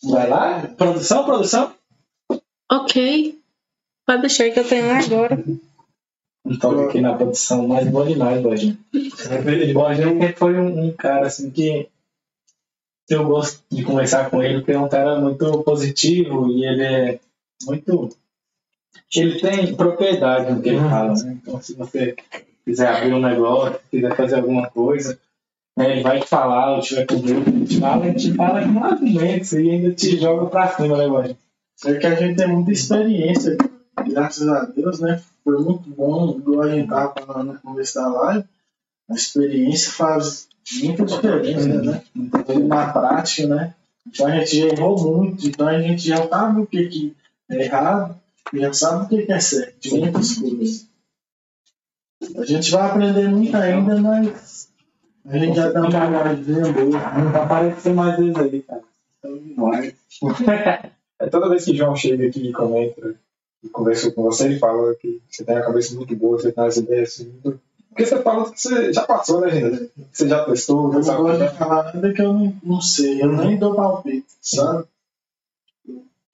vai 0.03 0.29
lá? 0.29 0.61
Produção, 0.77 1.25
produção? 1.25 1.73
Ok. 2.71 3.39
Pode 4.07 4.21
deixar 4.21 4.51
que 4.51 4.61
eu 4.61 4.69
tenho 4.69 4.91
agora. 4.91 5.43
Um 6.45 6.59
toque 6.59 6.81
aqui 6.85 7.01
na 7.01 7.15
produção, 7.15 7.67
mas 7.67 7.89
bom 7.89 8.05
demais, 8.05 8.43
Bojinho. 8.43 8.79
Bojinho 9.75 10.37
foi 10.37 10.55
um, 10.55 10.87
um 10.87 10.93
cara 10.93 11.27
assim 11.27 11.51
que 11.51 11.89
eu 13.09 13.25
gosto 13.25 13.65
de 13.71 13.83
conversar 13.83 14.31
com 14.31 14.43
ele, 14.43 14.59
porque 14.59 14.73
é 14.73 14.79
um 14.79 14.89
cara 14.89 15.19
muito 15.19 15.63
positivo 15.63 16.49
e 16.49 16.65
ele 16.65 16.85
é 16.85 17.21
muito. 17.65 18.17
Ele 19.15 19.41
tem 19.41 19.75
propriedade 19.77 20.53
no 20.53 20.61
que 20.61 20.71
ele 20.71 20.81
fala, 20.81 21.15
né? 21.15 21.39
Então, 21.41 21.61
se 21.61 21.75
você 21.75 22.17
quiser 22.65 22.89
abrir 22.89 23.15
um 23.15 23.21
negócio, 23.21 23.79
quiser 23.91 24.17
fazer 24.17 24.37
alguma 24.37 24.69
coisa, 24.69 25.19
né, 25.77 25.93
ele 25.93 26.03
vai 26.03 26.21
te 26.21 26.27
falar, 26.27 26.75
ou 26.75 26.81
tiver 26.81 27.07
com 27.07 27.21
grupo, 27.21 27.49
ele 27.49 27.67
te 27.67 27.79
fala, 27.79 28.07
ele 28.07 28.19
te 28.19 28.35
fala 28.35 28.63
com 28.63 28.85
argumentos 28.85 29.53
e 29.53 29.71
ainda 29.71 29.95
te 29.95 30.19
joga 30.19 30.47
pra 30.47 30.69
cima, 30.69 30.97
né, 30.97 31.09
Bojinho? 31.09 31.39
É 31.85 31.95
que 31.95 32.07
a 32.07 32.15
gente 32.15 32.37
tem 32.37 32.49
muita 32.49 32.73
experiência, 32.73 33.57
graças 34.09 34.49
a 34.49 34.65
Deus, 34.65 34.99
né? 34.99 35.23
Foi 35.45 35.63
muito 35.63 35.91
bom, 35.91 36.37
igual 36.39 36.63
a 36.63 36.75
gente 36.75 36.89
tava 36.89 37.15
falando 37.15 37.61
da 37.63 38.09
live. 38.09 38.45
A 39.11 39.15
experiência 39.15 39.93
faz 39.93 40.49
muita 40.83 41.05
diferença, 41.05 41.69
né? 41.69 42.03
Na 42.67 42.93
prática, 42.93 43.47
né? 43.47 43.75
Então 44.07 44.27
a 44.27 44.31
gente 44.39 44.59
já 44.59 44.67
errou 44.69 44.99
muito, 44.99 45.47
então 45.47 45.69
a 45.69 45.81
gente 45.81 46.09
já 46.09 46.27
sabe 46.27 46.61
o 46.61 46.67
que, 46.67 46.89
que 46.89 47.17
é 47.51 47.65
errado 47.65 48.17
e 48.53 48.59
já 48.61 48.73
sabe 48.73 49.05
o 49.05 49.09
que, 49.09 49.33
é 49.33 49.41
certo, 49.41 49.79
de 49.81 49.91
muitas 49.99 50.35
coisas. 50.39 50.87
A 52.37 52.45
gente 52.45 52.71
vai 52.71 52.91
aprender 52.91 53.29
muito 53.29 53.57
ainda, 53.57 54.01
mas 54.01 54.69
a 55.25 55.39
gente 55.39 55.57
já 55.57 55.71
dá 55.71 55.81
uma 55.83 55.91
bagagem 55.91 56.45
boa. 56.73 57.13
Não 57.19 57.33
vai 57.33 57.43
aparecer 57.43 57.93
mais 57.95 58.17
vezes 58.19 58.37
aí, 58.37 58.63
cara. 58.63 58.83
Então, 59.19 59.39
demais. 59.39 59.95
É 61.19 61.31
toda 61.31 61.49
vez 61.49 61.65
que 61.65 61.71
o 61.71 61.75
João 61.75 61.97
chega 61.97 62.27
aqui 62.27 62.47
e 62.49 62.53
comenta 62.53 63.15
e 63.65 63.69
conversa 63.71 64.11
com 64.13 64.23
você, 64.25 64.45
ele 64.45 64.59
fala 64.59 64.95
que 64.97 65.23
você 65.31 65.43
tem 65.47 65.57
a 65.57 65.65
cabeça 65.65 65.95
muito 65.95 66.15
boa, 66.15 66.39
você 66.39 66.53
tem 66.53 66.63
as 66.63 66.77
ideias 66.77 67.09
assim. 67.09 67.33
muito- 67.43 67.59
Porque 67.89 68.05
você 68.05 68.23
fala 68.23 68.53
que 68.53 68.61
você 68.61 68.93
já 68.93 69.03
passou, 69.07 69.41
né, 69.41 69.49
gente? 69.51 69.91
Você 70.13 70.29
já 70.29 70.45
testou, 70.45 70.93
Eu 70.93 71.03
sabe. 71.03 71.39
de 71.39 71.57
falar 71.57 71.85
nada 71.95 72.13
que 72.13 72.21
eu 72.21 72.35
não, 72.35 72.55
não 72.63 72.81
sei, 72.83 73.23
eu 73.23 73.33
nem 73.33 73.57
dou 73.59 73.75
palpite, 73.75 74.27
sabe? 74.43 74.85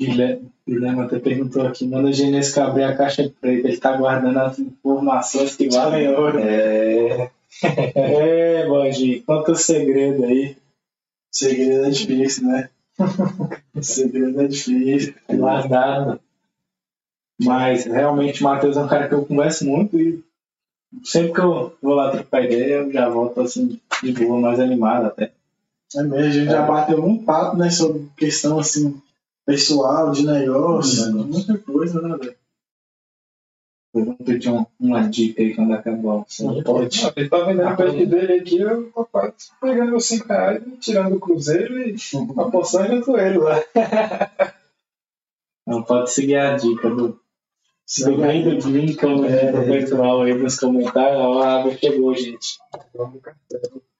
Guilherme, 0.00 0.51
Guilherme 0.66 1.02
até 1.02 1.18
perguntou 1.18 1.66
aqui, 1.66 1.86
manda 1.86 2.08
o 2.08 2.12
Genesco 2.12 2.60
abrir 2.60 2.84
a 2.84 2.96
caixa 2.96 3.30
preta, 3.40 3.68
ele 3.68 3.76
tá 3.78 3.96
guardando 3.96 4.38
as 4.38 4.58
informações 4.58 5.56
que 5.56 5.68
valem 5.68 6.08
ouro. 6.08 6.38
É. 6.38 7.30
É, 7.94 8.66
Bogi, 8.66 9.20
conta 9.20 9.52
o 9.52 9.54
segredo 9.54 10.24
aí. 10.24 10.56
Segredo 11.30 11.84
é 11.84 11.90
difícil, 11.90 12.48
né? 12.48 12.70
Segredo 13.80 14.40
é 14.40 14.46
difícil. 14.48 15.14
guardado. 15.28 16.18
Mas 17.40 17.84
realmente 17.84 18.40
o 18.40 18.44
Matheus 18.44 18.76
é 18.76 18.80
um 18.80 18.88
cara 18.88 19.06
que 19.06 19.14
eu 19.14 19.24
converso 19.24 19.66
muito 19.66 20.00
e 20.00 20.24
sempre 21.04 21.32
que 21.32 21.40
eu 21.40 21.76
vou 21.82 21.94
lá 21.94 22.10
trocar 22.10 22.44
ideia, 22.44 22.76
eu 22.76 22.92
já 22.92 23.08
volto 23.08 23.40
assim 23.40 23.80
de 24.02 24.12
boa, 24.12 24.40
mais 24.40 24.60
animado 24.60 25.06
até. 25.06 25.32
É 25.94 26.02
mesmo, 26.02 26.16
a 26.16 26.30
gente 26.30 26.50
já 26.50 26.62
bateu 26.62 27.00
muito 27.00 27.24
papo, 27.24 27.56
né? 27.56 27.70
Sobre 27.70 28.08
questão 28.16 28.58
assim, 28.58 29.00
pessoal, 29.46 30.10
de 30.12 30.26
negócio, 30.26 31.12
Uhum. 31.14 31.24
muita 31.26 31.58
coisa, 31.58 32.00
né, 32.00 32.16
velho? 32.16 32.36
Eu 33.94 34.04
vou 34.06 34.14
pedir 34.16 34.48
um, 34.48 34.64
uma 34.80 35.06
dica 35.06 35.42
aí 35.42 35.54
quando 35.54 35.74
acabar. 35.74 36.22
Assim, 36.22 36.62
Pode. 36.62 36.98
Ele 37.14 37.28
tá 37.28 37.44
vendendo 37.44 37.72
o 37.72 37.76
peixe 37.76 38.06
dele 38.06 38.32
aqui, 38.40 38.58
eu 38.58 38.90
tô 38.90 39.04
quase 39.04 39.34
pegando 39.60 39.90
meus 39.90 40.06
5 40.06 40.26
reais, 40.28 40.62
tirando 40.80 41.16
o 41.16 41.20
cruzeiro 41.20 41.78
e 41.78 41.94
apostando 42.38 43.04
com 43.04 43.18
ele 43.18 43.36
lá. 43.38 43.56
Não 45.66 45.82
pode 45.82 46.10
seguir 46.10 46.36
a 46.36 46.56
dica 46.56 46.88
do 46.90 47.20
Segue 47.84 48.16
do 48.16 48.24
aí. 48.24 48.42
bem 48.44 48.58
do 48.58 48.68
Lincoln 48.70 49.24
É. 49.26 49.52
pro 49.52 49.64
pessoal 49.66 50.22
aí 50.22 50.34
nos 50.34 50.58
comentários. 50.58 51.20
Ó, 51.20 51.42
a 51.42 51.60
água 51.60 51.76
chegou, 51.76 52.14
gente. 52.14 52.58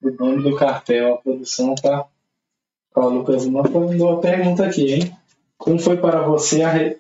O 0.03 0.11
dono 0.11 0.43
do 0.43 0.57
cartel, 0.57 1.15
a 1.15 1.19
produção 1.19 1.75
tá. 1.75 2.07
Ó, 2.95 3.07
o 3.07 3.09
Lucas 3.11 3.45
mandou 3.47 3.91
uma 3.91 4.21
pergunta 4.23 4.65
aqui, 4.67 4.91
hein? 4.95 5.17
Como 5.63 5.79
foi 5.79 5.97
para 5.97 6.23
você 6.27 6.63
a 6.63 6.71
re- 6.71 6.99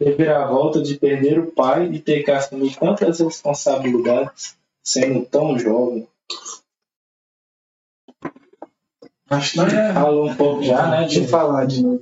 reviravolta 0.00 0.80
de 0.82 0.96
perder 0.96 1.38
o 1.38 1.52
pai 1.52 1.90
e 1.92 1.98
ter 2.00 2.22
que 2.22 2.30
assumir 2.30 2.74
tantas 2.78 3.20
responsabilidades 3.20 4.56
sendo 4.82 5.26
tão 5.26 5.58
jovem? 5.58 6.08
Acho 9.28 9.52
que 9.66 9.74
é. 9.76 9.92
Falou 9.92 10.26
um 10.30 10.34
pouco 10.34 10.62
já, 10.62 10.88
né? 10.90 11.00
Deixa 11.00 11.18
eu 11.18 11.24
De, 11.24 11.28
falar 11.28 11.66
de 11.66 11.82
novo. 11.82 12.00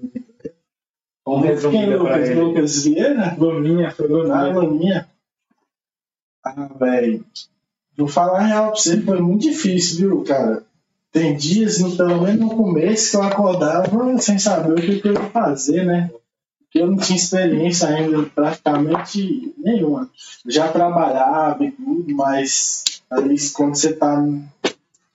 vamos 1.26 1.44
resumir 1.44 1.86
pra 1.86 1.96
Lucas? 1.96 2.28
ele. 2.28 2.40
Lucas 2.40 2.84
Vieira? 2.84 3.34
Gominha, 3.36 3.90
foi 3.90 4.06
Ah, 4.30 4.48
Gominha. 4.52 4.70
minha. 4.70 5.08
Ah, 6.44 6.68
velho. 6.78 7.24
Vou 7.96 8.06
falar 8.06 8.38
a 8.40 8.46
real 8.46 8.66
pra 8.70 8.76
você, 8.80 9.00
foi 9.02 9.20
muito 9.20 9.42
difícil, 9.42 10.08
viu, 10.10 10.22
cara? 10.24 10.64
Tem 11.16 11.34
dias, 11.34 11.78
no- 11.78 11.97
pelo 11.97 12.20
menos 12.20 12.38
no 12.38 12.55
começo, 12.55 13.10
que 13.12 13.16
eu 13.16 13.22
acordava 13.22 14.18
sem 14.18 14.38
saber 14.38 14.72
o 14.72 14.76
que 14.76 15.09
eu 15.09 15.14
ia 15.14 15.30
fazer, 15.30 15.82
né? 15.82 16.10
Porque 16.60 16.78
eu 16.78 16.88
não 16.88 16.98
tinha 16.98 17.16
experiência 17.16 17.88
ainda 17.88 18.22
praticamente 18.24 19.55
nenhuma. 19.56 20.10
Já 20.44 20.70
trabalhava 20.70 21.64
e 21.64 21.72
tudo, 21.72 22.14
mas 22.14 22.84
ali 23.10 23.34
quando 23.55 23.76
você 23.76 23.94
tá 23.94 24.22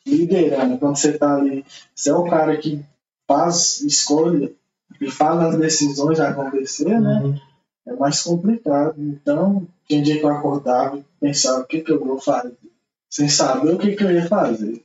liderando, 0.03 0.79
quando 0.79 0.95
você 0.97 1.15
tá 1.15 1.35
ali, 1.35 1.63
você 1.93 2.09
é 2.09 2.15
o 2.15 2.23
cara 2.23 2.57
que 2.57 2.83
faz 3.27 3.81
escolha 3.81 4.51
e 4.99 5.11
faz 5.11 5.39
as 5.39 5.57
decisões 5.59 6.19
acontecer, 6.19 6.99
né? 6.99 7.39
é 7.85 7.93
mais 7.93 8.23
complicado. 8.23 8.95
Então, 8.97 9.67
tem 9.87 10.01
dia 10.01 10.17
que 10.17 10.25
eu 10.25 10.29
acordava 10.29 10.97
e 10.97 11.05
pensava 11.19 11.59
o 11.61 11.65
que, 11.67 11.81
que 11.81 11.91
eu 11.91 12.03
vou 12.03 12.19
fazer, 12.19 12.57
sem 13.07 13.29
saber 13.29 13.75
o 13.75 13.77
que, 13.77 13.95
que 13.95 14.03
eu 14.03 14.09
ia 14.09 14.27
fazer. 14.27 14.83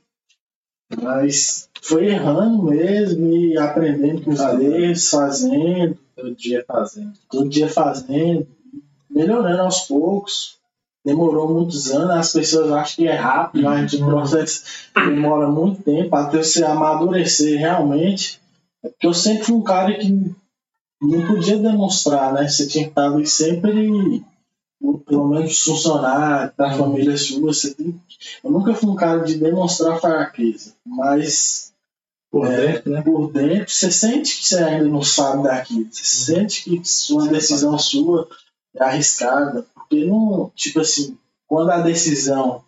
Mas 1.01 1.69
foi 1.81 2.07
errando 2.07 2.63
mesmo 2.63 3.33
e 3.35 3.57
aprendendo 3.57 4.21
com 4.21 4.31
os 4.31 4.39
erros, 4.39 5.09
fazendo, 5.09 5.97
Todo 6.15 6.35
dia 6.35 6.65
fazendo. 6.67 7.13
todo 7.29 7.49
dia 7.49 7.69
fazendo, 7.69 8.47
melhorando 9.09 9.61
aos 9.61 9.81
poucos. 9.81 10.57
demorou 11.05 11.53
muitos 11.53 11.91
anos, 11.91 12.09
as 12.11 12.33
pessoas 12.33 12.71
acham 12.71 12.95
que 12.95 13.07
é 13.07 13.15
rápido, 13.15 13.63
mas 13.63 13.93
o 13.93 14.05
processo 14.05 14.63
demora 14.95 15.47
muito 15.47 15.83
tempo 15.83 16.15
até 16.15 16.43
você 16.43 16.63
amadurecer 16.63 17.59
realmente. 17.59 18.41
Porque 18.81 19.07
eu 19.07 19.13
sempre 19.13 19.43
fui 19.43 19.55
um 19.55 19.63
cara 19.63 19.93
que 19.93 20.35
não 21.01 21.27
podia 21.27 21.57
demonstrar, 21.57 22.33
né? 22.33 22.47
Você 22.47 22.67
tinha 22.67 22.85
que 22.85 22.89
estar 22.91 23.11
ali 23.11 23.25
sempre, 23.27 24.23
pelo 25.05 25.27
menos 25.27 25.63
funcionar 25.63 26.53
para 26.55 26.71
a 26.71 26.77
família 26.77 27.17
sua. 27.17 27.53
Você 27.53 27.73
tem... 27.73 27.99
Eu 28.43 28.51
nunca 28.51 28.73
fui 28.73 28.89
um 28.89 28.95
cara 28.95 29.23
de 29.23 29.37
demonstrar 29.37 29.99
fraqueza, 29.99 30.73
mas 30.85 31.73
Por 32.31 32.45
é, 32.47 32.73
dentro, 32.73 32.91
né? 32.91 33.01
por 33.01 33.31
dentro, 33.31 33.69
você 33.69 33.91
sente 33.91 34.37
que 34.37 34.47
você 34.47 34.57
ainda 34.57 34.87
não 34.87 35.01
sabe 35.01 35.43
daquilo. 35.43 35.87
Você 35.91 36.03
sente 36.03 36.63
que 36.63 36.87
sua 36.87 37.27
decisão 37.27 37.77
sua 37.77 38.27
é 38.75 38.83
arriscada. 38.83 39.65
Porque 39.73 40.05
não, 40.05 40.51
tipo 40.55 40.79
assim, 40.79 41.17
quando 41.47 41.71
a 41.71 41.81
decisão 41.81 42.63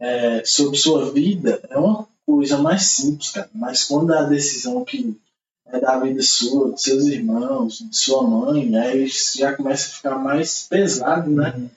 é 0.00 0.42
sobre 0.44 0.78
sua 0.78 1.10
vida 1.12 1.62
é 1.70 1.78
uma 1.78 2.06
coisa 2.26 2.58
mais 2.58 2.82
simples, 2.82 3.30
cara. 3.30 3.50
Mas 3.54 3.84
quando 3.84 4.12
a 4.12 4.22
decisão 4.24 4.84
que 4.84 5.16
é 5.66 5.80
da 5.80 5.98
vida 5.98 6.22
sua, 6.22 6.72
dos 6.72 6.82
seus 6.82 7.06
irmãos, 7.06 7.78
de 7.78 7.96
sua 7.96 8.22
mãe, 8.22 8.76
aí 8.76 9.06
já 9.06 9.54
começa 9.54 9.88
a 9.88 9.96
ficar 9.96 10.18
mais 10.18 10.66
pesado, 10.68 11.30
né? 11.30 11.70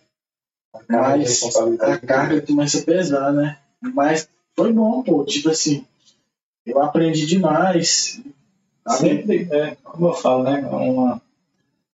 Cara, 0.87 1.17
Mas 1.17 1.41
a 1.81 1.97
carga 1.97 2.41
começa 2.41 2.79
a 2.79 2.83
pesar, 2.83 3.33
né? 3.33 3.57
Mas 3.81 4.29
foi 4.55 4.71
bom, 4.71 5.01
pô. 5.03 5.23
Tipo 5.25 5.49
assim, 5.49 5.85
eu 6.65 6.81
aprendi 6.81 7.25
demais. 7.25 8.21
Sempre, 8.87 9.47
é, 9.51 9.75
como 9.83 10.07
eu 10.07 10.13
falo, 10.13 10.43
né? 10.43 10.59
Uma, 10.59 11.21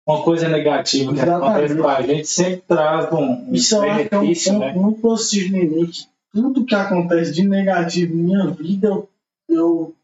uma 0.08 0.24
coisa 0.24 0.48
negativa 0.48 1.14
que 1.14 1.20
Exatamente. 1.20 1.50
acontece 1.50 1.76
com 1.82 1.88
a 1.88 2.02
gente 2.02 2.28
sempre 2.28 2.64
traz 2.68 3.12
um, 3.14 3.50
um 3.50 3.54
Isso 3.54 3.80
que 3.80 3.86
é 3.86 3.92
um 3.92 3.96
benefício, 3.96 4.60
né? 4.60 4.74
muito 4.74 5.02
positivo 5.02 5.56
em 5.56 5.68
mim. 5.68 5.86
Que 5.86 6.08
tudo 6.42 6.66
que 6.66 6.76
acontece 6.76 7.32
de 7.32 7.48
negativo 7.48 8.14
em 8.14 8.24
minha 8.24 8.48
vida, 8.48 8.88
eu, 8.88 9.10
eu 9.48 9.96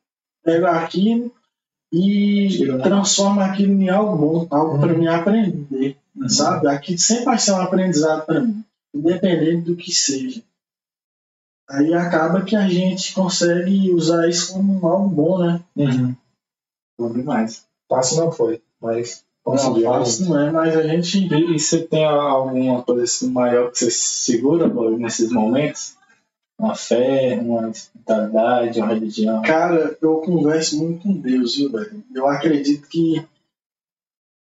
pego 0.43 0.67
aquilo 0.67 1.31
e 1.91 2.47
Tira, 2.49 2.79
transformo 2.81 3.41
aquilo 3.41 3.73
em 3.81 3.89
algo 3.89 4.17
bom, 4.17 4.47
algo 4.49 4.79
para 4.79 4.93
mim 4.93 5.07
aprender, 5.07 5.97
Uhum. 6.15 6.29
sabe? 6.29 6.67
Aqui 6.67 6.97
sempre 6.97 7.25
vai 7.25 7.37
ser 7.37 7.51
um 7.51 7.61
aprendizado 7.61 8.25
para 8.25 8.39
mim, 8.41 8.63
independente 8.93 9.61
do 9.65 9.75
que 9.75 9.91
seja. 9.91 10.41
Aí 11.69 11.93
acaba 11.93 12.43
que 12.43 12.55
a 12.55 12.67
gente 12.69 13.13
consegue 13.13 13.91
usar 13.91 14.27
isso 14.29 14.53
como 14.53 14.87
algo 14.87 15.09
bom, 15.09 15.39
né? 15.39 15.61
Uhum. 15.75 16.15
Bom 16.97 17.11
demais. 17.11 17.65
Fácil 17.89 18.17
não 18.17 18.31
foi, 18.31 18.61
mas 18.81 19.23
Não, 19.45 19.53
conseguiu. 19.53 19.83
fácil 19.91 20.25
não 20.29 20.39
é, 20.39 20.51
mas 20.51 20.77
a 20.77 20.83
gente 20.87 21.17
E, 21.27 21.55
e 21.55 21.59
você 21.59 21.79
tem 21.85 22.05
alguma 22.05 22.81
coisa 22.83 23.03
assim 23.03 23.29
maior 23.31 23.71
que 23.71 23.79
você 23.79 23.91
segura 23.91 24.67
nesses 24.97 25.31
momentos? 25.31 25.95
Uma 26.57 26.75
fé, 26.75 27.37
uma 27.41 27.69
espiritualidade, 27.69 28.79
uma 28.79 28.87
religião? 28.87 29.41
Cara, 29.41 29.97
eu 30.01 30.17
converso 30.21 30.77
muito 30.77 31.03
com 31.03 31.13
Deus, 31.13 31.55
viu, 31.55 31.71
velho? 31.71 32.03
Eu 32.13 32.27
acredito 32.27 32.87
que 32.87 33.25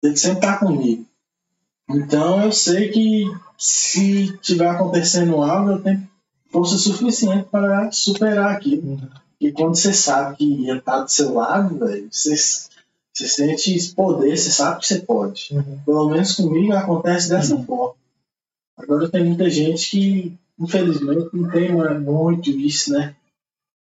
Ele 0.03 0.15
sempre 0.15 0.41
tá 0.41 0.57
comigo. 0.57 1.05
Então 1.89 2.43
eu 2.43 2.51
sei 2.51 2.89
que 2.89 3.25
se 3.57 4.37
tiver 4.39 4.67
acontecendo 4.67 5.41
algo, 5.41 5.71
eu 5.71 5.81
tenho 5.81 6.07
força 6.51 6.77
suficiente 6.77 7.47
para 7.49 7.91
superar 7.91 8.51
aquilo. 8.51 9.01
E 9.41 9.51
quando 9.51 9.75
você 9.75 9.91
sabe 9.91 10.37
que 10.37 10.69
Ele 10.69 10.81
tá 10.81 11.01
do 11.01 11.09
seu 11.09 11.33
lado, 11.33 11.77
velho, 11.79 12.07
você, 12.09 12.35
você 12.35 13.27
sente 13.27 13.75
esse 13.75 13.93
poder, 13.93 14.37
você 14.37 14.51
sabe 14.51 14.79
que 14.79 14.87
você 14.87 14.99
pode. 14.99 15.49
Uhum. 15.51 15.79
Pelo 15.85 16.09
menos 16.09 16.35
comigo 16.35 16.73
acontece 16.73 17.29
dessa 17.29 17.57
forma. 17.63 17.95
Agora 18.77 19.09
tem 19.09 19.25
muita 19.25 19.49
gente 19.49 19.89
que, 19.91 20.37
infelizmente, 20.59 21.29
não 21.33 21.49
tem 21.49 21.75
mais 21.75 22.01
muito 22.01 22.49
isso, 22.49 22.91
né? 22.93 23.15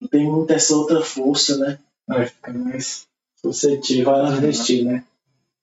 Não 0.01 0.09
tem 0.09 0.25
muito 0.25 0.53
essa 0.53 0.75
outra 0.75 1.03
força, 1.03 1.59
né? 1.59 1.79
Vai 2.07 2.27
ficar 2.27 2.53
mais 2.53 3.07
suscetível 3.37 4.15
a 4.15 4.39
desistir, 4.39 4.85
né? 4.85 5.05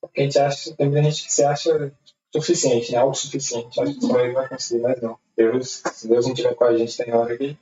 Porque 0.01 0.21
a 0.21 0.23
gente 0.23 0.39
acha, 0.39 0.75
tem 0.75 0.89
muita 0.89 1.03
gente 1.09 1.23
que 1.23 1.33
se 1.33 1.43
acha 1.43 1.91
suficiente, 2.33 2.91
né? 2.91 2.97
autossuficiente. 2.97 3.81
Acha 3.81 3.93
que 3.93 4.01
só 4.01 4.19
ele 4.19 4.33
vai 4.33 4.47
conseguir, 4.47 4.81
mas 4.81 5.01
não. 5.01 5.17
Deus, 5.35 5.81
se 5.93 6.07
Deus 6.07 6.25
não 6.25 6.33
estiver 6.33 6.55
com 6.55 6.63
a 6.63 6.77
gente, 6.77 6.97
tem 6.97 7.13
hora 7.13 7.37
que 7.37 7.57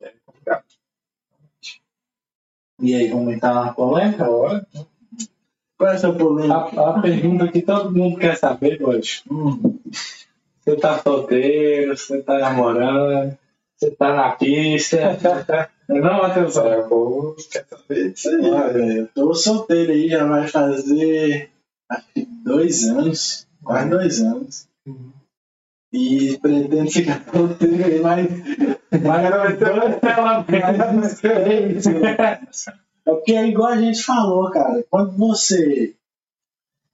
é 0.00 0.12
complicado. 0.24 0.64
E 2.80 2.94
aí, 2.94 3.08
vamos 3.08 3.34
entrar 3.34 3.54
na 3.54 3.72
polêmica? 3.72 4.24
Agora, 4.24 4.66
Qual 5.76 5.90
é 5.90 5.94
essa 5.94 6.12
polêmica? 6.12 6.80
A, 6.80 6.90
a 6.98 7.00
pergunta 7.00 7.48
que 7.48 7.62
todo 7.62 7.90
mundo 7.90 8.18
quer 8.18 8.36
saber 8.36 8.82
hoje. 8.82 9.22
Hum, 9.30 9.78
Você 10.68 10.76
tá 10.76 10.98
solteiro, 10.98 11.96
você 11.96 12.22
tá 12.22 12.38
namorando, 12.40 13.34
você 13.74 13.90
tá 13.90 14.14
na 14.14 14.32
pista. 14.32 15.18
Não, 15.88 16.18
Matheus? 16.18 16.58
é, 16.58 16.76
o 16.76 16.88
povo 16.90 17.36
quer 17.50 17.64
saber 17.66 18.12
disso 18.12 18.28
aí. 18.28 18.50
olha, 18.50 18.92
eu 18.98 19.08
tô 19.08 19.32
solteiro 19.32 19.92
aí, 19.92 20.10
já 20.10 20.26
vai 20.26 20.46
fazer 20.46 21.50
acho 21.90 22.04
que 22.12 22.26
dois 22.44 22.86
anos, 22.86 23.46
quase 23.64 23.88
dois 23.88 24.20
anos. 24.20 24.68
E 25.90 26.36
pretendo 26.36 26.90
ficar 26.90 27.24
solteiro 27.32 27.84
aí 27.86 28.00
mais, 28.00 28.28
mais 29.02 29.30
mais 30.50 30.94
uns 30.94 31.20
três 31.20 31.86
anos. 31.86 32.68
É 32.68 33.10
porque 33.10 33.32
é 33.32 33.48
igual 33.48 33.68
a 33.68 33.80
gente 33.80 34.02
falou, 34.02 34.50
cara. 34.50 34.84
Quando 34.90 35.16
você. 35.16 35.94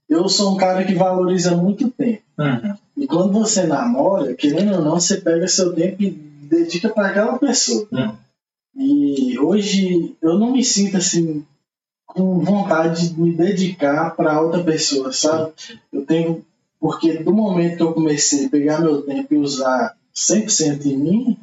Eu 0.08 0.28
sou 0.28 0.54
um 0.54 0.56
cara 0.56 0.84
que 0.84 0.94
valoriza 0.94 1.56
muito 1.56 1.90
tempo. 1.90 2.22
Uhum. 2.38 2.83
E 3.04 3.06
quando 3.06 3.34
você 3.34 3.66
namora, 3.66 4.32
querendo 4.32 4.76
ou 4.76 4.80
não, 4.82 4.98
você 4.98 5.18
pega 5.18 5.46
seu 5.46 5.74
tempo 5.74 6.02
e 6.02 6.10
dedica 6.10 6.88
para 6.88 7.08
aquela 7.08 7.38
pessoa. 7.38 7.86
Uhum. 7.92 8.16
E 8.74 9.38
hoje 9.38 10.16
eu 10.22 10.38
não 10.38 10.52
me 10.52 10.64
sinto 10.64 10.96
assim 10.96 11.44
com 12.06 12.38
vontade 12.38 13.10
de 13.10 13.20
me 13.20 13.34
dedicar 13.34 14.16
para 14.16 14.40
outra 14.40 14.64
pessoa, 14.64 15.12
sabe? 15.12 15.52
Eu 15.92 16.06
tenho 16.06 16.42
porque 16.80 17.18
do 17.22 17.32
momento 17.32 17.76
que 17.76 17.82
eu 17.82 17.92
comecei 17.92 18.46
a 18.46 18.48
pegar 18.48 18.80
meu 18.80 19.02
tempo 19.02 19.34
e 19.34 19.38
usar 19.38 19.94
100% 20.14 20.86
em 20.86 20.96
mim, 20.96 21.38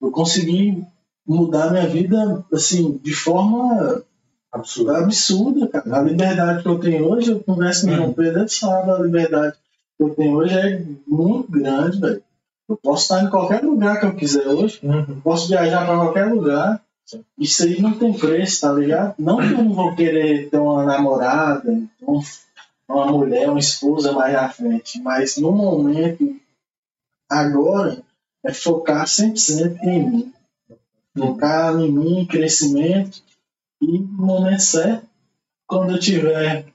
eu 0.00 0.12
consegui 0.12 0.84
mudar 1.26 1.72
minha 1.72 1.88
vida 1.88 2.44
assim 2.52 2.96
de 3.02 3.12
forma 3.12 4.04
Absurdo. 4.52 4.94
absurda, 4.94 5.66
cara. 5.66 5.98
A 5.98 6.02
liberdade 6.02 6.62
que 6.62 6.68
eu 6.68 6.78
tenho 6.78 7.08
hoje, 7.10 7.32
eu 7.32 7.40
converso 7.40 7.86
com 7.86 7.92
o 7.92 7.96
João 7.96 8.12
Pedro, 8.12 8.40
ele 8.40 8.48
sabe, 8.48 8.90
a 8.90 8.98
liberdade 8.98 9.56
que 10.04 10.10
eu 10.10 10.14
tenho 10.14 10.36
hoje 10.36 10.54
é 10.58 10.82
muito 11.06 11.50
grande, 11.50 12.00
velho. 12.00 12.22
Eu 12.68 12.76
posso 12.76 13.02
estar 13.04 13.22
em 13.24 13.30
qualquer 13.30 13.62
lugar 13.62 13.98
que 14.00 14.06
eu 14.06 14.14
quiser 14.14 14.46
hoje, 14.48 14.80
Uhum. 14.82 15.20
posso 15.20 15.48
viajar 15.48 15.84
para 15.86 15.96
qualquer 15.96 16.32
lugar. 16.32 16.80
Isso 17.38 17.64
aí 17.64 17.80
não 17.80 17.92
tem 17.98 18.12
preço, 18.12 18.60
tá 18.62 18.72
ligado? 18.72 19.14
Não 19.18 19.36
que 19.38 19.52
eu 19.52 19.62
não 19.64 19.74
vou 19.74 19.94
querer 19.94 20.48
ter 20.48 20.58
uma 20.58 20.84
namorada, 20.84 21.70
um- 22.00 22.20
uma 22.88 23.06
mulher, 23.06 23.50
uma 23.50 23.58
esposa 23.58 24.12
mais 24.12 24.34
à 24.34 24.48
frente, 24.48 25.00
mas 25.00 25.36
no 25.36 25.52
momento, 25.52 26.36
agora, 27.28 28.02
é 28.44 28.52
focar 28.52 29.06
100% 29.06 29.82
em 29.84 30.08
mim. 30.10 30.32
Focar 31.16 31.74
em 31.78 31.90
mim, 31.92 32.18
em 32.20 32.26
crescimento, 32.26 33.22
e 33.80 33.98
no 33.98 34.26
momento 34.26 34.60
certo, 34.62 35.06
quando 35.66 35.92
eu 35.92 35.98
tiver 36.00 36.66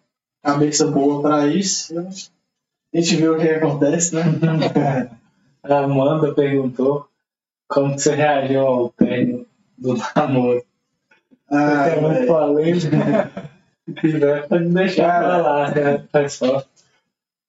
cabeça 0.44 0.88
boa 0.88 1.22
para 1.22 1.48
isso, 1.48 1.94
eu- 1.94 2.08
a 2.94 3.00
gente 3.00 3.16
vê 3.16 3.28
o 3.28 3.38
que 3.38 3.50
acontece, 3.50 4.16
né? 4.16 4.24
A 5.64 5.80
Amanda 5.80 6.34
perguntou 6.34 7.08
como 7.68 7.98
você 7.98 8.16
reagiu 8.16 8.62
ao 8.62 8.90
término 8.90 9.46
do 9.78 9.98
namoro. 10.16 10.64
Ah, 11.50 11.88
é 11.88 12.02
muito 12.02 12.14
velho. 12.14 12.28
polêmico. 12.28 12.88
Se 13.86 13.94
quiser, 13.94 14.48
pode 14.48 14.70
deixar 14.70 15.20
pra 15.20 15.38
lá, 15.38 15.72
né? 15.72 16.30
Só. 16.30 16.64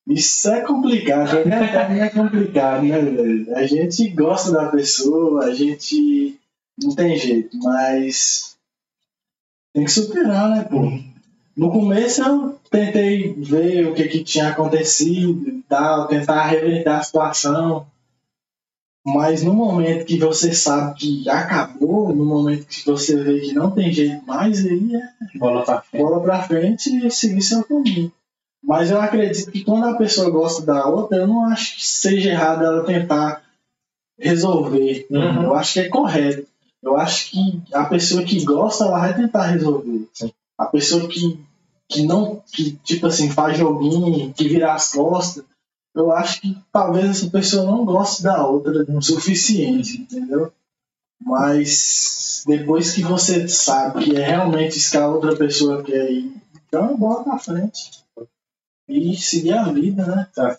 Isso 0.09 0.49
é 0.51 0.63
complicado, 0.63 1.31
terno 1.31 2.03
é 2.03 2.09
complicado, 2.09 2.83
né, 2.83 2.99
velho? 2.99 3.57
A 3.57 3.67
gente 3.67 4.09
gosta 4.09 4.53
da 4.53 4.69
pessoa, 4.69 5.45
a 5.45 5.55
gente 5.55 6.39
não 6.83 6.95
tem 6.95 7.17
jeito, 7.17 7.59
mas 7.59 8.57
tem 9.75 9.85
que 9.85 9.91
superar, 9.91 10.49
né, 10.49 10.65
pô? 10.65 11.08
No 11.59 11.73
começo 11.73 12.23
eu 12.23 12.57
tentei 12.71 13.35
ver 13.35 13.89
o 13.89 13.93
que, 13.95 14.07
que 14.07 14.23
tinha 14.23 14.51
acontecido 14.51 15.49
e 15.49 15.63
tal, 15.69 16.07
tentar 16.07 16.45
reverter 16.47 16.89
a 16.89 17.03
situação. 17.03 17.85
Mas 19.05 19.43
no 19.43 19.53
momento 19.55 20.05
que 20.05 20.19
você 20.19 20.53
sabe 20.55 20.95
que 20.99 21.29
acabou, 21.29 22.15
no 22.15 22.25
momento 22.25 22.67
que 22.67 22.87
você 22.87 23.17
vê 23.17 23.41
que 23.41 23.53
não 23.55 23.73
tem 23.73 23.91
jeito 23.91 24.25
mais, 24.25 24.65
aí 24.65 24.95
é 24.95 25.39
Bola 25.39 25.65
pra 25.65 25.81
frente. 25.83 26.03
bola 26.03 26.23
pra 26.23 26.43
frente 26.43 27.07
e 27.07 27.11
seguir 27.11 27.43
seu 27.43 27.65
caminho. 27.65 28.13
Mas 28.63 28.93
eu 28.93 29.01
acredito 29.01 29.51
que 29.51 29.65
quando 29.65 29.87
a 29.87 29.97
pessoa 29.97 30.31
gosta 30.31 30.65
da 30.65 30.87
outra, 30.87 31.19
eu 31.19 31.27
não 31.27 31.45
acho 31.45 31.75
que 31.77 31.87
seja 31.87 32.31
errado 32.31 32.65
ela 32.65 32.85
tentar 32.85 33.43
resolver. 34.17 35.07
Uhum. 35.11 35.43
Eu 35.45 35.55
acho 35.55 35.73
que 35.73 35.81
é 35.81 35.89
correto. 35.89 36.47
Eu 36.83 36.97
acho 36.97 37.33
que 37.33 37.63
a 37.73 37.85
pessoa 37.85 38.23
que 38.23 38.45
gosta, 38.45 38.85
ela 38.85 39.01
vai 39.01 39.15
tentar 39.17 39.47
resolver. 39.47 40.07
Sim. 40.13 40.31
A 40.59 40.67
pessoa 40.67 41.09
que, 41.09 41.39
que 41.89 42.03
não, 42.03 42.43
que 42.53 42.73
tipo 42.85 43.07
assim, 43.07 43.31
faz 43.31 43.57
joguinho, 43.57 44.33
que 44.35 44.49
vira 44.49 44.75
as 44.75 44.93
costas, 44.93 45.45
eu 45.95 46.13
acho 46.13 46.41
que 46.41 46.57
talvez 46.71 47.07
essa 47.07 47.31
pessoa 47.31 47.65
não 47.65 47.85
goste 47.85 48.23
da 48.23 48.47
outra 48.47 48.85
o 48.89 49.03
suficiente, 49.03 50.03
entendeu? 50.03 50.53
Mas 51.21 52.45
depois 52.47 52.93
que 52.93 53.03
você 53.03 53.49
sabe 53.49 54.05
que 54.05 54.17
é 54.17 54.25
realmente 54.25 54.79
isso 54.79 54.91
que 54.91 54.97
a 54.97 55.09
outra 55.09 55.35
pessoa 55.35 55.83
quer 55.83 56.11
ir, 56.11 56.33
então 56.69 56.97
bola 56.97 57.25
pra 57.25 57.39
frente. 57.39 58.05
E 58.89 59.17
seguir 59.17 59.53
a 59.53 59.65
vida, 59.73 60.07
né? 60.07 60.29
Tá. 60.35 60.57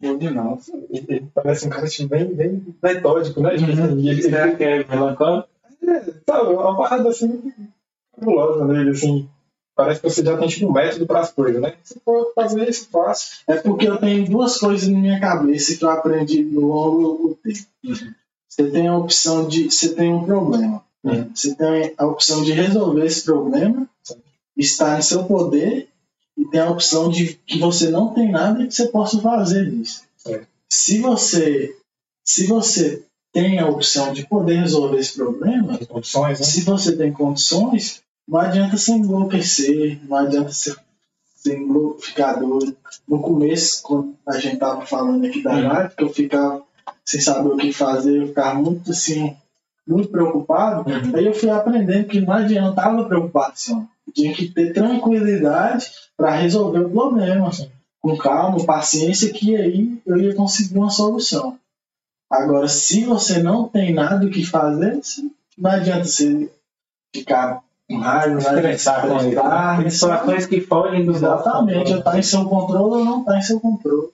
Demais. 0.00 0.68
Ele 0.68 1.04
ele 1.08 1.28
parece 1.34 1.66
um 1.66 1.70
cara 1.70 1.84
assim, 1.84 2.06
bem, 2.06 2.32
bem 2.32 2.76
metódico, 2.82 3.40
né? 3.40 3.56
Tipo, 3.56 3.72
e 3.72 4.08
ele, 4.08 4.22
Será 4.22 4.48
ele, 4.48 4.64
é 4.64 4.84
melancólico? 4.84 5.48
sabe, 6.28 6.50
uma 6.50 6.76
parada 6.76 7.08
assim, 7.08 7.52
fabulosa 8.14 8.64
nele, 8.64 8.90
assim. 8.90 9.28
Parece 9.76 10.00
que 10.00 10.08
você 10.08 10.24
já 10.24 10.38
tem 10.38 10.48
tipo 10.48 10.66
um 10.66 10.72
método 10.72 11.06
para 11.06 11.20
as 11.20 11.30
coisas, 11.30 11.60
né? 11.60 11.74
Se 11.84 12.00
for 12.02 12.32
fazer 12.34 12.66
isso, 12.66 12.88
faço. 12.90 13.42
É 13.46 13.56
porque 13.56 13.86
eu 13.86 13.98
tenho 13.98 14.24
duas 14.24 14.56
coisas 14.56 14.88
na 14.88 14.98
minha 14.98 15.20
cabeça 15.20 15.76
que 15.76 15.84
eu 15.84 15.90
aprendi 15.90 16.42
no 16.42 16.66
longo 16.66 17.28
do 17.28 17.34
tempo. 17.34 17.66
Você 18.48 18.70
tem 18.70 18.88
a 18.88 18.96
opção 18.96 19.46
de. 19.46 19.70
Você 19.70 19.94
tem 19.94 20.10
um 20.10 20.24
problema. 20.24 20.82
Uhum. 21.04 21.30
Você 21.34 21.54
tem 21.54 21.92
a 21.98 22.06
opção 22.06 22.42
de 22.42 22.52
resolver 22.52 23.04
esse 23.04 23.22
problema, 23.22 23.86
está 24.56 24.98
em 24.98 25.02
seu 25.02 25.24
poder, 25.24 25.88
e 26.38 26.46
tem 26.46 26.60
a 26.60 26.70
opção 26.70 27.10
de 27.10 27.34
que 27.46 27.58
você 27.58 27.90
não 27.90 28.14
tem 28.14 28.30
nada 28.30 28.66
que 28.66 28.74
você 28.74 28.88
possa 28.88 29.20
fazer 29.20 29.70
disso. 29.70 30.04
Se 30.70 30.98
você, 31.00 31.76
se 32.24 32.46
você 32.46 33.04
tem 33.32 33.58
a 33.58 33.68
opção 33.68 34.12
de 34.12 34.26
poder 34.26 34.60
resolver 34.60 34.98
esse 34.98 35.14
problema, 35.14 35.72
né? 35.72 36.34
se 36.34 36.62
você 36.62 36.96
tem 36.96 37.12
condições, 37.12 38.02
não 38.28 38.40
adianta 38.40 38.76
você 38.76 38.92
enlouquecer, 38.92 39.98
não 40.08 40.16
adianta 40.16 40.50
você 40.52 40.74
enlou- 41.46 41.98
ficar 41.98 42.34
doido. 42.34 42.76
No 43.06 43.20
começo, 43.20 43.82
quando 43.82 44.14
a 44.26 44.38
gente 44.38 44.56
tava 44.56 44.84
falando 44.84 45.24
aqui 45.26 45.42
da 45.42 45.52
Uhum. 45.54 45.68
live, 45.68 45.94
que 45.94 46.02
eu 46.02 46.12
ficava 46.12 46.62
sem 47.04 47.20
saber 47.20 47.48
o 47.50 47.56
que 47.56 47.72
fazer, 47.72 48.16
eu 48.22 48.26
ficava 48.28 48.54
muito 48.60 48.90
assim, 48.90 49.36
muito 49.86 50.08
preocupado. 50.08 50.90
Uhum. 50.90 51.14
Aí 51.16 51.24
eu 51.26 51.34
fui 51.34 51.48
aprendendo 51.50 52.08
que 52.08 52.20
não 52.20 52.32
adiantava 52.32 53.04
preocupação. 53.04 53.88
Tinha 54.12 54.34
que 54.34 54.48
ter 54.48 54.72
tranquilidade 54.72 55.86
para 56.16 56.34
resolver 56.34 56.80
o 56.80 56.90
problema. 56.90 57.50
Com 58.00 58.16
calma, 58.16 58.64
paciência, 58.64 59.32
que 59.32 59.54
aí 59.56 60.00
eu 60.06 60.16
ia 60.16 60.34
conseguir 60.34 60.78
uma 60.78 60.90
solução. 60.90 61.58
Agora, 62.30 62.66
se 62.68 63.04
você 63.04 63.40
não 63.42 63.68
tem 63.68 63.92
nada 63.92 64.24
o 64.26 64.30
que 64.30 64.44
fazer, 64.44 65.00
não 65.56 65.70
adianta 65.70 66.04
você 66.04 66.50
ficar 67.14 67.62
raiva, 67.94 68.30
não 68.30 68.38
adianta 68.38 68.70
Estressar 68.70 69.06
com 69.06 69.14
né? 69.14 69.90
Situações 69.90 70.46
que 70.46 70.60
fogem 70.60 71.04
do 71.04 71.12
Exatamente, 71.12 71.92
está 71.92 72.18
em 72.18 72.22
seu 72.22 72.44
controle 72.44 73.00
ou 73.00 73.04
não 73.04 73.20
está 73.20 73.38
em 73.38 73.42
seu 73.42 73.60
controle. 73.60 74.08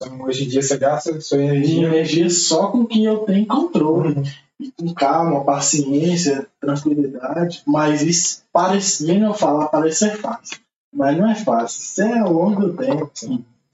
Então, 0.00 0.22
hoje 0.22 0.44
em 0.44 0.48
dia 0.48 0.62
você 0.62 0.78
gasta 0.78 1.20
sua 1.20 1.38
E 1.38 1.42
energia. 1.42 1.86
energia 1.88 2.30
só 2.30 2.68
com 2.68 2.86
que 2.86 3.04
eu 3.04 3.18
tenho 3.18 3.46
controle. 3.46 4.22
E 4.60 4.72
com 4.72 4.92
calma, 4.94 5.44
paciência, 5.44 6.46
tranquilidade. 6.60 7.62
Mas 7.66 8.02
isso 8.02 8.42
parece, 8.52 9.04
vendo 9.04 9.26
eu 9.26 9.34
falar, 9.34 9.66
parece 9.68 9.98
ser 9.98 10.16
fácil. 10.16 10.58
Mas 10.92 11.16
não 11.16 11.28
é 11.28 11.34
fácil. 11.34 11.80
Isso 11.80 12.02
é 12.02 12.18
ao 12.18 12.32
longo 12.32 12.60
do 12.60 12.76
tempo. 12.76 13.10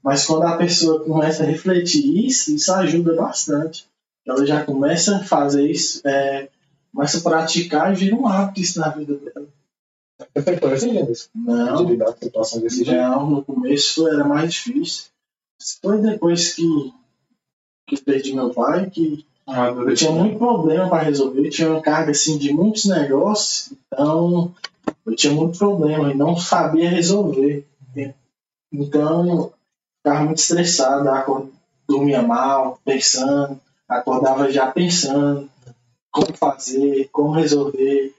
Mas 0.03 0.25
quando 0.25 0.43
a 0.43 0.57
pessoa 0.57 1.03
começa 1.03 1.43
a 1.43 1.45
refletir 1.45 2.25
isso, 2.25 2.53
isso 2.53 2.71
ajuda 2.73 3.15
bastante. 3.15 3.87
Ela 4.27 4.45
já 4.45 4.63
começa 4.63 5.17
a 5.17 5.23
fazer 5.23 5.69
isso, 5.69 6.01
é, 6.05 6.49
começa 6.95 7.17
a 7.17 7.21
praticar 7.21 7.91
e 7.91 7.95
vira 7.95 8.15
um 8.15 8.25
hábito 8.25 8.61
isso 8.61 8.79
na 8.79 8.87
vida 8.89 9.15
dela. 9.15 9.47
Você 10.33 10.57
por 10.57 10.73
assim, 10.73 10.93
Denis? 10.93 11.29
Não, 11.35 11.85
De 11.85 11.91
lidar 11.91 12.13
com 12.13 12.23
situação 12.23 12.61
desse 12.61 12.85
jeito. 12.85 13.01
Não, 13.01 13.29
no 13.29 13.43
começo 13.43 14.07
era 14.07 14.23
mais 14.23 14.53
difícil. 14.53 15.05
Foi 15.81 15.99
depois 15.99 16.53
que, 16.53 16.93
que 17.87 18.01
perdi 18.01 18.33
meu 18.33 18.51
pai 18.51 18.89
que 18.89 19.25
eu 19.45 19.93
tinha 19.93 20.11
muito 20.11 20.37
problema 20.37 20.89
para 20.89 21.03
resolver. 21.03 21.45
Eu 21.45 21.49
tinha 21.49 21.69
uma 21.69 21.81
carga 21.81 22.11
assim, 22.11 22.37
de 22.37 22.53
muitos 22.53 22.85
negócios, 22.85 23.73
então 23.87 24.53
eu 25.05 25.15
tinha 25.15 25.33
muito 25.33 25.57
problema 25.57 26.11
e 26.11 26.15
não 26.15 26.37
sabia 26.37 26.89
resolver. 26.89 27.67
Então 28.71 29.51
ficava 29.97 30.23
muito 30.23 30.37
estressado, 30.37 31.51
dormia 31.87 32.21
mal, 32.21 32.79
pensando, 32.83 33.59
acordava 33.87 34.49
já 34.51 34.71
pensando 34.71 35.49
como 36.15 36.33
fazer, 36.37 37.09
como 37.11 37.33
resolver. 37.33 38.13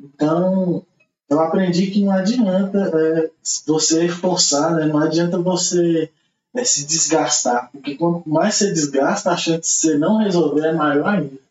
Então 0.00 0.84
eu 1.28 1.40
aprendi 1.40 1.90
que 1.90 2.04
não 2.04 2.12
adianta 2.12 2.78
é, 2.94 3.30
você 3.66 4.08
forçar, 4.08 4.76
né? 4.76 4.86
não 4.86 5.00
adianta 5.00 5.38
você 5.38 6.08
é, 6.54 6.62
se 6.62 6.86
desgastar, 6.86 7.68
porque 7.72 7.96
quanto 7.96 8.28
mais 8.28 8.54
você 8.54 8.72
desgasta, 8.72 9.30
a 9.30 9.36
chance 9.36 9.60
de 9.60 9.66
você 9.66 9.98
não 9.98 10.18
resolver 10.18 10.68
é 10.68 10.72
maior 10.72 11.08
ainda. 11.08 11.42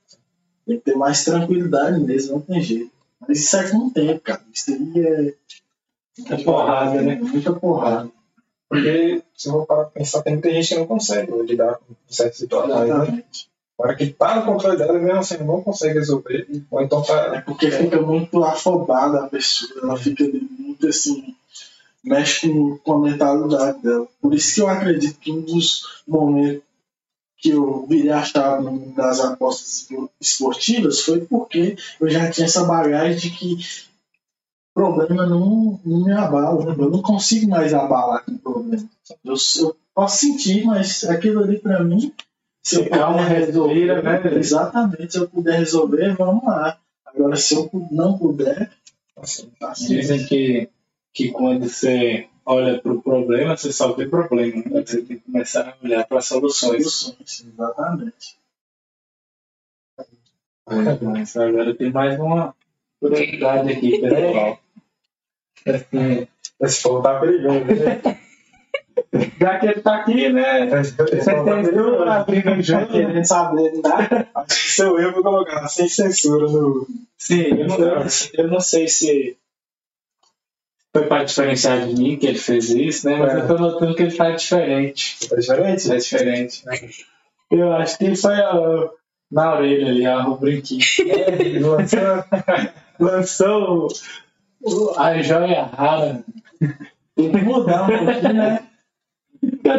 Tem 0.65 0.77
que 0.77 0.85
ter 0.85 0.95
mais 0.95 1.25
tranquilidade 1.25 1.99
mesmo, 1.99 2.33
não 2.33 2.41
tem 2.41 2.61
jeito. 2.61 2.91
Mas 3.19 3.39
isso 3.39 3.57
é 3.57 3.69
com 3.69 3.87
o 3.87 3.91
tempo, 3.91 4.21
cara. 4.21 4.41
Isso 4.53 4.71
aí 4.71 5.05
é. 5.05 5.33
É 6.29 6.43
porrada, 6.43 7.01
né? 7.01 7.15
Muita 7.15 7.51
porrada. 7.53 8.09
Porque, 8.69 9.21
se 9.35 9.49
eu 9.49 9.65
parar 9.65 9.85
pra 9.85 9.91
pensar, 9.91 10.21
tem 10.21 10.33
muita 10.33 10.51
gente 10.51 10.69
que 10.69 10.75
não 10.75 10.87
consegue 10.87 11.31
lidar 11.43 11.75
com 11.75 11.95
certas 12.07 12.37
situações. 12.37 13.09
Né? 13.09 13.23
Hora 13.81 13.95
que 13.95 14.07
tá 14.07 14.35
no 14.35 14.45
controle 14.45 14.77
dela, 14.77 14.93
mesmo 14.93 15.19
assim, 15.19 15.37
não 15.37 15.63
consegue 15.63 15.97
resolver. 15.97 16.47
Ou 16.69 16.81
então 16.81 17.01
É 17.01 17.05
tá. 17.05 17.43
porque 17.43 17.71
fica 17.71 17.99
muito 17.99 18.43
afobada 18.43 19.23
a 19.23 19.27
pessoa, 19.27 19.71
ela 19.81 19.97
fica 19.97 20.23
muito 20.23 20.87
assim, 20.87 21.35
mexe 22.03 22.47
com, 22.47 22.77
com 22.77 22.93
a 22.93 22.99
mentalidade 22.99 23.81
dela. 23.81 24.07
Por 24.21 24.35
isso 24.35 24.53
que 24.53 24.61
eu 24.61 24.67
acredito 24.67 25.17
que 25.19 25.31
um 25.31 25.41
dos 25.41 26.03
momentos 26.07 26.61
que 27.37 27.49
eu 27.49 27.87
virei 27.87 28.11
a 28.11 28.23
chave 28.23 28.69
das 28.95 29.19
apostas 29.19 29.87
esportivas 30.19 31.01
foi 31.01 31.21
porque 31.21 31.75
eu 31.99 32.07
já 32.07 32.29
tinha 32.29 32.45
essa 32.45 32.63
bagagem 32.65 33.17
de 33.17 33.31
que 33.31 33.57
problema 34.75 35.25
não, 35.25 35.79
não 35.83 36.03
me 36.03 36.11
abala. 36.11 36.63
Eu 36.63 36.91
não 36.91 37.01
consigo 37.01 37.49
mais 37.49 37.73
abalar 37.73 38.23
com 38.23 38.37
problema. 38.37 38.87
Eu, 39.25 39.33
eu 39.59 39.75
posso 39.95 40.17
sentir, 40.17 40.65
mas 40.65 41.03
aquilo 41.03 41.43
ali 41.43 41.57
pra 41.57 41.83
mim, 41.83 42.13
se 42.63 42.75
eu 42.77 42.89
Calma, 42.89 43.23
puder 43.23 43.39
respira, 43.39 44.01
né? 44.01 44.21
Exatamente, 44.37 45.13
se 45.13 45.19
eu 45.19 45.29
puder 45.29 45.59
resolver, 45.59 46.15
vamos 46.15 46.43
lá. 46.43 46.79
Agora, 47.05 47.35
se 47.35 47.55
eu 47.55 47.69
não 47.91 48.17
puder, 48.17 48.71
Assim, 49.21 49.51
Dizem 49.87 50.25
que, 50.25 50.69
que 51.13 51.31
quando 51.31 51.69
você 51.69 52.27
olha 52.45 52.81
para 52.81 52.91
o 52.91 53.01
problema, 53.01 53.55
você 53.55 53.71
só 53.71 53.93
vê 53.93 54.07
problema. 54.07 54.63
Né? 54.65 54.83
Você 54.83 55.01
tem 55.03 55.17
que 55.17 55.23
começar 55.23 55.69
a 55.69 55.85
olhar 55.85 56.07
para 56.07 56.21
soluções. 56.21 56.91
soluções. 56.91 57.45
Exatamente. 57.45 58.39
Mas 61.03 61.37
agora 61.37 61.75
tem 61.75 61.91
mais 61.91 62.19
uma 62.19 62.55
curiosidade 62.99 63.71
aqui, 63.71 64.01
pessoal. 64.01 64.59
Assim, 65.67 66.27
esse 66.59 66.81
povo 66.81 67.03
tá 67.03 67.19
perigoso, 67.19 67.65
né? 67.65 68.01
Já 69.39 69.59
que 69.59 69.65
ele 69.67 69.81
tá 69.81 69.95
aqui, 69.97 70.29
né? 70.29 70.67
Esse 70.81 70.93
povo 70.93 71.45
tá 71.45 71.55
perigoso. 71.61 72.03
abrindo 72.03 72.51
o 72.51 72.61
jogo. 72.61 72.87
Querendo 72.87 73.25
saber, 73.25 73.81
dá? 73.81 74.27
Acho 74.35 74.47
que 74.63 74.71
seu 74.71 74.99
eu 74.99 75.11
vou 75.13 75.23
colocar 75.23 75.67
sem 75.67 75.87
censura 75.89 76.47
no. 76.47 76.87
Sim, 77.17 77.43
eu 77.59 77.67
não, 77.67 78.05
eu 78.33 78.47
não 78.47 78.59
sei 78.59 78.87
se 78.87 79.37
foi 80.93 81.05
para 81.07 81.23
diferenciar 81.23 81.85
de 81.87 81.93
mim 81.93 82.17
que 82.17 82.27
ele 82.27 82.37
fez 82.39 82.69
isso, 82.69 83.07
né? 83.07 83.17
Mas 83.17 83.33
É. 83.33 83.39
eu 83.41 83.47
tô 83.47 83.57
notando 83.57 83.95
que 83.95 84.03
ele 84.03 84.15
tá 84.15 84.31
diferente. 84.31 85.27
Tá 85.29 85.35
diferente? 85.35 85.87
Tá 85.87 85.95
diferente, 85.97 86.65
né? 86.65 86.79
Eu 87.51 87.73
acho 87.73 87.97
que 87.97 88.15
foi 88.15 88.39
ó, 88.39 88.89
na 89.31 89.55
orelha 89.55 89.87
ali, 89.89 90.07
ó, 90.07 90.29
o 90.31 90.37
brinquinho. 90.37 90.81
Lançando- 91.61 92.25
Lançou 92.99 93.87
o- 94.63 94.93
a 94.97 95.21
joia 95.21 95.63
rara. 95.63 96.23
Tem 97.15 97.31
que 97.31 97.41
mudar 97.41 97.83
um 97.83 97.87
pouquinho, 98.05 98.33
né? 98.33 98.63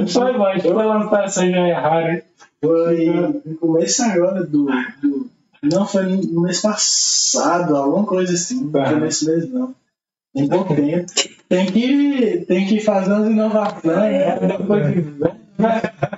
Não 0.00 0.08
foi 0.08 0.32
mais, 0.38 0.62
foi 0.62 0.72
lançar 0.84 1.24
essa 1.24 1.40
joia 1.46 1.78
rara. 1.80 2.22
Foi 2.62 3.06
no 3.44 3.54
começo 3.56 4.02
agora 4.02 4.44
do, 4.44 4.66
do. 5.02 5.30
Não, 5.62 5.86
foi 5.86 6.04
no 6.04 6.42
mês 6.42 6.60
passado, 6.60 7.76
alguma 7.76 8.04
coisa 8.04 8.34
assim. 8.34 8.64
Não 8.64 8.70
foi 8.72 8.82
Tá. 8.82 8.92
nesse 8.92 9.26
mês, 9.26 9.50
não. 9.50 9.74
Tem 10.34 10.48
pouco 10.48 10.74
tempo. 10.74 11.06
Tem 11.48 11.66
que, 11.66 12.44
tem 12.48 12.66
que 12.66 12.80
fazer 12.80 13.12
umas 13.12 13.28
inovações, 13.28 13.84
né? 13.84 14.38
Depois 14.40 14.86
de- 14.88 15.32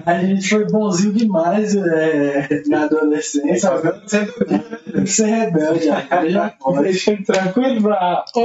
A 0.07 0.19
gente 0.21 0.49
foi 0.49 0.65
bonzinho 0.67 1.13
demais 1.13 1.75
é, 1.77 2.63
na 2.69 2.85
adolescência. 2.85 3.69
Agora 3.71 4.01
tem 4.09 5.03
que 5.05 5.11
ser 5.11 5.27
rebelde. 5.27 5.91
agora 5.91 6.31
Já 6.31 6.51
pode. 6.51 6.83
Deixa 6.85 7.17
tranquilo 7.25 7.83
pra. 7.83 8.25
Ô, 8.35 8.41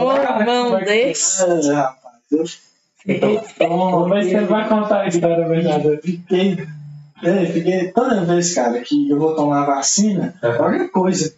bom 0.46 0.80
desse. 0.80 1.44
Ah, 1.44 1.84
rapaz, 1.84 2.16
eu 2.32 2.44
fiquei 3.14 3.40
Vamos 3.68 4.10
ver 4.10 4.24
se 4.26 4.36
ele 4.36 4.46
vai 4.46 4.68
contar 4.68 5.02
a 5.02 5.08
história 5.08 5.48
verdadeira. 5.48 6.00
fiquei, 6.02 6.58
é, 7.24 7.46
fiquei 7.46 7.92
toda 7.92 8.24
vez, 8.26 8.54
cara, 8.54 8.80
que 8.82 9.10
eu 9.10 9.18
vou 9.20 9.36
tomar 9.36 9.66
vacina, 9.66 10.34
Uhum. 10.44 10.58
qualquer 10.58 10.90
coisa. 10.92 11.34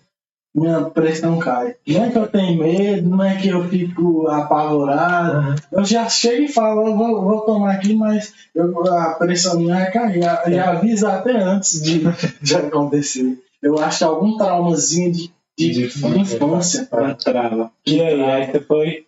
minha 0.53 0.81
pressão 0.81 1.39
cai. 1.39 1.75
Não 1.87 2.03
é 2.03 2.09
que 2.09 2.17
eu 2.17 2.27
tenho 2.27 2.59
medo, 2.61 3.09
não 3.09 3.23
é 3.23 3.37
que 3.37 3.47
eu 3.47 3.63
fico 3.69 4.27
apavorado. 4.27 5.55
Eu 5.71 5.85
já 5.85 6.07
chego 6.09 6.43
e 6.43 6.47
falo, 6.49 6.87
eu 6.87 6.95
vou, 6.97 7.21
vou 7.21 7.41
tomar 7.41 7.71
aqui, 7.75 7.93
mas 7.95 8.33
eu, 8.53 8.93
a 8.93 9.11
pressão 9.11 9.57
minha 9.57 9.75
vai 9.75 9.91
cair. 9.91 10.21
Já 10.21 10.71
aviso 10.71 11.07
até 11.07 11.37
antes 11.37 11.81
de, 11.81 12.01
de 12.41 12.55
acontecer. 12.55 13.39
Eu 13.63 13.79
acho 13.79 13.99
que 13.99 14.03
algum 14.03 14.37
traumazinho 14.37 15.11
de, 15.11 15.31
de, 15.57 15.71
De 15.71 15.89
de 15.89 16.19
infância. 16.19 16.85
Pra 16.85 17.13
trava. 17.13 17.71
E 17.85 18.01
aí, 18.01 18.21
aí 18.21 18.51
você 18.51 18.59
foi, 18.59 19.05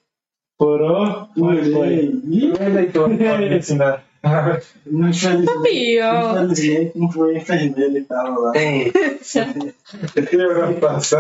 furou, 0.64 1.28
foi, 1.38 1.72
foi. 1.72 1.76
Olhei, 1.76 2.22
e, 2.26 2.46
Eleitor, 2.54 3.10
assim, 3.60 3.76
né? 3.76 4.00
infelizmente, 4.88 6.00
infelizmente 6.00 6.98
não 6.98 7.12
foi 7.12 7.36
a 7.36 7.38
enfermeira 7.40 7.92
que 7.92 8.02
tava 8.08 8.40
lá. 8.40 8.54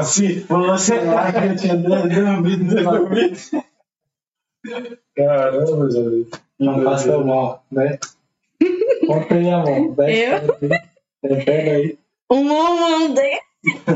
Se 0.03 0.39
fosse 0.41 0.95
lá 0.99 1.33
que 1.33 1.45
eu 1.45 1.55
tinha 1.57 1.75
dormido 1.75 2.83
bagulho. 2.83 3.33
Caramba, 5.17 5.91
Jesus. 5.91 6.27
Não 6.57 6.81
passou 6.81 7.25
mal, 7.25 7.65
né? 7.69 7.99
Conta 9.05 9.35
aí, 9.35 9.49
amor. 9.49 9.95
Eu? 10.07 10.55
Pega 11.21 11.51
aí. 11.51 11.97
Um 12.31 12.45
mundo. 12.45 13.19
Ô, 13.65 13.95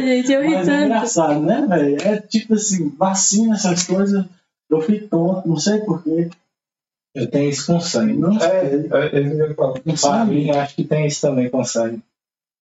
gente, 0.00 0.32
eu 0.32 0.42
ri 0.42 0.50
Mas 0.50 0.68
é 0.68 0.72
tanto. 0.72 0.84
engraçado, 0.86 1.40
né, 1.40 1.66
velho? 1.68 1.96
É 2.02 2.20
tipo 2.20 2.54
assim, 2.54 2.88
vacina, 2.90 3.54
essas 3.54 3.84
coisas, 3.84 4.24
eu 4.70 4.80
fico 4.80 5.08
tonto, 5.08 5.48
não 5.48 5.56
sei 5.56 5.78
porquê. 5.80 6.28
Eu 7.14 7.26
tenho 7.30 7.50
isso 7.50 7.66
com 7.66 7.80
sangue. 7.80 8.12
Não 8.12 8.36
É, 8.36 8.38
sei. 8.70 8.88
é, 8.92 9.16
ele 9.16 9.34
me 9.48 9.54
falou. 9.54 9.80
Não 9.84 9.96
sabe? 9.96 10.18
Família, 10.30 10.62
acho 10.62 10.74
que 10.76 10.84
tem 10.84 11.06
isso 11.06 11.20
também 11.20 11.48
com 11.50 11.64
sangue. 11.64 12.00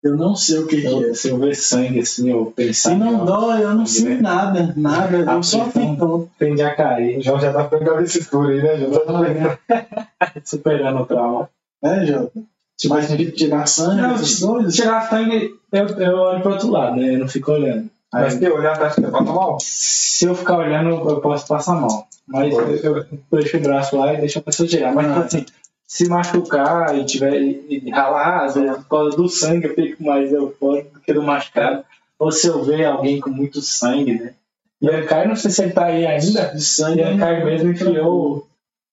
Eu 0.03 0.17
não 0.17 0.35
sei 0.35 0.57
o 0.59 0.67
que, 0.67 0.81
que 0.81 0.87
é. 0.87 0.91
Eu, 0.91 1.15
se 1.15 1.29
eu 1.29 1.37
ver 1.39 1.55
sangue 1.55 1.99
assim, 2.01 2.29
eu 2.29 2.47
pensar. 2.47 2.89
Se 2.89 2.95
não 2.95 3.23
dói, 3.23 3.63
eu 3.63 3.73
não 3.73 3.85
Sangue, 3.85 4.09
sinto 4.09 4.21
nada, 4.21 4.73
nada. 4.75 5.17
Eu 5.17 5.29
Ah, 5.29 5.41
só 5.41 5.63
fico 5.69 5.95
tonto. 5.95 6.29
Tende 6.37 6.61
a 6.61 6.75
cair. 6.75 7.21
João 7.21 7.39
já 7.39 7.53
tá 7.53 7.63
ficando 7.63 7.85
cabeça 7.85 8.17
escura 8.19 8.49
aí, 8.49 8.61
né, 8.61 8.77
João? 8.79 9.57
Superando 10.43 10.99
o 11.01 11.05
trauma. 11.05 11.49
É, 11.81 12.05
Jota? 12.05 12.41
Mas 12.89 13.07
tem 13.07 13.17
que 13.17 13.31
tirar 13.31 13.65
sangue, 13.67 14.01
Não, 14.01 14.15
coisas. 14.15 14.75
Tirar 14.75 15.09
sangue, 15.09 15.55
eu, 15.71 15.87
eu 15.87 16.17
olho 16.17 16.41
pro 16.41 16.51
outro 16.53 16.69
lado, 16.69 16.97
né? 16.97 17.15
Eu 17.15 17.19
não 17.19 17.27
fico 17.27 17.51
olhando. 17.51 17.89
Aí, 18.13 18.23
Mas 18.23 18.33
se 18.33 18.47
olhar, 18.49 18.77
tá 18.77 18.87
acho 18.87 18.95
que 18.95 19.01
passa 19.09 19.23
mal. 19.23 19.57
se 19.61 20.25
eu 20.25 20.35
ficar 20.35 20.57
olhando, 20.57 20.89
eu 21.09 21.21
posso 21.21 21.47
passar 21.47 21.75
mal. 21.79 22.07
Mas 22.27 22.53
eu, 22.53 22.97
eu 22.97 23.05
deixo 23.31 23.57
o 23.57 23.61
braço 23.61 23.97
lá 23.97 24.13
e 24.13 24.17
deixo 24.17 24.39
a 24.39 24.41
pessoa 24.41 24.67
tirar. 24.67 24.93
Mas, 24.93 25.07
Ah. 25.07 25.19
assim, 25.19 25.45
se 25.87 26.07
machucar 26.07 26.97
e 26.97 27.05
tiver 27.05 27.33
e, 27.41 27.81
e 27.85 27.89
ralar, 27.89 28.45
às 28.45 28.55
vezes, 28.55 28.77
por 28.77 28.87
causa 28.87 29.17
do 29.17 29.27
sangue, 29.29 29.67
eu 29.67 29.75
fico 29.75 30.03
mais 30.03 30.31
eufórico 30.31 30.93
do 30.93 30.99
que 30.99 31.13
do 31.13 31.23
machucado. 31.23 31.83
Ou 32.19 32.31
se 32.31 32.47
eu 32.47 32.63
ver 32.63 32.85
alguém 32.85 33.19
com 33.19 33.29
muito 33.29 33.61
sangue, 33.61 34.13
né? 34.19 34.33
E 34.81 35.01
Caio, 35.03 35.29
não 35.29 35.35
sei 35.35 35.49
se 35.51 35.63
ele 35.63 35.73
tá 35.73 35.85
aí 35.85 36.05
ainda. 36.05 36.47
De 36.53 36.61
sangue. 36.61 37.01
E 37.01 37.17
Caio 37.17 37.45
mesmo 37.45 37.71
enfiou 37.71 38.47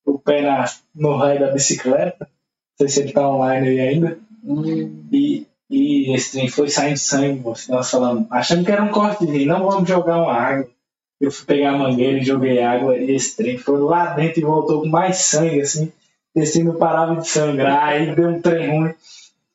o, 0.07 0.13
o 0.15 0.19
pé 0.19 0.43
na, 0.43 0.65
no 0.95 1.17
raio 1.17 1.41
da 1.41 1.51
bicicleta. 1.51 2.29
Não 2.81 2.89
sei 2.89 2.89
se 2.89 3.01
ele 3.01 3.13
tá 3.13 3.29
online 3.29 3.69
aí 3.69 3.81
ainda. 3.81 4.19
Hum, 4.45 5.05
E, 5.13 5.47
e 5.69 6.15
esse 6.15 6.33
trem 6.33 6.49
foi 6.49 6.69
saindo 6.69 6.97
sangue, 6.99 7.41
moço. 7.41 7.71
Nós 7.71 7.91
falamos, 7.91 8.27
achando 8.31 8.65
que 8.65 8.73
era 8.73 8.83
um 8.83 8.89
cortezinho, 8.89 9.47
não 9.47 9.69
vamos 9.69 9.89
jogar 9.89 10.17
uma 10.23 10.33
água. 10.33 10.67
Eu 11.21 11.31
fui 11.31 11.45
pegar 11.45 11.73
a 11.73 11.79
mangueira 11.79 12.19
e 12.19 12.25
joguei 12.25 12.63
água, 12.63 12.97
e 12.97 13.11
esse 13.11 13.37
trem 13.37 13.59
foi 13.59 13.79
lá 13.81 14.15
dentro 14.15 14.41
e 14.41 14.45
voltou 14.45 14.81
com 14.81 14.89
mais 14.89 15.19
sangue, 15.19 15.61
assim. 15.61 15.93
Esse 16.35 16.65
não 16.65 16.77
parava 16.77 17.17
de 17.17 17.29
sangrar, 17.29 17.89
aí 17.89 18.15
deu 18.15 18.31
um 18.31 18.41
trem 18.41 18.71
ruim. 18.71 18.95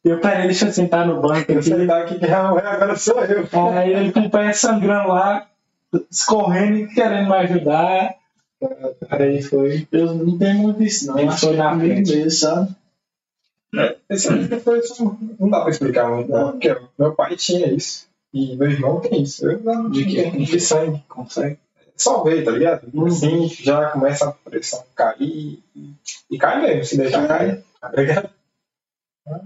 Eu, 0.04 0.20
peraí, 0.20 0.44
deixa 0.44 0.68
eu 0.68 0.72
sentar 0.74 1.08
no 1.08 1.20
banco 1.20 1.52
Eu 1.52 1.58
aqui. 1.60 1.70
sei 1.70 1.88
daqui 1.88 2.20
que 2.20 2.26
é, 2.26 2.34
agora 2.34 2.96
sou 2.96 3.24
eu. 3.24 3.48
Aí 3.74 3.92
ele 3.92 4.12
com 4.12 4.20
o 4.20 4.30
pé 4.30 4.54
sangrando 4.54 5.08
lá, 5.10 5.48
escorrendo 6.12 6.78
e 6.78 6.88
querendo 6.94 7.28
me 7.28 7.36
ajudar. 7.38 8.14
Aí 9.10 9.42
foi. 9.42 9.88
Eu 9.92 10.14
não 10.14 10.38
tenho 10.38 10.60
muito 10.60 10.84
isso, 10.84 11.08
não. 11.08 11.18
Ele 11.18 11.32
foi 11.32 11.54
é 11.54 11.58
na 11.58 11.76
frente. 11.80 12.16
mesmo, 12.16 12.30
sabe? 12.30 12.70
Esse 14.10 14.60
foi 14.60 14.80
isso. 14.80 15.18
Não 15.40 15.50
dá 15.50 15.62
pra 15.62 15.70
explicar 15.70 16.10
muito, 16.10 16.30
não. 16.32 16.52
Porque 16.52 16.76
meu 16.98 17.14
pai 17.14 17.36
tinha 17.36 17.68
isso. 17.72 18.08
E 18.34 18.56
meu 18.56 18.70
irmão 18.70 19.00
tem 19.00 19.22
isso. 19.24 19.50
Eu 19.50 19.60
não. 19.64 19.90
De 19.90 20.06
quê? 20.06 20.30
De 20.30 20.60
sangue. 20.60 21.02
Consegue? 21.08 21.58
Só 21.98 22.22
ver, 22.24 22.44
tá 22.44 22.52
ligado? 22.52 22.88
Uhum. 22.94 23.08
Assim, 23.08 23.48
já 23.48 23.90
começa 23.92 24.28
a 24.28 24.32
pressão 24.32 24.84
cair. 24.94 25.60
E, 26.30 26.38
cai 26.38 26.62
mesmo, 26.62 26.84
se 26.84 26.98
deixar 26.98 27.26
cair. 27.28 27.64
Tá 27.80 27.90
ligado? 27.96 28.30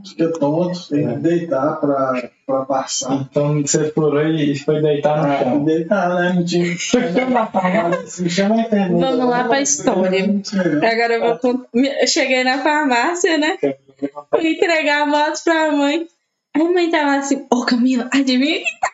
Fica 0.05 0.29
tonto, 0.33 0.89
tem 0.89 1.07
que 1.07 1.15
deitar 1.19 1.79
pra, 1.79 2.29
pra 2.45 2.65
passar. 2.65 3.13
Então 3.13 3.61
você 3.61 3.89
furou 3.91 4.21
e 4.27 4.53
foi 4.57 4.81
deitar 4.81 5.21
no 5.25 5.31
Ah, 5.31 5.39
chão. 5.39 5.63
deitar, 5.63 6.09
né? 6.15 6.33
Não 6.33 6.43
tinha. 6.43 6.75
Se 6.75 8.29
chama 8.29 8.55
a 8.55 8.61
enfermeira. 8.61 9.11
Vamos 9.11 9.29
lá 9.29 9.45
pra 9.45 9.61
história. 9.61 10.25
Agora 10.83 11.13
eu 11.13 11.39
vou. 11.41 11.65
Eu 11.73 12.07
cheguei 12.07 12.43
na 12.43 12.57
farmácia, 12.61 13.37
né? 13.37 13.57
Fui 14.29 14.53
entregar 14.53 15.01
a 15.01 15.05
moto 15.05 15.43
pra 15.43 15.71
mãe. 15.71 16.07
Aí 16.55 16.61
a 16.61 16.71
mãe 16.71 16.89
tava 16.89 17.17
assim, 17.17 17.45
ô 17.51 17.65
Camila, 17.65 18.09
adivinha 18.11 18.59
quem 18.59 18.79
tá 18.79 18.91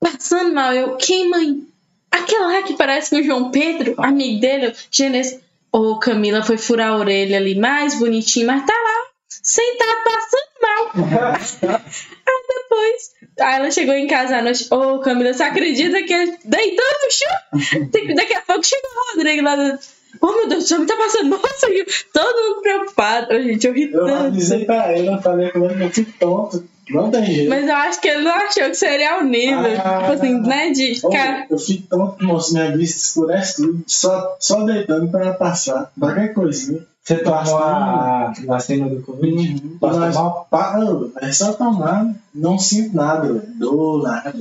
passando 0.00 0.54
mal? 0.54 0.72
Eu, 0.74 0.96
quem, 0.96 1.28
mãe? 1.28 1.66
Aquela 2.10 2.48
lá 2.48 2.62
que 2.62 2.76
parece 2.76 3.10
com 3.10 3.16
o 3.16 3.22
João 3.22 3.50
Pedro, 3.50 3.94
amigo 3.98 4.40
dele, 4.40 4.74
Genes. 4.90 5.38
Ô 5.72 5.98
Camila 5.98 6.42
foi 6.42 6.58
furar 6.58 6.90
a 6.90 6.96
orelha 6.96 7.38
ali, 7.38 7.54
mais 7.54 7.98
bonitinho, 7.98 8.48
mas 8.48 8.66
tá 8.66 8.72
lá, 8.72 9.10
sentado 9.28 10.04
passando 10.04 10.50
mal. 10.60 11.80
Aí 12.26 12.44
depois, 12.48 13.10
aí 13.40 13.56
ela 13.56 13.70
chegou 13.70 13.94
em 13.94 14.06
casa 14.06 14.36
à 14.36 14.42
noite, 14.42 14.66
ô 14.72 15.00
Camila, 15.00 15.32
você 15.32 15.42
acredita 15.42 16.02
que 16.02 16.38
deitou 16.44 16.86
no 17.02 17.10
chão? 17.10 17.88
Daqui 18.14 18.34
a 18.34 18.42
pouco 18.42 18.64
chegou 18.64 18.90
o 18.90 19.16
Rodrigo 19.16 19.42
lá. 19.42 19.78
Oh 20.20 20.32
meu 20.32 20.48
Deus 20.48 20.66
céu, 20.68 20.80
me 20.80 20.86
tá 20.86 20.96
passando 20.96 21.34
aqui. 21.34 21.86
Todo 22.12 22.48
mundo 22.48 22.62
preocupado. 22.62 23.42
Gente, 23.42 23.66
eu 23.66 23.72
ri 23.72 23.92
Eu 23.92 24.06
tanto. 24.06 24.26
avisei 24.26 24.64
pra 24.64 24.96
ele, 24.96 25.08
eu 25.08 25.20
falei 25.22 25.50
com 25.50 25.64
ele 25.64 25.74
que 25.76 25.82
eu 25.82 25.90
fico 25.90 26.12
tonto. 26.18 26.64
Não 26.90 27.10
tem 27.10 27.24
jeito. 27.24 27.48
Mas 27.48 27.68
eu 27.68 27.76
acho 27.76 28.00
que 28.00 28.08
ele 28.08 28.24
não 28.24 28.32
achou 28.32 28.64
que 28.64 28.74
seria 28.74 29.20
o 29.20 29.24
nível. 29.24 29.80
Ah. 29.84 30.00
tipo 30.00 30.12
assim, 30.12 30.40
né? 30.40 30.70
De 30.70 31.00
cara. 31.02 31.46
Eu 31.48 31.58
fico 31.58 31.86
tonto, 31.88 32.24
moço, 32.24 32.52
minha 32.52 32.76
vista 32.76 32.98
escurece 32.98 33.56
tudo, 33.62 33.84
só, 33.86 34.36
só 34.40 34.64
deitando 34.64 35.08
pra 35.10 35.32
passar. 35.34 35.92
Qualquer 35.98 36.34
coisinha. 36.34 36.84
Você 37.02 37.16
tomou 37.18 37.58
a 37.58 38.32
vacina 38.46 38.88
do 38.88 39.02
Covid? 39.02 39.64
Uhum. 39.64 39.78
Mas, 39.80 40.16
pá, 40.50 40.78
é 41.22 41.32
só 41.32 41.52
tomar, 41.54 42.12
não 42.34 42.58
sinto 42.58 42.94
nada, 42.94 43.26
velho. 43.32 43.42
dor, 43.58 44.02
nada. 44.02 44.34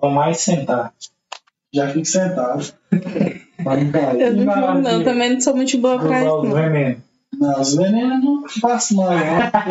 Tomar 0.00 0.30
e 0.30 0.34
sentar. 0.34 0.92
Já 1.74 1.88
fico 1.88 2.06
sentado. 2.06 2.64
Eu 3.74 4.34
não, 4.36 4.44
Não, 4.44 4.72
vou, 4.72 4.82
não, 4.82 5.04
também 5.04 5.32
não 5.34 5.40
sou 5.40 5.56
muito 5.56 5.76
boa 5.78 5.98
pra 5.98 6.22
isso. 6.22 6.36
os 6.36 6.44
Não. 6.44 6.54
venenos. 6.54 6.98
Não, 7.38 7.60
os 7.60 7.74
venenos 7.74 8.24
não 8.24 8.48
faço 8.48 8.94
mal, 8.96 9.10
não. 9.10 9.16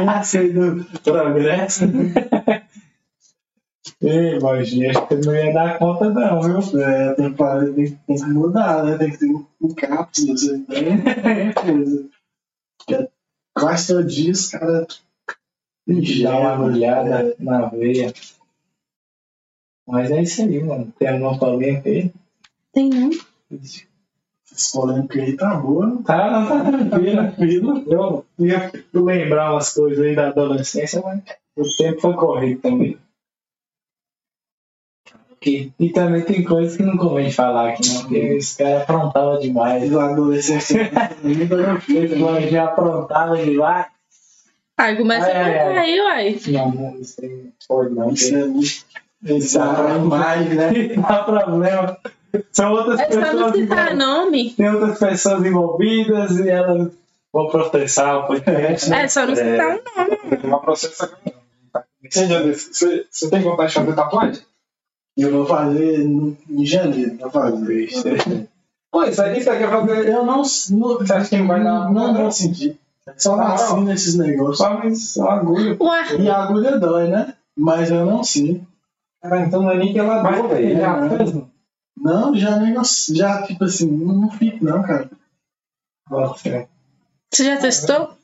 Eu 0.02 0.06
não 0.06 0.24
sei 0.24 0.52
do 0.54 0.86
progresso. 1.04 1.86
Ei, 4.02 4.40
Borginha, 4.40 4.90
acho 4.92 5.08
que 5.08 5.16
não 5.16 5.34
ia 5.36 5.54
dar 5.54 5.78
conta 5.80 6.10
não, 6.10 6.42
viu? 6.42 6.60
É, 6.82 7.14
tem 7.14 7.32
que, 7.34 7.38
tem, 7.38 7.74
que- 7.86 7.98
tem 8.06 8.16
que 8.18 8.26
mudar, 8.26 8.84
né? 8.84 8.98
Tem 8.98 9.12
que 9.12 9.18
ter 9.18 9.28
um, 9.28 9.46
um 9.62 9.74
cápsula, 9.74 10.36
você 10.38 10.60
tem 10.60 11.04
Quase 13.54 13.88
todo 13.88 14.04
dia 14.06 14.32
os 14.32 14.50
caras 14.50 15.02
Dá 15.88 16.38
uma 16.40 16.52
agulhada 16.54 17.36
na 17.40 17.68
veia. 17.68 18.12
Mas 19.88 20.10
é 20.12 20.22
isso 20.24 20.42
aí, 20.42 20.62
mano. 20.64 20.92
Tem 20.98 21.08
alguma 21.08 21.38
polêmica 21.38 21.88
aí? 21.90 22.12
Tem 22.74 22.90
não. 22.90 23.10
Essas 23.52 24.72
polêmicas 24.72 25.22
aí 25.22 25.36
tá 25.36 25.56
boa. 25.56 26.02
Tá, 26.04 26.32
não 26.32 26.48
tá 26.48 26.72
tranquilo. 26.72 27.84
Eu 27.88 28.26
ia 28.40 28.72
lembrar 28.94 29.54
umas 29.54 29.74
coisas 29.74 30.04
aí 30.04 30.16
da 30.16 30.28
adolescência, 30.28 31.02
mas 31.02 31.22
o 31.56 31.78
tempo 31.78 32.02
foi 32.02 32.14
corrido 32.14 32.62
também. 32.62 32.98
E 35.80 35.90
também 35.94 36.24
tem 36.24 36.44
coisas 36.44 36.76
que 36.76 36.82
não 36.82 36.98
convém 36.98 37.30
falar 37.30 37.70
aqui, 37.70 37.88
não, 37.88 38.02
porque 38.02 38.18
esse 38.18 38.58
cara 38.58 38.82
aprontava 38.82 39.40
demais. 39.40 39.92
Na 39.92 40.06
adolescência, 40.06 40.90
Borginha 42.18 42.64
aprontava 42.64 43.38
demais. 43.38 43.86
Aí 44.78 44.98
começa 44.98 45.28
Ai, 45.28 45.60
a 45.60 45.68
contar 45.68 45.82
aí, 45.82 46.02
uai. 46.02 46.40
Não, 46.48 46.72
não, 46.72 47.00
isso 47.00 47.22
aí 47.22 47.30
não 47.30 47.52
pode 47.68 47.94
não. 47.94 48.10
Isso 48.12 48.36
é 48.36 48.46
muito. 48.46 48.86
Isso 49.24 49.60
é 49.60 49.98
mais, 50.00 50.50
né? 50.50 50.72
Não 50.96 51.04
dá 51.08 51.24
problema. 51.24 51.98
São 52.52 52.72
outras 52.74 53.00
É 53.00 53.12
só 53.12 53.20
não 53.20 53.24
pessoas 53.32 53.54
citar 53.56 53.92
envolvidas. 53.92 53.98
nome. 53.98 54.50
Tem 54.52 54.70
outras 54.70 55.00
pessoas 55.00 55.46
envolvidas 55.46 56.32
e 56.40 56.50
elas 56.50 56.92
vão 57.34 57.48
processar 57.50 58.18
o 58.20 58.28
podcast. 58.28 58.90
né? 58.90 59.04
É 59.04 59.08
só 59.08 59.26
não 59.26 59.36
citar 59.36 59.68
um 59.68 59.80
nome. 59.98 60.44
Uma 60.44 60.60
processa 60.62 61.12
Você, 62.10 62.28
você, 62.54 63.06
você 63.10 63.30
tem 63.30 63.42
vontade 63.42 63.70
de 63.70 63.76
fazer 63.76 63.94
tatuagem? 63.96 64.42
Eu 65.18 65.32
vou 65.32 65.46
fazer 65.46 66.00
em 66.02 66.66
janeiro. 66.66 67.18
Vou 67.20 67.30
fazer. 67.32 68.48
Pô, 68.92 69.04
isso 69.04 69.22
aí 69.22 69.42
você 69.44 69.58
quer 69.58 69.70
fazer. 69.70 70.08
Eu 70.10 70.26
não, 70.26 70.38
não, 70.38 70.44
Você 70.98 71.14
acha 71.14 71.30
que 71.30 71.38
não 71.38 71.48
vai 71.48 71.64
dar? 71.64 71.92
não 71.92 72.14
vou 72.14 72.32
sentir. 72.32 72.78
Só 73.18 73.36
vacina 73.38 73.94
esses 73.94 74.16
negócios. 74.16 75.14
Só, 75.14 75.30
agulha. 75.30 75.78
Ué, 75.80 76.16
E 76.20 76.30
a 76.30 76.44
agulha 76.44 76.78
dói, 76.80 77.08
né? 77.08 77.34
Mas 77.56 77.90
eu 77.92 78.06
não 78.06 78.24
sinto. 78.24 78.66
Ah, 79.24 79.40
então 79.40 79.62
não 79.64 79.72
é 79.72 79.78
nem 79.78 79.94
pela 79.94 80.22
Mas 80.22 80.38
dor, 80.38 80.50
velho. 80.50 80.66
ele 80.70 80.80
Já 80.82 81.08
já 81.10 81.18
fez, 81.18 81.34
não? 81.98 82.36
Já 82.36 82.58
negocio, 82.60 83.16
já, 83.16 83.44
tipo 83.44 83.64
assim, 83.64 83.90
não, 83.90 84.14
não 84.16 84.32
fico 84.32 84.64
não, 84.64 84.82
cara. 84.82 85.10
Você 87.32 87.44
já 87.44 87.58
testou? 87.58 88.16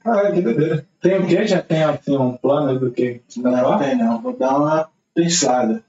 Caralho, 0.00 0.34
que 0.34 0.40
doideira. 0.40 0.86
Tem 1.00 1.18
o 1.18 1.26
quê? 1.26 1.46
Já 1.46 1.62
tem 1.62 1.82
assim, 1.84 2.16
um 2.16 2.36
plano 2.36 2.78
do 2.78 2.90
que? 2.90 3.22
Não, 3.36 3.78
tem 3.78 3.96
não, 3.96 4.20
vou 4.20 4.36
dar 4.36 4.56
uma 4.58 4.90
pensada. 5.14 5.82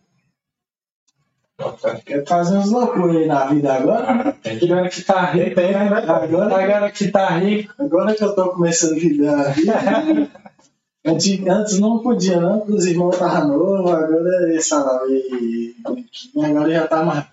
Quer 2.06 2.26
fazer 2.28 2.56
umas 2.56 2.72
loucuras 2.72 3.16
aí 3.16 3.28
na 3.28 3.46
vida 3.46 3.74
agora? 3.74 4.34
Que 4.34 4.66
ver 4.68 4.90
que 4.90 5.02
tá 5.04 5.26
rico, 5.26 5.56
tem, 5.56 5.72
né? 5.72 5.88
Agora- 5.88 6.64
Agora 6.64 6.92
que 6.92 7.12
tá 7.12 7.30
rico. 7.38 7.74
Agora 7.82 8.16
que 8.16 8.24
eu 8.24 8.36
tô 8.36 8.50
começando 8.54 8.94
a 8.94 9.00
viver 9.00 9.30
a 9.30 9.44
vida. 9.50 9.74
Antes, 11.06 11.46
antes 11.46 11.80
não 11.80 12.00
podia, 12.00 12.40
não, 12.40 12.60
porque 12.60 12.74
os 12.74 12.86
irmãos 12.86 13.14
estavam 13.14 13.48
novos, 13.58 13.92
agora 13.92 14.56
é 14.56 14.60
salário 14.62 15.14
e 15.14 15.76
bonitinho, 15.82 16.46
agora 16.46 16.72
já 16.72 16.88
tá. 16.88 17.30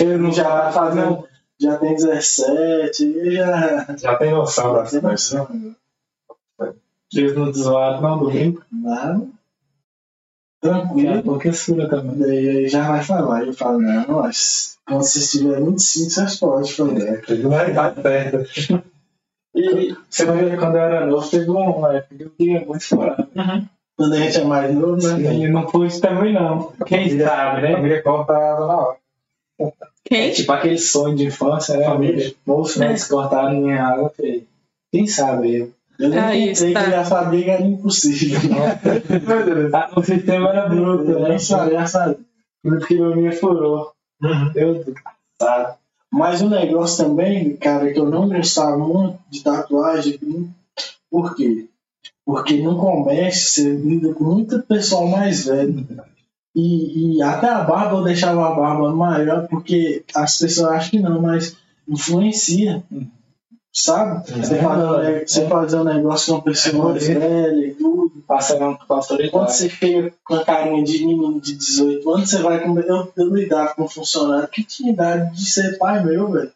Ele 0.00 0.16
não 0.16 0.32
Já 0.32 0.44
tá 0.44 0.72
fazendo, 0.72 1.28
já 1.60 1.76
tem 1.76 1.94
17, 1.94 3.04
e 3.04 3.30
já. 3.36 3.86
Já 3.96 4.16
tem 4.16 4.30
noção 4.30 4.74
coisas. 4.74 5.02
noção. 5.02 5.74
Eles 7.12 7.36
não 7.36 7.50
desvoaram, 7.50 8.00
não, 8.00 8.18
do 8.18 8.30
brinco. 8.30 8.64
Nada. 8.72 9.26
Daqui 10.62 11.06
a 11.06 11.22
Tranquilo. 11.22 11.40
é 11.44 11.52
sura 11.52 11.88
também. 11.88 12.18
Daí 12.18 12.48
aí 12.48 12.68
já 12.68 12.88
vai 12.88 13.02
falar. 13.04 13.46
Eu 13.46 13.52
falo, 13.52 13.80
não, 13.80 14.06
mas 14.22 14.78
quando 14.86 15.02
vocês 15.02 15.30
tiverem 15.30 15.66
25, 15.66 16.10
vocês 16.10 16.36
podem 16.40 16.70
fazer. 16.72 17.20
Tudo 17.26 17.48
na 17.50 17.68
idade 17.68 18.02
certa. 18.02 18.84
E 19.54 19.96
você 20.10 20.24
vai 20.24 20.38
ver 20.44 20.58
quando 20.58 20.76
eu 20.76 20.80
era 20.82 21.06
novo, 21.06 21.28
teve 21.30 21.48
uma 21.50 21.94
época 21.94 22.14
que 22.16 22.22
eu 22.24 22.30
queria 22.30 22.60
muito 22.64 22.82
chorar. 22.82 23.16
Quando 23.96 24.12
a 24.14 24.16
gente 24.16 24.38
é 24.38 24.44
mais 24.44 24.74
novo, 24.74 24.96
né? 25.16 25.34
E 25.34 25.48
não 25.48 25.68
foi 25.68 25.86
isso 25.86 26.00
também, 26.00 26.32
não. 26.32 26.72
Quem 26.86 27.08
sabe, 27.18 27.58
A 27.58 27.60
né? 27.60 27.72
família 27.76 28.02
cortada 28.02 28.66
na 28.66 28.76
hora. 28.80 28.96
É 29.60 29.72
Quem? 30.04 30.32
tipo 30.32 30.50
aquele 30.50 30.78
sonho 30.78 31.14
de 31.14 31.26
infância, 31.26 31.76
né? 31.76 31.84
Família. 31.84 32.34
Moço, 32.44 32.82
É. 32.82 32.88
eles 32.88 33.06
cortaram 33.06 33.52
minha 33.60 33.82
água, 33.86 34.10
feio. 34.10 34.44
Quem 34.92 35.06
sabe 35.06 35.54
eu. 35.56 35.72
Eu 36.00 36.08
nem 36.08 36.18
Ah, 36.18 36.28
pensei 36.30 36.50
isso, 36.50 36.72
tá. 36.72 36.84
que 36.84 36.90
já 36.90 37.04
sabia 37.04 37.44
que 37.44 37.50
era 37.50 37.62
impossível. 37.62 38.40
Ah, 39.72 39.90
o 39.96 40.02
sistema 40.02 40.48
era 40.50 40.68
bruto, 40.68 41.08
Eu 41.12 41.20
né? 41.20 41.28
nem 41.30 41.38
sabia, 41.38 41.86
sabia. 41.86 42.18
Por 42.64 42.84
que 42.86 43.00
o 43.00 43.14
minha 43.14 43.30
furou. 43.32 43.92
Meu 44.20 44.50
Deus. 44.52 44.86
Tá. 45.38 45.76
Mas 46.14 46.40
o 46.40 46.48
negócio 46.48 47.04
também, 47.04 47.56
cara, 47.56 47.92
que 47.92 47.98
eu 47.98 48.08
não 48.08 48.28
gostava 48.28 48.78
muito 48.78 49.18
de 49.28 49.42
tatuagem, 49.42 50.20
por 51.10 51.34
quê? 51.34 51.66
Porque 52.24 52.62
no 52.62 52.78
comércio 52.78 53.64
você 53.64 53.74
lida 53.74 54.14
com 54.14 54.22
muita 54.22 54.60
pessoal 54.60 55.08
mais 55.08 55.46
velho. 55.46 55.84
E, 56.54 57.16
e 57.16 57.22
até 57.22 57.48
a 57.48 57.64
barba 57.64 57.96
eu 57.96 58.04
deixava 58.04 58.46
a 58.46 58.54
barba 58.54 58.94
maior, 58.94 59.48
porque 59.48 60.04
as 60.14 60.38
pessoas 60.38 60.70
acham 60.70 60.90
que 60.92 61.00
não, 61.00 61.20
mas 61.20 61.56
influencia. 61.88 62.80
Sabe? 63.76 64.30
Você, 64.30 64.56
fazer 64.58 64.86
um, 64.86 64.98
ne- 65.02 65.26
você 65.26 65.48
fazer 65.48 65.76
um 65.78 65.84
negócio 65.84 66.26
com 66.26 66.32
uma 66.38 66.42
pessoa 66.44 66.92
mais 66.92 67.06
velha 67.08 67.66
e 67.66 67.74
tudo. 67.74 68.22
Passa 68.26 68.56
não 68.58 68.74
com 68.74 68.82
a 68.84 68.86
Quando 68.86 69.00
autoridade. 69.00 69.52
você 69.52 69.68
chega 69.68 70.14
com 70.24 70.34
a 70.36 70.44
carinha 70.44 70.84
de 70.84 71.04
menino 71.04 71.40
de 71.40 71.56
18 71.56 72.08
anos, 72.10 72.30
você 72.30 72.38
vai 72.38 72.60
com. 72.62 72.78
Eu, 72.78 73.12
eu 73.16 73.34
lidava 73.34 73.74
com 73.74 73.82
um 73.82 73.88
funcionário 73.88 74.46
que 74.48 74.62
tinha 74.62 74.92
idade 74.92 75.34
de 75.36 75.50
ser 75.50 75.76
pai 75.76 76.04
meu, 76.04 76.30
velho. 76.30 76.52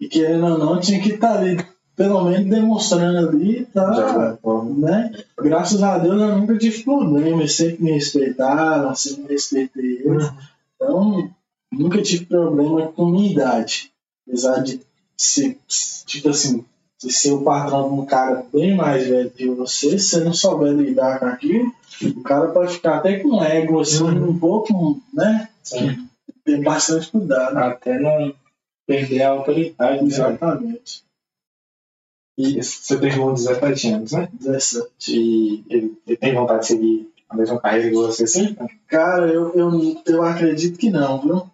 E 0.00 0.08
querendo 0.08 0.44
ou 0.46 0.58
não, 0.58 0.80
tinha 0.80 1.00
que 1.00 1.10
estar 1.10 1.38
ali, 1.38 1.64
pelo 1.94 2.24
menos 2.24 2.50
demonstrando 2.50 3.28
ali, 3.28 3.66
tá? 3.66 3.92
Já 3.92 4.38
né? 4.76 5.12
Graças 5.40 5.80
a 5.82 5.98
Deus 5.98 6.20
eu 6.20 6.36
nunca 6.38 6.58
tive 6.58 6.82
problema, 6.82 7.42
eles 7.42 7.54
sempre 7.54 7.84
me 7.84 7.92
respeitaram, 7.92 8.92
sempre 8.96 9.34
respeitei 9.34 10.02
eles. 10.04 10.28
Então, 10.74 11.30
nunca 11.70 12.02
tive 12.02 12.24
problema 12.26 12.88
com 12.88 13.06
minha 13.06 13.30
idade. 13.30 13.92
Apesar 14.26 14.62
de 14.62 14.80
ser, 15.20 15.58
tipo 16.06 16.30
assim, 16.30 16.64
ser 16.98 17.32
o 17.32 17.42
patrão 17.42 17.88
de 17.88 18.00
um 18.00 18.06
cara 18.06 18.44
bem 18.52 18.74
mais 18.74 19.06
velho 19.06 19.30
que 19.30 19.46
você, 19.48 19.98
se 19.98 20.08
você 20.08 20.24
não 20.24 20.32
souber 20.32 20.72
lidar 20.72 21.18
com 21.18 21.26
aquilo, 21.26 21.74
o 22.16 22.22
cara 22.22 22.48
pode 22.48 22.74
ficar 22.74 22.96
até 22.96 23.18
com 23.18 23.42
ego, 23.42 23.80
assim, 23.80 24.02
um 24.02 24.38
pouco, 24.38 25.00
né? 25.12 25.48
Sim. 25.62 26.08
Tem 26.42 26.62
bastante 26.62 27.10
cuidado. 27.10 27.56
Até 27.58 27.98
não 27.98 28.34
perder 28.86 29.22
a 29.22 29.30
autoridade. 29.30 30.02
né? 30.02 30.08
Exatamente. 30.08 31.04
E 32.38 32.62
você 32.62 32.98
tem 32.98 33.10
irmão 33.10 33.34
de 33.34 33.44
17 33.44 33.88
anos, 33.92 34.12
né? 34.12 34.28
17. 34.32 34.88
E 35.14 35.64
ele, 35.68 35.98
ele 36.06 36.16
tem 36.16 36.34
vontade 36.34 36.60
de 36.62 36.66
seguir 36.66 37.12
a 37.28 37.36
mesma 37.36 37.60
carreira 37.60 37.90
que 37.90 37.94
você 37.94 38.26
sempre? 38.26 38.66
Cara, 38.86 39.30
eu, 39.30 39.54
eu, 39.54 40.02
eu 40.06 40.22
acredito 40.22 40.78
que 40.78 40.88
não, 40.88 41.20
viu? 41.20 41.50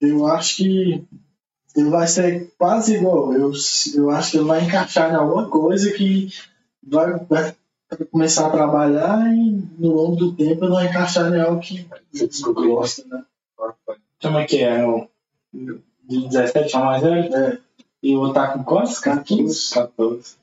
Eu 0.00 0.26
acho 0.26 0.56
que 0.56 1.04
ele 1.76 1.90
vai 1.90 2.06
ser 2.06 2.52
quase 2.58 2.96
igual 2.96 3.32
eu. 3.32 3.52
Eu 3.94 4.10
acho 4.10 4.30
que 4.32 4.36
ele 4.38 4.46
vai 4.46 4.64
encaixar 4.64 5.10
em 5.10 5.16
alguma 5.16 5.48
coisa 5.48 5.90
que 5.92 6.28
vai, 6.82 7.18
vai 7.28 7.54
começar 8.10 8.46
a 8.46 8.50
trabalhar 8.50 9.26
e 9.32 9.62
no 9.78 9.92
longo 9.92 10.16
do 10.16 10.34
tempo 10.34 10.64
ele 10.64 10.72
vai 10.72 10.86
encaixar 10.86 11.32
em 11.32 11.40
algo 11.40 11.60
que 11.60 11.86
Você 12.12 12.26
descobriu. 12.26 12.74
gosta, 12.76 13.04
né? 13.06 13.24
Como 14.20 14.38
é 14.38 14.44
que 14.44 14.62
é? 14.62 14.86
O 14.86 15.08
de 15.52 16.28
17 16.28 16.76
anos 16.76 16.86
mais 16.86 17.02
velho? 17.02 17.34
É. 17.34 17.58
E 18.02 18.16
o 18.16 18.32
tá 18.32 18.48
com 18.48 18.64
quantos? 18.64 18.98
15? 18.98 19.74
14. 19.74 20.36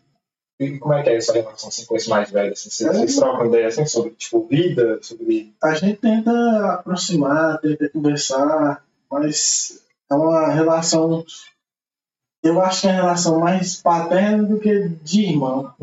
E 0.60 0.77
como 0.77 0.93
é 0.93 1.03
que 1.03 1.10
é 1.10 1.15
essa 1.15 1.34
relação 1.34 1.69
assim, 1.69 1.85
com 1.85 1.95
esse 1.95 2.10
mais 2.10 2.30
velho? 2.30 2.51
Assim, 2.51 2.69
vocês, 2.69 2.91
vocês 2.91 3.15
trocam 3.15 3.47
ideia 3.47 3.68
assim, 3.68 3.85
sobre 3.85 4.11
tipo, 4.11 4.45
vida, 4.45 4.99
sobre. 5.01 5.53
A 5.64 5.73
gente 5.73 5.99
tenta 5.99 6.73
aproximar, 6.73 7.60
tenta 7.60 7.89
conversar, 7.89 8.84
mas 9.10 9.81
é 10.11 10.14
uma 10.15 10.48
relação. 10.49 11.23
Eu 12.41 12.61
acho 12.61 12.81
que 12.81 12.88
é 12.88 12.91
uma 12.91 13.02
relação 13.02 13.40
mais 13.40 13.81
paterna 13.81 14.44
do 14.44 14.60
que 14.60 14.90
de 14.90 15.22
irmão. 15.22 15.73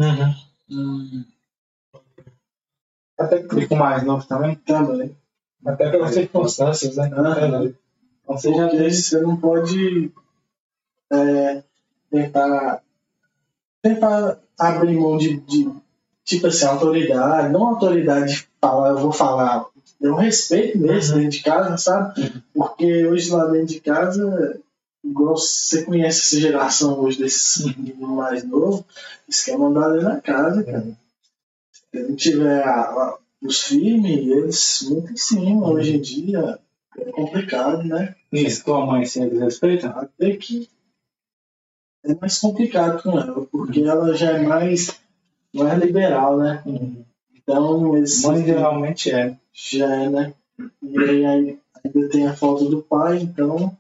Até, 3.19 3.39
E 3.39 3.67
com 3.67 3.77
mais 3.77 4.03
novo 4.03 4.27
também? 4.27 4.57
Também. 4.57 5.17
até 5.65 5.91
pelas 5.91 6.15
circunstâncias, 6.15 6.97
né? 6.97 7.09
Então 7.09 8.37
você 8.37 8.53
já 8.53 8.69
Porque 8.69 8.91
você 8.91 9.21
não 9.21 9.37
pode 9.37 10.13
é, 11.11 11.63
tentar, 12.11 12.83
tentar 13.81 14.39
abrir 14.59 14.99
mão 14.99 15.17
de, 15.17 15.39
de, 15.41 15.71
tipo 16.25 16.49
assim, 16.49 16.67
autoridade, 16.67 17.53
não 17.53 17.69
autoridade 17.69 18.35
de 18.35 18.49
falar, 18.61 18.91
eu 18.91 18.99
vou 18.99 19.13
falar, 19.13 19.67
eu 20.01 20.15
respeito 20.15 20.79
mesmo 20.79 21.17
dentro 21.17 21.31
de 21.31 21.43
casa, 21.43 21.77
sabe? 21.77 22.43
Porque 22.55 23.07
hoje 23.07 23.31
lá 23.31 23.47
dentro 23.47 23.69
de 23.75 23.81
casa, 23.81 24.61
igual 25.05 25.37
você 25.37 25.85
conhece 25.85 26.21
essa 26.37 26.41
geração 26.41 26.99
hoje 27.01 27.19
desses 27.19 27.65
meninos 27.67 28.09
mais 28.11 28.45
novos, 28.45 28.85
eles 29.27 29.45
querem 29.45 29.61
mandar 29.61 29.89
dentro 29.91 30.09
da 30.09 30.21
casa, 30.21 30.63
cara. 30.65 30.87
Se 31.73 32.03
não 32.03 32.17
tiver 32.17 32.63
a- 32.63 32.81
a- 32.83 33.19
os 33.43 33.63
firmes, 33.63 34.27
eles 34.27 34.83
muito 34.89 35.13
em 35.13 35.17
cima 35.17 35.69
hoje 35.71 35.97
em 35.97 36.01
dia. 36.01 36.59
É 36.99 37.13
complicado, 37.13 37.85
né? 37.85 38.15
Isso, 38.33 38.65
tua 38.65 38.85
mãe 38.87 39.05
se 39.05 39.21
eles 39.21 39.39
respeitam? 39.39 39.91
Até 39.91 40.35
que 40.37 40.69
é 42.05 42.15
mais 42.15 42.39
complicado 42.39 43.03
com 43.03 43.19
ela, 43.19 43.47
porque 43.47 43.81
ela 43.83 44.15
já 44.15 44.31
é 44.33 44.43
mais, 44.43 44.99
mais 45.53 45.79
liberal, 45.79 46.39
né? 46.39 46.63
Então, 47.49 47.97
esse 47.97 48.27
Mãe 48.27 48.45
geralmente 48.45 49.13
é. 49.13 49.37
já 49.55 49.95
é, 49.95 50.09
né? 50.09 50.35
E 50.83 50.99
aí 50.99 51.25
aí 51.25 51.59
ainda 51.85 52.09
tem 52.09 52.27
a 52.27 52.35
falta 52.35 52.65
do 52.65 52.83
pai, 52.83 53.19
então 53.19 53.77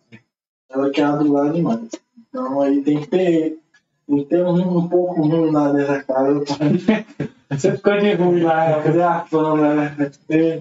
ela 0.70 0.88
quer 0.90 1.02
adular 1.02 1.52
demais. 1.52 1.90
Então 2.16 2.60
aí 2.60 2.80
tem 2.84 3.01
que 3.01 3.09
ter, 3.09 3.59
tem 4.06 4.18
que 4.18 4.24
ter 4.26 4.44
um, 4.44 4.78
um 4.78 4.88
pouco 4.88 5.20
ruim 5.20 5.51
lá 5.51 5.72
da 5.72 6.01
casa. 6.05 6.44
Você 7.51 7.72
ficou 7.72 7.98
de 7.98 8.12
ruim 8.14 8.43
lá, 8.43 8.68
né? 8.68 8.82
Cadê 8.82 9.02
a 9.02 9.24
fama, 9.24 9.74
né? 9.74 9.97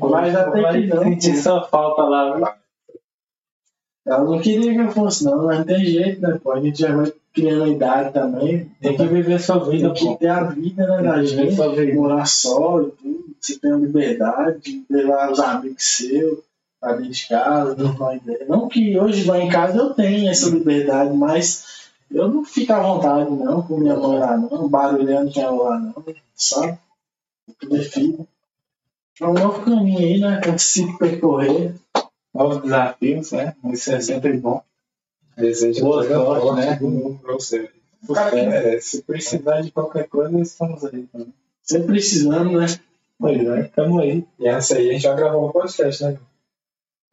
Mas 0.02 0.36
até 0.36 0.72
que 0.72 0.88
não. 0.88 1.04
Senti 1.04 1.38
sua 1.38 1.62
falta 1.68 2.04
lá, 2.04 2.36
viu? 2.36 2.48
Ela 4.08 4.24
não 4.24 4.40
queria 4.40 4.74
que 4.74 4.80
eu 4.80 4.92
fosse, 4.92 5.26
não, 5.26 5.46
mas 5.46 5.60
não 5.60 5.66
tem 5.66 5.84
jeito, 5.84 6.22
né? 6.22 6.40
Pô? 6.44 6.52
A 6.52 6.60
gente 6.60 6.80
já 6.80 6.96
vai 6.96 7.12
criando 7.36 7.64
a 7.66 7.68
idade 7.68 8.14
também. 8.14 8.72
Tem 8.82 8.96
que 8.96 9.06
viver 9.06 9.40
sua 9.40 9.60
vida, 9.70 9.94
Tem 9.94 10.14
que 10.14 10.20
ter 10.20 10.30
a 10.30 10.44
vida, 10.46 10.88
né, 10.88 11.04
da 11.04 11.24
gente, 11.24 11.94
morar 11.94 12.26
só 12.26 12.82
e 12.82 12.92
tudo. 12.92 13.26
Você 13.40 13.60
tem 13.60 13.72
a 13.72 13.76
liberdade 13.76 14.62
de 14.62 14.86
levar 14.90 15.32
os 15.32 15.40
amigos 15.40 15.84
seus 15.84 16.40
pra 16.80 16.94
dentro 16.94 17.12
de 17.12 17.28
casa, 17.28 17.76
trocar 17.76 18.16
ideia. 18.16 18.46
Não 18.48 18.68
que 18.68 18.98
hoje 18.98 19.26
lá 19.26 19.40
em 19.40 19.50
casa 19.50 19.78
eu 19.78 19.94
tenho 19.94 20.30
essa 20.30 20.50
liberdade, 20.50 21.16
mas 21.16 21.90
eu 22.10 22.28
não 22.30 22.46
fico 22.46 22.72
à 22.74 22.80
vontade, 22.80 23.30
não, 23.30 23.62
com 23.62 23.78
minha 23.78 23.96
mãe 23.96 24.20
lá, 24.20 24.38
não, 24.38 24.68
barulhando 24.68 25.32
com 25.32 25.42
ela 25.42 25.70
lá, 25.70 25.80
não, 25.80 25.94
sabe? 26.34 26.78
Eu 27.62 27.70
prefiro. 27.70 28.28
É 29.20 29.26
um 29.26 29.34
novo 29.34 29.64
caminho 29.64 30.00
aí, 30.00 30.20
né? 30.20 30.42
Consigo 30.44 30.98
percorrer. 30.98 31.76
Novos 32.34 32.62
desafios, 32.62 33.32
né? 33.32 33.56
Isso 33.72 33.92
é 33.92 34.02
sempre 34.02 34.34
bom. 34.34 34.62
Desejo 35.38 35.82
Boa 35.82 36.08
sorte, 36.08 36.62
né? 36.62 36.80
pra 37.22 37.34
você. 37.34 37.70
Merece. 38.34 38.98
Se 38.98 39.04
precisar 39.04 39.62
de 39.62 39.72
qualquer 39.72 40.08
coisa, 40.08 40.40
estamos 40.40 40.84
aí. 40.86 41.04
também. 41.12 41.34
Sempre 41.64 41.88
precisando, 41.88 42.60
né? 42.60 42.68
Pois 43.20 43.48
é, 43.48 43.64
tamo 43.76 44.00
aí. 44.00 44.26
E 44.40 44.48
essa 44.48 44.76
aí 44.76 44.90
a 44.90 44.94
gente 44.94 45.02
já 45.04 45.16
gravou 45.16 45.48
um 45.48 45.52
podcast, 45.52 46.04
né? 46.04 46.18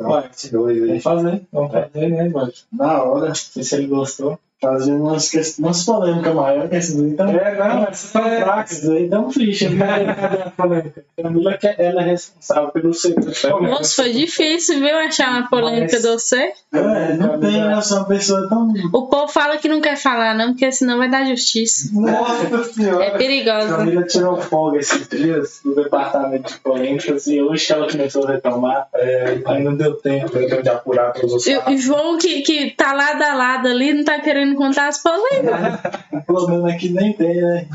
Ué, 0.01 0.31
Esse 0.33 0.51
dois 0.53 0.77
aí. 0.83 0.89
Vamos 0.89 1.03
fazer, 1.03 1.43
vamos 1.53 1.73
fazer, 1.73 2.09
né, 2.09 2.29
mano? 2.29 2.53
Na 2.73 3.03
hora, 3.05 3.29
Não 3.29 3.35
sei 3.35 3.63
se 3.63 3.75
ele 3.77 3.87
gostou. 3.87 4.39
Fazer 4.63 4.93
umas, 4.93 5.31
umas 5.59 5.85
polêmicas 5.85 6.35
maiores 6.35 6.71
que 6.71 6.77
esses 6.77 6.99
aí. 6.99 7.07
Então, 7.11 7.29
É, 7.29 7.59
não, 7.59 7.83
essas 7.85 8.11
são 8.11 8.23
fracas, 8.23 8.73
esses 8.79 8.89
aí 8.89 9.09
dão 9.09 9.31
ficha. 9.31 9.69
A? 9.69 10.83
Camila, 11.23 11.57
que 11.59 11.67
ela 11.79 12.03
é 12.03 12.05
responsável 12.05 12.71
pelo 12.71 12.95
segundo. 12.95 13.31
Moço, 13.63 13.97
foi 13.97 14.13
difícil, 14.13 14.81
viu, 14.81 14.97
achar 14.99 15.31
uma 15.31 15.49
polêmica 15.49 15.93
Mas- 15.93 16.03
de 16.03 16.09
você. 16.09 16.53
é, 16.73 17.15
não 17.15 17.39
tem, 17.41 17.59
eu 17.61 17.83
sou 17.83 17.99
uma 17.99 18.07
pessoa 18.07 18.49
tão. 18.49 18.73
O 18.93 19.07
povo 19.09 19.29
fala 19.29 19.59
que 19.59 19.69
não 19.69 19.81
quer 19.81 19.97
falar, 19.97 20.35
não, 20.35 20.49
porque 20.53 20.71
senão 20.73 20.99
vai 20.99 21.09
dar 21.11 21.27
justiça. 21.27 21.91
Nossa 21.93 22.65
senhora! 22.73 23.05
É 23.05 23.11
perigosa. 23.19 23.77
Camila 23.77 24.03
tirou 24.05 24.41
folga 24.41 24.79
esses 24.79 25.09
dias 25.09 25.61
do 25.65 25.75
departamento 25.75 26.53
de 26.53 26.59
polêmicas 26.61 27.27
e 27.27 27.43
hoje 27.43 27.67
que 27.67 27.73
ela 27.73 27.91
começou 27.91 28.27
a 28.27 28.33
retomar, 28.33 28.89
É, 28.95 29.41
aí 29.45 29.63
não 29.63 29.75
deu 29.77 29.95
tempo. 29.95 30.33
de 30.63 30.69
apurar 30.69 31.13
todos 31.13 31.35
os 31.35 31.47
E 31.47 31.57
o. 31.57 31.77
João, 31.79 32.19
que, 32.19 32.43
que 32.43 32.71
tá 32.71 32.93
lado 32.93 33.23
a 33.23 33.35
lado 33.35 33.69
ali, 33.69 33.93
não 33.93 34.05
tá 34.05 34.19
querendo 34.21 34.52
contar 34.55 34.89
as 34.89 35.03
polêmicas. 35.03 36.03
O 36.13 36.25
problema 36.25 36.71
é 36.71 36.77
que 36.77 36.89
nem 36.89 37.13
tem, 37.13 37.35
né? 37.43 37.67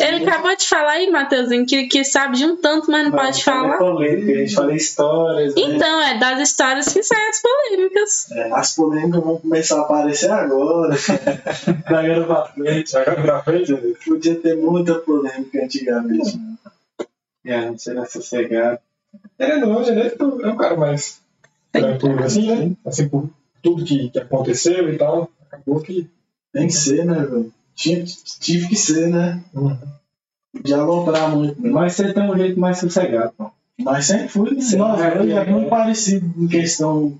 Ele 0.00 0.24
acabou 0.24 0.54
de 0.54 0.68
falar 0.68 0.92
aí, 0.92 1.10
Matheusinho, 1.10 1.64
que, 1.66 1.86
que 1.88 2.04
sabe 2.04 2.36
de 2.36 2.44
um 2.44 2.56
tanto, 2.56 2.90
mas 2.90 3.04
não 3.04 3.10
pode 3.10 3.42
falar. 3.42 3.78
polêmica, 3.78 4.32
a 4.32 4.36
gente 4.36 4.54
fala 4.54 4.74
histórias. 4.74 5.54
né? 5.54 5.62
Então, 5.62 6.00
é 6.02 6.18
das 6.18 6.40
histórias 6.40 6.92
que 6.92 7.02
saem 7.02 7.28
as 7.28 7.42
polêmicas. 7.42 8.26
As 8.52 8.74
polêmicas 8.76 9.22
vão 9.24 9.38
começar 9.38 9.78
a 9.78 9.80
aparecer 9.82 10.30
agora. 10.30 10.94
Da 11.90 12.02
guerra 12.02 12.24
pra 12.26 12.44
frente. 12.46 12.90
Já 12.92 13.02
pra 13.02 13.42
frente, 13.42 13.72
né? 13.72 13.80
Podia 14.06 14.34
ter 14.36 14.56
muita 14.56 14.94
polêmica 14.96 15.64
antigamente. 15.64 16.38
E 17.44 17.50
a 17.52 17.62
gente 17.62 17.88
era 17.90 18.04
sossegado. 18.04 18.78
É, 19.38 19.56
não, 19.56 19.80
o 19.80 19.84
Geneto 19.84 20.38
é 20.42 20.48
um 20.48 20.56
cara 20.56 20.76
mais 20.76 21.18
tranquilo, 21.72 22.22
assim, 22.22 22.54
né? 22.54 22.72
Assim, 22.86 23.08
por 23.08 23.28
tudo 23.62 23.84
que, 23.84 24.10
que 24.10 24.18
aconteceu 24.18 24.92
e 24.92 24.98
tal. 24.98 25.30
Acabou 25.50 25.80
que. 25.80 26.08
Tem 26.52 26.66
que 26.66 26.72
ser, 26.72 27.04
né, 27.04 27.24
velho? 27.24 27.52
Tive 27.74 28.68
que 28.68 28.76
ser, 28.76 29.08
né? 29.08 29.42
De 30.62 30.74
aloprar 30.74 31.34
muito. 31.34 31.60
né? 31.60 31.70
Mas 31.70 31.94
você 31.94 32.12
tem 32.12 32.30
um 32.30 32.36
jeito 32.36 32.58
mais 32.58 32.78
sossegado, 32.78 33.32
pô. 33.36 33.50
Mas 33.78 34.06
sempre 34.06 34.28
fui. 34.28 34.60
Sim, 34.60 34.76
Nossa, 34.76 35.04
é, 35.04 35.16
eu 35.16 35.38
é 35.38 35.42
é. 35.42 35.50
muito 35.50 35.68
parecido 35.70 36.32
em 36.36 36.48
questão. 36.48 37.18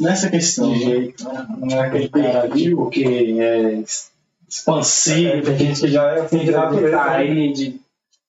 Nessa 0.00 0.28
questão. 0.28 0.72
De 0.72 0.78
né? 0.80 0.84
jeito. 0.84 1.24
Não 1.24 1.68
é 1.68 1.80
aquele 1.80 2.08
tipo 2.54 2.90
que 2.90 3.40
é 3.40 3.82
expansivo, 4.48 5.42
Tem 5.42 5.58
gente 5.58 5.80
que 5.80 5.88
já 5.88 6.10
é 6.10 6.20
assim 6.20 6.40
de 6.40 6.46
que 6.46 6.52
tá 6.52 6.70
né? 6.70 6.94
aí, 6.94 7.52
de 7.52 7.80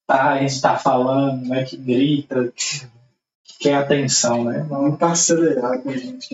tá, 0.07 0.31
a 0.31 0.39
gente 0.39 0.61
tá 0.61 0.77
falando, 0.77 1.45
né? 1.47 1.65
Que 1.65 1.75
grita, 1.75 2.53
que 2.55 2.87
quer 3.59 3.75
atenção, 3.75 4.45
né? 4.45 4.65
Não 4.69 4.95
tá 4.95 5.11
acelerado 5.11 5.81
com 5.81 5.89
a 5.89 5.97
gente. 5.97 6.27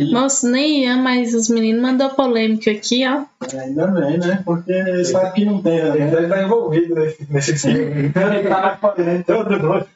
É- 0.00 0.04
Moço, 0.04 0.48
nem 0.48 0.84
ia, 0.84 0.96
mas 0.96 1.34
os 1.34 1.48
meninos 1.48 1.82
mandou 1.82 2.10
polêmica 2.10 2.70
aqui, 2.70 3.04
ó. 3.06 3.24
Ainda 3.58 3.86
bem, 3.88 4.18
né? 4.18 4.42
Porque 4.44 5.04
sabem 5.04 5.32
que 5.32 5.44
não 5.44 5.62
tem, 5.62 5.78
Ele 5.78 5.98
né? 5.98 6.10
deve 6.10 6.22
estar 6.24 6.42
envolvido 6.42 6.94
nesse, 6.94 7.32
nesse 7.32 7.56
filme. 7.58 7.80
Ele 8.06 8.12
tá 8.12 8.60
na 8.60 8.76
polêmica. 8.76 9.34
Todo 9.34 9.50
mundo. 9.60 9.86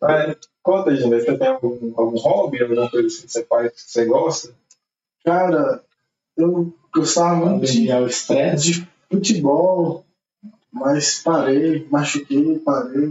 Mas, 0.00 0.36
conta 0.62 0.90
aí, 0.90 0.96
Geneto, 0.96 1.24
você 1.24 1.38
tem 1.38 1.48
algum, 1.48 1.92
algum 1.96 2.18
hobby, 2.18 2.62
alguma 2.62 2.90
coisa 2.90 3.06
assim 3.08 3.26
que 3.26 3.32
você 3.32 3.44
faz 3.44 3.72
que 3.72 3.80
você 3.90 4.04
gosta? 4.04 4.52
Cara, 5.24 5.82
eu 6.36 6.72
gostava 6.94 7.34
muito 7.36 7.66
de, 7.66 7.90
o 7.92 8.06
estresse. 8.06 8.70
de 8.72 8.88
futebol, 9.10 10.04
mas 10.70 11.22
parei, 11.22 11.86
machuquei, 11.90 12.58
parei. 12.58 13.08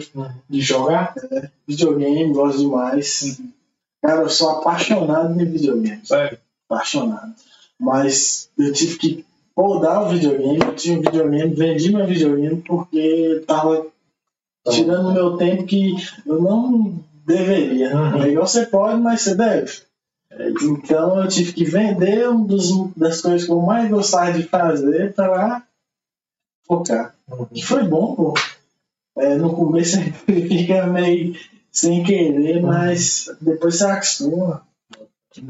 De 0.49 0.61
jogar? 0.61 1.15
Videogame, 1.67 2.31
gosto 2.33 2.59
demais. 2.59 3.41
Cara, 4.05 4.21
eu 4.21 4.29
sou 4.29 4.49
apaixonado 4.49 5.39
em 5.39 5.45
videogame. 5.45 6.05
Sério? 6.05 6.37
apaixonado. 6.69 7.33
Mas 7.79 8.49
eu 8.57 8.71
tive 8.73 8.97
que 8.97 9.25
podar 9.53 10.03
o 10.03 10.09
videogame, 10.09 10.59
eu 10.59 10.75
tinha 10.75 10.97
um 10.97 11.01
videogame, 11.01 11.55
vendi 11.55 11.91
meu 11.91 12.05
videogame 12.05 12.61
porque 12.61 13.43
tava 13.47 13.87
tirando 14.69 15.09
o 15.09 15.13
meu 15.13 15.37
tempo 15.37 15.65
que 15.65 15.95
eu 16.25 16.41
não 16.41 16.99
deveria. 17.25 17.95
Uhum. 17.95 18.23
É 18.23 18.29
igual 18.29 18.47
você 18.47 18.65
pode, 18.65 19.01
mas 19.01 19.21
você 19.21 19.35
deve. 19.35 19.81
Então 20.61 21.21
eu 21.21 21.27
tive 21.29 21.53
que 21.53 21.63
vender 21.63 22.29
um 22.29 22.43
dos, 22.43 22.69
das 22.95 23.21
coisas 23.21 23.45
que 23.45 23.51
eu 23.51 23.61
mais 23.61 23.89
gostava 23.89 24.33
de 24.33 24.43
fazer 24.43 25.13
para 25.13 25.63
focar. 26.67 27.15
Que 27.53 27.61
foi 27.61 27.83
bom, 27.83 28.15
pô. 28.15 28.33
É, 29.17 29.35
no 29.35 29.53
começo 29.55 29.97
você 30.27 30.47
fica 30.47 30.85
meio 30.87 31.35
sem 31.75 32.03
querer, 32.03 32.61
mas 32.61 33.29
depois 33.41 33.75
você 33.75 33.83
acostuma. 33.83 34.65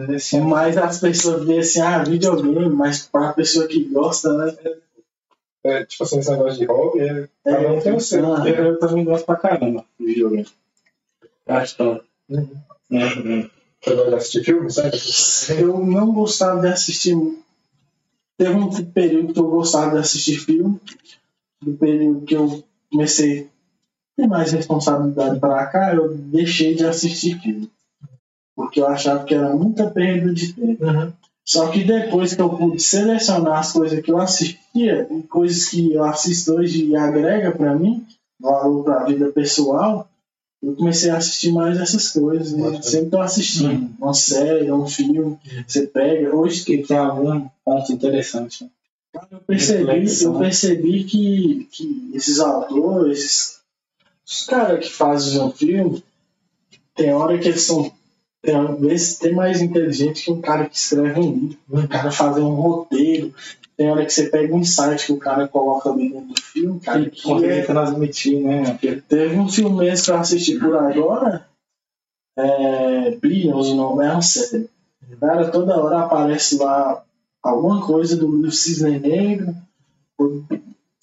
Esse 0.09 0.37
ano 0.37 0.49
Mas 0.49 0.75
as 0.75 0.99
pessoas 0.99 1.45
veem 1.45 1.59
assim, 1.59 1.79
ah, 1.79 2.03
videogame, 2.03 2.67
mas 2.69 3.07
pra 3.07 3.33
pessoa 3.33 3.67
que 3.67 3.83
gosta, 3.83 4.33
né? 4.33 4.57
É, 5.63 5.85
tipo 5.85 6.03
assim, 6.03 6.19
esse 6.19 6.31
negócio 6.31 6.59
de 6.59 6.65
hobby, 6.65 6.99
é, 7.01 7.29
cada 7.43 7.71
um 7.71 7.79
tem 7.79 7.95
o 7.95 7.99
seu. 7.99 8.33
ah, 8.33 8.49
eu, 8.49 8.65
eu 8.65 8.79
também 8.79 9.05
gosto 9.05 9.25
pra 9.25 9.35
caramba 9.35 9.85
de 9.99 10.05
videogame. 10.07 10.47
Acho. 11.45 11.83
Uhum. 11.83 12.49
Né? 12.89 13.49
Você 13.81 13.95
gosta 13.95 14.09
de 14.09 14.15
assistir 14.15 14.43
filme, 14.43 14.71
sério? 14.71 14.99
Eu 15.59 15.77
não 15.85 16.11
gostava 16.11 16.61
de 16.61 16.67
assistir. 16.67 17.15
Teve 18.35 18.55
um 18.55 18.85
período 18.85 19.33
que 19.33 19.39
eu 19.39 19.47
gostava 19.47 19.91
de 19.91 19.97
assistir 19.99 20.39
filme, 20.39 20.79
do 21.61 21.73
período 21.73 22.25
que 22.25 22.35
eu 22.35 22.63
comecei 22.91 23.47
ter 24.15 24.27
mais 24.27 24.51
responsabilidade 24.51 25.39
para 25.39 25.65
cá, 25.67 25.93
eu 25.93 26.15
deixei 26.15 26.75
de 26.75 26.85
assistir 26.85 27.39
filme. 27.41 27.69
Porque 28.55 28.79
eu 28.79 28.87
achava 28.87 29.23
que 29.25 29.33
era 29.33 29.53
muita 29.55 29.89
perda 29.89 30.33
de 30.33 30.53
tempo. 30.53 30.85
Uhum. 30.85 31.11
Só 31.43 31.67
que 31.67 31.83
depois 31.83 32.33
que 32.33 32.41
eu 32.41 32.49
pude 32.49 32.81
selecionar 32.81 33.59
as 33.59 33.71
coisas 33.71 33.99
que 34.01 34.11
eu 34.11 34.17
assistia 34.17 35.07
e 35.11 35.21
coisas 35.23 35.69
que 35.69 35.93
eu 35.93 36.03
assisto 36.03 36.53
hoje 36.53 36.85
e 36.85 36.95
agrega 36.95 37.51
para 37.51 37.75
mim, 37.75 38.03
valor 38.39 38.83
para 38.83 39.01
a 39.01 39.05
vida 39.05 39.31
pessoal, 39.31 40.09
eu 40.63 40.75
comecei 40.75 41.11
a 41.11 41.17
assistir 41.17 41.51
mais 41.51 41.77
essas 41.77 42.09
coisas. 42.09 42.51
Né? 42.51 42.81
Sempre 42.81 43.11
tô 43.11 43.19
assistindo 43.19 43.91
uma 43.99 44.13
série, 44.13 44.71
um 44.71 44.87
filme, 44.87 45.37
você 45.67 45.85
pega. 45.85 46.35
Hoje 46.35 46.65
Que 46.65 46.79
tem 46.79 46.97
algum 46.97 47.47
ponto 47.63 47.93
interessante. 47.93 48.67
eu 49.13 49.39
percebi, 49.45 50.23
eu 50.23 50.39
percebi 50.39 51.03
que, 51.03 51.67
que 51.71 52.11
esses 52.15 52.39
autores, 52.39 53.19
esses, 53.19 53.59
os 54.25 54.45
caras 54.45 54.85
que 54.85 54.91
fazem 54.91 55.41
um 55.41 55.51
filme, 55.51 56.03
tem 56.95 57.13
hora 57.13 57.37
que 57.37 57.47
eles 57.47 57.63
são 57.63 57.91
tem, 58.41 58.75
vezes 58.75 59.17
tem 59.17 59.33
mais 59.33 59.61
inteligente 59.61 60.23
que 60.23 60.31
um 60.31 60.39
cara 60.39 60.69
que 60.69 60.77
escreve 60.77 61.19
um 61.19 61.31
livro, 61.31 61.57
um 61.69 61.87
cara 61.87 62.11
fazer 62.11 62.41
um 62.41 62.53
roteiro. 62.53 63.33
Tem 63.75 63.89
hora 63.89 64.05
que 64.05 64.13
você 64.13 64.29
pega 64.29 64.53
um 64.53 64.59
insight 64.59 65.05
que 65.05 65.11
o 65.11 65.17
cara 65.17 65.47
coloca 65.47 65.89
ali 65.89 66.09
dentro 66.09 66.33
do 66.33 66.41
filme, 66.41 66.79
cara, 66.79 67.03
Que 67.03 67.09
que 67.09 67.23
consegue 67.23 67.53
é, 67.53 67.65
transmitir, 67.65 68.39
né? 68.39 68.79
Teve 69.09 69.37
um 69.37 69.49
filme 69.49 69.77
mesmo 69.77 70.05
que 70.05 70.11
eu 70.11 70.15
assisti 70.15 70.57
por 70.57 70.77
agora, 70.77 71.45
é, 72.37 73.11
Billions, 73.17 73.67
o 73.67 73.75
nome 73.75 74.05
é 74.05 74.11
uma 74.11 74.21
série. 74.21 74.69
Cara, 75.19 75.49
toda 75.49 75.77
hora 75.77 76.01
aparece 76.01 76.57
lá 76.57 77.03
alguma 77.43 77.85
coisa 77.85 78.15
do 78.15 78.33
livro 78.33 78.51
Cisne 78.51 78.99
Negro, 78.99 79.55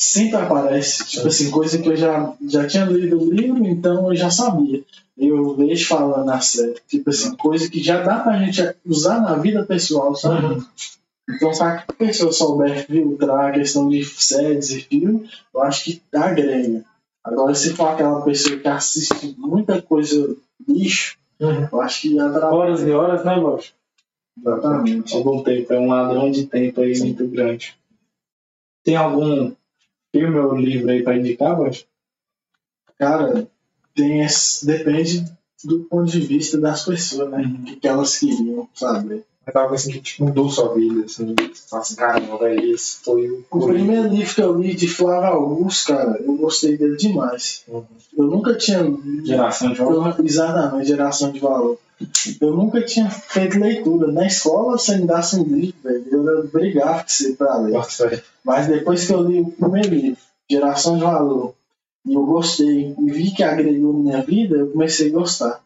sempre 0.02 0.36
aparece, 0.36 1.06
tipo 1.06 1.28
assim, 1.28 1.50
coisa 1.50 1.78
que 1.78 1.88
eu 1.88 1.96
já, 1.96 2.34
já 2.48 2.66
tinha 2.66 2.84
lido 2.84 3.20
o 3.20 3.32
livro, 3.32 3.64
então 3.66 4.08
eu 4.10 4.16
já 4.16 4.30
sabia. 4.30 4.82
Eu 5.16 5.54
vejo 5.54 5.86
falando 5.86 6.24
na 6.24 6.40
série, 6.40 6.74
tipo 6.88 7.10
assim, 7.10 7.36
coisa 7.36 7.70
que 7.70 7.82
já 7.82 8.02
dá 8.02 8.18
pra 8.20 8.38
gente 8.42 8.74
usar 8.84 9.20
na 9.20 9.34
vida 9.36 9.64
pessoal, 9.64 10.14
sabe? 10.16 10.62
Então, 11.30 11.54
se 11.54 11.62
a 11.62 11.84
pessoa 11.96 12.32
souber 12.32 12.84
filtrar 12.86 13.46
a 13.50 13.52
questão 13.52 13.88
de 13.88 14.04
séries 14.04 14.70
e 14.70 14.80
filmes, 14.80 15.30
eu 15.54 15.62
acho 15.62 15.84
que 15.84 16.02
agrega. 16.12 16.84
Agora, 17.24 17.54
se 17.54 17.74
for 17.74 17.88
aquela 17.90 18.20
pessoa 18.22 18.58
que 18.58 18.66
assiste 18.68 19.34
muita 19.38 19.80
coisa 19.80 20.34
lixo, 20.68 21.16
Uhum. 21.40 21.68
eu 21.72 21.80
acho 21.80 22.02
que 22.02 22.18
atrapalha. 22.20 22.54
Horas 22.54 22.82
e 22.82 22.90
horas, 22.92 23.24
né, 23.24 23.38
Bosch? 23.38 23.72
Exatamente. 24.38 25.14
Algum 25.16 25.42
tempo, 25.42 25.72
é 25.72 25.78
um 25.78 25.88
ladrão 25.88 26.30
de 26.30 26.46
tempo 26.46 26.80
aí 26.80 26.98
muito 27.00 27.26
grande. 27.26 27.76
Tem 28.84 28.96
algum 28.96 29.52
filme 30.12 30.38
ou 30.38 30.54
livro 30.54 30.90
aí 30.90 31.02
pra 31.02 31.16
indicar, 31.16 31.56
Bosch? 31.56 31.86
Cara, 32.98 33.48
tem 33.94 34.22
esse, 34.22 34.64
depende 34.64 35.24
do 35.64 35.80
ponto 35.84 36.10
de 36.10 36.20
vista 36.20 36.60
das 36.60 36.84
pessoas, 36.84 37.30
né? 37.30 37.42
O 37.42 37.64
que, 37.64 37.76
que 37.76 37.88
elas 37.88 38.18
queriam 38.18 38.68
saber. 38.74 39.24
Mas 39.44 39.56
algo 39.56 39.74
assim 39.74 39.90
que 39.92 40.00
tipo, 40.00 40.24
mudou 40.24 40.48
sua 40.48 40.72
vida, 40.74 41.04
assim, 41.04 41.34
assim, 41.72 41.94
caramba, 41.96 42.38
velho, 42.38 42.74
esse 42.74 42.98
foi 43.04 43.28
o. 43.28 43.44
O 43.50 43.66
primeiro 43.66 44.08
livro 44.08 44.34
que 44.34 44.40
eu 44.42 44.56
li 44.60 44.74
de 44.74 44.86
Flávio 44.86 45.30
Augusto, 45.30 45.88
cara, 45.88 46.20
eu 46.22 46.36
gostei 46.36 46.76
dele 46.78 46.96
demais. 46.96 47.64
Uhum. 47.66 47.84
Eu 48.16 48.24
nunca 48.26 48.54
tinha 48.54 48.80
lido 48.82 49.26
Geração 49.26 49.72
de 49.72 49.78
Valor. 49.78 50.14
Eu- 50.18 50.24
Exatamente, 50.24 50.86
geração 50.86 51.32
de 51.32 51.40
valor. 51.40 51.78
Eu 52.40 52.56
nunca 52.56 52.82
tinha 52.84 53.08
feito 53.10 53.58
leitura. 53.58 54.10
Na 54.12 54.26
escola, 54.26 54.78
você 54.78 54.96
me 54.96 55.06
desse 55.06 55.36
um 55.36 55.44
livro, 55.44 55.76
velho, 55.82 56.04
eu 56.10 56.48
brigava 56.48 57.02
com 57.02 57.08
você 57.08 57.32
pra 57.34 57.56
ler. 57.58 57.72
Nossa. 57.72 58.22
Mas 58.44 58.66
depois 58.68 59.06
que 59.06 59.12
eu 59.12 59.22
li 59.22 59.40
o 59.40 59.50
primeiro 59.50 59.88
livro, 59.94 60.20
Geração 60.50 60.96
de 60.96 61.02
Valor, 61.02 61.54
E 62.06 62.14
eu 62.14 62.24
gostei. 62.26 62.94
E 62.98 63.10
vi 63.10 63.30
que 63.32 63.42
agregou 63.44 63.92
na 63.92 63.98
minha 64.00 64.22
vida, 64.22 64.56
eu 64.56 64.70
comecei 64.70 65.08
a 65.10 65.12
gostar. 65.12 65.60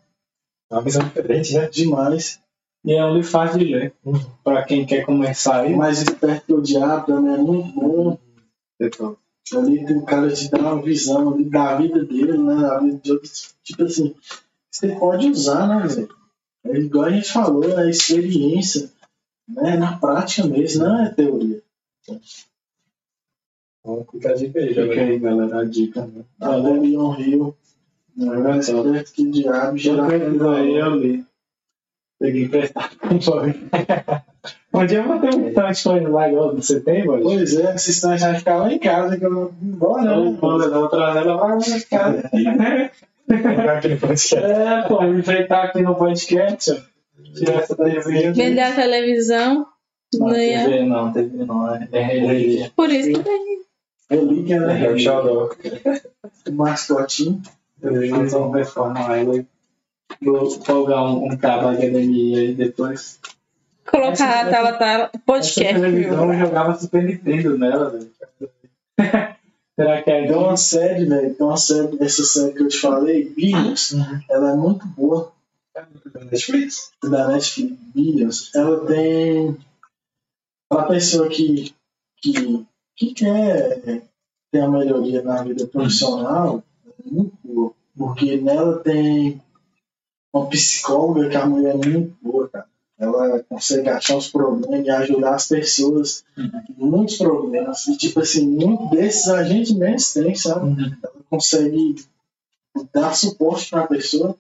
É 0.70 0.74
uma 0.74 0.82
visão 0.82 1.02
diferente, 1.02 1.54
né? 1.54 1.68
Demais. 1.72 2.38
E 2.86 2.92
é 2.94 3.04
um 3.04 3.14
livro 3.14 3.28
fácil 3.28 3.58
de 3.58 3.64
ler. 3.64 3.94
Pra 4.44 4.62
quem 4.62 4.86
quer 4.86 5.04
começar 5.04 5.62
aí. 5.62 5.74
Mais 5.74 6.00
esperto 6.00 6.46
que 6.46 6.54
o 6.54 6.62
diabo 6.62 7.06
também 7.06 7.34
é 7.34 7.38
muito 7.38 7.72
bom. 7.72 8.18
Então, 8.80 9.16
Ali 9.54 9.84
tem 9.84 9.96
um 9.96 10.04
cara 10.04 10.32
te 10.32 10.50
dá 10.50 10.58
uma 10.58 10.82
visão 10.82 11.32
ali 11.32 11.44
da 11.44 11.76
vida 11.76 12.04
dele, 12.04 12.38
né? 12.38 12.56
Da 12.56 12.78
vida 12.78 12.98
de 13.02 13.12
outros. 13.12 13.54
Tipo 13.62 13.84
assim, 13.84 14.14
você 14.70 14.88
pode 14.96 15.28
usar, 15.28 15.68
né, 15.68 15.86
velho? 15.86 16.08
É 16.64 16.78
igual 16.78 17.06
a 17.06 17.10
gente 17.10 17.32
falou, 17.32 17.78
é 17.78 17.90
experiência, 17.90 18.90
né? 19.48 19.76
Na 19.76 19.98
prática 19.98 20.46
mesmo, 20.46 20.84
não 20.84 21.04
é 21.04 21.10
teoria. 21.10 21.62
vamos 23.84 24.06
ficar 24.10 24.30
a 24.30 24.34
dica 24.34 24.58
aí, 24.60 24.68
Fica 24.68 25.00
aí, 25.00 25.18
galera, 25.18 25.60
a 25.60 25.64
dica. 25.64 26.06
né? 26.06 26.24
Valerion 26.38 27.10
Rio, 27.10 27.56
né? 28.16 28.36
mais 28.38 28.68
esperto 28.68 29.12
que 29.12 29.22
o 29.22 29.30
diabo, 29.30 29.76
Já 29.76 30.06
aí, 30.06 30.76
eu 30.76 30.96
li. 30.96 31.25
Peguei 32.18 32.44
emprestado 32.44 32.96
com 32.96 33.14
o 33.14 33.18
Boy. 33.18 33.54
Um 34.72 34.86
dia 34.86 34.98
eu 34.98 35.04
vou 35.04 35.18
ter 35.20 35.34
um 35.34 35.52
coisa 35.52 36.10
lá 36.12 36.28
igual 36.28 36.54
você 36.54 36.80
tem, 36.80 37.04
Boy? 37.04 37.22
Pois 37.22 37.56
é, 37.56 37.72
vocês 37.72 37.88
estão 37.88 38.16
já 38.16 38.34
ficar 38.34 38.56
lá 38.56 38.72
em 38.72 38.78
casa, 38.78 39.18
que 39.18 39.24
eu 39.24 39.32
vou 39.34 39.54
embora, 39.62 40.02
Não, 40.02 40.34
vou 40.36 40.56
levar 40.56 40.88
trazer 40.88 41.18
ela 41.20 41.36
casa. 41.86 42.28
Ficar 42.28 43.76
aqui 43.76 43.88
no 43.88 43.98
podcast. 43.98 44.36
É, 44.36 44.82
pô, 44.82 45.02
me 45.02 45.18
enfrentar 45.20 45.64
aqui 45.64 45.82
no 45.82 45.94
podcast. 45.94 46.82
Tirar 47.34 47.62
essa 47.62 47.76
mesmo. 47.76 48.34
Vender 48.34 48.60
a 48.60 48.74
televisão. 48.74 49.66
Não, 50.14 50.28
Não. 50.28 50.64
TV 50.64 50.82
não, 50.84 51.12
TV 51.12 51.44
não. 51.44 51.74
É 51.74 51.88
é 51.92 52.02
relíquia. 52.02 52.72
Por 52.76 52.90
isso 52.90 53.12
que 53.12 53.18
tem. 53.18 53.56
Relíquia, 54.08 54.60
né? 54.60 54.86
É 54.86 54.90
o 54.90 54.98
Xodó. 54.98 55.50
O 56.48 56.52
mascotinho. 56.52 57.42
Nós 57.82 58.32
vamos 58.32 58.56
reformar 58.56 59.18
ela. 59.18 59.44
Vou 60.22 60.50
folgar 60.50 61.04
um, 61.04 61.32
um 61.32 61.36
cabo 61.36 61.68
HDMI 61.68 62.36
aí 62.36 62.54
depois. 62.54 63.18
Colocar 63.90 64.46
a 64.46 64.50
tela, 64.50 64.72
tela 64.72 65.10
Essa 65.12 65.22
podcast. 65.24 65.74
televisão 65.74 66.32
eu 66.32 66.38
jogava 66.38 66.78
Super 66.78 67.04
Nintendo 67.04 67.58
nela, 67.58 67.90
velho. 67.90 68.10
Será 69.76 70.02
que 70.02 70.10
é 70.10 70.26
Tem 70.26 70.36
uma 70.36 70.56
série, 70.56 71.04
velho, 71.04 71.34
tem 71.34 71.46
uma 71.46 71.56
série, 71.56 72.02
essa 72.02 72.24
série 72.24 72.54
que 72.54 72.62
eu 72.62 72.68
te 72.68 72.78
falei, 72.78 73.28
Billions, 73.28 73.94
ela 74.30 74.52
é 74.52 74.56
muito 74.56 74.86
boa, 74.86 75.32
Netflix. 76.14 76.92
da 77.04 77.28
Netflix, 77.28 77.76
Billions. 77.94 78.54
Ela 78.54 78.86
tem, 78.86 79.56
para 80.66 80.80
a 80.82 80.86
pessoa 80.86 81.28
que, 81.28 81.74
que, 82.22 82.66
que 82.96 83.12
quer 83.12 84.02
ter 84.50 84.60
a 84.60 84.68
melhoria 84.68 85.22
na 85.22 85.42
vida 85.42 85.66
profissional, 85.66 86.62
é 86.86 87.10
muito 87.10 87.36
boa, 87.44 87.72
porque 87.98 88.38
nela 88.38 88.78
tem 88.78 89.42
uma 90.36 90.46
psicóloga 90.48 91.28
que 91.28 91.36
a 91.36 91.46
mulher 91.46 91.74
é 91.74 91.88
muito 91.88 92.16
boa, 92.22 92.48
cara. 92.48 92.66
Ela 92.98 93.42
consegue 93.44 93.88
achar 93.90 94.16
os 94.16 94.28
problemas 94.28 94.86
e 94.86 94.90
ajudar 94.90 95.34
as 95.34 95.46
pessoas 95.46 96.24
muitos 96.76 97.18
problemas. 97.18 97.86
E, 97.88 97.96
tipo 97.96 98.20
assim, 98.20 98.46
muitos 98.46 98.90
desses 98.90 99.28
a 99.28 99.42
gente 99.44 99.74
mesmo 99.74 100.22
tem, 100.22 100.34
sabe? 100.34 100.96
Ela 101.02 101.12
consegue 101.28 101.96
dar 102.92 103.14
suporte 103.14 103.68
para 103.68 103.82
a 103.82 103.86
pessoa. 103.86 104.36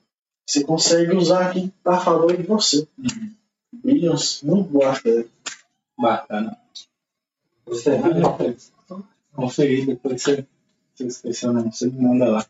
Você 0.46 0.64
consegue 0.64 1.14
usar 1.14 1.50
aqui 1.50 1.72
a 1.84 1.98
favor 1.98 2.34
de 2.34 2.44
você. 2.44 2.86
Billions, 3.72 4.40
muito 4.42 4.70
boa 4.70 4.94
série. 4.94 5.28
bacana? 5.98 6.56
Você 7.66 7.90
conferir 9.34 9.86
depois 9.86 10.22
você, 10.22 10.46
você 10.94 11.06
esqueceu, 11.06 11.52
não, 11.52 11.70
você 11.70 11.86
me 11.86 12.00
manda 12.00 12.30
lá. 12.30 12.46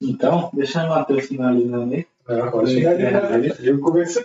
Então, 0.00 0.50
deixa 0.52 0.84
o 0.84 0.88
Matheus 0.88 1.26
finalizando 1.26 1.94
aí. 1.94 2.06
Não, 2.28 2.66
chegar 2.66 3.32
ali. 3.32 3.52
Eu 3.60 3.80
comecei. 3.80 4.24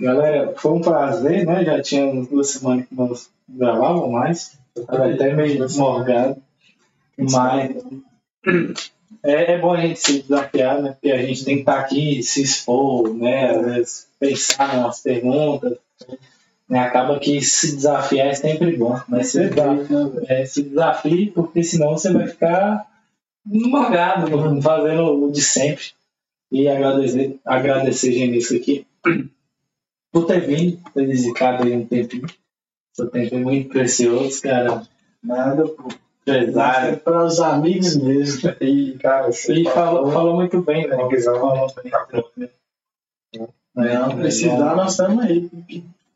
Galera, 0.00 0.54
foi 0.56 0.72
um 0.72 0.80
prazer, 0.80 1.44
né? 1.44 1.64
Já 1.64 1.82
tinha 1.82 2.06
umas 2.06 2.28
duas 2.28 2.50
semanas 2.50 2.86
que 2.86 2.94
nós 2.94 3.30
gravávamos 3.48 4.10
mais. 4.10 4.58
Eu 4.76 4.86
tava 4.86 5.12
até 5.12 5.34
meio 5.34 5.66
morgado. 5.76 6.40
Mas 7.18 7.84
é, 9.24 9.54
é 9.54 9.58
bom 9.58 9.72
a 9.72 9.80
gente 9.80 9.98
se 9.98 10.22
desafiar, 10.22 10.80
né? 10.80 10.92
Porque 10.92 11.10
a 11.10 11.20
gente 11.20 11.44
tem 11.44 11.56
que 11.56 11.60
estar 11.62 11.80
aqui, 11.80 12.22
se 12.22 12.42
expor, 12.42 13.12
né? 13.12 13.50
Às 13.50 13.66
vezes 13.66 14.08
pensar 14.20 14.80
nas 14.80 15.00
perguntas. 15.00 15.76
Né? 16.68 16.78
Acaba 16.78 17.18
que 17.18 17.40
se 17.40 17.74
desafiar 17.74 18.28
é 18.28 18.34
sempre 18.34 18.76
bom. 18.76 19.00
Mas 19.08 19.32
se, 19.32 19.48
desafie, 19.48 19.94
é, 20.28 20.44
se 20.44 20.62
desafie, 20.62 21.30
porque 21.32 21.64
senão 21.64 21.98
você 21.98 22.12
vai 22.12 22.28
ficar 22.28 22.86
morgado, 23.44 24.62
fazendo 24.62 25.26
o 25.26 25.32
de 25.32 25.42
sempre. 25.42 25.97
E 26.50 26.68
agradecer, 26.68 27.38
agradecer 27.44 28.12
Genisco 28.12 28.56
aqui 28.56 28.86
por 30.10 30.26
ter 30.26 30.40
vindo, 30.40 30.78
ter 30.94 31.06
dedicado 31.06 31.64
aí 31.64 31.72
um 31.74 31.86
tempinho. 31.86 32.26
Seu 32.94 33.08
tempo 33.10 33.34
é 33.34 33.38
muito 33.38 33.68
precioso, 33.68 34.42
cara. 34.42 34.82
Nada, 35.22 35.68
pô. 35.68 35.88
Empresário. 36.22 36.94
É 36.94 36.96
para 36.96 37.24
os 37.24 37.40
amigos 37.40 37.96
mesmo. 37.96 38.50
E, 38.60 38.98
cara, 38.98 39.30
E 39.30 39.64
falou, 39.64 40.10
falou 40.10 40.34
muito 40.34 40.60
bem, 40.62 40.88
né? 40.88 40.96
Visão. 41.08 41.38
Falou 41.38 41.72
bem. 42.36 42.50
Não, 43.74 44.16
precisar, 44.16 44.74
nós 44.74 44.92
estamos 44.92 45.24
aí. 45.24 45.48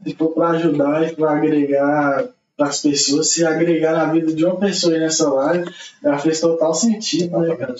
Se 0.05 0.15
for 0.17 0.31
para 0.31 0.51
ajudar 0.51 1.07
e 1.07 1.15
para 1.15 1.31
agregar 1.31 2.29
para 2.57 2.69
as 2.69 2.81
pessoas, 2.81 3.31
se 3.31 3.47
agregar 3.47 3.93
na 3.93 4.13
vida 4.13 4.33
de 4.33 4.45
uma 4.45 4.57
pessoa 4.57 4.95
aí 4.95 5.01
nessa 5.01 5.33
live, 5.33 5.73
já 6.03 6.19
fez 6.19 6.41
total 6.41 6.75
sentido, 6.75 7.39
né, 7.39 7.57
cara? 7.57 7.75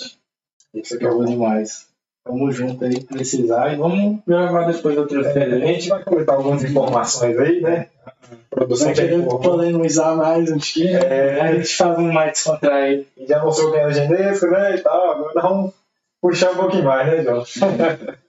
Isso 0.73 0.95
aqui 0.95 1.03
é 1.03 1.07
Acabou 1.07 1.25
demais. 1.25 1.87
Tamo 2.25 2.51
junto 2.51 2.85
aí, 2.85 3.03
precisar. 3.03 3.73
E 3.73 3.75
vamos 3.75 4.21
gravar 4.25 4.71
depois 4.71 4.97
outras 4.97 5.25
É, 5.35 5.43
a 5.43 5.59
gente 5.59 5.89
vai 5.89 6.03
comentar 6.03 6.35
algumas 6.35 6.63
informações 6.63 7.37
aí, 7.37 7.59
né? 7.59 7.89
A 8.05 8.13
produção 8.49 8.87
Tá 8.89 8.93
tem 8.95 9.09
querendo 9.09 9.27
polemizar 9.39 10.15
mais 10.15 10.49
um 10.49 10.57
pouquinho? 10.57 10.97
É, 10.97 11.41
A 11.41 11.55
gente 11.55 11.75
faz 11.75 11.97
um 11.97 12.11
mais 12.13 12.31
descontraído. 12.31 13.05
E 13.17 13.25
já 13.27 13.43
mostrou 13.43 13.75
é 13.75 13.87
o 13.87 13.91
Genesco, 13.91 14.47
né? 14.47 14.75
E 14.75 14.79
tal. 14.79 15.11
Agora 15.11 15.41
vamos 15.41 15.73
puxar 16.21 16.51
um 16.51 16.55
pouquinho 16.55 16.85
mais, 16.85 17.07
né, 17.07 17.23
João? 17.23 17.43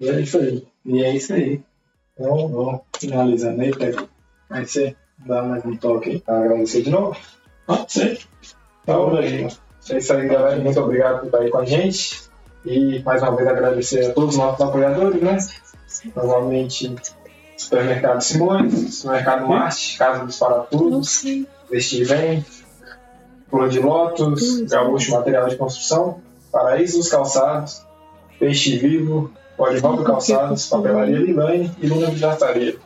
E 0.00 0.08
é 0.08 0.20
isso 0.20 0.36
aí. 0.36 0.66
E 0.84 1.04
é 1.04 1.14
isso 1.14 1.32
aí. 1.32 1.62
Então, 2.12 2.48
vamos 2.48 2.80
finalizando 2.98 3.62
aí, 3.62 3.70
Pedro. 3.70 4.08
Aí 4.50 4.66
você 4.66 4.96
dá 5.24 5.42
mais 5.42 5.64
um 5.64 5.76
toque 5.76 6.10
aí. 6.10 6.22
Agradecer 6.26 6.82
de 6.82 6.90
novo. 6.90 7.16
Pode 7.64 7.92
ser. 7.92 8.18
Tá 8.84 8.96
aí. 9.16 9.46
É 9.90 9.96
isso 9.98 10.12
aí, 10.12 10.26
galera. 10.26 10.60
Muito 10.60 10.80
obrigado 10.80 11.20
por 11.20 11.26
estar 11.26 11.38
aí 11.38 11.50
com 11.50 11.58
a 11.58 11.64
gente. 11.64 12.31
E 12.64 13.00
mais 13.00 13.22
uma 13.22 13.34
vez 13.34 13.48
agradecer 13.48 14.10
a 14.10 14.12
todos 14.12 14.30
os 14.30 14.36
nossos 14.36 14.60
apoiadores, 14.60 15.20
né? 15.20 15.38
Novamente, 16.14 16.94
Supermercado 17.56 18.20
Simões, 18.20 18.94
Supermercado 18.94 19.48
Marte, 19.48 19.98
Casa 19.98 20.24
dos 20.24 20.38
Parafusos, 20.38 21.08
sei. 21.08 21.46
Vestir 21.70 22.06
Bem, 22.06 22.44
Flor 23.48 23.68
de 23.68 23.80
Lótus, 23.80 24.62
Gaúcho 24.62 25.12
Material 25.12 25.48
de 25.48 25.56
Construção, 25.56 26.20
Paraíso 26.50 26.98
dos 26.98 27.08
Calçados, 27.08 27.82
Peixe 28.38 28.76
Vivo, 28.76 29.30
Polivaldo 29.56 30.04
Calçados, 30.04 30.66
Papelaria 30.66 31.18
Lilane 31.18 31.72
e 31.80 31.86
Luna 31.86 32.10
Vidraçaria. 32.10 32.76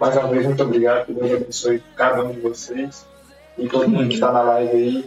Mais 0.00 0.16
uma 0.16 0.28
vez, 0.28 0.44
muito 0.44 0.62
obrigado, 0.62 1.06
que 1.06 1.12
Deus 1.12 1.32
abençoe 1.32 1.82
cada 1.96 2.24
um 2.24 2.32
de 2.32 2.40
vocês 2.40 3.06
e 3.56 3.68
todo 3.68 3.88
mundo 3.88 4.08
que 4.08 4.14
está 4.14 4.32
na 4.32 4.42
live 4.42 4.72
aí, 4.72 5.04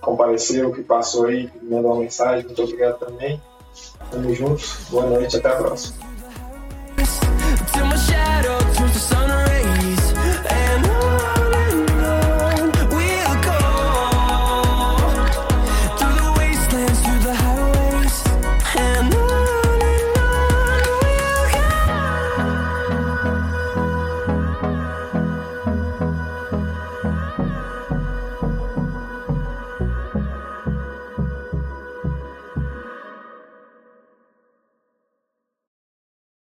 compareceu, 0.00 0.72
que 0.72 0.82
passou 0.82 1.26
aí, 1.26 1.48
que 1.48 1.64
mandou 1.64 1.92
uma 1.92 2.00
mensagem, 2.00 2.44
muito 2.44 2.62
obrigado 2.62 2.98
também. 2.98 3.40
Tamo 4.10 4.34
juntos, 4.34 4.76
boa 4.90 5.06
noite, 5.06 5.36
até 5.36 5.48
a 5.48 5.56
próxima. 5.56 6.06